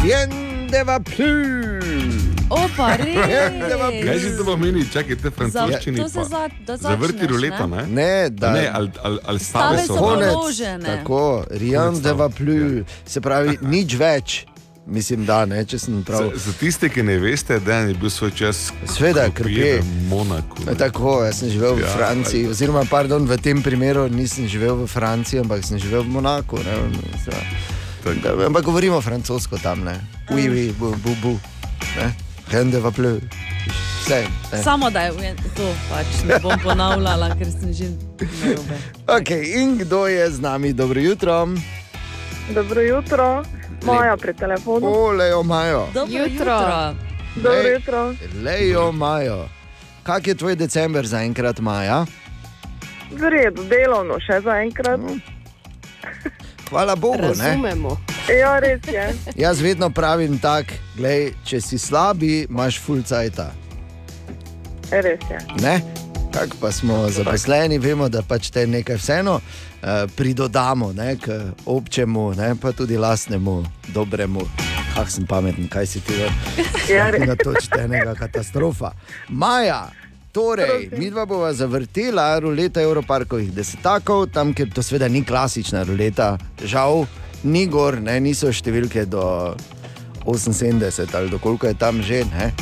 Jendeva 0.02 1.00
plu. 1.00 1.78
Opa, 2.50 2.96
Kaj 4.02 4.18
si 4.18 4.30
to 4.34 4.44
pomeni? 4.44 4.82
Čakaj, 4.84 5.16
te 5.16 5.30
francoščini. 5.30 5.96
to 5.96 6.08
se 6.08 6.24
za- 6.24 6.48
da 6.66 6.76
Zavrti 6.76 7.12
začneš, 7.14 7.30
ruleta, 7.30 7.66
ne? 7.66 7.86
ne? 7.86 8.30
Da 8.30 8.50
Ne, 8.50 8.70
ali, 8.74 8.90
ali, 9.02 9.18
ali 9.24 9.38
stave 9.38 9.78
Stave 9.78 9.86
so. 9.88 9.96
Konec. 9.96 10.32
položene. 10.32 10.86
Tako, 10.88 11.44
Rijan 11.50 12.00
deva 12.00 12.28
plu. 12.28 12.82
Se 13.06 13.20
pravi, 13.20 13.58
nič 13.74 13.94
več. 13.94 14.46
Mislim, 14.90 15.22
da 15.22 15.44
ne, 15.46 15.62
če 15.64 15.78
sem 15.78 16.00
prav. 16.02 16.32
Za, 16.32 16.38
za 16.42 16.52
tiste, 16.52 16.88
ki 16.88 17.02
ne 17.02 17.14
veste, 17.16 17.60
da 17.60 17.74
je 17.76 17.94
bil 17.94 18.10
svoj 18.10 18.30
čas 18.32 18.72
Sveda, 18.86 19.28
kopije 19.28 19.76
krpe. 19.76 19.80
v 19.80 20.08
Monaku. 20.08 20.64
ne. 20.66 20.74
Tako, 20.74 21.24
jaz 21.24 21.38
sem 21.38 21.50
živel 21.50 21.74
v 21.74 21.80
Ja, 21.80 21.92
Franciji, 21.94 22.40
ali- 22.40 22.50
oziroma, 22.50 22.82
pardon, 22.84 23.22
v 23.24 23.38
tem 23.38 23.62
primeru 23.62 24.08
nisem 24.08 24.48
živel 24.48 24.74
v 24.76 24.86
Franciji, 24.86 25.40
ampak 25.40 25.62
sem 25.62 25.78
živel 25.78 26.02
v 26.02 26.10
Monaku. 26.10 26.58
Ne, 26.58 26.74
da, 28.16 28.34
ampak 28.46 28.64
govorimo 28.64 29.00
francosko 29.00 29.58
tam, 29.58 29.84
ne, 29.84 29.94
oui, 30.28 30.48
oui, 30.48 30.72
bu, 30.72 30.90
bu, 30.96 31.14
bu, 31.22 31.32
ne, 31.96 32.10
rende 32.48 32.80
va 32.80 32.90
pleu. 32.90 33.20
Vse. 34.00 34.24
Ne. 34.52 34.62
Samo 34.62 34.90
da 34.90 35.00
je 35.02 35.12
v 35.12 35.22
to, 35.54 35.68
pač 35.86 36.06
ne 36.26 36.38
bom 36.40 36.56
ponavljala, 36.58 37.36
ker 37.38 37.46
sem 37.46 37.70
že 37.70 37.86
narobe. 38.42 38.74
Okay, 39.06 39.54
in 39.54 39.78
kdo 39.78 40.06
je 40.06 40.30
z 40.30 40.40
nami? 40.40 40.72
Dobro 40.72 40.98
jutro. 41.00 41.46
Dobro 42.50 42.80
jutro, 42.80 43.44
Maja 43.82 44.16
pri 44.16 44.34
telefonu. 44.34 44.86
O, 44.86 45.10
lejo 45.10 45.42
Majo. 45.42 45.86
Dobro 45.94 46.12
Jutro. 46.14 46.28
jutro. 46.28 46.94
Dobro 47.36 47.52
Lej- 47.52 47.72
jutro. 47.72 48.14
Lejo 48.42 48.92
Majo. 48.92 49.48
Kak 50.02 50.26
je 50.26 50.34
tvoj 50.34 50.56
december 50.56 51.06
zaenkrat, 51.06 51.60
Maja? 51.60 52.04
V 53.10 53.22
redu, 53.22 53.64
delovno 53.64 54.20
še 54.20 54.40
zaenkrat. 54.40 55.00
Hvala 56.70 56.96
Bogu. 56.96 57.16
Ne? 57.18 57.28
Razumemo. 57.28 57.96
Ja, 58.30 58.58
res 58.58 58.80
je. 58.86 59.14
Jaz 59.44 59.60
vedno 59.60 59.90
pravim 59.90 60.38
tako, 60.38 60.72
če 61.44 61.60
si 61.60 61.78
slabi, 61.78 62.46
imaš 62.46 62.78
full 62.78 63.02
cajta. 63.02 63.50
Res 64.92 65.20
je. 65.30 65.38
Ne? 65.56 65.80
Kak 66.32 66.54
pa 66.60 66.72
smo 66.72 67.10
zaposleni, 67.10 67.78
vemo, 67.78 68.08
da 68.08 68.22
pač 68.22 68.50
te 68.50 68.66
nekaj 68.66 68.96
vseeno 68.96 69.34
uh, 69.34 69.88
pridodamo 70.16 70.92
ne, 70.92 71.16
k 71.18 71.40
občemu, 71.66 72.34
ne, 72.38 72.54
pa 72.60 72.72
tudi 72.72 72.98
lastnemu, 72.98 73.64
dobremu. 73.88 74.44
Kak 74.94 75.10
sem 75.10 75.26
pameten, 75.26 75.68
kaj 75.68 75.86
si 75.86 76.00
ti 76.00 76.14
Ja, 76.88 77.10
res. 77.10 77.26
na 77.26 77.34
točke 77.34 77.80
enega 77.82 78.14
katastrofa. 78.14 78.92
Maja, 79.28 79.88
torej, 80.32 80.88
mi 80.98 81.10
dva 81.10 81.26
bova 81.26 81.52
zavrtela 81.52 82.38
ruleta 82.38 82.82
Evroparkovih 82.82 83.50
desetakov, 83.54 84.28
tam, 84.30 84.54
ker 84.54 84.70
to 84.70 84.82
seveda 84.86 85.08
ni 85.08 85.24
klasična 85.26 85.82
ruleta, 85.82 86.36
žal, 86.62 87.06
ni 87.42 87.66
gor, 87.66 87.98
ne, 88.00 88.20
niso 88.20 88.52
številke 88.52 89.06
do 89.10 89.56
78 90.26 91.14
ali 91.16 91.30
do 91.30 91.38
koliko 91.38 91.66
je 91.66 91.74
tam 91.74 92.02
že, 92.02 92.22
ne. 92.30 92.52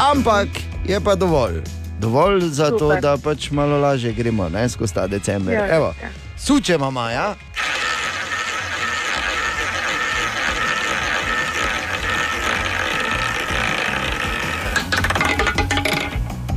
Ampak 0.00 0.48
je 0.88 1.00
pa 1.00 1.14
dovolj. 1.14 1.81
Dovolj 2.02 2.40
za 2.40 2.70
to, 2.70 2.78
Super. 2.78 3.00
da 3.00 3.16
pač 3.16 3.50
malo 3.50 3.78
lažje 3.78 4.12
gremo 4.12 4.48
ne, 4.48 4.68
skozi 4.68 4.94
ta 4.94 5.06
decembr. 5.06 5.52
Ja, 5.52 5.76
Evo, 5.76 5.94
ja. 6.02 6.08
sučemo 6.38 6.90
maja. 6.90 7.34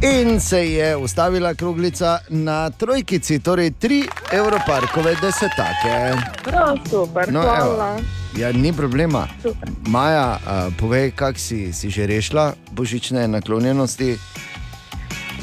In 0.02 0.40
se 0.40 0.72
je 0.72 0.96
ustavila 0.98 1.54
kroglica 1.54 2.20
na 2.30 2.70
trojkici, 2.70 3.40
torej 3.40 3.72
tri 3.72 4.04
evroparkove 4.32 5.16
desetake. 5.22 6.18
Prav, 6.44 6.78
super, 6.90 7.34
No, 7.34 7.42
hvala. 7.42 7.98
Ja, 8.38 8.52
ni 8.52 8.74
problema. 8.74 9.28
Super. 9.42 9.70
Maja, 9.88 10.38
uh, 10.42 10.74
povej, 10.78 11.12
kak 11.12 11.40
si, 11.40 11.74
si 11.74 11.90
že 11.90 12.06
rešila 12.06 12.54
božične 12.72 13.28
naklonjenosti. 13.28 14.18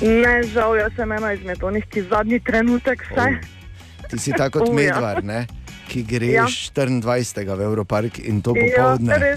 Ne, 0.02 0.42
žal, 0.50 0.76
jaz 0.76 0.92
sem 0.96 1.12
ena 1.12 1.32
izmed 1.32 1.62
onih, 1.62 1.84
ki 1.86 2.02
zadnji 2.10 2.40
trenutek 2.42 3.04
vse. 3.10 3.26
Ti 4.10 4.18
si 4.18 4.32
tako 4.34 4.58
kot 4.58 4.68
O, 4.68 4.72
ja. 4.72 4.76
medvar, 4.76 5.24
ne? 5.24 5.46
ki 5.92 6.02
greš 6.08 6.72
ja. 6.72 6.86
24. 6.86 7.44
v 7.52 7.60
Evropark 7.60 8.18
in 8.18 8.40
to 8.40 8.54
Ja, 8.56 8.96
popoldne. 8.96 9.36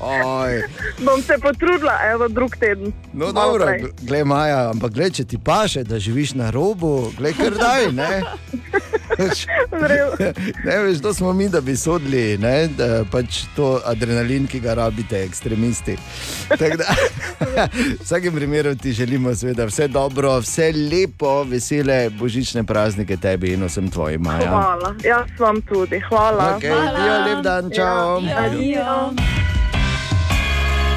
Oj. 0.00 0.62
Bom 1.06 1.22
se 1.22 1.38
potrudila, 1.38 1.94
evo, 2.10 2.28
drug 2.28 2.56
teden. 2.56 2.92
No, 3.12 3.30
Malo 3.30 3.32
dobro, 3.32 3.66
prej. 3.66 3.84
glej, 4.02 4.24
Maja, 4.24 4.70
ampak 4.70 4.90
gled, 4.92 5.14
če 5.14 5.24
ti 5.24 5.38
paše, 5.38 5.84
da 5.84 5.98
živiš 6.02 6.34
na 6.34 6.50
robu, 6.50 7.12
glej, 7.18 7.38
kar 7.38 7.54
daj. 7.54 7.92
Ne? 7.92 8.10
ne 10.64 10.78
veš, 10.78 11.00
to 11.00 11.14
smo 11.14 11.32
mi, 11.32 11.48
da 11.48 11.60
bi 11.60 11.76
sodili, 11.76 12.38
ne? 12.38 12.68
da 12.68 13.04
pač 13.10 13.44
to 13.56 13.80
adrenalin, 13.84 14.46
ki 14.46 14.60
ga 14.60 14.74
rabite, 14.74 15.24
ekstremisti. 15.24 15.96
Tako 16.48 16.76
Da, 16.76 16.94
v 17.98 17.98
vsakem 18.00 18.34
primeru 18.34 18.74
ti 18.74 18.92
želimo 18.92 19.34
seveda 19.34 19.64
vse 19.64 19.88
dobro, 19.88 20.38
vse 20.40 20.72
lepo, 20.72 21.44
vesele 21.44 22.10
božične 22.10 22.64
praznike 22.64 23.16
tebi 23.16 23.52
in 23.52 23.66
vsem 23.66 23.90
tvojim, 23.90 24.22
Maja. 24.22 24.50
Hvala, 24.50 24.94
jaz 25.04 25.28
vam 25.38 25.62
tudi, 25.62 26.00
hvala. 26.08 26.56
Okej, 26.56 26.70
dio, 26.70 27.18
lep 27.26 27.44
dan, 27.44 27.70
čau. 27.70 28.20
Ja, 28.24 28.44
adijo. 28.46 29.12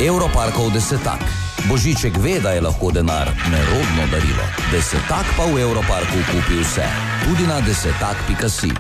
Evroparkov 0.02 0.74
desetak. 0.74 1.45
Božiček 1.70 2.14
ve, 2.18 2.40
da 2.40 2.52
je 2.52 2.62
lahko 2.62 2.92
denar 2.92 3.30
nerodno 3.52 4.04
darilo. 4.12 4.46
Desetak 4.72 5.26
pa 5.38 5.46
v 5.46 5.62
Evroparku 5.62 6.18
kupi 6.32 6.60
vse, 6.62 6.86
tudi 7.26 7.48
na 7.48 7.62
desetak.si. 7.62 8.72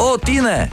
O, 0.00 0.18
Tine! 0.18 0.70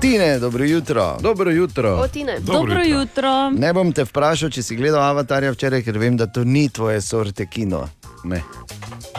Tine, 0.00 0.38
dobro 0.38 0.64
jutro. 0.64 1.16
Dobro 1.20 1.50
jutro. 1.50 1.96
O, 1.96 2.08
Tine. 2.08 2.40
Dobro 2.40 2.82
jutro. 2.84 3.50
Ne 3.50 3.72
bom 3.72 3.92
te 3.92 4.04
vprašal, 4.04 4.50
če 4.50 4.62
si 4.62 4.76
gledal 4.76 5.02
avatarja 5.02 5.52
včeraj, 5.52 5.82
ker 5.82 5.98
vem, 5.98 6.16
da 6.16 6.26
to 6.26 6.44
ni 6.44 6.68
tvoje 6.68 7.00
sorte 7.00 7.46
kino. 7.46 7.88
Ne. 8.24 8.42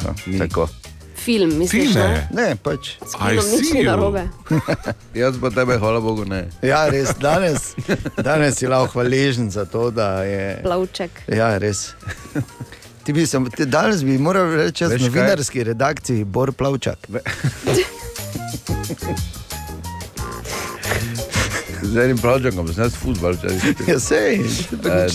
No, 0.02 0.16
tako. 0.38 0.68
Film, 1.30 1.51
misliš? 1.61 1.93
Ne? 1.93 2.27
Ne, 2.34 2.47
pač. 2.57 2.95
S 3.06 3.14
filmom 3.14 3.45
nič 3.53 3.68
ni 3.76 3.84
narobe. 3.85 4.23
Jaz 5.22 5.35
pa 5.38 5.51
tebe, 5.53 5.76
hvala 5.77 6.01
Bogu, 6.01 6.26
ne. 6.26 6.47
Ja, 6.65 6.88
res, 6.89 7.11
danes, 7.22 7.76
danes 8.18 8.57
si 8.57 8.65
lahko 8.65 8.97
hvaležen 8.97 9.51
za 9.53 9.68
to, 9.69 9.91
da 9.93 10.23
je. 10.26 10.57
Plavček. 10.65 11.22
Ja, 11.30 11.51
res. 11.61 11.91
Ti 13.06 13.14
bi 13.14 13.27
sem, 13.30 13.45
ti 13.53 13.69
danes 13.69 14.01
bi 14.01 14.18
moral 14.18 14.49
reči, 14.57 14.84
jaz 14.88 14.97
Veš 14.97 15.06
v 15.06 15.11
novinarski 15.11 15.64
redakciji 15.69 16.26
Bor 16.26 16.49
Plavčak. 16.49 17.06
Z 21.84 21.97
enim 21.97 22.18
pravčakom 22.18 22.68
sem 22.73 22.84
jaz 22.84 22.97
futbal. 22.97 23.38
Ja, 23.88 23.99
sej. 24.01 24.41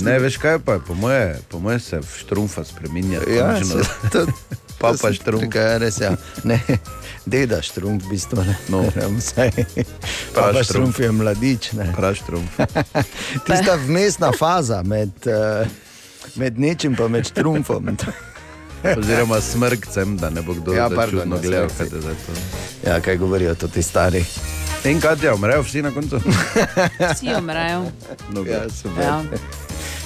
Ne, 0.03 0.15
veš 0.23 0.39
kaj 0.39 0.59
pa, 0.65 0.79
po 0.79 0.95
moje, 0.95 1.39
po 1.51 1.59
moje 1.59 1.79
se 1.81 2.01
štrumfa 2.19 2.65
spreminja. 2.65 3.21
Ja, 3.29 3.59
se- 3.65 3.83
to- 4.11 4.27
Papa 4.93 5.13
Štrumpf. 5.13 5.45
Tukaj 5.45 5.73
je 5.73 5.79
res, 5.79 6.01
ja. 6.01 6.13
Ne, 6.45 6.61
deda 7.27 7.63
štrum, 7.63 7.99
v 7.99 8.11
bistvu. 8.11 8.45
Ne. 8.45 8.57
No. 8.69 8.85
Vsaj. 9.19 9.51
Papa 10.35 10.65
štrum 10.65 10.93
je 10.99 11.13
mladič. 11.13 11.73
Ne. 11.73 11.93
Prav 11.97 12.15
štrumf. 12.15 12.61
Tista 13.47 13.79
vmesna 13.87 14.33
faza 14.33 14.83
med, 14.83 15.13
uh, 15.27 15.67
med 16.37 16.59
nečim 16.59 16.97
pa 16.97 17.09
med 17.09 17.27
štrumfom. 17.27 17.91
Oziroma 18.99 19.41
smrkcem, 19.41 20.17
da 20.21 20.31
ne 20.31 20.43
bo 20.43 20.55
kdo 20.55 20.75
Ja, 20.77 20.91
pardon, 20.93 21.33
ja, 21.33 21.39
gledal, 21.41 21.71
kaj 21.73 21.89
te 21.89 22.01
zdaj 22.01 22.15
to. 22.27 22.33
Ja, 22.85 23.01
kaj 23.01 23.17
govorijo 23.17 23.55
ti 23.55 23.83
stari. 23.83 24.25
In 24.85 25.01
Katja, 25.01 25.35
umrejo 25.35 25.63
vsi 25.63 25.83
na 25.83 25.91
koncu? 25.91 26.21
Vsi 27.15 27.33
umrejo. 27.39 27.87
No, 28.33 28.45
Ja, 28.45 28.69
super. 28.71 29.05
Ja. 29.05 29.23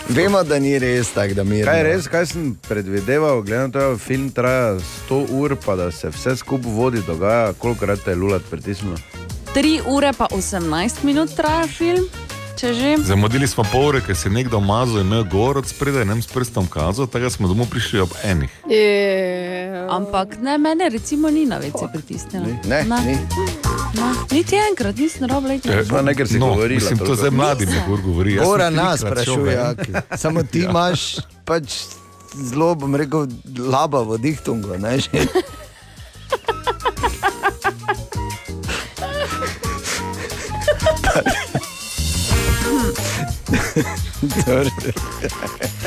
Vemo, 0.08 0.42
da 0.42 0.58
ni 0.58 0.78
res 0.78 1.10
tako, 1.12 1.34
da 1.34 1.44
mi 1.44 1.58
je. 1.58 1.64
Kaj 1.64 1.78
je 1.78 1.84
res, 1.84 2.06
kaj 2.08 2.26
sem 2.26 2.44
predvideval, 2.68 3.42
glede 3.42 3.66
na 3.66 3.72
to, 3.72 3.78
da 3.78 3.98
film 4.00 4.30
traja 4.32 4.78
100 5.08 5.18
ur, 5.36 5.56
pa 5.64 5.76
da 5.76 5.90
se 5.92 6.08
vse 6.08 6.36
skupaj 6.40 6.72
vodi, 6.72 7.02
dogaja, 7.06 7.52
kolikrat 7.60 8.00
te 8.04 8.16
je 8.16 8.16
lulat 8.16 8.42
pritisnilo. 8.50 8.96
3 9.54 9.82
ure 9.86 10.12
pa 10.16 10.26
18 10.32 11.04
minut 11.04 11.34
traja 11.36 11.66
film, 11.68 12.06
če 12.56 12.72
že. 12.74 12.94
Zamudili 13.04 13.48
smo 13.48 13.66
pol 13.68 13.90
ure, 13.90 14.00
ker 14.00 14.16
se 14.16 14.30
je 14.30 14.32
nekdo 14.32 14.60
mazal 14.64 15.02
in 15.02 15.06
imel 15.12 15.26
gor 15.28 15.60
od 15.60 15.68
spredaj, 15.68 16.08
ne 16.08 16.16
s 16.22 16.32
prstom 16.32 16.70
kazal, 16.72 17.06
tako 17.06 17.30
smo 17.30 17.48
domov 17.48 17.68
prišli 17.68 18.00
ob 18.00 18.16
enih. 18.24 18.54
Ampak 19.92 20.40
ne, 20.40 20.56
mene 20.58 20.88
recimo 20.88 21.28
ni 21.30 21.44
na 21.44 21.60
vece 21.60 21.84
pritisnila. 21.92 22.48
Ne, 22.64 22.84
ni. 23.04 23.77
No, 23.94 24.14
niti 24.30 24.56
enkrat 24.70 24.96
nisem 24.96 25.26
robila. 25.26 25.54
Eh, 25.54 25.58
no, 26.38 26.54
Mislim, 26.68 26.98
to 26.98 27.14
zdaj 27.14 27.30
mladim 27.30 27.68
govori. 28.04 28.38
Ora 28.38 28.70
nas 28.70 29.00
sprašuje, 29.00 29.74
samo 30.16 30.42
ti 30.42 30.58
imaš 30.70 31.16
pač 31.44 31.72
zelo, 32.34 32.74
bom 32.74 32.94
rekel. 32.94 33.26
Ne. 34.78 34.98
Dobro. 44.46 44.70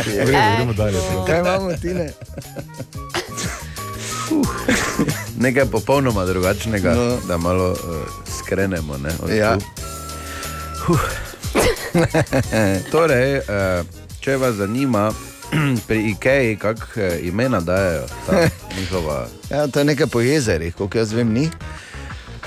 V 0.06 0.18
redu, 0.18 0.56
gremo 0.56 0.73
dalje. 0.73 0.98
Kaj 1.28 1.40
imamo, 1.40 1.72
Tine? 1.82 2.14
Nekaj 5.40 5.65
popolnoma 5.65 6.26
drugačnega, 6.26 6.94
No. 6.94 7.18
da 7.28 7.38
malo 7.38 7.72
uh, 7.72 7.78
skrenemo. 8.38 8.98
Ne, 8.98 9.38
Ja. 9.38 9.57
Huh. 10.80 10.99
torej, 12.91 13.38
uh, 13.38 13.86
če 14.19 14.38
vas 14.38 14.56
zanima, 14.56 15.11
pri 15.88 16.10
IKEA, 16.10 16.56
kako 16.57 16.86
uh, 16.95 17.02
imena 17.22 17.60
dajo 17.60 18.03
njihova. 18.80 19.28
Ja, 19.49 19.68
to 19.68 19.80
je 19.80 19.86
nekaj 19.86 20.07
po 20.07 20.22
jezerih, 20.22 20.76
koliko 20.76 20.98
jaz 20.98 21.14
vem, 21.14 21.30
ni. 21.30 21.49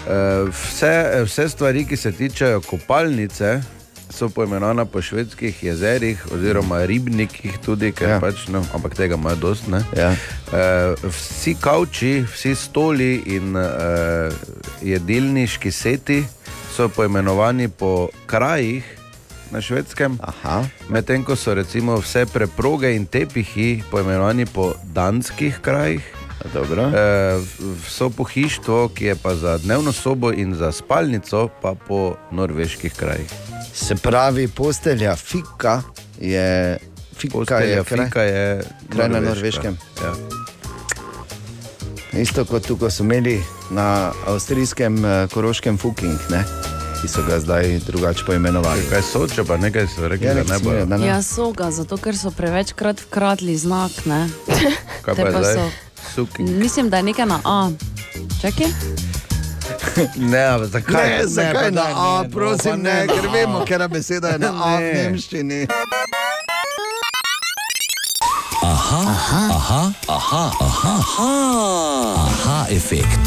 Uh, 0.01 0.49
vse, 0.51 0.93
vse 1.25 1.49
stvari, 1.49 1.85
ki 1.85 1.97
se 1.97 2.13
tičejo 2.13 2.61
kopalnice, 2.61 3.61
so 4.15 4.29
poimenovane 4.29 4.85
po 4.87 5.03
švedskih 5.03 5.63
jezerih 5.65 6.27
oziroma 6.33 6.85
ribnikih, 6.87 7.59
tudi, 7.65 7.93
ja. 8.01 8.21
pač, 8.21 8.47
no, 8.49 8.63
ampak 8.75 8.95
tega 8.95 9.19
imajo 9.19 9.37
dost. 9.37 9.69
ne. 9.69 9.83
Ja. 9.97 10.11
Uh, 10.11 11.11
vsi 11.11 11.57
kavči, 11.61 12.25
vsi 12.33 12.55
stoli 12.55 13.23
in 13.27 13.57
uh, 13.57 14.31
jedilniški 14.83 15.71
seti 15.71 16.25
so 16.77 16.89
poimenovani 16.89 17.69
po 17.69 18.09
krajih 18.27 18.85
na 19.51 19.61
švedskem, 19.61 20.19
medtem 20.89 21.23
ko 21.23 21.37
so 21.37 21.55
recimo 21.55 22.01
vse 22.03 22.27
preproge 22.27 22.91
in 22.97 23.07
tepihi 23.07 23.83
poimenovani 23.91 24.47
po 24.47 24.75
danskih 24.83 25.59
krajih. 25.63 26.03
Dobro. 26.53 26.83
E, 26.83 27.39
vso 27.87 28.11
pohištvo, 28.11 28.89
ki 28.89 29.05
je 29.05 29.15
pa 29.17 29.35
za 29.35 29.59
dnevno 29.59 29.93
sobo 29.93 30.33
in 30.33 30.55
za 30.55 30.73
spalnico, 30.73 31.49
pa 31.63 31.75
po 31.75 32.17
norveških 32.31 32.95
krajih. 32.95 33.31
Se 33.75 33.95
pravi, 33.95 34.49
postelja 34.49 35.17
fika 35.17 35.83
je. 36.21 36.79
Fika 37.17 37.59
je 37.59 37.85
kraj, 37.85 38.05
fika 38.05 38.23
je 38.23 38.63
kraj 38.89 39.09
na 39.09 39.21
norveškem. 39.21 39.79
Ja. 40.03 40.15
Isto 42.15 42.45
kot 42.45 42.67
tukaj 42.67 42.91
so 42.91 43.03
imeli 43.03 43.43
na 43.71 43.87
avstrijskem 44.27 44.95
uh, 44.97 45.11
koroškem 45.31 45.79
fuking, 45.79 46.19
ne? 46.31 46.45
ki 47.03 47.09
so 47.09 47.23
ga 47.23 47.41
zdaj 47.41 47.81
drugače 47.81 48.25
poimenovali. 48.25 48.83
Kaj 48.91 49.03
so, 49.03 49.27
če 49.29 49.45
pa 49.45 49.57
nekaj 49.57 49.87
so 49.87 50.09
rekli, 50.09 50.27
Ja, 50.27 50.35
da 50.35 50.45
ne 50.45 50.59
bojo. 50.59 50.87
da 50.87 50.97
ne. 50.97 51.07
Ja, 51.07 51.23
so 51.23 51.51
ga, 51.53 51.71
zato 51.71 51.97
ker 51.97 52.17
so 52.17 52.31
prevečkrat 52.31 53.01
vkradli 53.01 53.57
znak. 53.57 53.93
Ne? 54.07 54.29
Kaj 55.03 55.15
pa 55.15 55.21
je 55.21 55.33
pa 55.33 55.43
zdaj? 55.43 55.55
so- 55.55 55.71
Suking. 56.15 56.49
Mislim, 56.49 56.91
da 56.91 56.97
je 56.97 57.03
nekaj 57.03 57.27
na 57.27 57.41
A. 57.45 57.71
Čakaj. 58.41 58.71
Ne, 60.33 60.67
zakaj? 60.67 61.09
Ne, 61.09 61.27
zakaj 61.27 61.53
pa 61.65 61.71
na 61.71 61.83
A, 61.83 62.23
no, 62.23 62.31
prosim, 62.31 62.83
ne, 62.83 62.95
na 62.97 63.07
ker 63.07 63.27
A. 63.29 63.33
vemo, 63.33 63.65
ker 63.65 63.89
beseda 63.89 64.29
je 64.29 64.39
na 64.39 64.53
A 64.55 64.77
v 64.77 64.81
Ne. 64.81 64.93
nemščini. 64.95 65.67
Aha, 68.63 69.01
aha, 69.09 69.49
aha, 69.51 69.93
aha, 70.09 70.51
aha, 70.61 70.95
aha, 70.99 71.31
aha 72.17 72.67
efekt. 72.71 73.21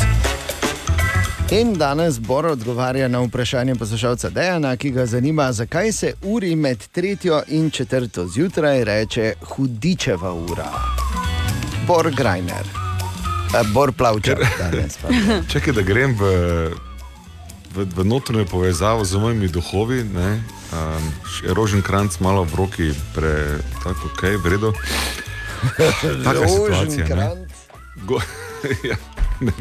In 1.50 1.74
danes 1.74 2.20
Bor 2.20 2.46
odgovarja 2.46 3.08
na 3.08 3.20
vprašanje 3.20 3.76
poslušalca 3.76 4.30
Dejana, 4.30 4.78
ki 4.78 4.92
ga 4.92 5.06
zanima, 5.06 5.52
zakaj 5.52 5.92
se 5.92 6.14
uri 6.24 6.56
med 6.56 6.88
tretjo 6.88 7.42
in 7.48 7.70
četrto 7.70 8.28
zjutraj 8.28 8.84
reče 8.84 9.34
hudičeva 9.46 10.34
ura. 10.34 10.72
Bor 11.88 12.12
Grajner, 12.12 12.66
Bor 13.74 13.92
Plavčer 13.92 14.38
danes. 14.60 14.98
pa. 15.02 15.08
Čakaj, 15.52 15.74
da 15.74 15.82
grem 15.82 16.16
v, 16.16 16.22
v 17.76 17.86
v, 17.86 18.04
notranjo 18.04 18.46
povezavo 18.46 19.06
z 19.06 19.16
mojimi 19.16 19.48
duhovi, 19.48 20.04
ne, 20.04 20.44
um, 20.74 21.14
rožen 21.54 21.82
kranc 21.82 22.20
malo 22.20 22.44
v 22.44 22.56
roki, 22.56 22.94
pre, 23.16 23.62
tako, 23.84 24.10
ok, 24.14 24.22
v 24.44 24.46
redu. 24.48 24.74
Taka 26.26 26.40
je 26.40 26.50
situacija. 26.50 27.06
Ne. 27.16 27.30
Go, 28.06 28.22
ja, 28.90 28.98
ne, 29.40 29.54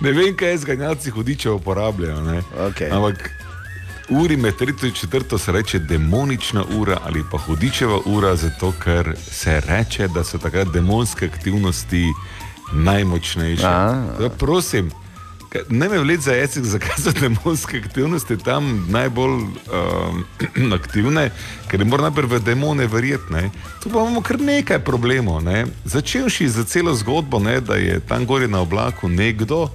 ne 0.00 0.12
vem, 0.12 0.36
kaj 0.36 0.56
zganjalci 0.56 1.10
hudičev 1.10 1.54
uporabljajo. 1.54 2.20
ne. 2.22 2.42
Okay. 2.72 2.92
Ampak 2.92 3.30
uri 4.08 4.36
med 4.36 4.54
3 4.56 4.86
in 4.86 4.92
4 4.92 5.38
se 5.38 5.52
reče 5.52 5.78
demonična 5.78 6.64
ura 6.78 6.98
ali 7.04 7.24
pa 7.30 7.38
hudičeva 7.38 8.00
ura, 8.04 8.36
zato 8.36 8.72
ker 8.84 9.16
se 9.30 9.60
reče, 9.60 10.08
da 10.08 10.24
so 10.24 10.38
takrat 10.38 10.68
demonske 10.72 11.26
aktivnosti 11.26 12.06
najmočnejše. 12.72 13.62
Zdaj, 14.16 14.28
prosim, 14.38 14.90
kaj- 15.50 15.64
ne 15.68 15.88
me 15.88 15.98
vleče 15.98 16.20
za 16.20 16.32
jezik, 16.32 16.64
zakaj 16.64 16.96
so 16.98 17.12
demonske 17.12 17.78
aktivnosti 17.78 18.36
tam 18.36 18.86
najbolj 18.88 19.30
um, 19.32 20.24
aktivne, 20.74 21.30
ker 21.68 21.78
ne 21.78 21.84
moramo 21.84 22.08
najprej 22.08 22.28
v 22.28 22.44
demone 22.44 22.86
verjeti. 22.86 23.32
ne. 23.32 23.50
Tu 23.82 23.90
pa 23.90 23.98
imamo 23.98 24.20
kar 24.20 24.40
nekaj 24.40 24.78
problemov. 24.78 25.40
Ne. 25.40 25.66
Začenši 25.84 26.48
za 26.48 26.64
celo 26.64 26.94
zgodbo, 26.94 27.38
ne, 27.38 27.60
da 27.60 27.74
je 27.74 28.00
tam 28.00 28.26
gori 28.26 28.48
na 28.48 28.60
oblaku 28.60 29.08
nekdo, 29.08 29.70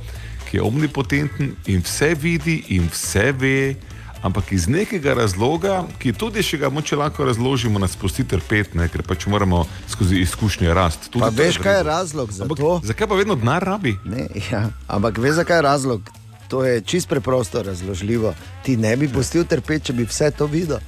ki 0.52 0.58
je 0.58 0.62
omnipotenten 0.62 1.56
in 1.66 1.82
vse 1.82 2.16
vidi 2.16 2.64
in 2.68 2.90
vse 2.92 3.32
ve. 3.32 3.76
Ampak 4.24 4.52
iz 4.56 4.70
nekega 4.72 5.14
razloga, 5.20 5.82
ki 6.00 6.14
tudi 6.16 6.40
še 6.44 6.58
ga 6.62 6.70
moče 6.72 6.96
lahko 6.96 7.26
razložimo, 7.28 7.80
nas 7.80 7.98
pusti 8.00 8.24
trpeti, 8.24 8.80
ker 8.92 9.04
pač 9.04 9.28
moramo 9.28 9.66
skozi 9.92 10.22
izkušnje 10.24 10.74
rasti. 10.74 11.12
Pa 11.20 11.28
veš, 11.28 11.60
kaj 11.60 11.78
je 11.82 11.84
razlog 11.84 12.32
za 12.32 12.48
Ampak 12.48 12.58
to? 12.58 12.80
Zakaj 12.88 13.08
pa 13.12 13.20
vedno 13.20 13.36
denar 13.36 13.68
rabi? 13.68 13.98
Ne, 14.08 14.30
ja. 14.48 14.70
Ampak 14.88 15.20
veš, 15.20 15.42
zakaj 15.44 15.60
je 15.60 15.66
razlog? 15.68 16.14
To 16.48 16.64
je 16.64 16.82
čist 16.82 17.10
preprosto 17.10 17.64
razložljivo. 17.64 18.34
Ti 18.64 18.78
ne 18.78 18.96
bi 18.98 19.12
pustil 19.12 19.44
trpeti, 19.44 19.92
če 19.92 19.94
bi 20.00 20.08
vse 20.08 20.32
to 20.32 20.48
videl. 20.48 20.80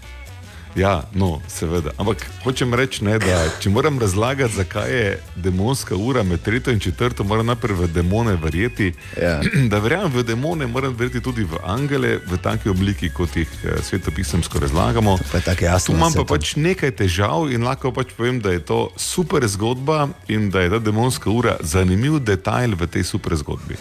Ja, 0.76 1.03
no, 1.14 1.39
seveda. 1.47 1.91
Ampak 1.97 2.26
hočem 2.43 2.73
reči, 2.76 3.03
ne, 3.07 3.15
da 3.19 3.45
če 3.64 3.72
moram 3.72 3.99
razlagati, 3.99 4.57
zakaj 4.57 4.91
je 4.91 5.11
demonska 5.35 5.95
ura 5.95 6.23
med 6.23 6.43
3 6.43 6.73
in 6.73 6.81
4, 6.84 7.23
moram 7.23 7.47
najprej 7.47 7.77
v 7.80 7.88
demone 7.95 8.35
verjeti. 8.35 8.91
Ja. 9.22 9.39
Da 9.72 9.80
verjamem 9.80 10.11
v 10.11 10.23
demone, 10.27 10.68
moram 10.68 10.95
verjeti 10.95 11.22
tudi 11.23 11.43
v 11.47 11.61
angele, 11.64 12.18
v 12.27 12.38
taki 12.43 12.69
obliki, 12.69 13.10
kot 13.10 13.35
jih 13.35 13.47
eh, 13.64 13.80
svetopisemsko 13.84 14.60
razlagamo. 14.60 15.18
jasno, 15.61 15.93
tu 15.93 15.97
imam 15.97 16.14
pa 16.14 16.26
pač 16.35 16.56
nekaj 16.56 16.91
težav 16.91 17.47
in 17.52 17.64
lahko 17.64 17.91
pač 17.95 18.11
povem, 18.18 18.41
da 18.43 18.52
je 18.52 18.60
to 18.60 18.89
super 18.99 19.47
zgodba 19.47 20.10
in 20.27 20.49
da 20.52 20.61
je 20.61 20.76
ta 20.76 20.80
demonska 20.80 21.31
ura 21.31 21.56
zanimiv 21.64 22.19
detajl 22.19 22.76
v 22.76 22.88
tej 22.88 23.03
super 23.03 23.35
zgodbi. 23.35 23.80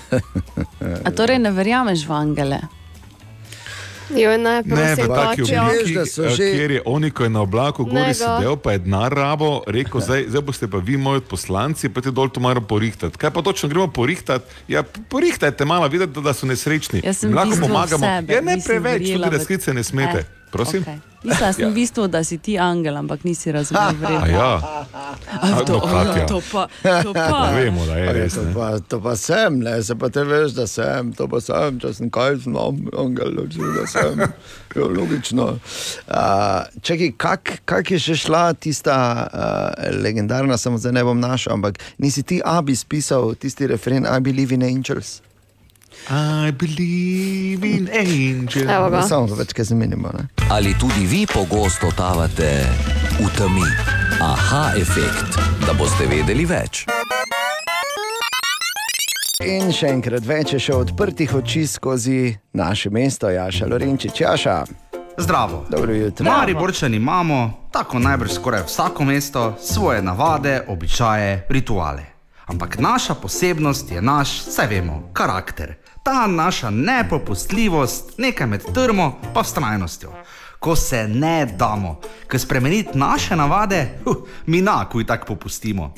A 1.06 1.10
torej 1.10 1.42
ne 1.42 1.50
verjameš 1.50 2.06
v 2.06 2.14
angele? 2.14 2.62
Jo, 4.10 4.36
ne, 4.36 4.62
Ne, 4.62 4.94
v 4.94 5.09
taki 5.09 5.43
obliki, 5.43 5.94
eh, 5.94 6.36
kjer 6.36 6.70
je 6.70 6.82
oni, 6.85 7.10
ko 7.10 7.24
je 7.24 7.31
na 7.31 7.40
oblaku 7.40 7.85
gori 7.85 7.94
Nego. 7.94 8.14
sedel, 8.14 8.56
pa 8.56 8.72
je 8.72 8.78
denar 8.78 9.09
rabo, 9.09 9.62
rekel, 9.66 10.01
zdaj, 10.01 10.24
zdaj 10.28 10.43
boste 10.43 10.68
pa 10.68 10.76
vi 10.76 10.97
moji 10.97 11.20
poslanci, 11.20 11.89
pa 11.89 12.01
te 12.01 12.10
dol 12.10 12.28
to 12.28 12.40
moramo 12.40 12.66
porihtati. 12.66 13.16
Kaj 13.16 13.31
pa 13.31 13.43
točno 13.43 13.68
gremo 13.68 13.89
porihtati? 13.89 14.44
Ja, 14.68 14.82
porihtajte 14.82 15.64
malo, 15.64 15.89
vidite, 15.89 16.20
da 16.20 16.32
so 16.32 16.47
nesrečni. 16.47 17.01
V 17.01 17.35
lahko 17.35 17.56
pomagamo. 17.59 18.05
sebe, 18.06 18.35
Ja, 18.35 18.40
ne 18.40 18.59
preveč, 18.59 19.09
tudi 19.09 19.31
resnice 19.31 19.74
ne 19.74 19.82
smete. 19.82 20.18
Eh, 20.18 20.43
Prosim? 20.55 20.86
okej. 20.86 21.01
Mislila 21.24 21.52
sem 21.52 21.64
Ja. 21.64 21.68
v 21.68 21.74
bistvu, 21.74 22.05
da 22.06 22.20
si 22.20 22.36
ti 22.39 22.59
angel, 22.60 22.97
ampak 22.97 23.24
nisi 23.24 23.48
razumel 23.48 23.97
A 24.22 24.28
ja. 24.28 24.51
A, 25.40 25.64
to, 25.64 25.72
no, 25.72 25.81
Katja. 25.81 26.26
to 26.28 26.39
pa, 26.52 26.68
to 27.02 27.10
pa. 27.16 27.28
Pa 27.32 27.51
vemo, 27.56 27.81
da 27.89 27.97
je 27.97 28.12
res. 28.12 28.35
To 28.36 28.44
ne. 28.44 28.52
pa, 28.52 28.66
to 28.78 29.01
pa 29.01 29.16
sem, 29.16 29.56
ne, 29.59 29.81
se 29.82 29.97
pa 29.97 30.09
te 30.09 30.20
veš, 30.20 30.52
da 30.52 30.66
sem, 30.68 31.12
to 31.12 31.24
pa 31.26 31.40
sem, 31.40 31.81
če 31.81 31.94
sem 31.97 32.10
kaj 32.12 32.44
znam, 32.44 32.76
angel, 32.93 33.32
da 33.48 33.86
sem. 33.89 34.20
Jo, 34.74 34.89
logično. 34.90 35.44
Uh, 36.10 36.66
čakaj, 36.82 37.12
kak, 37.16 37.51
kak 37.64 37.90
je 37.94 37.98
še 38.02 38.16
šla 38.18 38.52
tista 38.59 38.97
uh, 39.22 39.98
legendarna, 40.02 40.59
samo 40.59 40.78
zdaj 40.82 40.93
ne 40.93 41.05
bom 41.06 41.14
našel, 41.16 41.55
ampak 41.55 41.78
nisi 41.98 42.22
ti 42.22 42.40
Abi 42.44 42.74
spisal 42.76 43.35
tisti 43.35 43.70
refren 43.70 44.02
I 44.05 44.18
believe 44.20 44.51
in 44.51 44.66
angels? 44.66 45.22
I 46.10 46.52
believe 46.52 47.64
in 47.64 47.89
angels. 47.89 48.70
Evo 48.70 48.90
ga. 48.90 49.02
Samo 49.09 49.35
več, 49.35 49.55
kaj 49.56 49.64
zamenjamo. 49.72 50.10
Ne? 50.12 50.26
Ali 50.52 50.74
tudi 50.78 51.06
vi 51.09 51.24
pogosto 51.26 51.89
totavate 51.89 52.51
v 53.16 53.28
temi? 53.39 53.64
Aha, 54.20 54.74
efekt, 54.76 55.39
da 55.64 55.72
boste 55.72 56.06
vedeli 56.06 56.44
več. 56.44 56.85
In 59.44 59.72
še 59.72 59.90
enkrat 59.90 60.24
več 60.28 60.52
je 60.55 60.60
še 60.68 60.76
odprtih 60.76 61.32
oči 61.40 61.64
skozi 61.68 62.35
naše 62.52 62.93
mesto, 62.93 63.28
Jaša 63.32 63.66
Lorenčič, 63.66 64.20
Jaša. 64.20 64.59
Zdravo. 65.16 65.64
Dobro 65.70 65.94
jutro. 65.94 66.26
Mariborčani 66.26 66.97
imamo, 67.01 67.68
tako 67.72 67.98
najbrž 68.02 68.36
skoraj 68.36 68.66
vsako 68.68 69.05
mesto, 69.09 69.44
svoje 69.62 70.02
navade, 70.02 70.60
običaje, 70.68 71.47
rituale. 71.48 72.05
Ampak 72.47 72.76
naša 72.78 73.14
posebnost 73.14 73.90
je 73.90 74.02
naš, 74.02 74.43
saj 74.52 74.68
vemo, 74.68 75.09
karakter. 75.16 75.74
Ta 76.05 76.26
naša 76.26 76.70
nepopustljivost, 76.70 78.18
nekaj 78.18 78.47
med 78.47 78.64
trmo 78.74 79.20
pa 79.35 79.40
vztrajnostjo. 79.43 80.10
Ko 80.59 80.76
se 80.76 81.09
ne 81.09 81.47
damo, 81.47 81.97
ker 82.28 82.40
spremeniti 82.40 82.98
naše 82.98 83.36
navade, 83.36 83.89
huh, 84.05 84.16
mi 84.47 84.60
na, 84.60 84.85
kuj 84.93 85.06
tako 85.06 85.26
popustimo. 85.26 85.94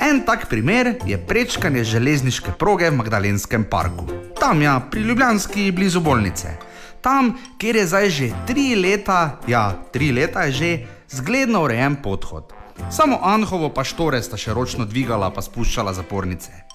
En 0.00 0.20
tak 0.26 0.44
primer 0.48 0.94
je 1.06 1.16
prečkanje 1.26 1.84
železniške 1.84 2.52
proge 2.58 2.90
v 2.90 3.00
Magdalenskem 3.00 3.64
parku. 3.64 4.04
Tam 4.40 4.62
ja, 4.62 4.80
pri 4.90 5.00
Ljubljanski 5.00 5.72
blizu 5.72 6.00
bolnice. 6.00 6.56
Tam, 7.00 7.32
kjer 7.58 7.76
je 7.76 7.86
zdaj 7.86 8.10
že 8.10 8.32
tri 8.46 8.74
leta, 8.76 9.40
ja, 9.48 9.72
tri 9.92 10.12
leta 10.12 10.44
je 10.44 10.52
že 10.52 10.86
zgledno 11.08 11.64
urejen 11.64 11.96
podhod. 11.96 12.52
Samo 12.90 13.18
Anhovo 13.22 13.72
pa 13.72 13.84
štore 13.84 14.22
sta 14.22 14.36
še 14.36 14.52
ročno 14.52 14.84
dvigala 14.84 15.32
pa 15.32 15.40
spuščala 15.40 15.96
zapornice. 15.96 16.69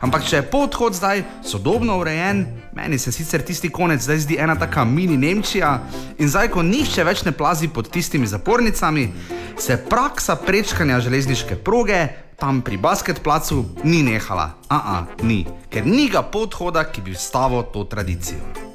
Ampak 0.00 0.24
če 0.24 0.36
je 0.36 0.46
podhod 0.50 0.94
zdaj 0.94 1.24
sodobno 1.42 1.98
urejen, 1.98 2.44
meni 2.72 2.98
se 2.98 3.12
sicer 3.12 3.42
tisti 3.42 3.70
konec 3.70 4.02
zdaj 4.02 4.18
zdi 4.18 4.38
ena 4.38 4.54
taka 4.54 4.84
mini 4.84 5.16
Nemčija 5.16 5.72
in 6.18 6.30
zdaj, 6.30 6.52
ko 6.54 6.62
nihče 6.62 7.04
več 7.04 7.24
ne 7.26 7.32
plazi 7.32 7.68
pod 7.68 7.90
tistimi 7.90 8.26
zapornicami, 8.26 9.08
se 9.58 9.76
praksa 9.90 10.36
prečkanja 10.36 11.00
železniške 11.00 11.58
proge 11.66 12.06
tam 12.38 12.62
pri 12.62 12.76
basketplacu 12.76 13.64
ni 13.84 14.02
nehala. 14.06 14.52
Aa, 14.70 15.02
ni, 15.22 15.42
ker 15.70 15.86
ni 15.86 16.06
ga 16.08 16.22
podhoda, 16.22 16.84
ki 16.86 17.02
bi 17.02 17.16
vstavil 17.16 17.66
to 17.74 17.82
tradicijo. 17.90 18.68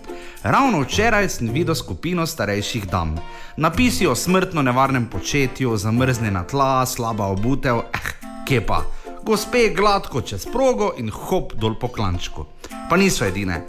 Ravno 0.43 0.81
včeraj 0.83 1.29
sem 1.29 1.47
videl 1.55 1.75
skupino 1.75 2.25
starejših 2.27 2.89
dam. 2.91 3.15
Napisi 3.57 4.07
o 4.07 4.15
smrtno 4.15 4.61
nevarnem 4.61 5.05
početju, 5.07 5.77
zamrznjena 5.77 6.43
tla, 6.43 6.85
slaba 6.85 7.31
obutev, 7.31 7.79
eh, 7.93 8.11
kepa. 8.47 8.83
Gospe 9.25 9.69
gladko 9.75 10.21
čez 10.21 10.45
progo 10.51 10.93
in 10.99 11.07
hop 11.09 11.53
dol 11.55 11.77
po 11.79 11.87
klančku. 11.87 12.43
Pa 12.89 12.97
niso 12.97 13.23
edine. 13.25 13.61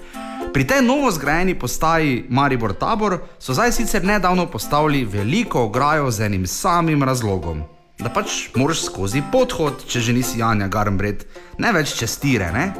Pri 0.52 0.66
tej 0.66 0.82
novo 0.82 1.10
zgrajeni 1.14 1.54
postaji 1.54 2.24
Maribor 2.28 2.72
Tabor 2.74 3.18
so 3.38 3.54
zdaj 3.54 3.72
sicer 3.72 4.04
nedavno 4.04 4.46
postavili 4.50 5.04
veliko 5.04 5.62
ograjo 5.62 6.10
z 6.10 6.26
enim 6.26 6.46
samim 6.46 7.02
razlogom. 7.02 7.62
Da 7.98 8.10
pač 8.10 8.48
moraš 8.54 8.82
skozi 8.88 9.22
podhod, 9.32 9.84
če 9.86 10.00
že 10.00 10.12
nisi 10.12 10.40
Janja 10.42 10.66
Garmbred, 10.68 11.22
ne 11.58 11.70
več 11.72 11.94
čez 11.94 12.16
tire, 12.18 12.50
ne? 12.50 12.72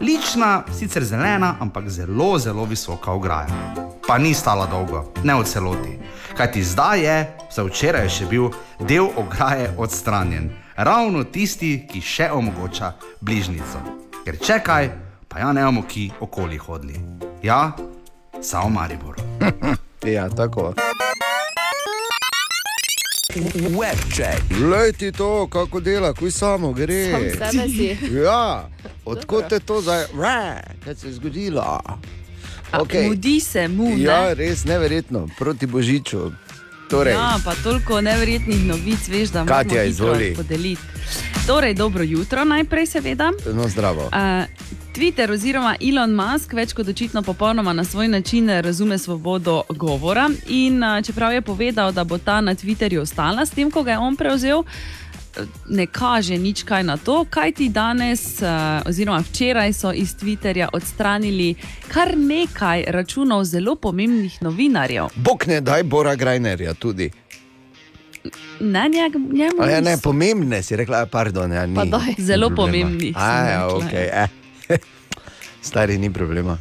Lična, 0.00 0.62
sicer 0.78 1.02
zelena, 1.04 1.56
ampak 1.60 1.88
zelo, 1.90 2.38
zelo 2.38 2.64
visoka 2.70 3.10
ograja. 3.10 3.72
Pa 4.06 4.18
ni 4.18 4.34
stala 4.34 4.68
dolgo, 4.70 5.08
ne 5.24 5.34
v 5.34 5.42
celoti. 5.42 5.96
Kajti 6.38 6.62
zdaj 6.62 7.02
je, 7.02 7.18
vse 7.50 7.66
včeraj 7.66 8.06
je 8.06 8.14
še 8.20 8.30
bil, 8.30 8.50
del 8.78 9.10
ograje 9.16 9.72
odstranjen. 9.76 10.65
Ravno 10.76 11.24
tisti, 11.24 11.86
ki 11.88 12.02
še 12.04 12.26
omogoča 12.36 12.90
bližnjico. 13.24 13.80
Ker 14.24 14.36
čekaj, 14.36 14.90
pa 15.28 15.38
ja 15.40 15.52
ne 15.56 15.62
bomo 15.64 15.86
ki 15.88 16.10
okoli 16.20 16.58
hodili. 16.60 17.00
Ja, 17.42 17.72
samo 18.42 18.68
Maribor. 18.68 19.16
ja, 20.16 20.28
tako. 20.28 20.74
Webček. 23.72 24.52
Lej 24.60 24.92
to, 25.16 25.46
kako 25.48 25.80
dela, 25.80 26.12
kuj 26.12 26.30
samo 26.30 26.72
gre. 26.72 27.32
Sam. 27.38 27.56
Ja, 28.12 28.68
odkot 29.04 29.52
je 29.52 29.60
to 29.60 29.80
zdaj, 29.80 30.04
kaj 30.84 30.94
se 30.94 31.08
je 31.08 31.12
zgodilo? 31.12 31.60
A, 31.60 32.84
mudi 33.08 33.40
se 33.40 33.68
mu, 33.68 33.96
ne? 33.96 34.02
Ja, 34.02 34.34
res 34.34 34.64
neverjetno, 34.64 35.28
proti 35.38 35.66
Božiču. 35.66 36.32
Torej, 36.86 37.12
Ja, 37.12 37.38
pa 37.44 37.54
toliko 37.56 38.00
neverjetnih 38.00 38.64
novic, 38.64 39.08
veš, 39.08 39.28
da 39.28 39.40
Katja, 39.40 39.54
moramo 39.66 39.70
hitro 39.70 39.82
izvoli. 39.84 40.34
podeliti. 40.36 40.82
Torej, 41.46 41.74
dobro 41.74 42.02
jutro 42.02 42.44
najprej, 42.44 42.86
seveda. 42.86 43.32
no 43.46 43.68
zdravo. 43.68 44.02
Uh, 44.02 44.44
Twitter 44.92 45.30
oziroma 45.30 45.76
Elon 45.82 46.10
Musk 46.12 46.52
več 46.52 46.72
kot 46.72 46.88
očitno 46.88 47.22
popolnoma 47.22 47.72
na 47.72 47.84
svoj 47.84 48.08
način 48.08 48.50
razume 48.50 48.98
svobodo 48.98 49.62
govora. 49.70 50.28
In 50.46 50.82
uh, 50.82 51.02
čeprav 51.02 51.32
je 51.32 51.42
povedal, 51.42 51.92
da 51.92 52.04
bo 52.04 52.18
ta 52.18 52.40
na 52.40 52.54
Twitterju 52.54 53.00
ostala 53.00 53.46
s 53.46 53.50
tem, 53.50 53.70
ko 53.70 53.82
ga 53.82 53.90
je 53.90 53.98
on 53.98 54.16
prevzel, 54.16 54.62
ne 55.68 55.86
kaže 55.86 56.38
nič 56.38 56.62
kaj 56.62 56.82
na 56.82 56.96
to, 56.96 57.24
kaj 57.30 57.52
ti 57.52 57.68
danes, 57.68 58.42
uh, 58.42 58.88
oziroma 58.88 59.18
včeraj 59.18 59.72
so 59.72 59.92
iz 59.92 60.16
Twitterja 60.16 60.68
odstranili 60.72 61.54
kar 61.88 62.16
nekaj 62.16 62.84
računov 62.88 63.44
zelo 63.44 63.76
pomembnih 63.76 64.42
novinarjev. 64.42 65.06
Bog 65.16 65.44
ne 65.46 65.60
daj 65.60 65.82
Bora 65.82 66.14
Grajnerja 66.14 66.74
tudi. 66.74 67.10
Ne, 68.60 68.88
njeg, 68.88 69.12
njemu 69.32 69.62
A 69.62 69.70
ja, 69.70 69.80
ne, 69.80 69.90
niso. 69.90 70.02
pomembne 70.02 70.62
si 70.62 70.76
rekla, 70.76 71.06
pardon, 71.06 71.52
ja, 71.52 71.66
ni. 71.66 71.74
Pa 71.74 71.84
daj. 71.84 72.14
Zelo 72.18 72.48
problema. 72.48 72.72
pomembnih, 72.72 73.14
sem 73.14 73.22
A, 73.22 73.48
ja, 73.48 73.66
rekla, 73.66 73.88
okay, 73.88 74.08
eh. 74.12 74.28
Stari 75.66 75.98
ni 75.98 76.12
problema. 76.12 76.58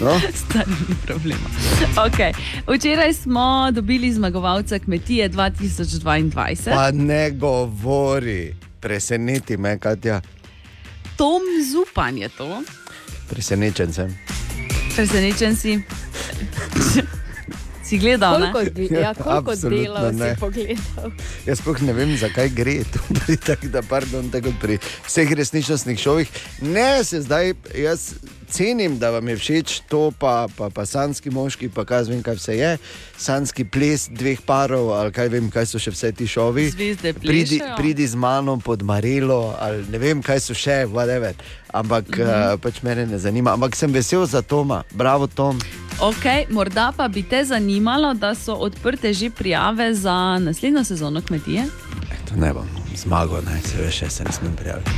No? 0.00 0.20
Stari 0.44 0.70
ni 0.88 0.94
problema. 1.06 1.48
Okay. 1.96 2.32
Včeraj 2.66 3.12
smo 3.12 3.70
dobili 3.72 4.12
zmagovalca 4.12 4.78
kmetije 4.78 5.30
2022. 5.30 6.64
Pa 6.64 6.90
ne 6.90 7.30
govori, 7.30 8.54
preseneti 8.80 9.56
me, 9.56 9.78
Katja. 9.78 10.20
Tom 11.16 11.42
Zupan 11.72 12.18
je 12.18 12.28
to. 12.28 12.62
Presenečen 13.30 13.92
sem. 13.92 14.18
Presenečen 14.96 15.56
si. 15.56 15.82
Si 17.92 17.98
gledal, 17.98 18.40
ne? 18.40 18.52
Koliko, 18.52 18.74
di- 18.74 18.88
ja, 18.88 19.14
koliko 19.14 19.54
delov 19.68 20.14
ne. 20.16 20.34
si 20.34 20.40
pogledal? 20.40 21.10
Jaz 21.46 21.60
sploh 21.60 21.80
ne 21.84 21.92
vem, 21.92 22.16
zakaj 22.16 22.48
gre 22.56 22.78
tu, 22.88 23.00
tako 23.48 23.68
da, 23.68 23.82
pardon, 23.84 24.30
tako 24.32 24.54
pri 24.60 24.78
vseh 25.04 25.28
resničnostnih 25.28 25.98
šovih. 26.00 26.30
Ne, 26.64 27.04
se 27.04 27.20
zdaj, 27.20 27.52
jaz 27.76 28.14
cenim, 28.48 28.96
da 28.98 29.10
vam 29.10 29.28
je 29.28 29.36
všeč 29.36 29.80
to, 29.88 30.08
pa, 30.18 30.48
pa, 30.56 30.70
pa 30.72 30.86
sanski 30.88 31.30
moški, 31.30 31.68
pa 31.68 31.84
kaj 31.84 32.08
vem, 32.08 32.22
kaj 32.24 32.40
vse 32.40 32.56
je, 32.56 32.72
sanski 33.20 33.64
ples 33.64 34.08
dveh 34.08 34.40
parov, 34.46 34.92
ali 34.96 35.12
kaj 35.12 35.28
vem, 35.28 35.52
kaj 35.52 35.68
so 35.68 35.80
še 35.80 35.92
vse 35.92 36.12
ti 36.16 36.28
šovi. 36.28 36.70
Pridi, 37.20 37.60
pridi 37.76 38.08
z 38.08 38.16
mano 38.16 38.56
pod 38.56 38.84
Marelo, 38.84 39.52
ali 39.60 39.84
ne 39.92 40.00
vem, 40.00 40.24
kaj 40.24 40.40
so 40.48 40.56
še, 40.56 40.84
whatever. 40.88 41.36
Ampak 41.72 42.08
mm 42.08 42.24
-hmm. 42.24 42.58
pač 42.60 42.82
mene 42.82 43.06
ne 43.06 43.18
zanima. 43.18 43.52
Ampak 43.52 43.76
sem 43.76 43.92
vesel 43.92 44.26
za 44.26 44.42
Toma, 44.42 44.84
bravo 44.92 45.26
Tom. 45.26 45.60
Okay, 46.00 46.44
morda 46.50 46.92
pa 46.96 47.08
bi 47.08 47.22
te 47.22 47.44
zanimalo, 47.44 48.14
da 48.14 48.34
so 48.34 48.54
odprte 48.54 49.12
že 49.12 49.30
prijave 49.30 49.94
za 49.94 50.38
naslednjo 50.38 50.84
sezono 50.84 51.20
kmetije. 51.22 51.64
To 52.28 52.36
ne 52.36 52.52
bom 52.52 52.66
zmagal, 52.96 53.42
ne, 53.44 53.60
se 53.60 53.82
veš, 53.82 54.02
jaz 54.02 54.12
se 54.12 54.24
ne 54.24 54.32
smem 54.32 54.56
prijaviti. 54.56 54.90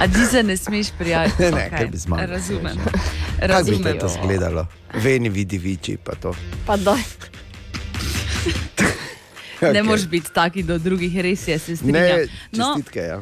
A 0.00 0.06
ti 0.06 0.26
se 0.30 0.42
ne 0.42 0.56
smeš 0.56 0.86
prijaviti? 0.98 1.42
Ne, 1.42 1.48
Okej, 1.66 1.78
ker 1.78 1.90
bi 1.90 1.98
zmagal. 1.98 2.26
Razumem. 2.26 2.76
Kako 2.84 2.94
bi 3.40 3.46
Razumem. 3.46 3.82
te 3.82 3.98
to 3.98 4.06
izgledalo? 4.06 4.66
Veni 4.94 5.28
vidi 5.28 5.58
viči, 5.58 5.96
pa 6.04 6.14
to. 6.14 6.34
Pa 6.66 6.76
daj. 6.76 6.98
Ne 9.62 9.68
Okej. 9.70 9.82
moreš 9.82 10.06
biti 10.06 10.30
taki 10.32 10.62
do 10.62 10.78
drugih, 10.78 11.20
res 11.20 11.48
je, 11.48 11.58
se 11.58 11.70
Ne, 11.70 11.76
strinjam. 11.76 12.18
No, 12.52 12.74
čestitke, 12.76 13.00
ja. 13.00 13.20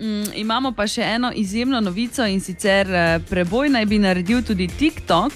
Mm, 0.00 0.24
imamo 0.34 0.72
pa 0.72 0.86
še 0.86 1.02
eno 1.02 1.32
izjemno 1.34 1.80
novico 1.80 2.26
in 2.26 2.40
sicer 2.40 2.86
eh, 2.94 3.18
preboj 3.30 3.68
naj 3.68 3.86
bi 3.86 3.98
naredil 3.98 4.42
tudi 4.42 4.68
TikTok. 4.68 5.32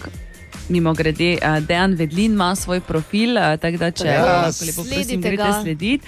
Mimo 0.68 0.92
grede, 0.92 1.38
Dejan 1.60 1.94
Vedlin 1.94 2.32
ima 2.32 2.56
svoj 2.56 2.80
profil, 2.80 3.34
tako 3.60 3.76
da 3.76 3.90
če 3.90 4.06
Ja, 4.06 4.24
lahko 4.24 4.64
lepo 4.64 4.82
prosim, 4.82 4.92
sledite 4.94 5.16
greste 5.20 5.36
ga. 5.44 5.60
slediti. 5.62 6.06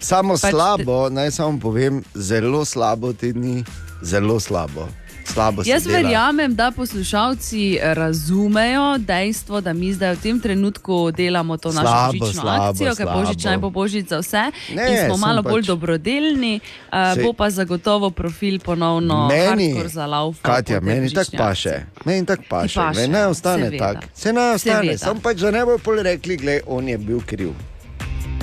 Samo 0.00 0.34
Pač 0.34 0.50
slabo, 0.50 1.08
naj 1.08 1.30
samo 1.30 1.58
povem, 1.58 2.02
zelo 2.14 2.64
slabo 2.64 3.12
te 3.12 3.32
dni, 3.32 3.64
zelo 4.02 4.40
slabo. 4.40 4.88
Slabo 5.32 5.58
se 5.58 5.70
Jaz 5.70 5.82
dela. 5.82 5.96
verjamem, 5.96 6.54
da 6.54 6.70
poslušalci 6.70 7.78
razumejo 7.82 8.98
dejstvo, 9.00 9.60
da 9.60 9.72
mi 9.72 9.92
zdaj 9.92 10.12
v 10.12 10.20
tem 10.20 10.36
trenutku 10.38 11.10
delamo 11.12 11.56
to 11.56 11.68
našo 11.70 11.82
Slabo, 11.82 12.12
božično 12.14 12.42
slabo, 12.42 12.64
akcijo, 12.64 12.94
ker 12.94 13.06
božič 13.08 13.44
naj 13.44 13.58
bo 13.58 13.70
božič 13.70 14.06
za 14.06 14.18
vse. 14.18 14.42
Ne, 14.70 14.84
in 14.84 14.98
smo 15.04 15.16
malo 15.18 15.42
bolj 15.42 15.62
pač- 15.62 15.66
dobrodelni, 15.68 16.54
uh, 16.58 16.92
Sej- 17.10 17.22
bo 17.22 17.32
pa 17.32 17.50
zagotovo 17.50 18.10
profil 18.12 18.58
ponovno 18.58 19.28
Meni, 19.28 19.74
za 19.86 20.06
lauf. 20.06 20.36
Katja, 20.42 20.80
meni 20.80 21.10
tako 21.10 21.36
paše, 21.38 21.74
meni 22.04 22.26
tako 22.26 22.42
paše, 22.48 22.74
paše, 22.76 22.96
meni 22.98 23.12
ne 23.12 23.26
ostane 23.26 23.70
tako. 23.72 24.00
Se 24.14 24.32
ne 24.32 24.50
ostane, 24.50 24.98
samo 24.98 25.20
pač, 25.20 25.36
da 25.38 25.50
ne 25.50 25.64
bo 25.64 25.78
pol 25.78 25.96
rekli, 25.98 26.36
da 26.36 26.52
on 26.66 26.88
je 26.88 26.98
bil 26.98 27.20
kriv. 27.22 27.52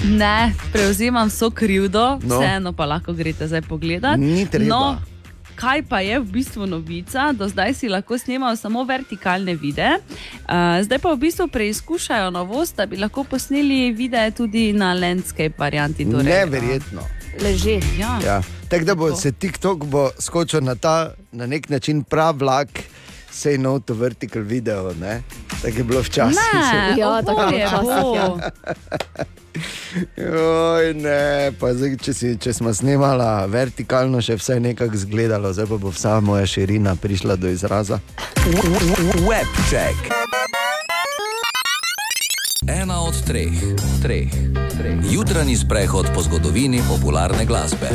Ne, 0.05 0.53
prevzemam 0.71 1.27
vso 1.27 1.49
krivdo, 1.51 2.19
No. 2.23 2.37
vseeno 2.37 2.73
pa 2.73 2.85
lahko 2.85 3.13
greste 3.13 3.47
zdaj 3.47 3.61
pogledat. 3.63 4.17
Ni 4.17 4.45
treba. 4.45 4.65
No, 4.67 4.97
kaj 5.59 5.83
pa 5.89 5.99
je 5.99 6.19
v 6.19 6.25
bistvu 6.31 6.65
novica? 6.65 7.31
Do 7.35 7.47
zdaj 7.51 7.73
si 7.73 7.89
lahko 7.91 8.17
snemajo 8.17 8.55
samo 8.55 8.83
vertikalne 8.87 9.55
videe, 9.55 9.97
uh, 9.99 10.79
zdaj 10.83 10.99
pa 10.99 11.11
v 11.13 11.19
bistvu 11.25 11.47
preizkušajo 11.51 12.29
novost, 12.31 12.77
da 12.79 12.85
bi 12.85 12.97
lahko 12.97 13.23
posneli 13.23 13.91
videe 13.91 14.31
tudi 14.31 14.69
na 14.73 14.93
landscape 14.93 15.53
varianti. 15.57 16.07
Torej, 16.07 16.23
Neverjetno. 16.23 17.03
Leže. 17.41 17.79
Ja. 17.99 18.19
Ja. 18.25 18.41
Tako 18.69 18.85
da 18.85 18.95
bo 18.95 19.09
Tako. 19.09 19.19
se 19.21 19.31
TikTok 19.31 19.85
bo 19.85 20.09
skočil 20.19 20.61
na 20.63 20.75
ta 20.75 21.11
na 21.31 21.45
nek 21.45 21.69
način 21.69 22.03
prav 22.03 22.37
vlak, 22.39 22.69
sej 23.31 23.57
no 23.57 23.79
to 23.79 23.93
vertical 23.93 24.41
video, 24.41 24.93
ne? 24.93 25.21
tako 25.61 25.77
je 25.77 25.83
bilo 25.83 26.01
včasih. 26.01 26.39
Ne, 26.53 26.95
Ja, 26.97 27.21
tako 27.21 27.41
oboje 27.41 27.65
včasih, 27.67 28.03
bo. 28.03 28.15
ja. 28.15 29.25
Oj, 30.17 30.93
ne, 30.93 31.51
pa 31.59 31.73
zdaj, 31.73 31.97
če, 32.03 32.13
si, 32.13 32.33
če 32.41 32.53
smo 32.53 32.73
snemala 32.73 33.45
vertikalno, 33.49 34.21
še 34.21 34.37
vse 34.39 34.59
nekako 34.59 34.99
izgledalo, 34.99 35.53
zdaj 35.53 35.69
pa 35.71 35.79
bo 35.81 35.93
vsa 35.93 36.19
moja 36.23 36.45
širina 36.49 36.95
prišla 36.95 37.35
do 37.35 37.49
izraza. 37.49 37.99
Webcheck. 39.25 40.13
Ena 42.69 43.01
od 43.01 43.17
treh, 43.25 43.55
treh, 44.03 44.29
treh. 44.77 44.99
Jutranji 45.11 45.57
sprehod 45.57 46.11
po 46.13 46.21
zgodovini 46.21 46.83
popularne 46.89 47.45
glasbe. 47.45 47.89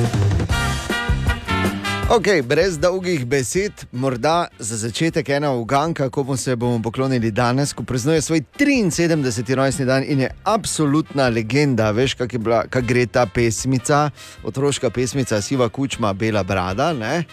Ok, 2.10 2.26
brez 2.44 2.78
dolgih 2.78 3.24
besed, 3.26 3.72
morda 3.92 4.46
za 4.58 4.76
začetek 4.76 5.28
ena 5.28 5.52
uganka, 5.52 6.10
komu 6.10 6.36
se 6.36 6.56
bomo 6.56 6.82
poklonili 6.82 7.30
danes, 7.30 7.72
ko 7.72 7.82
praznuje 7.82 8.20
svoj 8.20 8.42
73. 8.58 9.54
rojstni 9.54 9.86
dan 9.86 10.04
in 10.06 10.20
je 10.20 10.30
absolutna 10.44 11.28
legenda. 11.28 11.90
Veš, 11.90 12.14
kako 12.14 12.38
kak 12.70 12.84
gre 12.84 13.06
ta 13.06 13.26
pesmica, 13.26 14.10
otroška 14.44 14.90
pesmica 14.90 15.40
Siva 15.40 15.68
Kučma, 15.68 16.12
Bela 16.12 16.42
Brada. 16.42 16.92
Ne? 16.92 17.24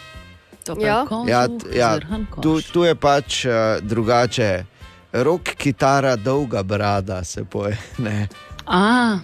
Ja. 0.79 1.05
Ja, 1.27 1.47
ja, 1.75 1.99
tu, 2.41 2.61
tu 2.61 2.83
je 2.83 2.95
pač 2.95 3.45
uh, 3.45 3.51
drugače. 3.81 4.65
Rok, 5.11 5.41
kitara, 5.57 6.15
dolga 6.15 6.63
brada 6.63 7.23
se 7.23 7.43
poje. 7.43 7.77
A, 8.65 9.19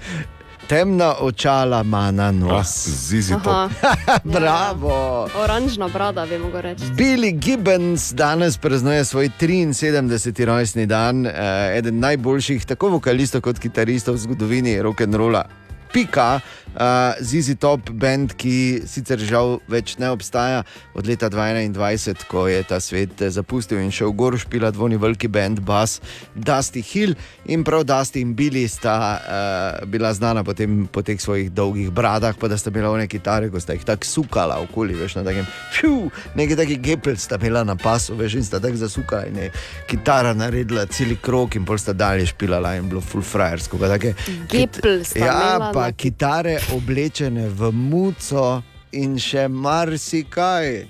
Temna 0.68 1.16
očala, 1.20 1.84
mana 1.84 2.32
nos. 2.32 2.88
Zizi 2.88 3.34
Aha. 3.34 3.70
Bravo! 4.24 5.28
Oranžna 5.44 5.88
brada, 5.88 6.26
bi 6.26 6.38
mogel 6.38 6.62
reči. 6.62 6.84
Billy 6.84 7.32
Gibbons 7.40 8.14
danes 8.14 8.58
praznuje 8.58 9.06
svoj 9.06 9.30
73. 9.40 10.46
rojstni 10.46 10.86
dan, 10.86 11.26
uh, 11.26 11.32
eden 11.78 12.00
najboljših, 12.00 12.66
tako 12.66 12.90
vokalistov 12.90 13.42
kot 13.42 13.60
kitaristov 13.60 14.16
v 14.16 14.18
zgodovini 14.18 14.76
rock'n'rolla. 14.82 15.67
Pika, 15.94 16.40
uh, 16.76 17.16
Zizi 17.22 17.56
Top 17.56 17.90
band, 17.92 18.34
ki 18.38 18.84
sicer 18.88 19.22
žal 19.22 19.58
več 19.72 19.96
ne 20.02 20.10
obstaja 20.14 20.64
od 20.98 21.08
leta 21.08 21.30
2021, 21.30 22.26
ko 22.30 22.48
je 22.48 22.62
ta 22.68 22.80
svet 22.84 23.22
eh, 23.22 23.32
zapustil 23.34 23.82
in 23.82 23.92
šel 23.94 24.14
gor, 24.18 24.38
špila 24.40 24.72
dvojni 24.76 25.00
veliki 25.02 25.30
band, 25.32 25.62
bas 25.66 26.00
Dusty 26.36 26.84
Hill 26.86 27.16
in 27.46 27.64
prav 27.68 27.86
Dusty 27.88 28.22
in 28.22 28.36
Billy 28.38 28.68
sta 28.70 28.96
uh, 29.18 29.86
bila 29.90 30.14
znana 30.14 30.44
po, 30.44 30.54
tem, 30.58 30.86
po 30.92 31.02
teh 31.06 31.20
svojih 31.22 31.52
dolgih 31.52 31.92
bradah, 31.92 32.38
pa 32.40 32.50
da 32.52 32.58
sta 32.58 32.74
bila 32.74 32.92
one 32.94 33.08
kitare, 33.08 33.52
ko 33.54 33.60
sta 33.60 33.78
jih 33.78 33.86
tako 33.88 34.08
sukala 34.08 34.60
okoli, 34.66 34.98
veš, 34.98 35.18
na 35.20 35.26
takem, 35.28 35.48
fiu, 35.76 36.10
neki 36.38 36.58
taki 36.60 36.80
gepel 36.84 37.18
sta 37.18 37.40
bila 37.42 37.64
na 37.68 37.78
pasu, 37.80 38.16
veš, 38.20 38.40
in 38.40 38.48
sta 38.48 38.62
tako 38.64 38.82
zasukala 38.84 39.28
in 39.28 39.38
je 39.46 39.52
kitara 39.90 40.34
naredila 40.38 40.86
celi 40.86 41.18
krok 41.22 41.56
in 41.56 41.66
pol 41.66 41.80
sta 41.82 41.94
dalje 41.94 42.26
špilala 42.32 42.76
in 42.78 42.90
bilo 42.90 43.02
full 43.02 43.24
frajersko. 43.24 43.78
pa 43.78 43.88
take 43.88 44.14
Gepel 44.50 45.04
sta 45.06 45.20
Ja, 45.20 45.34
imela 45.34 45.72
pa 45.74 45.87
na- 45.88 45.92
kitare 45.92 46.60
oblečene 46.74 47.48
v 47.50 47.72
muco 47.72 48.62
in 48.92 49.18
še 49.20 49.48
marsikaj. 49.48 50.86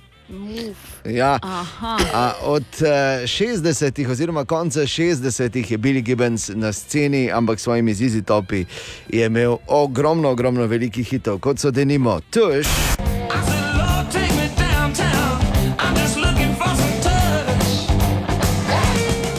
Ja. 1.08 1.40
Aha. 1.42 1.98
A 2.14 2.34
od 2.44 2.68
uh, 2.82 3.24
60-ih, 3.24 4.10
oziroma 4.10 4.44
konca 4.46 4.84
60-ih, 4.84 5.72
je 5.72 5.78
Billy 5.78 6.02
Gibbons 6.02 6.52
na 6.56 6.74
sceni, 6.74 7.32
ampak 7.32 7.60
s 7.60 7.64
svojimi 7.64 7.94
zizi 7.94 8.22
topi 8.22 8.66
je 9.10 9.26
imel 9.26 9.58
ogromno, 9.68 10.30
ogromno 10.30 10.68
velikih 10.68 11.08
hitov, 11.08 11.40
kot 11.40 11.60
so 11.60 11.72
denimo 11.72 12.20
Tuš. 12.30 12.68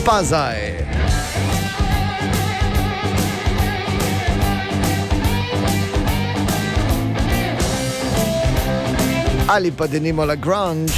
Pa 0.07 0.23
zdaj. 0.25 0.78
ali 9.49 9.71
pa 9.73 9.87
denimo 9.87 10.25
Lagrange. 10.25 10.93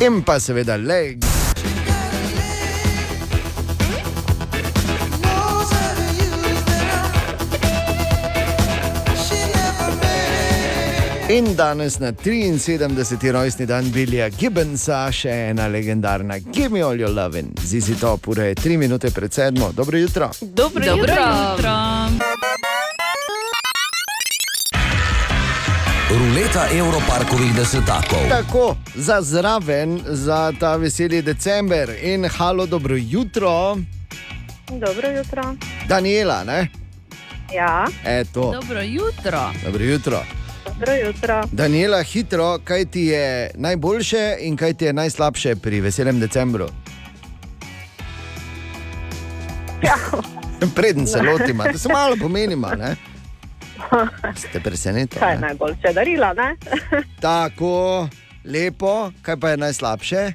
In 0.00 0.22
pa 0.22 0.38
seveda 0.38 0.76
legs. 0.76 1.37
In 11.30 11.56
danes 11.56 11.98
na 11.98 12.12
73. 12.12 13.30
rojstni 13.32 13.66
dan 13.66 13.90
Billija 13.92 14.28
Gibbonsa, 14.28 15.10
še 15.12 15.28
ena 15.50 15.66
legendarna 15.68 16.38
Give 16.38 16.70
Me 16.72 16.80
All 16.80 16.96
Your 16.96 17.12
Lovin'. 17.12 17.50
Zizi 17.60 17.98
to, 18.00 18.14
ura 18.26 18.46
je 18.48 18.54
3 18.54 18.78
minute 18.78 19.10
pred 19.10 19.32
sedmo. 19.32 19.68
Dobro 19.72 19.98
jutro. 19.98 20.30
Dobro, 20.40 20.84
Dobro 20.84 21.12
jutro. 21.12 21.74
Ruleta 26.10 26.64
Evroparkovih 26.72 27.52
desetakov. 27.56 28.24
Tako, 28.28 28.76
za 28.96 29.20
zraven, 29.22 30.00
za 30.06 30.52
ta 30.60 30.76
veseli 30.76 31.22
december 31.22 31.92
in 32.02 32.24
halo, 32.24 32.66
dobro 32.66 32.96
jutro, 32.96 33.76
Dobro 34.72 35.08
jutro. 35.08 35.54
Daniela, 35.88 36.44
ne? 36.44 36.68
Ja, 37.54 37.86
Eto. 38.04 38.52
Dobro 38.52 38.80
jutro. 38.80 39.52
Dobro 39.64 39.84
jutro. 39.84 40.37
Dobro 40.78 40.94
jutro. 41.06 41.42
Daniela, 41.52 42.02
hitro, 42.02 42.58
kaj 42.64 42.84
ti 42.84 43.00
je 43.00 43.50
najboljše 43.54 44.36
in 44.40 44.56
kaj 44.56 44.74
ti 44.74 44.84
je 44.84 44.92
najslabše 44.92 45.56
pri 45.56 45.80
veselem 45.80 46.20
decembru? 46.20 46.68
Ja. 49.82 49.96
Preden 50.76 51.06
se 51.06 51.22
lotimo, 51.22 51.64
da 51.64 51.78
se 51.78 51.88
malo 51.88 52.16
pomenimo. 52.20 52.68
Ne? 52.68 52.96
Ste 54.36 54.60
presenečeni? 54.60 55.20
Kaj 55.20 55.32
je 55.32 55.38
najboljše 55.38 55.92
darila, 55.94 56.32
ne? 56.32 56.56
Tako, 57.20 58.08
lepo, 58.44 59.12
kaj 59.22 59.36
pa 59.36 59.50
je 59.50 59.56
najslabše? 59.56 60.32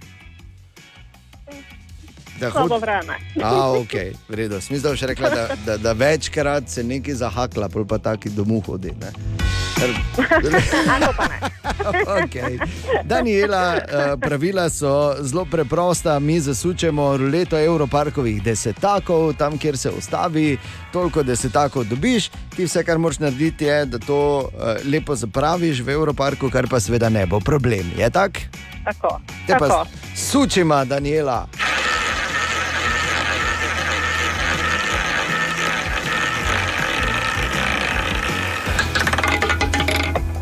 Da 2.43 2.51
Slabo 2.51 2.75
hod- 2.75 2.81
vreme. 2.81 3.15
A, 3.43 3.71
ok, 3.71 3.93
v 4.29 4.35
redu. 4.35 4.61
Smisel 4.61 4.95
še 4.99 5.07
rekla, 5.13 5.29
da, 5.29 5.43
da, 5.65 5.77
da 5.77 5.91
večkrat 5.95 6.69
se 6.69 6.83
nekaj 6.83 7.15
zahakla, 7.23 7.69
pa 7.71 7.97
taki 7.97 8.29
domov 8.29 8.67
hodi. 8.67 8.91
Ne? 8.99 9.13
okay. 12.23 12.59
Daniela, 13.03 13.75
eh, 13.75 14.15
pravila 14.19 14.69
so 14.69 15.15
zelo 15.21 15.45
preprosta. 15.45 16.19
Mi 16.19 16.39
zasučemo 16.39 17.17
ruleto 17.17 17.59
Evroparkovih 17.59 18.43
desetakov, 18.43 19.33
tam, 19.33 19.57
kjer 19.57 19.77
se 19.77 19.89
ustavi, 19.89 20.57
toliko 20.91 21.23
desetakov 21.23 21.83
dobiš. 21.83 22.29
Ti 22.55 22.65
vse, 22.65 22.83
kar 22.83 22.97
moraš 22.97 23.19
narediti, 23.19 23.65
je, 23.65 23.85
da 23.85 23.99
to 23.99 24.49
eh, 24.51 24.83
lepo 24.85 25.15
zapraviš 25.15 25.79
v 25.79 25.89
Evroparku, 25.89 26.49
kar 26.51 26.67
pa 26.67 26.79
seveda 26.79 27.09
ne 27.09 27.25
bo 27.25 27.39
problem. 27.39 27.91
Je 27.97 28.09
tako? 28.09 28.39
Tako. 28.83 29.19
Te 29.47 29.55
pa 29.59 29.67
tako. 29.67 29.87
sučima, 30.15 30.85
Daniela. 30.85 31.47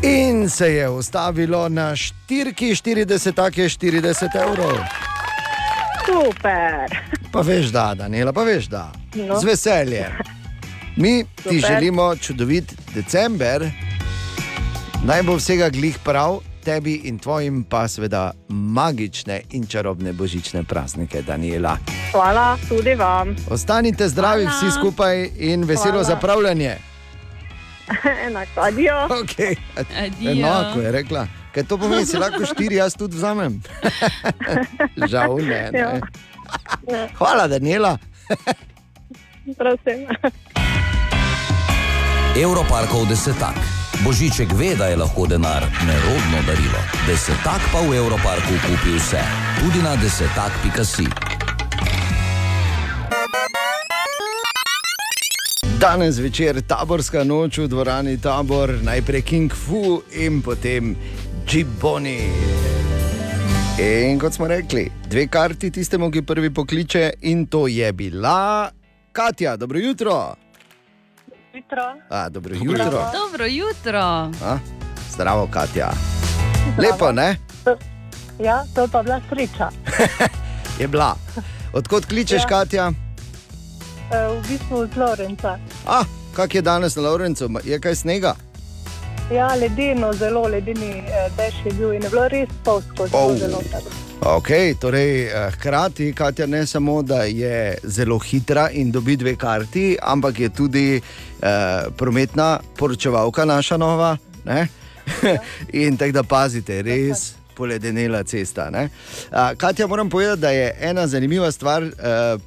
In 0.02 0.48
se 0.50 0.72
je 0.72 0.88
ustavilo 0.88 1.68
na 1.68 1.96
štirki, 1.96 2.74
40, 2.74 3.32
tak 3.32 3.58
je 3.58 3.68
40 3.68 4.42
evrov. 4.42 4.78
Super. 6.06 6.98
Pa 7.32 7.40
veš, 7.40 7.66
da, 7.66 7.94
Daniela, 7.94 8.32
pa 8.32 8.42
veš, 8.42 8.66
da. 8.66 8.92
No. 9.14 9.40
Z 9.40 9.44
veseljem. 9.44 10.12
Mi 10.96 11.24
ti 11.36 11.42
Super. 11.42 11.60
želimo 11.60 12.16
čudovit 12.16 12.74
december, 12.94 13.70
naj 15.04 15.22
bo 15.22 15.36
vsega 15.36 15.68
glih 15.68 15.98
prav, 16.04 16.40
tebi 16.64 16.94
in 16.94 17.18
tvojim 17.18 17.64
pa 17.64 17.88
seveda 17.88 18.32
magične 18.48 19.40
in 19.50 19.66
čarobne 19.66 20.12
božične 20.12 20.64
praznike, 20.64 21.22
Daniela. 21.22 21.76
Hvala 22.12 22.58
tudi 22.68 22.94
vam. 22.94 23.36
Ostanite 23.50 24.08
zdravi 24.08 24.44
Hvala. 24.44 24.58
vsi 24.58 24.78
skupaj 24.78 25.28
in 25.38 25.64
veselo 25.64 25.90
Hvala. 25.92 26.04
zapravljanje. 26.04 26.91
Enako, 28.26 28.60
adijo. 28.60 28.96
Okay. 29.22 29.56
Adijo. 30.04 30.30
Enako 30.30 30.80
je 30.80 30.92
rekla. 30.92 31.26
Kaj 31.54 31.64
to 31.64 31.78
pomeni, 31.78 32.06
si 32.06 32.16
lahko 32.16 32.46
štiri, 32.46 32.74
jaz 32.80 32.96
tudi 32.96 33.16
vzamem. 33.16 33.60
Žal 35.10 35.36
ne. 35.36 35.70
ne. 35.72 35.78
Ja. 35.78 37.08
Hvala, 37.18 37.48
Daniela. 37.48 37.98
Prosim. 39.58 40.06
Evroparkov 42.36 43.06
desetak. 43.08 43.58
Božiček 44.04 44.52
ve, 44.52 44.74
da 44.74 44.86
je 44.86 44.96
lahko 44.96 45.26
denar 45.26 45.62
nerodno 45.86 46.40
darilo. 46.46 46.80
Desetak 47.06 47.60
pa 47.72 47.84
v 47.84 47.96
Evroparku 47.96 48.56
kupi 48.66 48.96
vse, 48.96 49.20
tudi 49.60 49.82
na 49.84 49.96
desetak.si. 49.96 51.41
Danes 55.82 56.18
večer 56.18 56.60
taborska 56.62 57.24
noč 57.24 57.58
v 57.58 57.64
dvorani 57.66 58.14
Tabor, 58.22 58.70
najprej 58.86 59.22
King 59.26 59.50
Fu 59.50 59.98
in 60.14 60.38
potem 60.38 60.94
Džiboni. 61.46 62.30
In 63.82 64.20
kot 64.22 64.38
smo 64.38 64.46
rekli, 64.46 64.86
dve 65.10 65.26
karti 65.26 65.72
tistemu, 65.74 66.10
ki 66.10 66.22
prvi 66.22 66.52
pokliče, 66.54 67.10
in 67.26 67.46
to 67.50 67.66
je 67.66 67.92
bila 67.92 68.70
Katja. 69.12 69.56
Dobro 69.56 69.78
jutro. 69.78 70.36
Jutro. 71.54 71.82
A, 72.10 72.28
dobro 72.28 72.54
jutro. 72.54 73.10
Dobro 73.12 73.46
jutro. 73.46 74.30
A, 74.44 74.58
zdravo, 75.10 75.48
Katja. 75.50 75.90
Lepo, 76.78 77.12
ne? 77.12 77.36
Ja, 78.38 78.62
to 78.74 78.86
je 78.86 78.88
pa 78.88 79.02
bila 79.02 79.20
sreča. 79.28 79.70
Je 80.80 80.88
bila. 80.88 81.16
Odkot 81.72 82.06
kličeš, 82.06 82.42
ja. 82.42 82.48
Katja? 82.48 82.92
E, 84.12 84.28
v 84.28 84.48
bistvu 84.48 84.86
z 84.86 84.96
Lorenca. 84.96 85.58
A, 85.86 86.04
kak 86.36 86.54
je 86.54 86.62
danes 86.62 86.96
na 86.96 87.02
Lorencu? 87.02 87.48
Je 87.64 87.80
kaj 87.80 87.94
snega? 87.96 88.34
Ja, 89.32 89.54
ledeno, 89.54 90.12
zelo 90.12 90.42
ledeni 90.48 91.00
eh, 91.00 91.30
dež 91.36 91.54
je 91.64 91.72
bil 91.72 91.92
in 91.92 92.02
je 92.02 92.10
bilo 92.10 92.28
res 92.28 92.48
polsko, 92.64 93.08
Au. 93.12 93.36
zelo 93.36 93.62
tako. 93.72 93.88
Ok, 94.36 94.50
torej, 94.80 95.26
eh, 95.26 95.50
hkrati 95.50 96.12
Katja 96.12 96.46
ne 96.46 96.66
samo, 96.66 97.02
da 97.02 97.22
je 97.24 97.78
zelo 97.82 98.18
hitra 98.18 98.68
in 98.70 98.92
dobi 98.92 99.16
dve 99.16 99.36
karti, 99.36 99.96
ampak 100.02 100.40
je 100.40 100.48
tudi 100.48 101.00
eh, 101.00 101.82
prometna 101.96 102.60
poročevalka 102.76 103.44
naša 103.44 103.76
nova. 103.76 104.16
ne? 104.44 104.68
in 105.72 105.96
tako 105.96 106.12
da 106.12 106.22
pazite, 106.22 106.82
res 106.82 107.41
poledenela 107.62 108.24
cesta. 108.24 108.70
ne. 108.70 108.88
Katja, 109.56 109.86
moram 109.86 110.10
povedati, 110.10 110.40
da 110.40 110.50
je 110.50 110.74
ena 110.80 111.06
zanimiva 111.06 111.52
stvar. 111.52 111.82
eh, 111.82 111.90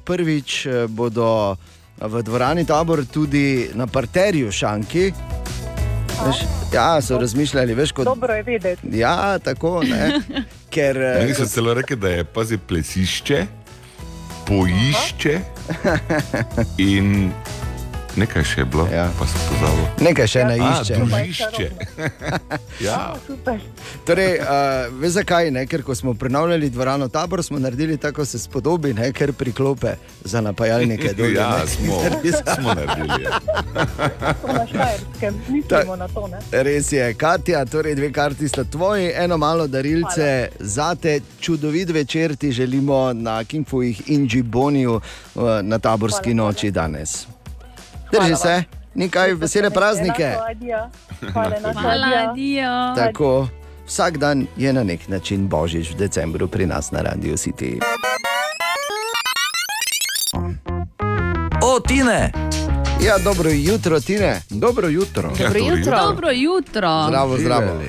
Prvič 0.04 0.66
eh, 0.66 0.86
bodo 0.88 1.56
v 1.96 2.22
dvorani 2.22 2.66
tabor 2.66 3.04
tudi 3.06 3.70
na 3.74 3.86
parterju 3.86 4.52
šanki. 4.52 5.12
Veš, 6.18 6.36
ja, 6.74 7.00
so 7.02 7.18
razmišljali, 7.18 7.74
veš, 7.74 7.92
kot. 7.92 8.04
Dobro 8.04 8.34
je 8.34 8.42
vedeti. 8.42 8.88
Ja, 8.92 9.38
tako 9.38 9.82
ne. 9.82 10.20
Ker, 10.74 10.96
eh, 10.96 11.18
Meni 11.18 11.34
so 11.34 11.46
celo 11.46 11.74
rekli, 11.74 11.96
da 11.96 12.08
je 12.10 12.24
pazi 12.24 12.58
plesišče, 12.58 13.46
poišče 14.46 15.38
in 16.78 17.32
nekaj 18.16 18.44
še 18.44 18.60
je 18.60 18.64
bilo, 18.64 18.88
ja. 18.92 19.06
pa 19.18 19.26
sem 19.26 19.40
pozabil. 19.48 19.84
Nekaj 20.06 20.26
še 20.26 20.44
ne 20.44 20.56
išče. 20.56 20.94
A, 20.94 20.98
družišče. 20.98 21.66
ja. 22.86 22.98
Super. 23.26 23.60
Torej, 24.08 24.38
uh, 24.40 24.88
veš 25.00 25.18
zakaj? 25.18 25.50
Ne? 25.50 25.66
Ker 25.66 25.82
ko 25.86 25.94
smo 25.94 26.14
prenavljali 26.14 26.70
dvorano 26.70 27.08
tabor, 27.08 27.42
smo 27.44 27.58
naredili 27.58 27.96
tako, 27.98 28.24
se 28.24 28.38
spodobi, 28.38 28.94
ne? 28.94 29.12
ker 29.12 29.32
priklope 29.32 29.96
za 30.24 30.40
napajalnike. 30.40 31.12
Dol, 31.18 31.36
Ja, 31.36 31.58
ne. 31.58 31.66
smo, 31.66 32.00
smo 32.54 32.74
naredili. 32.74 33.24
Ja. 33.24 33.40
Na 34.54 34.66
Štajerskem, 34.66 35.34
mislimo 35.48 35.96
na 35.96 36.08
to, 36.08 36.26
ne? 36.28 36.40
Res 36.62 36.92
je, 36.92 37.14
Katja, 37.14 37.64
torej 37.64 37.94
dve 37.94 38.12
karti 38.12 38.48
sta 38.48 38.64
tvoji, 38.64 39.12
eno 39.14 39.36
malo 39.36 39.66
darilce 39.66 40.48
za 40.60 40.94
te. 40.94 41.20
Čudovit 41.40 41.90
večer 41.90 42.36
ti 42.36 42.52
želimo 42.52 43.12
na 43.12 43.44
Kingfujih 43.44 44.10
in 44.10 44.28
Džiboniju 44.28 44.94
uh, 44.94 45.42
na 45.62 45.78
taborski 45.78 46.34
Hvala, 46.34 46.46
noči 46.46 46.70
danes. 46.70 47.35
Drži 48.12 48.36
se, 48.36 48.62
nekaj 48.94 49.34
vesele 49.34 49.70
praznike. 49.70 50.34
Hvala, 51.32 51.72
Hvala, 51.72 52.30
adijo. 52.30 52.94
Tako, 52.96 53.48
vsak 53.86 54.18
dan 54.18 54.46
je 54.56 54.72
na 54.72 54.82
nek 54.84 55.08
način 55.08 55.48
božič 55.48 55.90
v 55.90 55.96
decembru 55.96 56.48
pri 56.48 56.66
nas 56.66 56.90
na 56.90 57.00
Radio 57.00 57.36
City. 57.36 57.80
O, 61.62 61.80
Tine! 61.80 62.32
Ja, 63.00 63.18
dobro 63.18 63.50
jutro, 63.50 64.00
Tine. 64.00 64.42
Dobro 64.50 64.88
jutro. 64.88 65.30
Dobro 65.38 65.58
jutro. 65.58 66.00
Dobro 66.06 66.30
jutro. 66.30 67.04
Zdravo, 67.08 67.38
zdravo. 67.38 67.80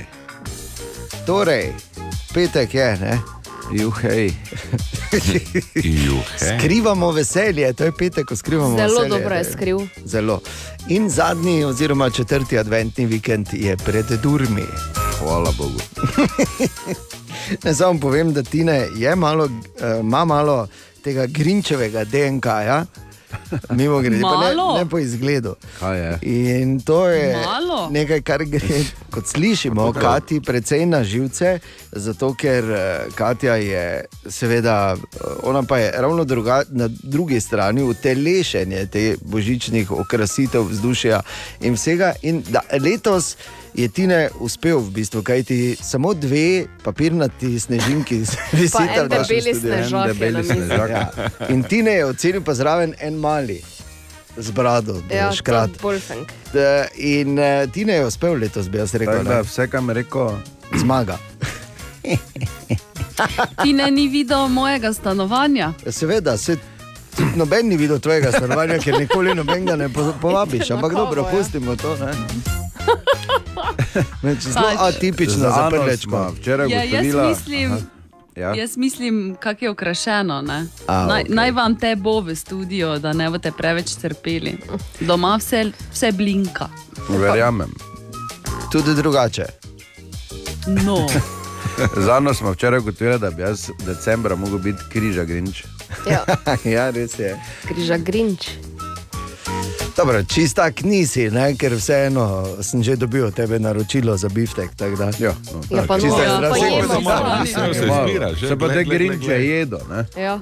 Torej, 1.25 1.73
petek 2.33 2.73
je, 2.73 2.97
ne? 2.97 3.36
Juhej. 3.71 4.31
Juhej. 6.05 6.59
Skrivamo 6.59 7.11
veselje, 7.11 7.73
to 7.73 7.83
je 7.83 7.91
petek, 7.91 8.25
ko 8.25 8.35
skrivamo 8.35 8.77
Zelo 8.77 9.01
veselje. 9.01 9.09
dobro 9.09 9.35
je 9.35 9.43
skril. 9.43 9.79
Zelo. 10.05 10.41
In 10.87 11.09
zadnji, 11.09 11.63
oziroma 11.63 12.09
četrti 12.09 12.57
adventni 12.57 13.05
vikend 13.05 13.47
je 13.53 13.77
pred 13.77 14.05
durmi. 14.23 14.63
Hvala 15.19 15.51
Bogu. 15.57 15.79
Ne 17.63 17.73
samo 17.73 17.99
povem, 17.99 18.33
da 18.33 18.43
Tine 18.43 18.87
je 18.95 19.15
malo, 19.15 19.45
uh, 19.45 19.51
ima 19.99 20.25
malo 20.25 20.67
tega 21.03 21.25
grinčevega 21.25 22.03
DNK-ja. 22.03 22.85
Mimo 23.77 23.99
grede, 23.99 24.21
pa 24.21 24.31
ne, 24.31 24.55
Malo? 24.55 24.77
ne 24.77 24.85
po 24.85 24.99
izgledu. 24.99 25.55
Kaj 25.79 25.99
je? 25.99 26.19
In 26.21 26.79
to 26.79 27.07
je 27.07 27.37
Malo? 27.45 27.89
nekaj, 27.91 28.21
kar 28.21 28.43
gre, 28.43 28.83
kot 29.11 29.27
slišimo, 29.27 29.93
Kati 29.93 30.41
precej 30.41 30.85
na 30.85 31.03
živce, 31.03 31.59
zato 31.91 32.33
ker 32.33 32.63
eh, 32.71 33.05
Katja 33.15 33.55
je, 33.55 34.05
seveda, 34.29 34.95
eh, 34.95 35.19
ona 35.43 35.63
pa 35.63 35.77
je 35.77 35.91
ravno 35.97 36.23
druga, 36.23 36.63
na 36.69 36.87
drugi 36.87 37.39
strani 37.41 37.83
utelešenje 37.83 38.85
te 38.85 39.15
božičnih 39.21 39.91
okrasitev, 39.91 40.61
vzdušja 40.61 41.21
in 41.61 41.73
vsega. 41.73 42.13
In 42.21 42.43
da, 42.49 42.61
letos 42.79 43.35
je 43.77 43.87
Tine 43.87 44.19
uspel, 44.35 44.79
v 44.79 44.89
bistvu, 44.91 45.21
kajti 45.21 45.57
samo 45.77 46.13
dve 46.13 46.45
papirnati 46.83 47.59
snežinki 47.59 48.15
visita 48.53 48.83
en 48.83 49.05
v 49.05 49.09
našem 49.09 49.09
debeli 49.29 49.53
studiu. 49.53 49.71
snežak 49.71 50.03
je 50.03 50.13
debeli 50.13 50.33
na 50.33 50.39
mizi. 50.39 50.53
snežak. 50.55 50.89
Ja. 50.89 51.05
In 51.47 51.63
Tine 51.63 51.91
je 51.91 52.05
ocenil 52.05 52.41
pa 52.41 52.53
zraven 52.53 52.93
en 52.99 53.13
mali. 53.15 53.61
Z 54.37 54.51
brado, 54.51 55.01
da 55.01 55.15
Ja, 55.15 55.27
je 55.27 55.35
škrat. 55.35 55.71
to 55.71 55.81
bolj 55.81 55.99
fenk. 55.99 56.29
Da, 56.51 56.85
In 56.95 57.33
uh, 57.35 57.45
Tine 57.67 57.93
je 57.93 58.05
uspel 58.05 58.33
letos, 58.35 58.67
bi 58.67 58.77
jaz 58.77 58.93
rekel. 58.93 59.23
Da 59.23 59.35
ne. 59.35 59.41
vse, 59.43 59.67
kam 59.67 59.89
rekel, 59.89 60.29
Zmaga. 60.75 61.17
Ti 63.57 63.73
ne 63.73 63.91
ni 63.91 64.07
videl 64.07 64.47
mojega 64.47 64.93
stanovanja. 64.93 65.73
Seveda, 65.87 66.37
se, 66.37 66.57
noben 67.35 67.67
ni 67.67 67.77
videl 67.77 67.99
tvojega 67.99 68.31
stanovanja, 68.31 68.77
ker 68.77 68.93
nikoli 68.95 69.33
nobenega 69.33 69.75
ne 69.75 69.89
po- 69.89 70.13
povabiš. 70.21 70.69
Ampak 70.71 70.93
dobro, 70.93 71.21
ja. 71.23 71.29
pustimo 71.29 71.75
to. 71.75 71.95
Ne? 71.97 72.11
Zelo 74.39 74.53
Pač. 74.55 74.77
atipično 74.79 75.49
za 75.49 75.69
prlečko. 75.69 76.31
včeraj 76.31 76.69
Ja, 76.69 76.83
jaz 76.83 77.05
mislim, 77.29 77.71
Aha. 77.71 77.81
Ja. 78.35 78.53
jaz 78.53 78.77
mislim, 78.77 79.37
kako 79.39 79.65
je 79.65 79.71
okrašeno. 79.71 80.41
ne. 80.41 80.65
A, 80.87 81.05
Naj, 81.05 81.21
okej. 81.21 81.35
naj 81.35 81.51
vam 81.51 81.75
te 81.75 81.95
bo 81.95 82.19
v 82.19 82.35
studiu, 82.35 82.99
da 82.99 83.13
ne 83.13 83.29
boste 83.29 83.51
preveč 83.51 83.95
trpeli. 83.95 84.57
Doma 84.99 85.35
vse, 85.35 85.63
vse 85.91 86.11
blinka. 86.11 86.67
Verjamem. 87.09 87.73
Tudi 88.71 88.93
drugače. 88.93 89.45
No. 90.67 91.07
Zadnjo 91.97 92.33
smo 92.33 92.51
včeraj 92.51 92.79
ugotovili, 92.79 93.19
da 93.19 93.29
bi 93.31 93.41
jaz 93.41 93.69
decembra 93.79 94.35
mogel 94.35 94.57
biti 94.57 94.79
križa 94.91 95.23
grinč. 95.23 95.63
Ja, 96.05 96.25
ja, 96.75 96.89
res 96.89 97.19
je. 97.19 97.39
križa 97.63 97.97
grinč. 97.97 98.47
Dobro, 99.97 100.23
čista 100.23 100.69
nisi, 100.83 101.29
ne? 101.29 101.55
ker 101.55 101.73
vseeno 101.73 102.47
sem 102.61 102.83
že 102.83 102.95
dobil 102.95 103.25
od 103.25 103.33
tebe 103.33 103.59
naročilo 103.59 104.17
za 104.17 104.29
biftek. 104.29 104.69
Da, 104.75 104.85
ja, 104.85 105.33
no, 105.51 105.61
Ja, 105.71 105.83
pa 105.87 105.97
no, 105.97 106.05
ja, 106.07 106.39
pa 106.43 106.57
jemo 106.57 106.87
Samo 106.87 107.01
malo, 107.01 107.25
sami. 107.25 107.41
mislim, 107.41 107.73
se 107.73 107.79
izbira, 107.81 108.33
že. 108.33 108.47
Se 108.47 108.57
pa 108.57 108.67
te 108.69 108.83
grinče 108.83 109.45
jedo. 109.45 109.79
Ja. 110.17 110.39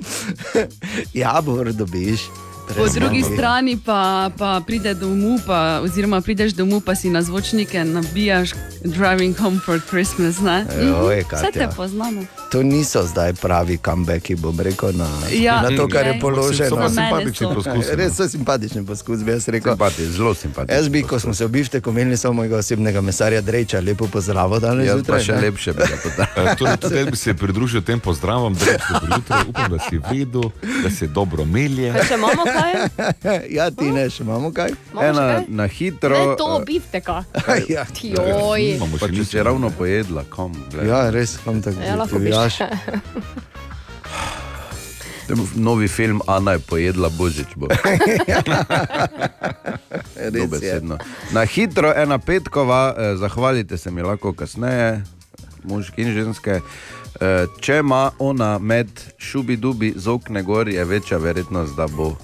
Jabor 1.13 1.71
dobiš. 1.71 2.19
Po 2.67 2.87
drugi 2.89 3.23
strani 3.23 3.77
pa, 3.85 4.29
pa 4.37 4.61
pride 4.67 4.93
domov, 4.93 5.39
pa, 5.47 5.79
oziroma 5.83 6.21
prideš 6.21 6.51
domov, 6.51 6.81
pa 6.81 6.95
si 6.95 7.09
na 7.09 7.21
zvočnike 7.21 7.83
nabijaš 7.83 8.51
Driving 8.83 9.37
Home 9.37 9.59
for 9.59 9.79
Christmas. 9.81 10.39
Ne? 10.39 10.65
Joj, 10.81 11.19
Mhm. 11.21 11.35
Vse 11.35 11.51
te 11.53 11.67
poznamo. 11.75 12.21
To 12.55 12.63
niso 12.63 13.03
zdaj 13.03 13.33
pravi 13.33 13.77
comebacki, 13.77 14.35
bom 14.35 14.59
rekel, 14.59 14.89
na, 14.95 15.07
Ja, 15.31 15.61
na 15.61 15.77
to, 15.77 15.87
kar 15.87 16.07
je 16.07 16.19
položeno. 16.21 16.69
So 16.69 16.75
pa 16.75 16.89
simpatični 16.89 17.47
so. 17.47 17.53
poskusi, 17.53 17.89
no. 17.89 17.95
Res 17.95 18.13
so 18.15 18.27
simpatični 18.27 18.85
poskus, 18.85 19.23
bi 19.23 19.31
jaz 19.31 19.47
rekel. 19.47 19.73
Simpati, 19.73 20.05
zelo 20.07 20.33
simpatični. 20.33 20.75
Jaz 20.77 20.89
bi, 20.89 21.01
ko 21.03 21.19
smo 21.19 21.33
se 21.33 21.45
v 21.45 21.49
bifteku 21.49 21.91
menili, 21.91 22.17
samo 22.17 22.33
mojega 22.33 22.57
osebnega 22.57 23.01
mesarja 23.01 23.41
Dreča, 23.41 23.79
lepo 23.79 24.07
pozdravil 24.07 24.59
danes. 24.59 24.87
Jaz 24.87 24.93
pa 24.95 24.97
zjutraj, 24.97 25.23
še 25.25 25.33
ne? 25.35 25.41
lepše 25.41 25.73
bi 25.73 25.79
ga 25.83 25.97
pozdravil. 26.03 26.35
Eh, 26.45 26.55
Torej, 26.55 26.77
tudi 26.77 27.03
bi 27.11 27.17
se 27.17 27.33
pridružil 27.33 27.81
tem 27.81 27.99
pozdravom, 27.99 28.55
dobro 28.55 29.17
jutro, 29.17 29.37
upam, 29.49 29.71
da 29.71 29.79
si 29.79 29.99
vedel, 30.11 30.49
da 30.83 30.89
se 30.89 31.07
dobro 31.07 31.45
melje. 31.45 31.91
Kaj 31.93 32.07
še 32.07 32.13
imamo 32.13 32.43
kaj? 32.43 32.73
ja, 33.57 33.67
ti 33.71 33.91
ne, 33.91 34.09
še 34.09 34.23
imamo 34.23 34.51
kaj? 34.55 34.71
Imamo 34.93 35.01
še 35.01 35.09
Ena 35.09 35.27
kaj? 35.27 35.45
na 35.49 35.67
hitro. 35.67 36.15
Ne 36.15 36.35
to, 36.39 36.49
bifteka. 36.67 37.23
ja. 37.75 37.85
Joj. 38.03 38.65
Pa 38.99 39.11
če 39.11 39.25
si 39.25 39.43
ravno 39.43 39.71
pojedla, 39.75 40.23
kom. 40.29 40.55
glej. 40.71 40.87
ja, 40.87 41.03
res, 41.11 41.35
kam 41.43 41.59
tako 41.61 41.83
Ja, 41.83 41.95
lahko 41.99 42.19
bi 42.19 42.31
divjaš. 42.35 42.44
Še. 42.49 42.69
Novi 45.55 45.87
film 45.87 46.21
Ana 46.27 46.51
je 46.51 46.59
pojedla 46.59 47.09
božič. 47.09 47.47
Bo. 47.55 47.67
Je. 50.21 50.31
Dobesedno. 50.31 50.97
Na 51.31 51.45
hitro, 51.45 51.93
ena 51.95 52.17
petkova, 52.17 52.93
eh, 52.97 53.15
zahvalite 53.15 53.77
se 53.77 53.91
mi 53.91 54.01
lahko 54.01 54.33
kasneje, 54.33 55.03
moški 55.63 56.01
in 56.01 56.13
ženske. 56.13 56.61
Eh, 57.21 57.45
če 57.61 57.77
ima 57.79 58.11
ona 58.19 58.59
med 58.59 58.87
šubi-dubi 59.17 59.93
z 59.95 60.07
okne 60.07 60.43
gor, 60.43 60.69
je 60.69 60.85
večja 60.85 61.17
verjetnost, 61.17 61.75
da 61.75 61.87
bo 61.87 62.15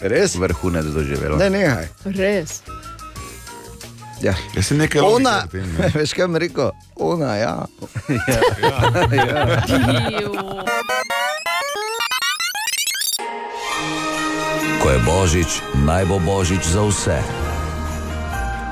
Res? 0.00 0.34
vrhunec 0.34 0.84
doživela. 0.84 1.38
Ne, 1.38 1.50
nehaj. 1.50 1.88
Res. 2.04 2.62
Ja. 4.20 4.34
Jaz 4.54 4.66
sem 4.66 4.78
nekaj 4.78 5.00
Ona, 5.00 5.44
logike 5.44 5.46
v 5.46 5.50
tem, 5.60 5.76
ne. 5.78 5.88
veš 6.00 6.12
kaj 6.16 6.28
mi 6.28 6.38
rekel? 6.38 6.70
Ona, 6.96 7.36
ja. 7.36 7.66
Ko 14.82 14.90
je 14.90 14.98
božič, 15.04 15.60
naj 15.84 16.04
bo 16.06 16.18
božič 16.18 16.64
za 16.64 16.82
vse. 16.86 17.20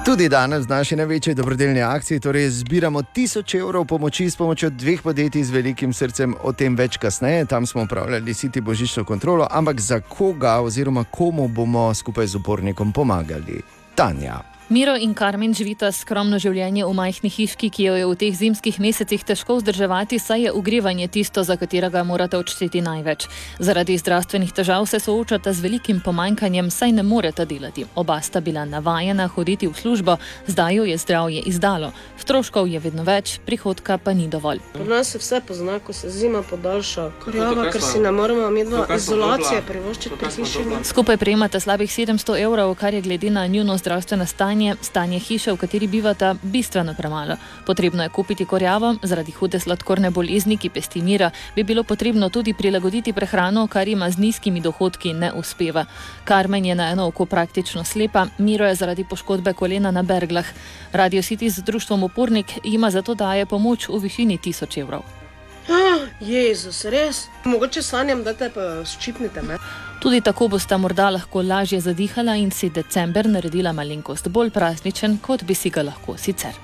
Tudi 0.04 0.28
danes 0.28 0.66
v 0.66 0.68
naši 0.68 0.96
največji 0.96 1.34
dobrodelni 1.34 1.82
akciji 1.82 2.20
torej 2.20 2.48
zbiramo 2.60 3.02
tisoč 3.02 3.54
evrov 3.54 3.84
pomoči 3.88 4.30
s 4.30 4.36
pomočjo 4.36 4.70
dveh 4.70 5.02
podjetij 5.02 5.42
z 5.42 5.50
velikim 5.50 5.92
srcem, 5.92 6.36
o 6.44 6.52
tem 6.52 6.76
več 6.76 6.96
kasneje. 7.00 7.44
Tam 7.48 7.66
smo 7.66 7.82
upravljali 7.82 8.34
siti 8.34 8.60
božično 8.60 9.04
kontrolo, 9.04 9.48
ampak 9.50 9.80
za 9.80 10.00
koga 10.00 10.60
oziroma 10.60 11.04
komu 11.04 11.48
bomo 11.48 11.94
skupaj 11.94 12.26
z 12.26 12.36
upornikom 12.36 12.92
pomagali? 12.92 13.62
Tanja. 13.94 14.53
Miro 14.68 14.96
in 14.96 15.12
Karmen 15.12 15.52
živita 15.52 15.90
skromno 15.92 16.38
življenje 16.40 16.86
v 16.88 16.92
majhni 16.96 17.28
hiški, 17.28 17.68
ki 17.68 17.84
jo 17.84 17.96
je 17.98 18.04
v 18.08 18.14
teh 18.16 18.32
zimskih 18.32 18.78
mesecih 18.80 19.20
težko 19.20 19.58
vzdrževati, 19.58 20.16
saj 20.16 20.46
je 20.46 20.52
ogrevanje 20.56 21.04
tisto, 21.12 21.42
za 21.44 21.58
katerega 21.60 22.00
morate 22.00 22.38
odšteti 22.40 22.80
največ. 22.80 23.26
Zaradi 23.60 23.98
zdravstvenih 24.00 24.54
težav 24.56 24.86
se 24.88 25.02
soočata 25.04 25.52
z 25.52 25.60
velikim 25.60 26.00
pomanjkanjem, 26.00 26.70
saj 26.72 26.94
ne 26.96 27.04
moreta 27.04 27.44
delati. 27.44 27.84
Oba 27.94 28.16
sta 28.24 28.40
bila 28.40 28.64
navajena 28.64 29.26
hoditi 29.28 29.68
v 29.68 29.76
službo, 29.76 30.16
zdaj 30.48 30.80
jo 30.80 30.88
je 30.88 30.96
zdravje 30.96 31.44
izdalo. 31.44 31.92
Stroškov 32.24 32.64
je 32.64 32.80
vedno 32.80 33.04
več, 33.04 33.36
prihodka 33.44 33.98
pa 34.00 34.16
ni 34.16 34.30
dovolj. 34.32 34.64
Pri 34.72 34.88
nas 34.88 35.12
se 35.12 35.20
vse 35.20 35.42
pozna, 35.44 35.76
ko 35.76 35.92
se 35.92 36.08
zima 36.08 36.40
podaljša. 36.40 37.10
Kurjava, 37.20 37.68
kaj 37.68 37.76
ker 37.76 37.84
si 37.84 38.00
ne 38.00 38.14
moremo 38.16 38.48
sva 38.48 38.96
izolacije 38.96 39.60
privoščiti 39.68 40.16
pri 40.16 40.32
hiši. 40.40 40.66
Skupaj 40.88 41.20
prejemata 41.20 41.60
slabih 41.60 41.92
700 41.92 42.40
evrov, 42.48 42.72
kar 42.80 42.96
je 42.96 43.04
glede 43.04 43.28
na 43.30 43.44
njuno 43.46 43.76
zdravstveno 43.76 44.24
stanje, 44.26 44.53
stanje 44.80 45.18
hiše, 45.18 45.52
v 45.52 45.56
kateri 45.56 45.86
bivata, 45.86 46.34
bistveno 46.42 46.94
premalo. 46.94 47.36
Potrebno 47.66 48.02
je 48.02 48.08
kupiti 48.08 48.44
korjavo, 48.44 48.94
zaradi 49.02 49.32
hude 49.32 49.60
sladkorne 49.60 50.10
bolezni, 50.10 50.56
ki 50.56 50.70
pesti 50.70 51.02
mira, 51.02 51.30
bi 51.56 51.64
bilo 51.64 51.82
potrebno 51.82 52.28
tudi 52.28 52.54
prilagoditi 52.54 53.12
prehrano, 53.12 53.66
kar 53.66 53.88
ima 53.88 54.10
z 54.10 54.18
nizkimi 54.18 54.60
dohodki 54.60 55.12
ne 55.12 55.32
uspeva. 55.32 55.84
Karmen 56.24 56.64
je 56.64 56.74
na 56.74 56.90
eno 56.90 57.06
oko 57.06 57.26
praktično 57.26 57.84
slepa, 57.84 58.26
Miro 58.38 58.66
je 58.66 58.74
zaradi 58.74 59.04
poškodbe 59.04 59.52
kolena 59.52 59.90
na 59.90 60.02
berglah. 60.02 60.46
Radio 60.92 61.22
City 61.22 61.50
z 61.50 61.62
društvom 61.62 62.02
Upornik 62.02 62.58
jima 62.64 62.90
zato 62.90 63.14
daje 63.14 63.46
pomoč 63.46 63.88
v 63.88 63.98
višini 63.98 64.38
1000 64.38 64.80
evrov. 64.80 65.23
Ah, 65.68 66.06
Jezus, 66.20 66.84
res? 66.84 67.26
Mogoče 67.44 67.82
sanjam, 67.82 68.22
da 68.24 68.34
te 68.34 68.50
pa 68.52 68.84
ščipnite. 68.86 69.42
Ne? 69.48 69.58
Tudi 70.04 70.20
tako 70.20 70.48
bosta 70.52 70.76
morda 70.78 71.08
lahko 71.10 71.42
lažje 71.42 71.80
zadihala 71.80 72.36
in 72.36 72.50
si 72.52 72.68
december 72.70 73.28
naredila 73.28 73.72
malenkost 73.72 74.28
bolj 74.28 74.52
prazničen, 74.52 75.18
kot 75.24 75.44
bi 75.48 75.56
si 75.56 75.70
ga 75.70 75.86
lahko 75.88 76.18
sicer. 76.20 76.58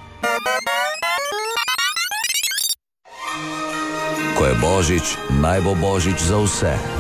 Ko 4.36 4.46
je 4.46 4.54
božič, 4.60 5.16
naj 5.40 5.60
bo 5.64 5.76
božič 5.76 6.20
za 6.28 6.40
vse. 6.44 6.99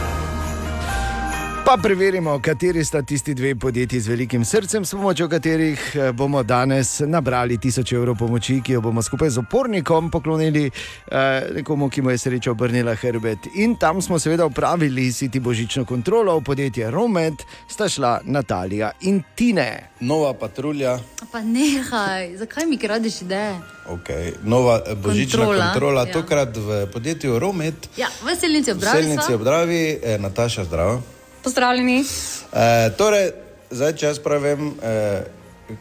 Pa 1.64 1.76
preverimo, 1.82 2.40
kateri 2.42 2.84
sta 2.84 3.02
tisti 3.02 3.34
dve 3.34 3.54
podjetji 3.54 4.00
z 4.00 4.08
velikim 4.08 4.44
srcem, 4.44 4.84
s 4.84 4.90
pomočjo 4.90 5.28
katerih 5.28 5.80
eh, 5.94 6.12
bomo 6.12 6.42
danes 6.42 7.00
nabrali 7.06 7.58
tisoč 7.58 7.92
evrov 7.92 8.16
pomoči, 8.18 8.60
ki 8.64 8.72
jo 8.72 8.80
bomo 8.80 9.02
skupaj 9.02 9.30
z 9.30 9.38
opornikom 9.38 10.10
poklonili 10.10 10.64
eh, 10.66 11.46
nekomu, 11.54 11.88
ki 11.88 12.02
mu 12.02 12.10
je 12.10 12.18
sreča 12.18 12.50
obrnila 12.50 12.94
hrbet. 12.94 13.38
In 13.54 13.76
tam 13.76 14.02
smo 14.02 14.18
seveda 14.18 14.46
upravili 14.46 15.12
siti 15.12 15.40
božično 15.40 15.84
kontrolo, 15.84 16.38
v 16.38 16.44
podjetje 16.44 16.90
Romet 16.90 17.34
sta 17.68 17.88
šla 17.88 18.20
Natalija 18.24 18.90
in 19.00 19.22
Tine. 19.34 19.90
Nova 20.00 20.34
patrulja, 20.34 20.98
Pa 21.32 21.40
nehaj, 21.40 22.36
zakaj 22.36 22.66
mi 22.66 22.78
kradiš 22.78 23.22
ideje? 23.22 23.54
okay. 23.88 24.32
nova 24.42 24.80
eh, 24.86 24.94
božična 24.94 25.38
Kontrola, 25.38 25.70
kontrola, 25.72 26.04
ja. 26.06 26.12
tokrat 26.12 26.56
v 26.56 26.86
podjetju 26.92 27.38
Romet, 27.38 27.88
Ja, 27.96 28.08
veselnici 28.26 28.70
obdravi. 28.72 29.02
Selnici 29.02 29.34
obdravi, 29.34 29.98
eh, 30.02 30.18
Nataša 30.18 30.64
zdravo. 30.64 31.02
Pozdravljeni. 31.42 32.04
Eh, 32.52 32.90
torej, 32.96 33.30
zdaj, 33.70 33.92
če 33.96 34.06
jaz 34.06 34.18
pravim, 34.18 34.74
eh, 34.82 35.22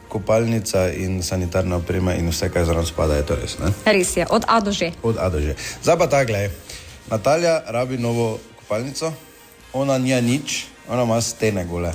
kopalnica 0.08 0.88
in 0.92 1.22
sanitarna 1.22 1.76
oprema 1.76 2.14
in 2.14 2.28
vse, 2.30 2.48
kar 2.52 2.64
zraven 2.64 2.86
spada, 2.86 3.14
je 3.14 3.26
to 3.26 3.34
res. 3.36 3.58
Ne? 3.58 3.72
Res 3.92 4.16
je, 4.16 4.26
od 4.30 4.44
A 4.48 4.60
do 4.60 4.72
Ž. 4.72 4.92
Od 5.02 5.18
A 5.18 5.28
do 5.28 5.40
Ž. 5.40 5.54
Zdaj 5.82 5.98
pa 5.98 6.06
ta, 6.06 6.24
gledaj. 6.24 6.50
Natalja 7.10 7.62
rabi 7.66 7.98
novo 7.98 8.38
kopalnico, 8.62 9.12
ona 9.72 9.98
nija 9.98 10.20
nič, 10.20 10.66
ona 10.88 11.02
ima 11.02 11.20
stene 11.20 11.64
gole. 11.64 11.92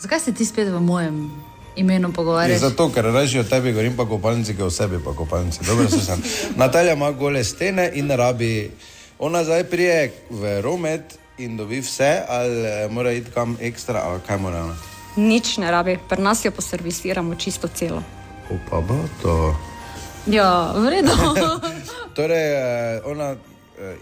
Zakaj 0.00 0.20
se 0.20 0.34
ti 0.34 0.44
spet 0.44 0.68
v 0.68 0.80
mojem 0.80 1.30
imenu 1.76 2.08
Je 2.08 2.14
pogovarjaš? 2.14 2.60
zato, 2.60 2.90
ker 2.92 3.04
reži 3.04 3.38
o 3.38 3.44
tebi, 3.44 3.72
govorim 3.72 3.96
pa 3.96 4.04
kopalnici, 4.04 4.56
ki 4.56 4.62
o 4.62 4.70
sebi 4.70 4.98
pa 5.04 5.14
kopalnici. 5.14 5.60
Dobro 5.66 5.88
se 5.88 6.00
sem. 6.00 6.22
Natalja 6.62 6.92
ima 6.92 7.10
gole 7.12 7.44
stene 7.44 7.90
in 7.94 8.10
rabi, 8.10 8.70
ona 9.18 9.44
zdaj 9.44 9.64
prije 9.64 10.12
v 10.30 10.60
romet 10.60 11.18
in 11.44 11.56
dobi 11.56 11.80
vse, 11.80 12.22
ali 12.28 12.66
eh, 12.66 12.88
mora 12.90 13.12
iti 13.12 13.30
kam 13.30 13.56
ekstra, 13.60 14.02
ali 14.04 14.20
kaj 14.26 14.38
mora. 14.38 14.64
ona? 14.64 14.76
Nič 15.16 15.56
ne 15.58 15.70
rabi, 15.70 15.98
pri 16.08 16.22
nas 16.22 16.44
jo 16.44 16.50
poservisiramo 16.50 17.34
čisto 17.34 17.68
celo. 17.68 18.02
Upa, 18.50 18.80
bo 18.80 18.98
to. 19.22 19.54
Ja, 20.26 20.72
v 20.76 20.88
redu. 20.88 21.12
Torej, 22.16 22.46
eh, 22.52 23.00
ona 23.04 23.34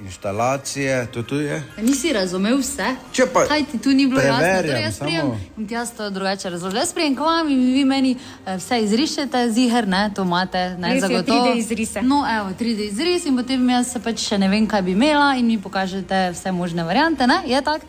inštalacije, 0.05 1.07
to 1.07 1.23
tu 1.23 1.37
je. 1.41 1.63
Nisi 1.77 2.13
razumel 2.13 2.59
vse? 2.59 2.87
Če 3.13 3.27
pa 3.33 3.45
Kaj 3.47 3.65
ti 3.73 3.79
tu 3.79 3.91
ni 3.91 4.07
bilo 4.07 4.21
jasno? 4.21 4.63
Torej, 4.63 4.83
jaz 4.83 4.99
prijem 4.99 5.21
samo. 5.21 5.41
in 5.57 5.69
ti 5.69 5.75
jaz 5.75 5.93
to 5.97 6.11
drugače 6.11 6.51
razložim. 6.51 6.79
Jaz 6.79 6.93
prijem 6.93 7.17
k 7.17 7.21
vam 7.21 7.49
in 7.49 7.61
vi 7.73 7.85
meni 7.85 8.17
eh, 8.47 8.57
vse 8.57 8.81
izrišete, 8.81 9.51
ziger, 9.51 9.89
ne, 9.89 10.11
to 10.15 10.23
imate, 10.23 10.77
ne, 10.79 10.95
Res 10.95 11.03
zagotovo. 11.03 11.47
3D 11.47 11.59
izrise. 11.59 12.03
No, 12.03 12.25
evo, 12.39 12.49
3D 12.61 12.89
izris 12.89 13.27
in 13.27 13.37
potem 13.37 13.69
jaz 13.71 13.93
se 13.93 14.01
pač 14.01 14.29
še 14.29 14.39
ne 14.39 14.49
vem, 14.49 14.67
kaj 14.67 14.83
bi 14.83 14.93
imela 14.93 15.35
in 15.37 15.47
mi 15.47 15.61
pokažete 15.63 16.31
vse 16.33 16.53
možne 16.53 16.85
variante, 16.85 17.27
ne, 17.27 17.43
je 17.47 17.63
tako? 17.63 17.87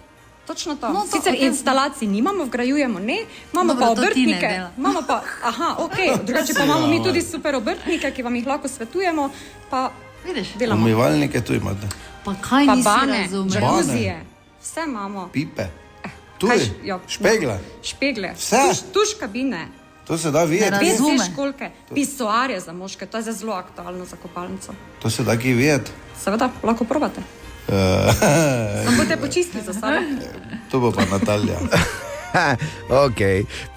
Točno 0.48 0.76
to. 0.76 0.90
No, 0.90 1.02
to, 1.06 1.18
Sicer 1.18 1.34
okej. 1.34 1.48
instalacij 1.48 2.07
nimamo, 2.07 2.45
vgrajujemo 2.45 2.99
ne, 2.99 3.20
imamo 3.53 3.74
Dobro, 3.74 3.86
pa 3.86 3.91
obrtnike. 3.91 4.61
Imamo 4.78 5.02
pa, 5.07 5.22
aha, 5.44 5.76
ok, 5.78 6.26
drugače 6.26 6.53
pa 6.53 6.64
imamo 6.70 6.88
mi 6.88 7.03
tudi 7.03 7.22
super 7.22 7.56
obrtnike, 7.56 8.11
ki 8.11 8.24
vam 8.24 8.36
jih 8.36 8.48
lahko 8.48 8.68
svetujemo. 8.68 9.30
Pa 9.70 9.91
Vidiš, 10.30 10.47
delamo. 10.56 10.81
Umivalnike 10.81 11.41
tu 11.41 11.53
imate, 11.53 11.88
Pa 12.26 12.34
kaj 12.34 12.65
Pa 12.65 12.76
nisi 12.76 12.84
bane, 12.85 13.22
razumel? 13.22 13.49
džakuzije, 13.51 14.26
vse 14.61 14.80
imamo. 14.81 15.30
pipe, 15.30 15.65
tudi, 16.38 16.53
š- 16.56 16.72
ja, 16.84 16.99
špegle. 17.07 17.60
Špegle, 17.84 18.34
Vse? 18.35 18.56
tuš, 18.64 18.77
tuš 18.93 19.19
kabine. 19.19 19.68
To 20.07 20.18
se 20.18 20.31
da 20.31 20.43
videti. 20.43 20.72
Dve 20.72 20.95
školke, 21.26 21.69
pisoarje 21.95 22.60
za 22.60 22.73
moške, 22.73 23.06
to 23.06 23.18
je 23.18 23.23
zelo 23.26 23.53
aktualno 23.53 24.06
za 24.06 24.15
kopalnico. 24.15 24.73
To 25.01 25.10
se 25.10 25.23
da 25.23 25.38
ki 25.38 25.53
videti. 25.53 25.91
Seveda, 26.23 26.49
lahko 26.64 26.84
probate. 26.84 27.22
Uh, 27.68 27.73
Samo 28.85 28.97
boste 28.97 29.18
počistili 29.18 29.64
za 29.64 29.73
sabo. 29.73 29.97
to 30.72 30.80
bo 30.80 30.91
pa 30.91 31.06
Natalja. 31.07 31.60
ok, 33.06 33.22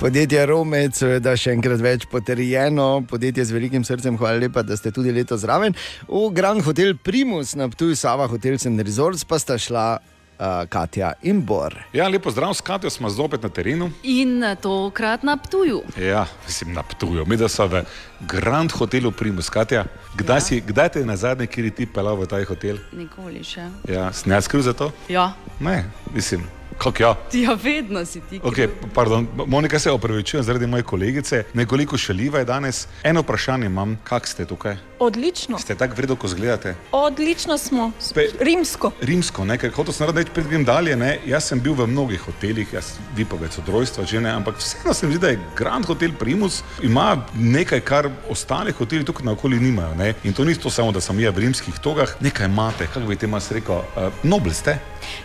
podjetje 0.01 0.45
Romec, 0.47 0.97
seveda 0.99 1.35
še 1.39 1.55
enkrat 1.57 1.81
več 1.83 2.07
potrjeno, 2.11 3.03
podjetje 3.09 3.47
z 3.49 3.57
velikim 3.57 3.85
srcem, 3.87 4.19
hvala 4.21 4.43
lepa, 4.43 4.65
da 4.67 4.77
ste 4.77 4.93
tudi 4.93 5.13
leto 5.15 5.39
zraven. 5.41 5.77
V 6.09 6.29
Grand 6.37 6.65
Hotel 6.67 6.95
Primus 6.97 7.57
na 7.57 7.71
Ptuju 7.73 7.97
Sava 7.97 8.29
Hotels 8.29 8.67
and 8.69 8.81
Resorts 8.85 9.25
pa 9.25 9.41
sta 9.41 9.59
šla 9.61 9.87
uh, 9.97 10.69
Katja 10.69 11.15
in 11.25 11.41
Bor. 11.49 11.77
Ja, 11.97 12.09
lepo 12.13 12.31
zdrav, 12.31 12.55
s 12.55 12.61
Katijo 12.61 12.93
smo 12.93 13.11
zopet 13.11 13.43
na 13.43 13.49
terenu. 13.49 13.91
In 14.03 14.45
tokrat 14.61 15.25
na 15.25 15.37
Ptuju. 15.41 15.83
Ja, 15.97 16.27
mislim, 16.47 16.77
na 16.77 16.83
Ptuju. 16.83 17.27
Mi 17.27 17.41
da 17.41 17.49
so 17.49 17.67
v 17.67 17.85
Grand 18.29 18.73
Hotelu 18.73 19.13
Primus, 19.13 19.51
Katja. 19.51 19.87
Kdaj, 20.17 20.37
ja. 20.37 20.41
si, 20.41 20.61
kdaj 20.61 20.89
te 20.89 21.01
je 21.01 21.09
na 21.09 21.17
zadnje, 21.17 21.49
kjer 21.49 21.71
ti 21.73 21.87
pelal 21.87 22.21
v 22.21 22.29
ta 22.29 22.43
hotel? 22.45 22.83
Nikoli 22.93 23.45
še. 23.45 23.71
Ja, 23.89 24.11
snaj 24.13 24.45
skriv 24.45 24.67
za 24.69 24.77
to? 24.77 24.93
Ja. 25.09 25.33
Ne, 25.61 25.85
mislim, 26.13 26.45
kako 26.79 27.03
ja. 27.03 27.15
Ja, 27.33 27.57
vedno 27.63 28.05
si 28.05 28.21
ti. 28.21 28.41
Okay, 28.41 28.69
pardon, 28.95 29.29
Monika 29.47 29.79
se 29.79 29.91
opravičujem 29.91 30.45
zaradi 30.45 30.67
moje 30.67 30.83
kolegice, 30.83 31.45
nekoliko 31.55 31.99
šaljiva 31.99 32.39
je 32.39 32.45
danes. 32.45 32.87
Eno 33.03 33.21
vprašanje 33.21 33.67
imam, 33.67 33.99
kak 34.05 34.27
ste 34.27 34.45
tukaj? 34.45 34.77
Odlično, 34.99 35.59
Ste 35.59 35.75
tako 35.75 35.95
vredno, 35.97 36.17
ko 36.17 36.29
zgledate? 36.29 36.75
odlično 36.93 37.59
smo. 37.59 37.91
Spe- 38.01 38.31
Rimsko. 38.41 38.91
Rimsko, 39.01 39.45
ne, 39.45 39.59
ker 39.59 39.73
hotel 39.75 39.93
sem 39.93 40.11
reči, 40.11 40.31
pred 40.35 40.47
grem 40.49 40.65
dalje. 40.65 40.97
Ne, 40.97 41.19
jaz 41.27 41.45
sem 41.45 41.61
bil 41.61 41.75
v 41.75 41.87
mnogih 41.87 42.21
hotelih, 42.21 42.73
jaz 42.73 42.93
vi 43.17 43.25
pa 43.25 43.37
več 43.37 43.59
od 43.59 43.69
rojstva, 43.69 44.05
že 44.05 44.21
ne, 44.21 44.31
ampak 44.31 44.57
vseeno 44.59 44.95
se 44.95 45.07
mi 45.07 45.13
zdi, 45.15 45.21
da 45.21 45.29
je 45.29 45.41
Grand 45.57 45.87
Hotel 45.87 46.13
Primus 46.19 46.63
ima 46.83 47.17
nekaj, 47.35 47.81
kar 47.81 48.11
ostale 48.31 48.73
hoteli 48.73 49.05
tukaj 49.05 49.27
naokoli 49.27 49.59
nimajo. 49.61 49.95
Ne. 49.95 50.15
In 50.25 50.33
to 50.33 50.45
ni 50.45 50.55
to 50.55 50.71
samo, 50.71 50.93
da 50.93 51.01
sem 51.01 51.19
jaz 51.21 51.35
v 51.35 51.39
rimskih 51.39 51.75
togah, 51.83 52.15
nekaj 52.21 52.47
imate, 52.47 52.87
kako 52.87 53.07
bi 53.07 53.17
temu 53.17 53.39
rekel, 53.51 53.75
uh, 53.75 54.13
nobel 54.23 54.53
ste. 54.55 54.79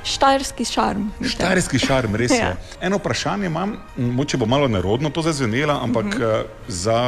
Štajerski 0.04 0.66
šarm. 0.66 1.10
Štajerski 1.22 1.37
šarm, 1.80 2.16
res 2.16 2.32
je. 2.32 2.38
Ja. 2.38 2.56
Eno 2.82 2.98
vprašanje 2.98 3.46
imam, 3.46 3.78
moče 3.98 4.38
bo 4.38 4.46
malo 4.46 4.68
nerodno 4.68 5.10
to 5.10 5.22
zazvenela, 5.22 5.80
ampak 5.84 6.06
uh 6.06 6.12
Mhm. 6.12 6.22
-huh. 6.22 6.44
za 6.68 7.00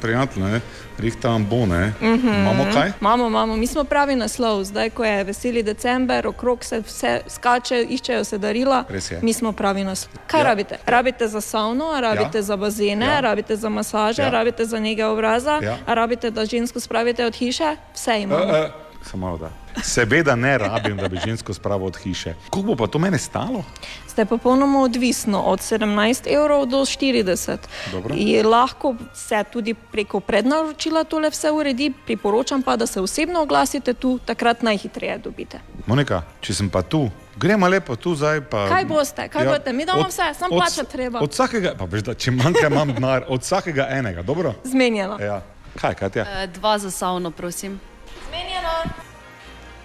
prijatelje, 0.00 0.60
rihtam 0.98 1.46
bone. 1.46 1.92
Uh 2.00 2.02
Mhm. 2.02 2.28
-huh. 2.28 2.40
Imamo 2.40 2.66
kaj? 2.74 2.92
Imamo, 3.00 3.26
imamo. 3.26 3.56
Mi 3.56 3.66
smo 3.66 3.84
pravi 3.84 4.16
naslov, 4.16 4.64
zdaj 4.64 4.90
ko 4.90 5.04
je 5.04 5.24
veseli 5.24 5.62
december, 5.62 6.26
okrog 6.26 6.64
se 6.64 6.80
vse 6.80 7.20
skače, 7.28 7.82
iščejo 7.84 8.24
se 8.24 8.38
darila. 8.38 8.84
Mi 9.22 9.32
smo 9.32 9.52
pravi 9.52 9.84
naslov. 9.84 10.14
Kaj 10.26 10.40
ja. 10.40 10.44
rabite? 10.44 10.78
Rabite 10.86 11.28
za 11.28 11.40
savno, 11.40 12.00
rabite 12.00 12.38
Ja. 12.38 12.42
za 12.42 12.56
bazene, 12.56 13.06
Ja. 13.06 13.20
rabite 13.20 13.56
za 13.56 13.68
masaže, 13.68 14.22
Ja. 14.22 14.30
rabite 14.30 14.64
za 14.64 14.80
nege 14.80 15.04
obraza, 15.04 15.60
Ja. 15.62 15.76
rabite, 15.86 16.30
da 16.30 16.44
žensko 16.46 16.80
spravite 16.80 17.26
od 17.26 17.34
hiše, 17.34 17.76
vse 17.94 18.20
imamo. 18.20 18.44
Uh, 18.44 18.50
uh, 18.50 18.56
samo 19.02 19.38
da. 19.38 19.63
Seveda 19.82 20.36
ne 20.36 20.58
rabim, 20.58 20.96
da 20.96 21.08
bi 21.08 21.18
žensko 21.26 21.54
spravil 21.54 21.86
od 21.86 21.96
hiše. 21.96 22.34
Koliko 22.50 22.74
bo 22.74 22.76
pa 22.76 22.86
to 22.92 22.98
mene 22.98 23.18
stalo? 23.18 23.64
Ste 24.06 24.24
popolnoma 24.24 24.80
odvisno 24.80 25.40
od 25.42 25.58
17 25.60 26.34
evrov 26.34 26.66
do 26.66 26.76
40. 26.76 27.56
Dobro. 27.92 28.14
In 28.18 28.46
lahko 28.46 28.94
se 29.14 29.44
tudi 29.52 29.74
preko 29.74 30.20
prednaročila 30.20 31.04
tole 31.04 31.30
vse 31.30 31.50
uredi, 31.50 31.92
priporočam 32.06 32.62
pa, 32.62 32.76
da 32.76 32.86
se 32.86 33.00
osebno 33.00 33.42
oglasite 33.42 33.94
tu, 33.94 34.18
takrat 34.18 34.62
najhitreje 34.62 35.18
dobite. 35.18 35.60
Monika, 35.86 36.22
če 36.40 36.54
sem 36.54 36.70
pa 36.70 36.82
tu, 36.82 37.10
gremo 37.36 37.68
lepo 37.68 37.96
tu 37.96 38.14
zdaj. 38.14 38.40
Pa, 38.40 38.68
Kaj 38.68 38.84
boste, 38.84 39.28
kaj 39.28 39.44
ja, 39.44 39.50
boste, 39.50 39.72
mi 39.72 39.84
damo 39.84 40.08
vse, 40.08 40.22
samo 40.38 40.56
plačati 40.56 40.92
treba. 40.92 41.20
Od 41.20 41.32
vsakega, 41.32 41.74
pa 41.78 41.84
veš, 41.84 42.02
da 42.02 42.14
če 42.14 42.30
manjka, 42.30 42.66
imam 42.66 42.94
denar, 42.94 43.24
od 43.28 43.42
vsakega 43.42 43.88
enega, 43.90 44.22
dobro? 44.22 44.54
Zmenjeno. 44.64 45.18
Ja. 45.20 45.42
Kaj, 45.80 45.94
Katja? 45.94 46.22
Eh, 46.22 46.46
Dva 46.46 46.78
za 46.78 46.90
savno, 46.90 47.30
prosim. 47.30 47.80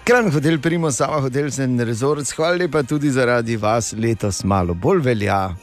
Grand 0.04 0.32
Hotel 0.32 0.58
Primus 0.58 0.96
Sava 0.96 1.20
Hotels 1.20 1.58
and 1.58 1.80
Resorts, 1.80 2.32
hvala 2.32 2.56
lepa 2.56 2.82
tudi 2.82 3.10
zaradi 3.10 3.56
vas 3.56 3.92
letos 3.92 4.44
malo 4.44 4.74
bolj 4.74 5.02
velja. 5.02 5.54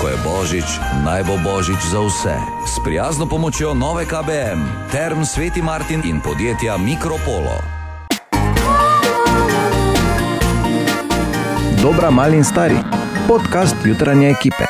Ko 0.00 0.08
je 0.08 0.16
božič, 0.24 0.78
naj 1.04 1.22
bo 1.24 1.38
božič 1.44 1.78
za 1.92 2.00
vse. 2.02 2.36
S 2.66 2.82
prijazno 2.84 3.28
pomočjo 3.28 3.74
nove 3.74 4.04
KBM, 4.04 4.90
Term 4.92 5.24
Sveti 5.24 5.62
Martin 5.62 6.02
in 6.04 6.20
podjetja 6.20 6.76
Mikropolo. 6.76 7.56
Dobra, 11.82 12.10
mali 12.10 12.36
in 12.36 12.44
stari. 12.44 12.76
Podcast 13.28 13.76
jutranje 13.84 14.30
ekipe. 14.30 14.65